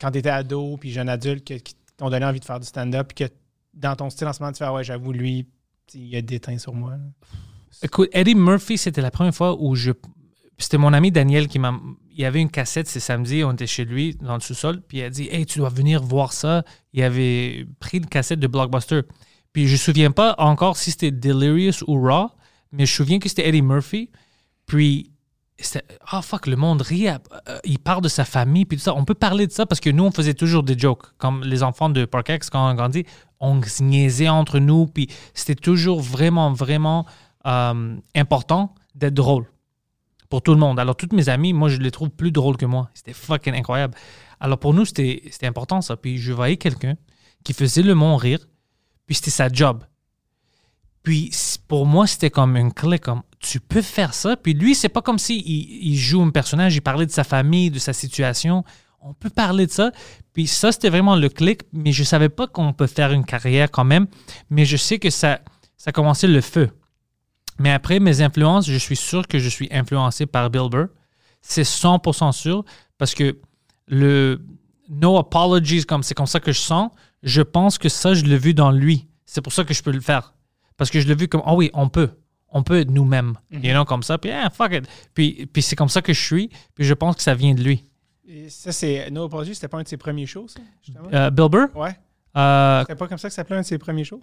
quand 0.00 0.10
t'étais 0.10 0.30
ado 0.30 0.76
puis 0.78 0.90
jeune 0.90 1.08
adulte, 1.08 1.46
que- 1.46 1.54
qui 1.54 1.74
t'ont 1.96 2.10
donné 2.10 2.26
envie 2.26 2.40
de 2.40 2.44
faire 2.44 2.58
du 2.58 2.66
stand-up, 2.66 3.12
puis 3.14 3.26
que 3.28 3.32
dans 3.74 3.94
ton 3.94 4.10
style 4.10 4.26
en 4.26 4.32
ce 4.32 4.40
moment, 4.42 4.52
tu 4.52 4.58
fais 4.58 4.64
Ah 4.64 4.72
ouais, 4.72 4.82
j'avoue, 4.84 5.12
lui, 5.12 5.46
il 5.94 6.16
a 6.16 6.22
déteint 6.22 6.58
sur 6.58 6.74
moi. 6.74 6.92
là? 6.92 6.98
Écoute, 7.82 8.08
Eddie 8.12 8.34
Murphy, 8.34 8.78
c'était 8.78 9.02
la 9.02 9.10
première 9.10 9.34
fois 9.34 9.54
où 9.60 9.74
je. 9.76 9.92
C'était 10.58 10.78
mon 10.78 10.92
ami 10.92 11.10
Daniel 11.10 11.48
qui 11.48 11.58
m'a. 11.58 11.78
Il 12.10 12.20
y 12.20 12.24
avait 12.24 12.40
une 12.40 12.50
cassette, 12.50 12.88
c'est 12.88 13.00
samedi, 13.00 13.44
on 13.44 13.52
était 13.52 13.66
chez 13.66 13.84
lui 13.84 14.14
dans 14.14 14.34
le 14.34 14.40
sous-sol, 14.40 14.80
puis 14.80 14.98
il 14.98 15.02
a 15.02 15.10
dit 15.10 15.28
Hey, 15.30 15.44
tu 15.44 15.58
dois 15.58 15.68
venir 15.68 16.02
voir 16.02 16.32
ça. 16.32 16.64
Il 16.94 17.02
avait 17.02 17.66
pris 17.78 17.98
une 17.98 18.06
cassette 18.06 18.40
de 18.40 18.46
Blockbuster. 18.46 19.02
Puis 19.52 19.66
je 19.66 19.72
me 19.72 19.76
souviens 19.76 20.10
pas 20.10 20.34
encore 20.38 20.76
si 20.76 20.90
c'était 20.90 21.10
Delirious 21.10 21.82
ou 21.86 22.00
Raw, 22.00 22.30
mais 22.72 22.86
je 22.86 22.92
me 22.92 22.96
souviens 23.04 23.18
que 23.18 23.28
c'était 23.28 23.46
Eddie 23.48 23.62
Murphy. 23.62 24.10
Puis. 24.66 25.10
c'était- 25.58 25.84
Ah 26.06 26.22
fuck, 26.22 26.46
le 26.46 26.56
monde 26.56 26.80
rit. 26.82 27.08
euh, 27.08 27.18
il 27.64 27.78
parle 27.78 28.02
de 28.02 28.08
sa 28.08 28.24
famille, 28.24 28.64
puis 28.64 28.78
tout 28.78 28.84
ça. 28.84 28.94
On 28.94 29.04
peut 29.04 29.14
parler 29.14 29.46
de 29.46 29.52
ça 29.52 29.66
parce 29.66 29.80
que 29.80 29.90
nous, 29.90 30.04
on 30.04 30.10
faisait 30.10 30.34
toujours 30.34 30.62
des 30.62 30.78
jokes. 30.78 31.04
Comme 31.18 31.42
les 31.44 31.62
enfants 31.62 31.90
de 31.90 32.04
Parkex, 32.06 32.48
quand 32.50 32.70
on 32.70 32.74
grandit, 32.74 33.04
on 33.40 33.62
se 33.62 33.82
niaisait 33.82 34.28
entre 34.30 34.58
nous, 34.58 34.86
puis 34.86 35.08
c'était 35.34 35.54
toujours 35.54 36.00
vraiment, 36.00 36.52
vraiment 36.52 37.04
euh, 37.46 37.96
important 38.14 38.74
d'être 38.94 39.14
drôle 39.14 39.46
pour 40.28 40.42
tout 40.42 40.52
le 40.52 40.60
monde. 40.60 40.78
Alors, 40.78 40.96
toutes 40.96 41.12
mes 41.12 41.28
amis, 41.28 41.52
moi, 41.52 41.68
je 41.68 41.78
les 41.78 41.90
trouve 41.90 42.10
plus 42.10 42.32
drôles 42.32 42.56
que 42.56 42.66
moi. 42.66 42.90
C'était 42.94 43.12
fucking 43.12 43.54
incroyable. 43.54 43.94
Alors, 44.40 44.58
pour 44.58 44.74
nous, 44.74 44.84
c'était 44.84 45.22
important, 45.42 45.80
ça. 45.80 45.96
Puis, 45.96 46.18
je 46.18 46.32
voyais 46.32 46.56
quelqu'un 46.56 46.94
qui 47.44 47.52
faisait 47.52 47.82
le 47.82 47.94
monde 47.94 48.20
rire, 48.20 48.46
puis 49.06 49.14
c'était 49.14 49.30
sa 49.30 49.48
job. 49.48 49.84
Puis, 51.02 51.30
pour 51.68 51.86
moi, 51.86 52.06
c'était 52.06 52.30
comme 52.30 52.56
une 52.56 52.72
clé, 52.72 52.98
comme 52.98 53.22
tu 53.38 53.60
peux 53.60 53.82
faire 53.82 54.12
ça. 54.12 54.36
Puis, 54.36 54.54
lui, 54.54 54.74
c'est 54.74 54.88
pas 54.88 55.02
comme 55.02 55.18
si 55.18 55.38
il, 55.38 55.96
joue 55.96 56.20
un 56.22 56.30
personnage, 56.30 56.74
il 56.74 56.80
parlait 56.80 57.06
de 57.06 57.12
sa 57.12 57.24
famille, 57.24 57.70
de 57.70 57.78
sa 57.78 57.92
situation. 57.92 58.64
On 59.00 59.14
peut 59.14 59.30
parler 59.30 59.66
de 59.66 59.70
ça. 59.70 59.92
Puis, 60.32 60.48
ça, 60.48 60.72
c'était 60.72 60.90
vraiment 60.90 61.14
le 61.14 61.28
clic, 61.28 61.62
mais 61.72 61.92
je 61.92 62.02
savais 62.02 62.28
pas 62.28 62.48
qu'on 62.48 62.72
peut 62.72 62.88
faire 62.88 63.12
une 63.12 63.24
carrière 63.24 63.70
quand 63.70 63.84
même. 63.84 64.08
Mais 64.50 64.64
je 64.64 64.76
sais 64.76 64.98
que 64.98 65.10
ça, 65.10 65.40
ça 65.76 65.90
a 65.90 65.92
commencé 65.92 66.26
le 66.26 66.40
feu. 66.40 66.70
Mais 67.58 67.70
après, 67.70 68.00
mes 68.00 68.20
influences, 68.20 68.66
je 68.66 68.76
suis 68.76 68.96
sûr 68.96 69.26
que 69.26 69.38
je 69.38 69.48
suis 69.48 69.68
influencé 69.70 70.26
par 70.26 70.50
Bill 70.50 70.68
Burr. 70.70 70.86
C'est 71.40 71.62
100% 71.62 72.32
sûr 72.32 72.64
parce 72.98 73.14
que 73.14 73.38
le 73.86 74.40
no 74.88 75.16
apologies, 75.16 75.84
comme 75.84 76.02
c'est 76.02 76.14
comme 76.14 76.26
ça 76.26 76.40
que 76.40 76.52
je 76.52 76.60
sens, 76.60 76.90
je 77.22 77.42
pense 77.42 77.78
que 77.78 77.88
ça, 77.88 78.14
je 78.14 78.24
l'ai 78.24 78.38
vu 78.38 78.52
dans 78.54 78.70
lui. 78.70 79.06
C'est 79.24 79.40
pour 79.40 79.52
ça 79.52 79.64
que 79.64 79.74
je 79.74 79.82
peux 79.82 79.92
le 79.92 80.00
faire. 80.00 80.34
Parce 80.76 80.90
que 80.90 81.00
je 81.00 81.08
l'ai 81.08 81.14
vu 81.14 81.28
comme, 81.28 81.42
ah 81.44 81.54
oui, 81.54 81.70
on 81.74 81.88
peut. 81.88 82.10
On 82.48 82.62
peut 82.62 82.80
être 82.80 82.90
nous-mêmes. 82.90 83.34
You 83.50 83.72
know, 83.72 83.84
comme 83.84 84.02
ça. 84.02 84.18
Puis, 84.18 84.30
ah, 84.30 84.50
fuck 84.50 84.72
it. 84.72 84.86
Puis, 85.14 85.46
puis 85.52 85.62
c'est 85.62 85.76
comme 85.76 85.88
ça 85.88 86.00
que 86.02 86.12
je 86.12 86.20
suis. 86.22 86.50
Puis 86.74 86.84
je 86.84 86.94
pense 86.94 87.16
que 87.16 87.22
ça 87.22 87.34
vient 87.34 87.54
de 87.54 87.62
lui. 87.62 87.84
Et 88.28 88.48
ça, 88.48 88.72
c'est 88.72 89.10
No 89.10 89.24
Apology, 89.24 89.54
c'était 89.54 89.68
pas 89.68 89.78
un 89.78 89.82
de 89.82 89.88
ses 89.88 89.96
premiers 89.96 90.26
shows, 90.26 90.48
ça? 90.48 90.60
Euh, 91.12 91.30
Bill 91.30 91.48
Burr? 91.48 91.68
Ouais. 91.76 91.96
Euh, 92.36 92.80
C'était 92.82 92.96
pas 92.96 93.08
comme 93.08 93.18
ça 93.18 93.28
que 93.28 93.32
ça 93.32 93.36
s'appelait 93.36 93.56
un 93.56 93.62
de 93.62 93.66
ses 93.66 93.78
premiers 93.78 94.04
shows? 94.04 94.22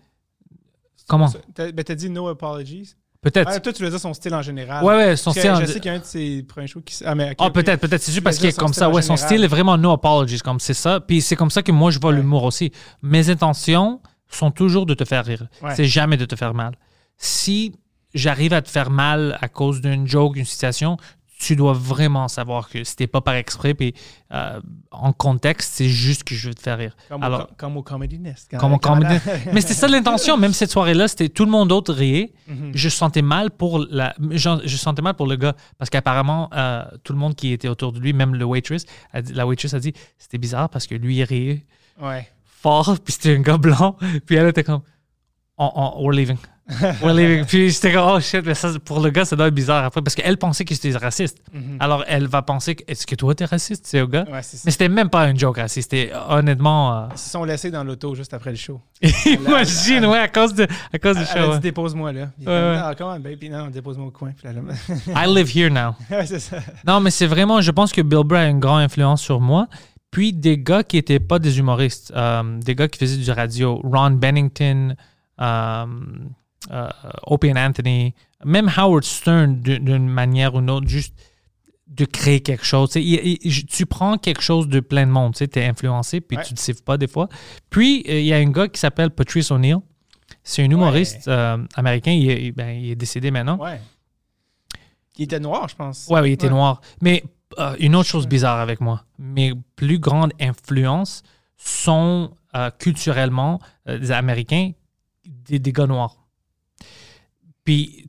comment? 1.08 1.30
T'as 1.54 1.72
ben, 1.72 1.84
t'as 1.84 1.96
dit 1.96 2.10
No 2.10 2.28
Apologies. 2.28 2.96
Peut-être. 3.24 3.50
Ah, 3.52 3.60
toi, 3.60 3.74
tu 3.74 3.82
veux 3.84 3.90
dire 3.90 4.00
son 4.00 4.14
style 4.14 4.36
en 4.36 4.42
général. 4.42 4.84
Ouais, 4.84 4.96
ouais, 4.96 5.16
son 5.16 5.32
Parce 5.32 5.40
style 5.40 5.52
en- 5.52 5.62
Je 5.62 5.66
sais 5.66 5.80
qu'il 5.80 5.86
y 5.86 5.90
a 5.90 5.94
un 5.98 6.00
de 6.00 6.04
ses 6.06 6.44
premiers 6.44 6.68
shows 6.68 6.82
qui. 6.82 6.96
Ah, 7.06 7.16
mais. 7.16 7.34
Ah, 7.40 7.50
peut-être, 7.50 7.80
peut-être. 7.80 8.02
C'est 8.02 8.12
juste 8.12 8.24
parce 8.24 8.38
qu'il 8.38 8.50
est 8.50 8.58
comme 8.58 8.74
ça. 8.74 8.90
Ouais, 8.90 9.02
son 9.02 9.16
style 9.18 9.44
est 9.44 9.48
vraiment 9.48 9.78
no 9.78 9.92
apologies, 9.92 10.40
comme 10.40 10.60
c'est 10.60 10.74
ça. 10.76 11.00
Puis 11.00 11.22
c'est 11.22 11.36
comme 11.36 11.50
ça 11.50 11.64
que 11.64 11.72
moi, 11.72 11.90
je 11.90 12.00
vois 12.00 12.12
Ouais. 12.12 12.18
l'humour 12.18 12.44
aussi. 12.44 12.72
Mes 13.02 13.30
intentions 13.30 14.02
sont 14.30 14.52
toujours 14.52 14.86
de 14.86 14.94
te 14.94 15.06
faire 15.06 15.26
rire. 15.26 15.48
Ouais. 15.62 15.74
C'est 15.76 15.86
jamais 15.86 16.18
de 16.18 16.26
te 16.26 16.36
faire 16.36 16.54
mal. 16.54 16.74
Si 17.18 17.74
j'arrive 18.14 18.54
à 18.54 18.62
te 18.62 18.70
faire 18.70 18.90
mal 18.90 19.38
à 19.42 19.48
cause 19.48 19.80
d'une 19.82 20.06
joke, 20.08 20.36
d'une 20.36 20.46
situation, 20.46 20.98
tu 21.44 21.56
dois 21.56 21.74
vraiment 21.74 22.28
savoir 22.28 22.70
que 22.70 22.84
c'était 22.84 23.08
pas 23.08 23.22
par 23.22 23.36
exprès. 23.36 23.74
Puis 23.74 23.94
euh, 24.34 24.60
en 24.92 25.12
contexte, 25.14 25.74
c'est 25.76 25.90
juste 25.90 26.24
que 26.24 26.36
je 26.36 26.48
veux 26.48 26.54
te 26.56 26.62
faire 26.62 26.78
rire. 26.78 26.96
Comme, 27.10 27.22
Alors, 27.24 27.42
au, 27.42 27.44
co- 27.46 27.54
comme 27.58 27.78
au 27.78 27.84
Comedy 27.84 28.20
Nest. 28.20 28.48
quand- 28.50 28.58
comme 28.58 28.74
on 28.74 28.78
quand 28.78 28.94
comedy- 28.96 29.20
madame- 29.26 29.42
Mais 29.54 29.62
c'était 29.62 29.74
ça 29.74 29.88
l'intention. 29.88 30.38
Même 30.38 30.54
cette 30.54 30.72
soirée-là, 30.72 31.08
c'était 31.08 31.30
tout 31.30 31.46
le 31.46 31.52
monde 31.52 31.70
d'autre 31.70 31.94
riait. 31.94 32.34
Mhm. 32.48 32.72
Je 32.74 32.90
sentais 32.90 33.22
mal 33.22 33.52
pour 33.52 33.80
la, 33.90 34.14
je, 34.32 34.50
je 34.66 34.78
sentais 34.78 35.02
mal 35.02 35.14
pour 35.16 35.28
le 35.28 35.36
gars 35.36 35.56
parce 35.78 35.90
qu'apparemment 35.90 36.50
euh, 36.54 36.84
tout 37.04 37.14
le 37.14 37.20
monde 37.20 37.36
qui 37.36 37.52
était 37.52 37.68
autour 37.68 37.92
de 37.92 38.00
lui, 38.00 38.14
même 38.14 38.36
le 38.36 38.46
waitress, 38.46 38.86
a 39.12 39.22
dit- 39.22 39.34
la 39.34 39.46
waitress 39.46 39.74
a 39.74 39.80
dit 39.80 39.94
c'était 40.18 40.38
bizarre 40.38 40.70
parce 40.70 40.88
que 40.88 40.96
lui 40.96 41.18
il 41.18 41.24
riait 41.24 41.66
Ouais. 42.02 42.28
fort 42.46 42.98
puis 43.04 43.14
c'était 43.14 43.36
un 43.36 43.42
gars 43.42 43.58
blanc 43.58 43.98
puis 44.26 44.36
elle 44.36 44.48
était 44.48 44.64
comme 44.64 44.82
on, 45.58 45.72
on- 45.76 46.02
we're 46.04 46.12
leaving. 46.16 46.38
We're 47.02 47.14
leaving. 47.14 47.46
Puis 47.46 47.70
j'étais 47.72 47.92
comme, 47.92 48.08
oh 48.10 48.20
shit, 48.22 48.46
mais 48.46 48.54
ça, 48.54 48.70
pour 48.86 49.02
le 49.02 49.10
gars, 49.10 49.26
ça 49.26 49.36
doit 49.36 49.48
être 49.48 49.54
bizarre 49.54 49.84
après 49.84 50.02
parce 50.02 50.16
qu'elle 50.16 50.38
pensait 50.38 50.64
que 50.64 50.74
j'étais 50.74 50.96
raciste. 50.98 51.40
Alors 51.80 52.06
elle 52.08 52.28
va 52.28 52.42
penser, 52.42 52.78
est-ce 52.88 53.06
que 53.06 53.16
toi 53.16 53.36
t'es 53.36 53.44
raciste, 53.46 53.86
c'est 53.86 54.00
au 54.02 54.08
gars? 54.08 54.24
Ouais. 54.32 54.40
Mais 54.66 54.72
c'était 54.72 54.88
même 54.90 55.10
pas 55.10 55.28
une 55.30 55.38
joke 55.38 55.58
raciste. 55.58 55.92
C'était 55.92 56.14
honnêtement. 56.30 56.96
euh, 56.96 57.08
Ils 57.12 57.18
se 57.18 57.30
sont 57.32 57.44
laissés 57.44 57.70
dans 57.70 57.84
l'auto 57.84 58.16
juste 58.16 58.34
après 58.34 58.52
le 58.52 58.56
show. 58.56 58.80
Imagine, 59.26 60.06
ouais, 60.06 60.20
à 60.20 60.28
cause, 60.30 60.54
de, 60.54 60.66
à 60.94 61.00
cause 61.00 61.18
du 61.18 61.24
Elle 61.36 61.42
a 61.42 61.46
show. 61.48 61.54
dit 61.56 61.60
dépose-moi 61.60 62.12
là. 62.14 62.30
Il 62.40 62.48
Ouais, 62.48 62.54
ouais. 62.54 62.80
Ah, 62.82 62.94
comment, 62.98 63.20
baby? 63.20 63.50
Non, 63.50 63.68
dépose-moi 63.68 64.08
au 64.08 64.12
coin. 64.12 64.32
I 64.46 65.26
live 65.28 65.50
here 65.56 65.70
now. 65.70 65.96
Ouais, 66.10 66.26
c'est 66.26 66.40
ça. 66.40 66.58
Non, 66.88 67.00
mais 67.02 67.12
c'est 67.12 67.28
vraiment, 67.28 67.60
je 67.60 67.72
pense 67.72 67.92
que 67.92 68.02
Bill 68.02 68.24
Burr 68.24 68.38
a 68.38 68.46
une 68.48 68.60
grande 68.60 68.82
influence 68.82 69.22
sur 69.22 69.42
moi. 69.42 69.68
Puis 70.12 70.32
des 70.32 70.58
gars 70.60 70.84
qui 70.84 70.96
n'étaient 70.96 71.20
pas 71.20 71.40
des 71.40 71.58
humoristes, 71.60 72.14
euh, 72.16 72.60
des 72.60 72.76
gars 72.76 72.88
qui 72.88 73.00
faisaient 73.00 73.18
du 73.18 73.32
radio, 73.32 73.82
Ron 73.84 74.12
Bennington, 74.12 74.96
euh, 75.42 75.86
euh, 76.72 76.90
Opie 77.28 77.52
and 77.52 77.58
Anthony, 77.58 78.14
même 78.46 78.70
Howard 78.76 79.04
Stern 79.04 79.62
d'une 79.62 80.08
manière 80.08 80.56
ou 80.56 80.60
d'une 80.60 80.70
autre, 80.70 80.88
juste 80.88 81.14
de 81.88 82.06
créer 82.06 82.40
quelque 82.42 82.66
chose. 82.66 82.90
Tu, 82.90 82.94
sais, 82.94 83.04
il- 83.04 83.38
il- 83.44 83.66
tu 83.66 83.86
prends 83.86 84.18
quelque 84.18 84.42
chose 84.42 84.68
de 84.68 84.80
plein 84.80 85.06
de 85.06 85.12
monde, 85.12 85.36
tu 85.36 85.44
es 85.44 85.66
influencé, 85.66 86.22
puis 86.22 86.38
Ouais. 86.38 86.44
tu 86.44 86.54
ne 86.54 86.58
sais 86.58 86.74
pas 86.74 86.98
des 86.98 87.08
fois. 87.08 87.30
Puis 87.70 88.04
euh, 88.10 88.20
il 88.20 88.26
y 88.26 88.34
a 88.34 88.38
un 88.38 88.50
gars 88.50 88.68
qui 88.68 88.80
s'appelle 88.80 89.12
Patrice 89.12 89.52
O'Neill. 89.52 89.78
C'est 90.44 90.64
un 90.64 90.70
humoriste 90.72 91.28
euh, 91.28 91.58
américain. 91.76 92.12
Il 92.12 92.30
est, 92.30 92.52
ben, 92.52 92.70
il 92.70 92.90
est 92.92 92.96
décédé 92.96 93.30
maintenant. 93.32 93.58
Ouais. 93.60 93.80
Il 95.18 95.26
était 95.26 95.40
noir, 95.40 95.68
je 95.70 95.76
pense. 95.76 96.08
Ouais, 96.10 96.22
oui, 96.22 96.30
il 96.30 96.34
était 96.34 96.50
noir. 96.50 96.82
Mais 97.02 97.24
euh, 97.60 97.76
une 97.80 97.96
autre 97.96 98.10
chose 98.10 98.28
bizarre 98.28 98.60
avec 98.60 98.82
moi, 98.82 99.04
mes 99.20 99.54
plus 99.76 100.00
grandes 100.00 100.34
influences 100.42 101.22
sont 101.58 102.32
euh, 102.56 102.72
culturellement 102.80 103.60
des 103.86 104.12
Américains, 104.12 104.72
des, 105.26 105.60
des 105.60 105.72
gars 105.72 105.86
noirs. 105.88 106.18
Puis 107.64 108.08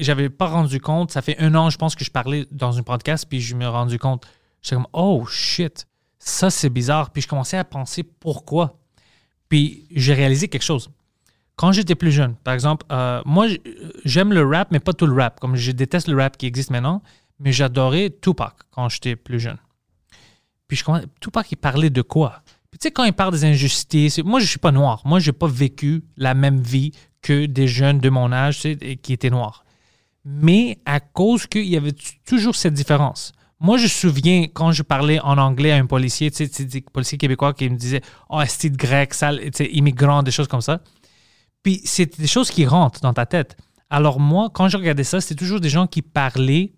j'avais 0.00 0.30
pas 0.30 0.46
rendu 0.46 0.80
compte, 0.80 1.10
ça 1.10 1.22
fait 1.22 1.38
un 1.38 1.54
an, 1.54 1.70
je 1.70 1.78
pense 1.78 1.96
que 1.96 2.04
je 2.04 2.10
parlais 2.10 2.46
dans 2.50 2.78
un 2.78 2.82
podcast, 2.82 3.26
puis 3.28 3.40
je 3.40 3.54
me 3.54 3.62
suis 3.62 3.68
rendu 3.68 3.98
compte, 3.98 4.26
j'étais 4.62 4.76
comme, 4.76 4.86
oh 4.92 5.24
shit, 5.26 5.86
ça 6.18 6.50
c'est 6.50 6.70
bizarre. 6.70 7.10
Puis 7.10 7.22
je 7.22 7.28
commençais 7.28 7.56
à 7.56 7.64
penser 7.64 8.02
pourquoi. 8.02 8.78
Puis 9.48 9.86
j'ai 9.90 10.14
réalisé 10.14 10.48
quelque 10.48 10.62
chose. 10.62 10.90
Quand 11.56 11.72
j'étais 11.72 11.94
plus 11.94 12.10
jeune, 12.10 12.34
par 12.36 12.54
exemple, 12.54 12.86
euh, 12.90 13.22
moi 13.24 13.46
j'aime 14.04 14.32
le 14.32 14.44
rap, 14.46 14.70
mais 14.70 14.80
pas 14.80 14.92
tout 14.92 15.06
le 15.06 15.14
rap. 15.20 15.40
Comme 15.40 15.56
je 15.56 15.72
déteste 15.72 16.08
le 16.08 16.16
rap 16.16 16.36
qui 16.36 16.46
existe 16.46 16.70
maintenant, 16.70 17.02
mais 17.40 17.52
j'adorais 17.52 18.10
Tupac 18.10 18.54
quand 18.70 18.88
j'étais 18.88 19.16
plus 19.16 19.40
jeune. 19.40 19.58
Puis 20.68 20.76
je 20.76 20.84
Tupac, 21.20 21.50
il 21.52 21.56
parlait 21.56 21.90
de 21.90 22.02
quoi? 22.02 22.42
Puis 22.70 22.78
tu 22.78 22.88
sais, 22.88 22.90
quand 22.90 23.04
il 23.04 23.12
parle 23.12 23.32
des 23.32 23.44
injustices, 23.44 24.18
moi 24.18 24.40
je 24.40 24.46
suis 24.46 24.58
pas 24.58 24.72
noir. 24.72 25.02
Moi, 25.04 25.20
j'ai 25.20 25.32
pas 25.32 25.46
vécu 25.46 26.04
la 26.16 26.34
même 26.34 26.60
vie 26.60 26.92
que 27.24 27.46
des 27.46 27.66
jeunes 27.66 27.98
de 27.98 28.10
mon 28.10 28.30
âge 28.32 28.56
tu 28.56 28.62
sais, 28.62 28.78
et 28.82 28.96
qui 28.96 29.14
étaient 29.14 29.30
noirs. 29.30 29.64
Mais 30.24 30.78
à 30.84 31.00
cause 31.00 31.46
qu'il 31.46 31.66
y 31.66 31.76
avait 31.76 31.94
toujours 32.26 32.54
cette 32.54 32.74
différence. 32.74 33.32
Moi, 33.60 33.78
je 33.78 33.84
me 33.84 33.88
souviens 33.88 34.46
quand 34.52 34.72
je 34.72 34.82
parlais 34.82 35.20
en 35.20 35.38
anglais 35.38 35.72
à 35.72 35.76
un 35.76 35.86
policier, 35.86 36.30
tu 36.30 36.46
sais, 36.46 36.64
des 36.64 36.82
policiers 36.82 37.16
québécois 37.16 37.54
qui 37.54 37.70
me 37.70 37.76
disaient 37.76 38.02
Oh, 38.28 38.40
est 38.40 38.66
grec, 38.66 39.14
sale, 39.14 39.40
tu 39.40 39.50
sais, 39.54 39.66
immigrant, 39.70 40.22
des 40.22 40.30
choses 40.30 40.48
comme 40.48 40.60
ça. 40.60 40.80
Puis 41.62 41.80
c'est 41.84 42.20
des 42.20 42.26
choses 42.26 42.50
qui 42.50 42.66
rentrent 42.66 43.00
dans 43.00 43.14
ta 43.14 43.24
tête. 43.24 43.56
Alors 43.88 44.20
moi, 44.20 44.50
quand 44.52 44.68
je 44.68 44.76
regardais 44.76 45.04
ça, 45.04 45.20
c'était 45.20 45.34
toujours 45.34 45.60
des 45.60 45.70
gens 45.70 45.86
qui 45.86 46.02
parlaient 46.02 46.72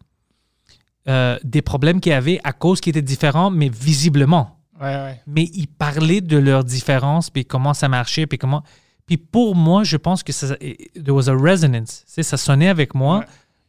euh, 1.09 1.39
des 1.43 1.63
problèmes 1.63 2.01
qu'ils 2.01 2.13
avaient 2.13 2.41
à 2.45 2.53
cause 2.53 2.81
qu'ils 2.81 2.91
étaient 2.91 3.03
différents, 3.03 3.51
mais 3.51 3.69
visiblement. 3.69 4.61
Ouais, 4.81 4.95
ouais. 4.95 5.21
Mais 5.27 5.45
ils 5.55 5.67
parlaient 5.69 6.21
de 6.21 6.37
leurs 6.37 6.63
différences, 6.63 7.31
puis 7.31 7.45
comment 7.45 7.75
ça 7.75 7.89
marchait, 7.89 8.27
puis 8.27 8.39
comment... 8.39 8.63
Puis 9.07 9.17
pour 9.17 9.55
moi, 9.55 9.85
je 9.85 9.97
pense 9.97 10.23
que 10.23 10.33
ça, 10.33 10.57
there 10.57 11.11
was 11.13 11.29
a 11.29 11.35
resonance. 11.35 12.03
Ça 12.07 12.37
sonnait 12.37 12.69
avec 12.69 12.95
moi 12.95 13.19
Ouais. 13.21 13.25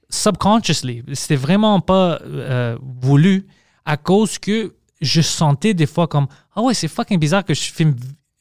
subconsciously. 0.10 1.04
C'était 1.14 1.36
vraiment 1.36 1.80
pas 1.80 2.20
euh, 2.26 2.78
voulu 3.02 3.46
à 3.86 3.98
cause 3.98 4.40
que 4.40 4.76
je 5.02 5.22
sentais 5.22 5.74
des 5.74 5.86
fois 5.86 6.08
comme 6.08 6.28
ah 6.56 6.62
ouais 6.62 6.74
c'est 6.74 6.88
fucking 6.88 7.20
bizarre 7.20 7.46
que 7.46 7.54
je, 7.54 7.72
fais, 7.72 7.86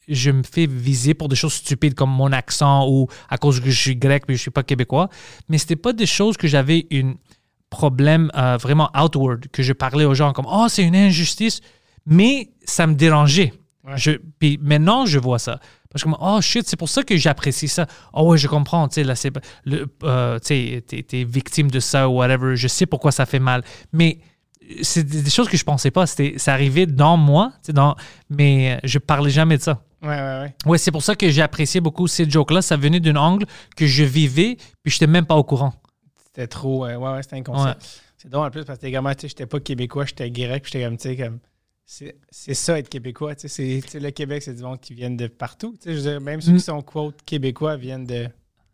je 0.07 0.31
me 0.31 0.41
fais 0.43 0.65
viser 0.65 1.13
pour 1.13 1.27
des 1.29 1.35
choses 1.35 1.53
stupides 1.53 1.93
comme 1.93 2.09
mon 2.09 2.31
accent 2.31 2.87
ou 2.89 3.07
à 3.29 3.37
cause 3.37 3.59
que 3.59 3.69
je 3.69 3.79
suis 3.79 3.95
grec 3.95 4.23
mais 4.27 4.33
je 4.35 4.41
suis 4.41 4.49
pas 4.51 4.63
québécois 4.63 5.07
mais 5.49 5.59
c'était 5.59 5.75
pas 5.75 5.93
des 5.93 6.07
choses 6.07 6.35
que 6.35 6.47
j'avais 6.47 6.87
un 6.91 7.13
problème 7.69 8.31
euh, 8.35 8.57
vraiment 8.57 8.89
outward 8.99 9.47
que 9.49 9.61
je 9.61 9.71
parlais 9.73 10.05
aux 10.05 10.15
gens 10.15 10.33
comme 10.33 10.47
oh 10.51 10.65
c'est 10.67 10.83
une 10.83 10.95
injustice 10.95 11.61
mais 12.07 12.49
ça 12.65 12.87
me 12.87 12.95
dérangeait 12.95 13.53
Ouais. 13.87 13.97
je, 13.97 14.11
puis 14.39 14.59
maintenant 14.61 15.05
je 15.05 15.17
vois 15.17 15.39
ça 15.39 15.59
parce 15.89 16.03
que 16.03 16.09
oh 16.19 16.41
shit 16.41 16.67
c'est 16.67 16.75
pour 16.75 16.89
ça 16.89 17.03
que 17.03 17.15
j'apprécie 17.15 17.69
ça 17.69 17.87
oh 18.13 18.23
ouais 18.31 18.37
je 18.37 18.47
comprends 18.49 18.87
tu 18.89 18.95
sais 18.95 19.03
là 19.05 19.15
c'est 19.15 19.31
euh, 20.03 20.39
tu 20.39 20.81
t'es, 20.81 21.23
victime 21.23 21.71
de 21.71 21.79
ça 21.79 22.09
ou 22.09 22.17
whatever 22.17 22.57
je 22.57 22.67
sais 22.67 22.85
pourquoi 22.85 23.13
ça 23.13 23.25
fait 23.25 23.39
mal 23.39 23.63
mais 23.93 24.19
c'est 24.81 25.03
des 25.05 25.29
choses 25.29 25.47
que 25.47 25.55
je 25.55 25.63
pensais 25.63 25.89
pas 25.91 26.05
c'était 26.05 26.37
ça 26.37 26.51
arrivait 26.51 26.85
dans 26.85 27.15
moi 27.15 27.53
dans 27.69 27.95
mais 28.29 28.73
euh, 28.73 28.79
je 28.83 28.99
parlais 28.99 29.29
jamais 29.31 29.57
de 29.57 29.63
ça 29.63 29.81
Ouais, 30.03 30.09
ouais, 30.09 30.15
ouais. 30.15 30.55
ouais 30.65 30.77
c'est 30.77 30.91
pour 30.91 31.01
ça 31.01 31.15
que 31.15 31.29
j'ai 31.29 31.41
apprécié 31.41 31.79
beaucoup 31.81 32.07
ces 32.07 32.29
jokes 32.29 32.51
là 32.51 32.61
ça 32.61 32.75
venait 32.77 32.99
d'un 32.99 33.15
angle 33.15 33.45
que 33.75 33.87
je 33.87 34.03
vivais 34.03 34.57
puis 34.83 34.91
j'étais 34.91 35.07
même 35.07 35.25
pas 35.25 35.35
au 35.35 35.43
courant 35.43 35.73
C'était 36.25 36.47
trop. 36.47 36.85
euh, 36.85 36.97
ouais, 36.97 37.11
ouais, 37.13 37.23
c'était 37.23 37.37
inconscient. 37.37 37.65
Ouais. 37.69 37.73
C'est 38.17 38.29
drôle 38.29 38.45
en 38.47 38.51
plus 38.51 38.63
parce 38.65 38.77
que 38.77 38.85
t'es 38.85 38.91
comme, 38.91 39.07
tu 39.15 39.21
sais, 39.21 39.27
j'étais 39.29 39.45
pas 39.47 39.59
québécois, 39.59 40.05
j'étais 40.05 40.29
grec, 40.29 40.63
j'étais 40.65 40.83
comme, 40.83 40.97
tu 40.97 41.09
sais, 41.09 41.15
comme. 41.17 41.39
C'est 41.89 42.53
ça 42.53 42.77
être 42.77 42.89
québécois, 42.89 43.33
tu 43.35 43.47
sais. 43.47 43.81
c'est- 43.81 43.99
Le 43.99 44.11
Québec, 44.11 44.43
c'est 44.43 44.53
du 44.53 44.61
monde 44.61 44.79
qui 44.81 44.93
viennent 44.93 45.15
de 45.15 45.27
partout. 45.27 45.73
Tu 45.81 45.85
sais, 45.89 45.91
je 45.95 46.01
veux 46.01 46.11
dire, 46.11 46.21
même 46.21 46.41
ceux 46.41 46.51
Mm. 46.51 46.57
qui 46.57 46.61
sont 46.63 46.81
quote 46.81 47.15
québécois 47.25 47.77
viennent 47.77 48.05
de 48.05 48.27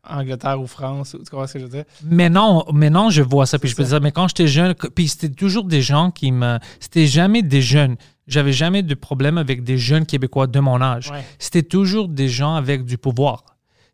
Angleterre 0.05 0.59
ou 0.59 0.65
France, 0.67 1.13
ou, 1.13 1.19
tu 1.19 1.29
comprends 1.29 1.45
ce 1.47 1.53
que 1.53 1.59
je 1.59 1.63
veux 1.65 1.69
dire? 1.69 1.85
Maintenant, 2.03 2.65
maintenant, 2.73 3.09
je 3.11 3.21
vois 3.21 3.45
ça, 3.45 3.59
puis 3.59 3.69
je 3.69 3.75
peux 3.75 3.83
dire, 3.83 4.01
mais 4.01 4.11
quand 4.11 4.27
j'étais 4.27 4.47
jeune, 4.47 4.73
puis 4.95 5.07
c'était 5.07 5.29
toujours 5.29 5.63
des 5.65 5.81
gens 5.83 6.09
qui 6.11 6.31
me. 6.31 6.57
C'était 6.79 7.05
jamais 7.07 7.43
des 7.43 7.61
jeunes. 7.61 7.95
J'avais 8.27 8.51
jamais 8.51 8.81
de 8.83 8.95
problème 8.95 9.37
avec 9.37 9.63
des 9.63 9.77
jeunes 9.77 10.05
Québécois 10.07 10.47
de 10.47 10.59
mon 10.59 10.81
âge. 10.81 11.11
Ouais. 11.11 11.23
C'était 11.39 11.63
toujours 11.63 12.07
des 12.09 12.27
gens 12.29 12.55
avec 12.55 12.83
du 12.83 12.97
pouvoir. 12.97 13.43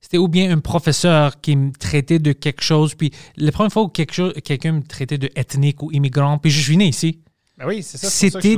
C'était 0.01 0.17
ou 0.17 0.29
bien 0.29 0.49
un 0.51 0.59
professeur 0.59 1.41
qui 1.41 1.55
me 1.57 1.71
traitait 1.73 2.19
de 2.19 2.31
quelque 2.31 2.63
chose, 2.63 2.95
puis 2.95 3.11
la 3.35 3.51
première 3.51 3.71
fois 3.71 3.83
où 3.83 3.89
quelque 3.89 4.13
chose- 4.13 4.33
quelqu'un 4.45 4.71
me 4.71 4.81
traitait 4.81 5.17
de 5.17 5.29
ethnique 5.35 5.83
ou 5.83 5.91
immigrant, 5.91 6.37
puis 6.37 6.49
je 6.51 6.61
suis 6.61 6.77
né 6.77 6.87
ici, 6.87 7.19
Ben 7.59 7.67
oui, 7.67 7.83
c'est 7.83 7.97
ça. 7.97 8.09
C'est 8.09 8.29
c'était 8.29 8.57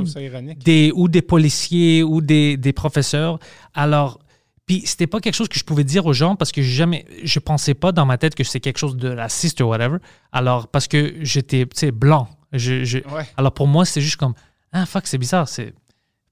des, 0.64 0.92
ou 0.94 1.08
des 1.08 1.22
policiers 1.22 2.02
ou 2.02 2.20
des, 2.20 2.56
des 2.56 2.72
professeurs. 2.72 3.38
Alors, 3.74 4.20
puis 4.64 4.82
c'était 4.86 5.08
pas 5.08 5.18
quelque 5.20 5.34
chose 5.34 5.48
que 5.48 5.58
je 5.58 5.64
pouvais 5.64 5.82
dire 5.84 6.06
aux 6.06 6.12
gens 6.12 6.36
parce 6.36 6.52
que 6.52 6.62
jamais, 6.62 7.04
je 7.24 7.38
pensais 7.40 7.74
pas 7.74 7.90
dans 7.92 8.06
ma 8.06 8.16
tête 8.16 8.34
que 8.36 8.44
c'est 8.44 8.60
quelque 8.60 8.78
chose 8.78 8.96
de 8.96 9.08
raciste 9.08 9.60
ou 9.60 9.64
whatever. 9.64 9.98
Alors, 10.30 10.68
parce 10.68 10.86
que 10.86 11.14
j'étais, 11.22 11.64
tu 11.66 11.70
sais, 11.74 11.90
blanc. 11.90 12.28
Je, 12.52 12.84
je- 12.84 12.98
Ouais. 12.98 13.26
Alors, 13.36 13.52
pour 13.52 13.66
moi, 13.66 13.84
c'était 13.84 14.02
juste 14.02 14.16
comme, 14.16 14.34
ah, 14.72 14.86
fuck, 14.86 15.06
c'est 15.08 15.18
bizarre. 15.18 15.48
C'est 15.48 15.74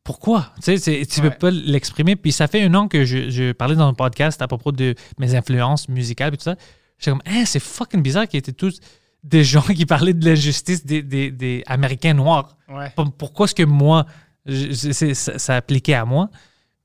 pourquoi? 0.05 0.53
Tu 0.57 0.63
sais, 0.63 0.77
c'est- 0.79 1.07
tu 1.07 1.21
Ouais. 1.21 1.31
peux 1.31 1.37
pas 1.39 1.51
l'exprimer. 1.51 2.15
Puis 2.15 2.31
ça 2.33 2.47
fait 2.47 2.63
un 2.63 2.73
an 2.75 2.87
que 2.89 3.05
je, 3.05 3.31
je 3.31 3.53
parlais 3.53 3.75
dans 3.75 3.89
un 3.89 3.95
podcast 3.95 4.41
à 4.43 4.47
propos 4.47 4.71
de 4.71 4.95
mes 5.19 5.35
influences 5.35 5.89
musicales 5.89 6.33
et 6.35 6.37
tout 6.37 6.45
ça. 6.45 6.57
J'étais 6.99 7.11
comme, 7.11 7.23
ah, 7.27 7.45
c'est 7.47 7.61
fucking 7.61 8.03
bizarre 8.03 8.29
qu'ils 8.29 8.39
étaient 8.39 8.53
tous 8.53 8.79
des 9.23 9.45
gens 9.45 9.63
qui 9.75 9.87
parlaient 9.87 10.15
de 10.15 10.25
l'injustice 10.29 10.85
des, 10.85 11.03
des, 11.03 11.31
des 11.31 11.63
Américains 11.67 12.15
noirs. 12.15 12.57
Ouais. 12.69 12.93
Pourquoi 13.19 13.45
est-ce 13.45 13.55
que 13.55 13.63
moi, 13.65 14.07
je- 14.47 14.93
ça, 15.15 15.39
ça 15.39 15.57
appliquait 15.57 15.95
à 15.95 16.05
moi? 16.05 16.31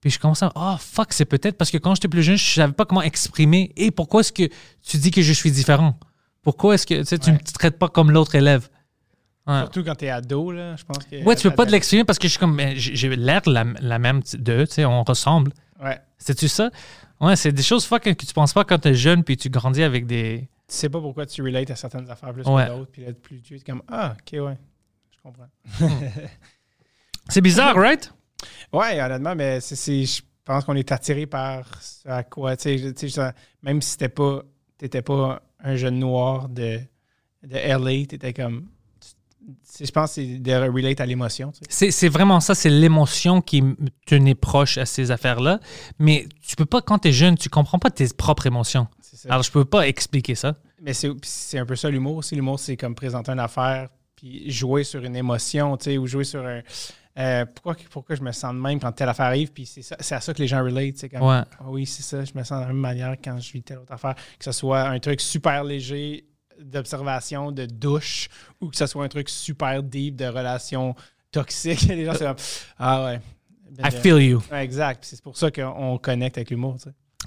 Puis 0.02 0.12
je 0.12 0.20
commençais 0.20 0.46
à, 0.46 0.52
oh 0.56 0.76
fuck, 0.80 1.14
c'est 1.14 1.26
peut-être 1.26 1.58
parce 1.58 1.72
que 1.72 1.78
quand 1.78 1.96
j'étais 1.96 2.08
plus 2.08 2.22
jeune, 2.22 2.38
je 2.38 2.44
savais 2.54 2.74
pas 2.74 2.86
comment 2.86 3.02
exprimer. 3.02 3.72
Et 3.76 3.90
pourquoi 3.92 4.22
est-ce 4.22 4.32
que 4.32 4.44
tu 4.88 4.98
dis 4.98 5.10
que 5.12 5.22
je 5.22 5.34
suis 5.34 5.52
différent? 5.52 5.98
Pourquoi 6.44 6.76
est-ce 6.76 6.86
que 6.86 7.00
tu 7.00 7.06
sais, 7.06 7.18
tu 7.18 7.32
Ouais. 7.32 7.38
me 7.38 7.40
traites 7.54 7.80
pas 7.80 7.88
comme 7.90 8.12
l'autre 8.12 8.36
élève? 8.36 8.70
Ouais. 9.48 9.60
Surtout 9.62 9.84
quand 9.84 9.96
t'es 9.96 10.10
ado, 10.10 10.52
là, 10.52 10.76
je 10.76 10.84
pense 10.84 11.04
que. 11.06 11.24
Ouais, 11.24 11.36
tu 11.36 11.50
peux 11.50 11.56
pas 11.56 11.66
te 11.66 11.72
l'exprimer 11.72 12.04
parce 12.04 12.20
que 12.20 12.28
je 12.28 12.32
suis 12.34 12.40
comme, 12.40 12.60
j'ai 12.76 13.16
l'air 13.16 13.42
la, 13.48 13.64
la 13.80 13.98
même 14.00 14.22
d'eux, 14.38 14.68
tu 14.68 14.74
sais, 14.76 14.86
on 14.86 15.04
ressemble. 15.04 15.54
Ouais. 15.84 16.00
C'est-tu 16.18 16.48
ça? 16.48 16.70
Ouais, 17.22 17.36
c'est 17.36 17.52
des 17.52 17.64
choses 17.64 17.86
fuck 17.86 18.04
que 18.04 18.10
tu 18.12 18.34
penses 18.34 18.54
pas 18.54 18.64
quand 18.64 18.78
t'es 18.80 18.94
jeune 18.94 19.24
puis 19.24 19.38
tu 19.38 19.50
grandis 19.50 19.82
avec 19.84 20.06
des. 20.06 20.48
Tu 20.68 20.76
sais 20.76 20.90
pas 20.90 21.00
pourquoi 21.00 21.26
tu 21.26 21.42
relates 21.44 21.70
à 21.72 21.76
certaines 21.76 22.10
affaires 22.10 22.34
plus 22.34 22.46
Ouais. 22.48 22.66
que 22.66 22.72
d'autres, 22.72 22.92
puis 22.92 23.06
là, 23.06 23.14
plus 23.14 23.42
tu 23.42 23.56
es 23.56 23.60
comme, 23.60 23.84
ah, 23.88 24.16
ok, 24.20 24.40
ouais. 24.46 24.58
Je 25.12 25.22
comprends. 25.22 25.48
C'est 27.30 27.42
bizarre, 27.42 27.76
right? 27.76 28.12
Ouais, 28.72 29.02
honnêtement, 29.02 29.36
mais 29.36 29.60
c'est, 29.62 30.04
je 30.06 30.22
pense 30.44 30.64
qu'on 30.66 30.76
est 30.76 30.92
attiré 30.92 31.26
par 31.26 31.82
ce 31.82 32.08
à 32.08 32.24
quoi, 32.24 32.56
tu 32.56 32.78
sais, 32.96 33.34
même 33.64 33.82
si 33.82 33.98
t'étais 33.98 34.10
pas, 34.10 34.44
t'étais 34.78 35.02
pas 35.02 35.42
un 35.64 35.76
jeune 35.76 35.98
noir 35.98 36.50
de, 36.50 36.80
de 37.44 37.56
LA, 37.58 38.06
t'étais 38.06 38.34
comme, 38.34 38.68
je 39.80 39.90
pense 39.92 40.12
que 40.12 40.16
c'est 40.16 40.38
de 40.40 40.52
relate 40.54 41.00
à 41.02 41.06
l'émotion. 41.06 41.52
C'est 41.70 41.90
c'est 41.92 42.10
vraiment 42.10 42.40
ça, 42.40 42.54
c'est 42.54 42.70
l'émotion 42.70 43.42
qui 43.42 43.64
tenait 44.06 44.36
proche 44.36 44.78
à 44.78 44.86
ces 44.86 45.10
affaires-là. 45.10 45.60
Mais 45.98 46.28
tu 46.42 46.56
peux 46.56 46.66
pas, 46.66 46.82
quand 46.82 47.00
tu 47.00 47.08
es 47.08 47.12
jeune, 47.12 47.38
tu 47.38 47.50
comprends 47.50 47.80
pas 47.80 47.90
tes 47.90 48.08
propres 48.10 48.46
émotions. 48.46 48.88
Ça. 49.16 49.30
Alors, 49.30 49.44
je 49.44 49.52
peux 49.52 49.66
pas 49.66 49.88
expliquer 49.88 50.36
ça. 50.36 50.56
Mais 50.82 50.94
c'est, 50.94 51.58
un 51.58 51.66
peu 51.66 51.76
ça 51.76 51.90
l'humour 51.90 52.18
aussi. 52.18 52.36
L'humour, 52.36 52.60
c'est 52.60 52.78
comme 52.78 52.96
présenter 52.96 53.32
une 53.32 53.40
affaire, 53.40 53.90
puis 54.16 54.50
jouer 54.52 54.84
sur 54.84 55.04
une 55.04 55.16
émotion, 55.16 55.78
tu 55.78 55.86
sais, 55.86 55.98
ou 55.98 56.06
jouer 56.06 56.24
sur 56.24 56.46
un. 56.46 56.62
euh, 57.18 57.46
pourquoi, 57.46 57.76
pourquoi 57.90 58.16
je 58.16 58.22
me 58.22 58.32
sens 58.32 58.54
de 58.54 58.60
même 58.60 58.80
quand 58.80 58.92
telle 58.92 59.10
affaire 59.10 59.28
arrive, 59.28 59.52
puis 59.52 59.66
c'est, 59.66 59.82
ça, 59.82 59.96
c'est 60.00 60.16
à 60.16 60.22
ça 60.22 60.34
que 60.34 60.42
les 60.42 60.48
gens 60.48 60.64
relate. 60.64 60.98
C'est 60.98 61.10
comme, 61.10 61.22
Ouais. 61.22 61.42
Ah 61.60 61.66
oui, 61.68 61.86
c'est 61.86 62.04
ça, 62.04 62.24
je 62.24 62.34
me 62.36 62.44
sens 62.44 62.60
de 62.60 62.62
la 62.62 62.68
même 62.68 62.78
manière 62.78 63.16
quand 63.24 63.40
je 63.40 63.52
vis 63.52 63.64
telle 63.64 63.80
autre 63.80 63.94
affaire. 63.94 64.16
Que 64.38 64.46
ce 64.46 64.52
soit 64.52 64.82
un 64.82 65.00
truc 65.00 65.22
super 65.22 65.64
léger 65.64 66.26
d'observation, 66.60 67.52
de 67.52 67.66
douche, 67.66 68.30
ou 68.62 68.70
que 68.70 68.78
ce 68.78 68.86
soit 68.86 69.04
un 69.04 69.10
truc 69.10 69.30
super 69.30 69.82
deep 69.84 70.16
de 70.16 70.26
relation 70.26 70.96
toxique. 71.32 71.82
les 71.90 72.06
gens, 72.06 72.14
c'est 72.14 72.26
comme, 72.26 72.36
ah 72.78 73.06
ouais. 73.06 73.22
Ben, 73.72 73.88
I 73.88 73.92
feel 73.92 74.22
you. 74.22 74.42
Ouais, 74.52 74.64
exact. 74.64 75.04
C'est 75.06 75.22
pour 75.22 75.38
ça 75.38 75.52
qu'on 75.52 75.98
connecte 75.98 76.38
avec 76.38 76.50
l'humour, 76.50 76.78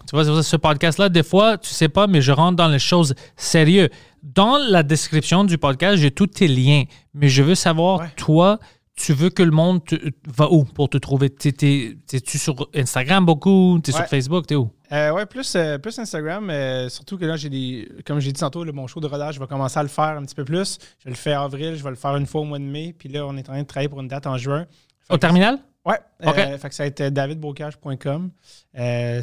tu 0.08 0.16
vois, 0.16 0.42
ce 0.42 0.56
podcast-là, 0.56 1.08
des 1.08 1.22
fois, 1.22 1.58
tu 1.58 1.70
sais 1.70 1.88
pas, 1.88 2.06
mais 2.06 2.20
je 2.22 2.32
rentre 2.32 2.56
dans 2.56 2.68
les 2.68 2.78
choses 2.78 3.14
sérieuses. 3.36 3.88
Dans 4.22 4.56
la 4.58 4.82
description 4.82 5.44
du 5.44 5.58
podcast, 5.58 5.96
j'ai 5.98 6.10
tous 6.10 6.26
tes 6.28 6.48
liens, 6.48 6.84
mais 7.14 7.28
je 7.28 7.42
veux 7.42 7.54
savoir, 7.54 8.00
Ouais. 8.00 8.10
toi, 8.16 8.58
tu 8.96 9.12
veux 9.12 9.30
que 9.30 9.44
le 9.44 9.52
monde 9.52 9.84
te- 9.84 9.94
va 10.26 10.50
où 10.50 10.64
pour 10.64 10.88
te 10.90 10.98
trouver? 10.98 11.30
T'es- 11.30 11.52
t'es- 11.52 11.96
T'es-tu 12.06 12.36
sur 12.38 12.54
Instagram 12.74 13.24
beaucoup? 13.24 13.78
T'es 13.82 13.92
Ouais. 13.92 13.98
sur 14.00 14.08
Facebook? 14.08 14.46
T'es 14.46 14.56
où? 14.56 14.70
Euh, 14.90 15.12
ouais, 15.12 15.24
plus, 15.26 15.54
euh, 15.54 15.78
plus 15.78 15.96
Instagram. 16.00 16.50
euh, 16.50 16.88
surtout 16.88 17.16
que 17.16 17.24
là, 17.24 17.36
j'ai 17.36 17.48
des. 17.48 17.88
Comme 18.04 18.18
j'ai 18.18 18.32
dit 18.32 18.40
tantôt, 18.40 18.64
là, 18.64 18.72
mon 18.72 18.86
show 18.88 18.98
de 19.00 19.06
rodage, 19.06 19.36
je 19.36 19.40
vais 19.40 19.46
commencer 19.46 19.78
à 19.78 19.82
le 19.82 19.88
faire 19.88 20.16
un 20.18 20.22
petit 20.24 20.34
peu 20.34 20.44
plus. 20.44 20.78
Je 20.98 21.04
vais 21.04 21.10
le 21.10 21.16
faire 21.16 21.42
en 21.42 21.44
avril, 21.44 21.76
je 21.76 21.84
vais 21.84 21.90
le 21.90 21.96
faire 21.96 22.16
une 22.16 22.26
fois 22.26 22.40
au 22.40 22.44
mois 22.44 22.58
de 22.58 22.64
mai. 22.64 22.92
Puis 22.98 23.08
là, 23.08 23.24
on 23.26 23.36
est 23.36 23.48
en 23.48 23.52
train 23.52 23.62
de 23.62 23.66
travailler 23.68 23.88
pour 23.88 24.00
une 24.00 24.08
date 24.08 24.26
en 24.26 24.36
juin. 24.36 24.66
Au 25.10 25.16
terminal? 25.16 25.58
Ouais, 25.88 25.98
euh, 26.26 26.58
fait 26.58 26.68
que 26.68 26.74
ça 26.74 26.82
va 26.82 26.88
être 26.88 27.02
davidbocage.com. 27.08 28.30
Euh, 28.78 29.22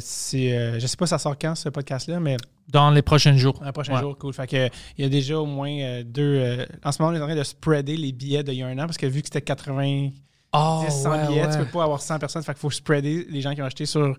je 0.80 0.86
sais 0.86 0.96
pas 0.96 1.06
ça 1.06 1.18
sort 1.18 1.38
quand 1.38 1.54
ce 1.54 1.68
podcast-là, 1.68 2.18
mais 2.20 2.36
Dans 2.68 2.90
les 2.90 3.02
prochains 3.02 3.36
jours. 3.36 3.62
un 3.64 3.72
prochain 3.72 3.94
Ouais. 3.94 4.00
jour, 4.00 4.18
cool. 4.18 4.34
Fait 4.34 4.46
que, 4.46 4.68
il 4.98 5.04
y 5.04 5.06
a 5.06 5.08
déjà 5.08 5.38
au 5.38 5.46
moins 5.46 5.70
euh, 5.70 6.02
deux. 6.04 6.22
euh, 6.40 6.66
en 6.84 6.90
ce 6.92 7.00
moment, 7.00 7.14
on 7.16 7.20
est 7.20 7.22
en 7.22 7.26
train 7.26 7.36
de 7.36 7.42
spreader 7.44 7.96
les 7.96 8.12
billets 8.12 8.42
d'il 8.42 8.54
y 8.54 8.62
a 8.62 8.66
un 8.66 8.78
an 8.78 8.86
parce 8.86 8.96
que 8.98 9.06
vu 9.06 9.20
que 9.22 9.28
c'était 9.28 9.42
80 9.42 10.10
Oh, 10.52 10.84
100 10.88 11.10
ouais, 11.10 11.26
billets, 11.28 11.42
tu 11.42 11.48
ouais. 11.58 11.58
peux 11.58 11.70
pas 11.70 11.84
avoir 11.84 12.00
100 12.00 12.18
personnes. 12.18 12.42
Fait 12.42 12.52
qu'il 12.52 12.60
faut 12.60 12.70
spreader 12.70 13.26
les 13.30 13.40
gens 13.42 13.54
qui 13.54 13.60
ont 13.62 13.66
acheté 13.66 13.84
sur 13.86 14.16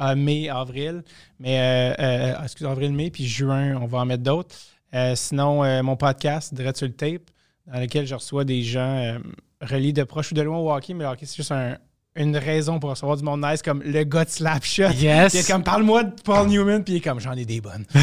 euh, 0.00 0.14
mai, 0.14 0.48
avril. 0.48 1.02
Mais, 1.38 1.58
euh, 1.58 1.94
euh, 2.02 2.42
excuse, 2.44 2.66
avril, 2.66 2.92
mai, 2.92 3.10
puis 3.10 3.26
juin, 3.26 3.76
on 3.80 3.86
va 3.86 3.98
en 3.98 4.04
mettre 4.06 4.22
d'autres. 4.22 4.54
Euh, 4.94 5.14
sinon, 5.16 5.64
euh, 5.64 5.82
mon 5.82 5.96
podcast, 5.96 6.54
Direct 6.54 6.76
sur 6.78 6.86
le 6.86 6.92
tape, 6.94 7.22
dans 7.66 7.80
lequel 7.80 8.06
je 8.06 8.14
reçois 8.14 8.44
des 8.44 8.62
gens 8.62 9.18
reliés 9.60 9.92
de 9.92 10.04
proche 10.04 10.32
ou 10.32 10.34
de 10.34 10.42
loin 10.42 10.58
au 10.58 10.72
hockey, 10.72 10.94
mais 10.94 11.04
le 11.04 11.10
hockey, 11.10 11.26
c'est 11.26 11.36
juste 11.36 11.52
un- 11.52 11.76
une 12.16 12.36
raison 12.36 12.78
pour 12.78 12.90
recevoir 12.90 13.16
du 13.16 13.24
monde 13.24 13.44
nice, 13.44 13.60
comme 13.60 13.82
le 13.82 14.04
gars 14.04 14.24
de 14.24 14.30
Slapshot. 14.30 14.90
Yes. 14.90 15.32
Qui 15.32 15.38
est 15.38 15.50
comme, 15.50 15.64
parle-moi 15.64 16.04
de 16.04 16.12
Paul 16.22 16.46
Newman, 16.46 16.84
puis 16.84 16.94
il 16.94 16.96
est 16.98 17.00
comme, 17.00 17.18
j'en 17.18 17.32
ai 17.32 17.44
des 17.44 17.60
bonnes. 17.60 17.84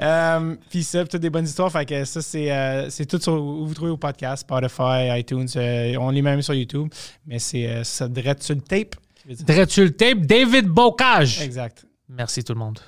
Euh, 0.00 0.56
puis 0.70 0.82
ça, 0.82 1.04
toutes 1.04 1.20
des 1.20 1.28
bonnes 1.30 1.44
histoires. 1.44 1.70
Fait 1.70 1.84
que 1.84 2.04
ça, 2.06 2.22
c'est 2.22 2.50
euh, 2.50 2.88
c'est 2.88 3.04
tout 3.04 3.20
sur 3.20 3.34
où 3.34 3.66
vous 3.66 3.74
trouvez 3.74 3.90
au 3.90 3.98
podcast, 3.98 4.40
Spotify, 4.40 5.10
iTunes. 5.20 5.46
euh, 5.54 5.94
on 6.00 6.10
les 6.10 6.22
met 6.22 6.30
même 6.30 6.42
sur 6.42 6.54
YouTube. 6.54 6.88
Mais 7.26 7.38
c'est 7.38 7.68
euh, 7.68 7.84
ça 7.84 8.08
direct 8.08 8.42
sur 8.42 8.54
le 8.54 8.62
tape. 8.62 8.96
Direct 9.28 9.70
sur 9.70 9.84
le 9.84 9.90
tape, 9.94 10.20
David 10.20 10.66
Bocage. 10.66 11.42
Exact. 11.42 11.84
Merci 12.08 12.42
tout 12.42 12.54
le 12.54 12.58
monde. 12.58 12.80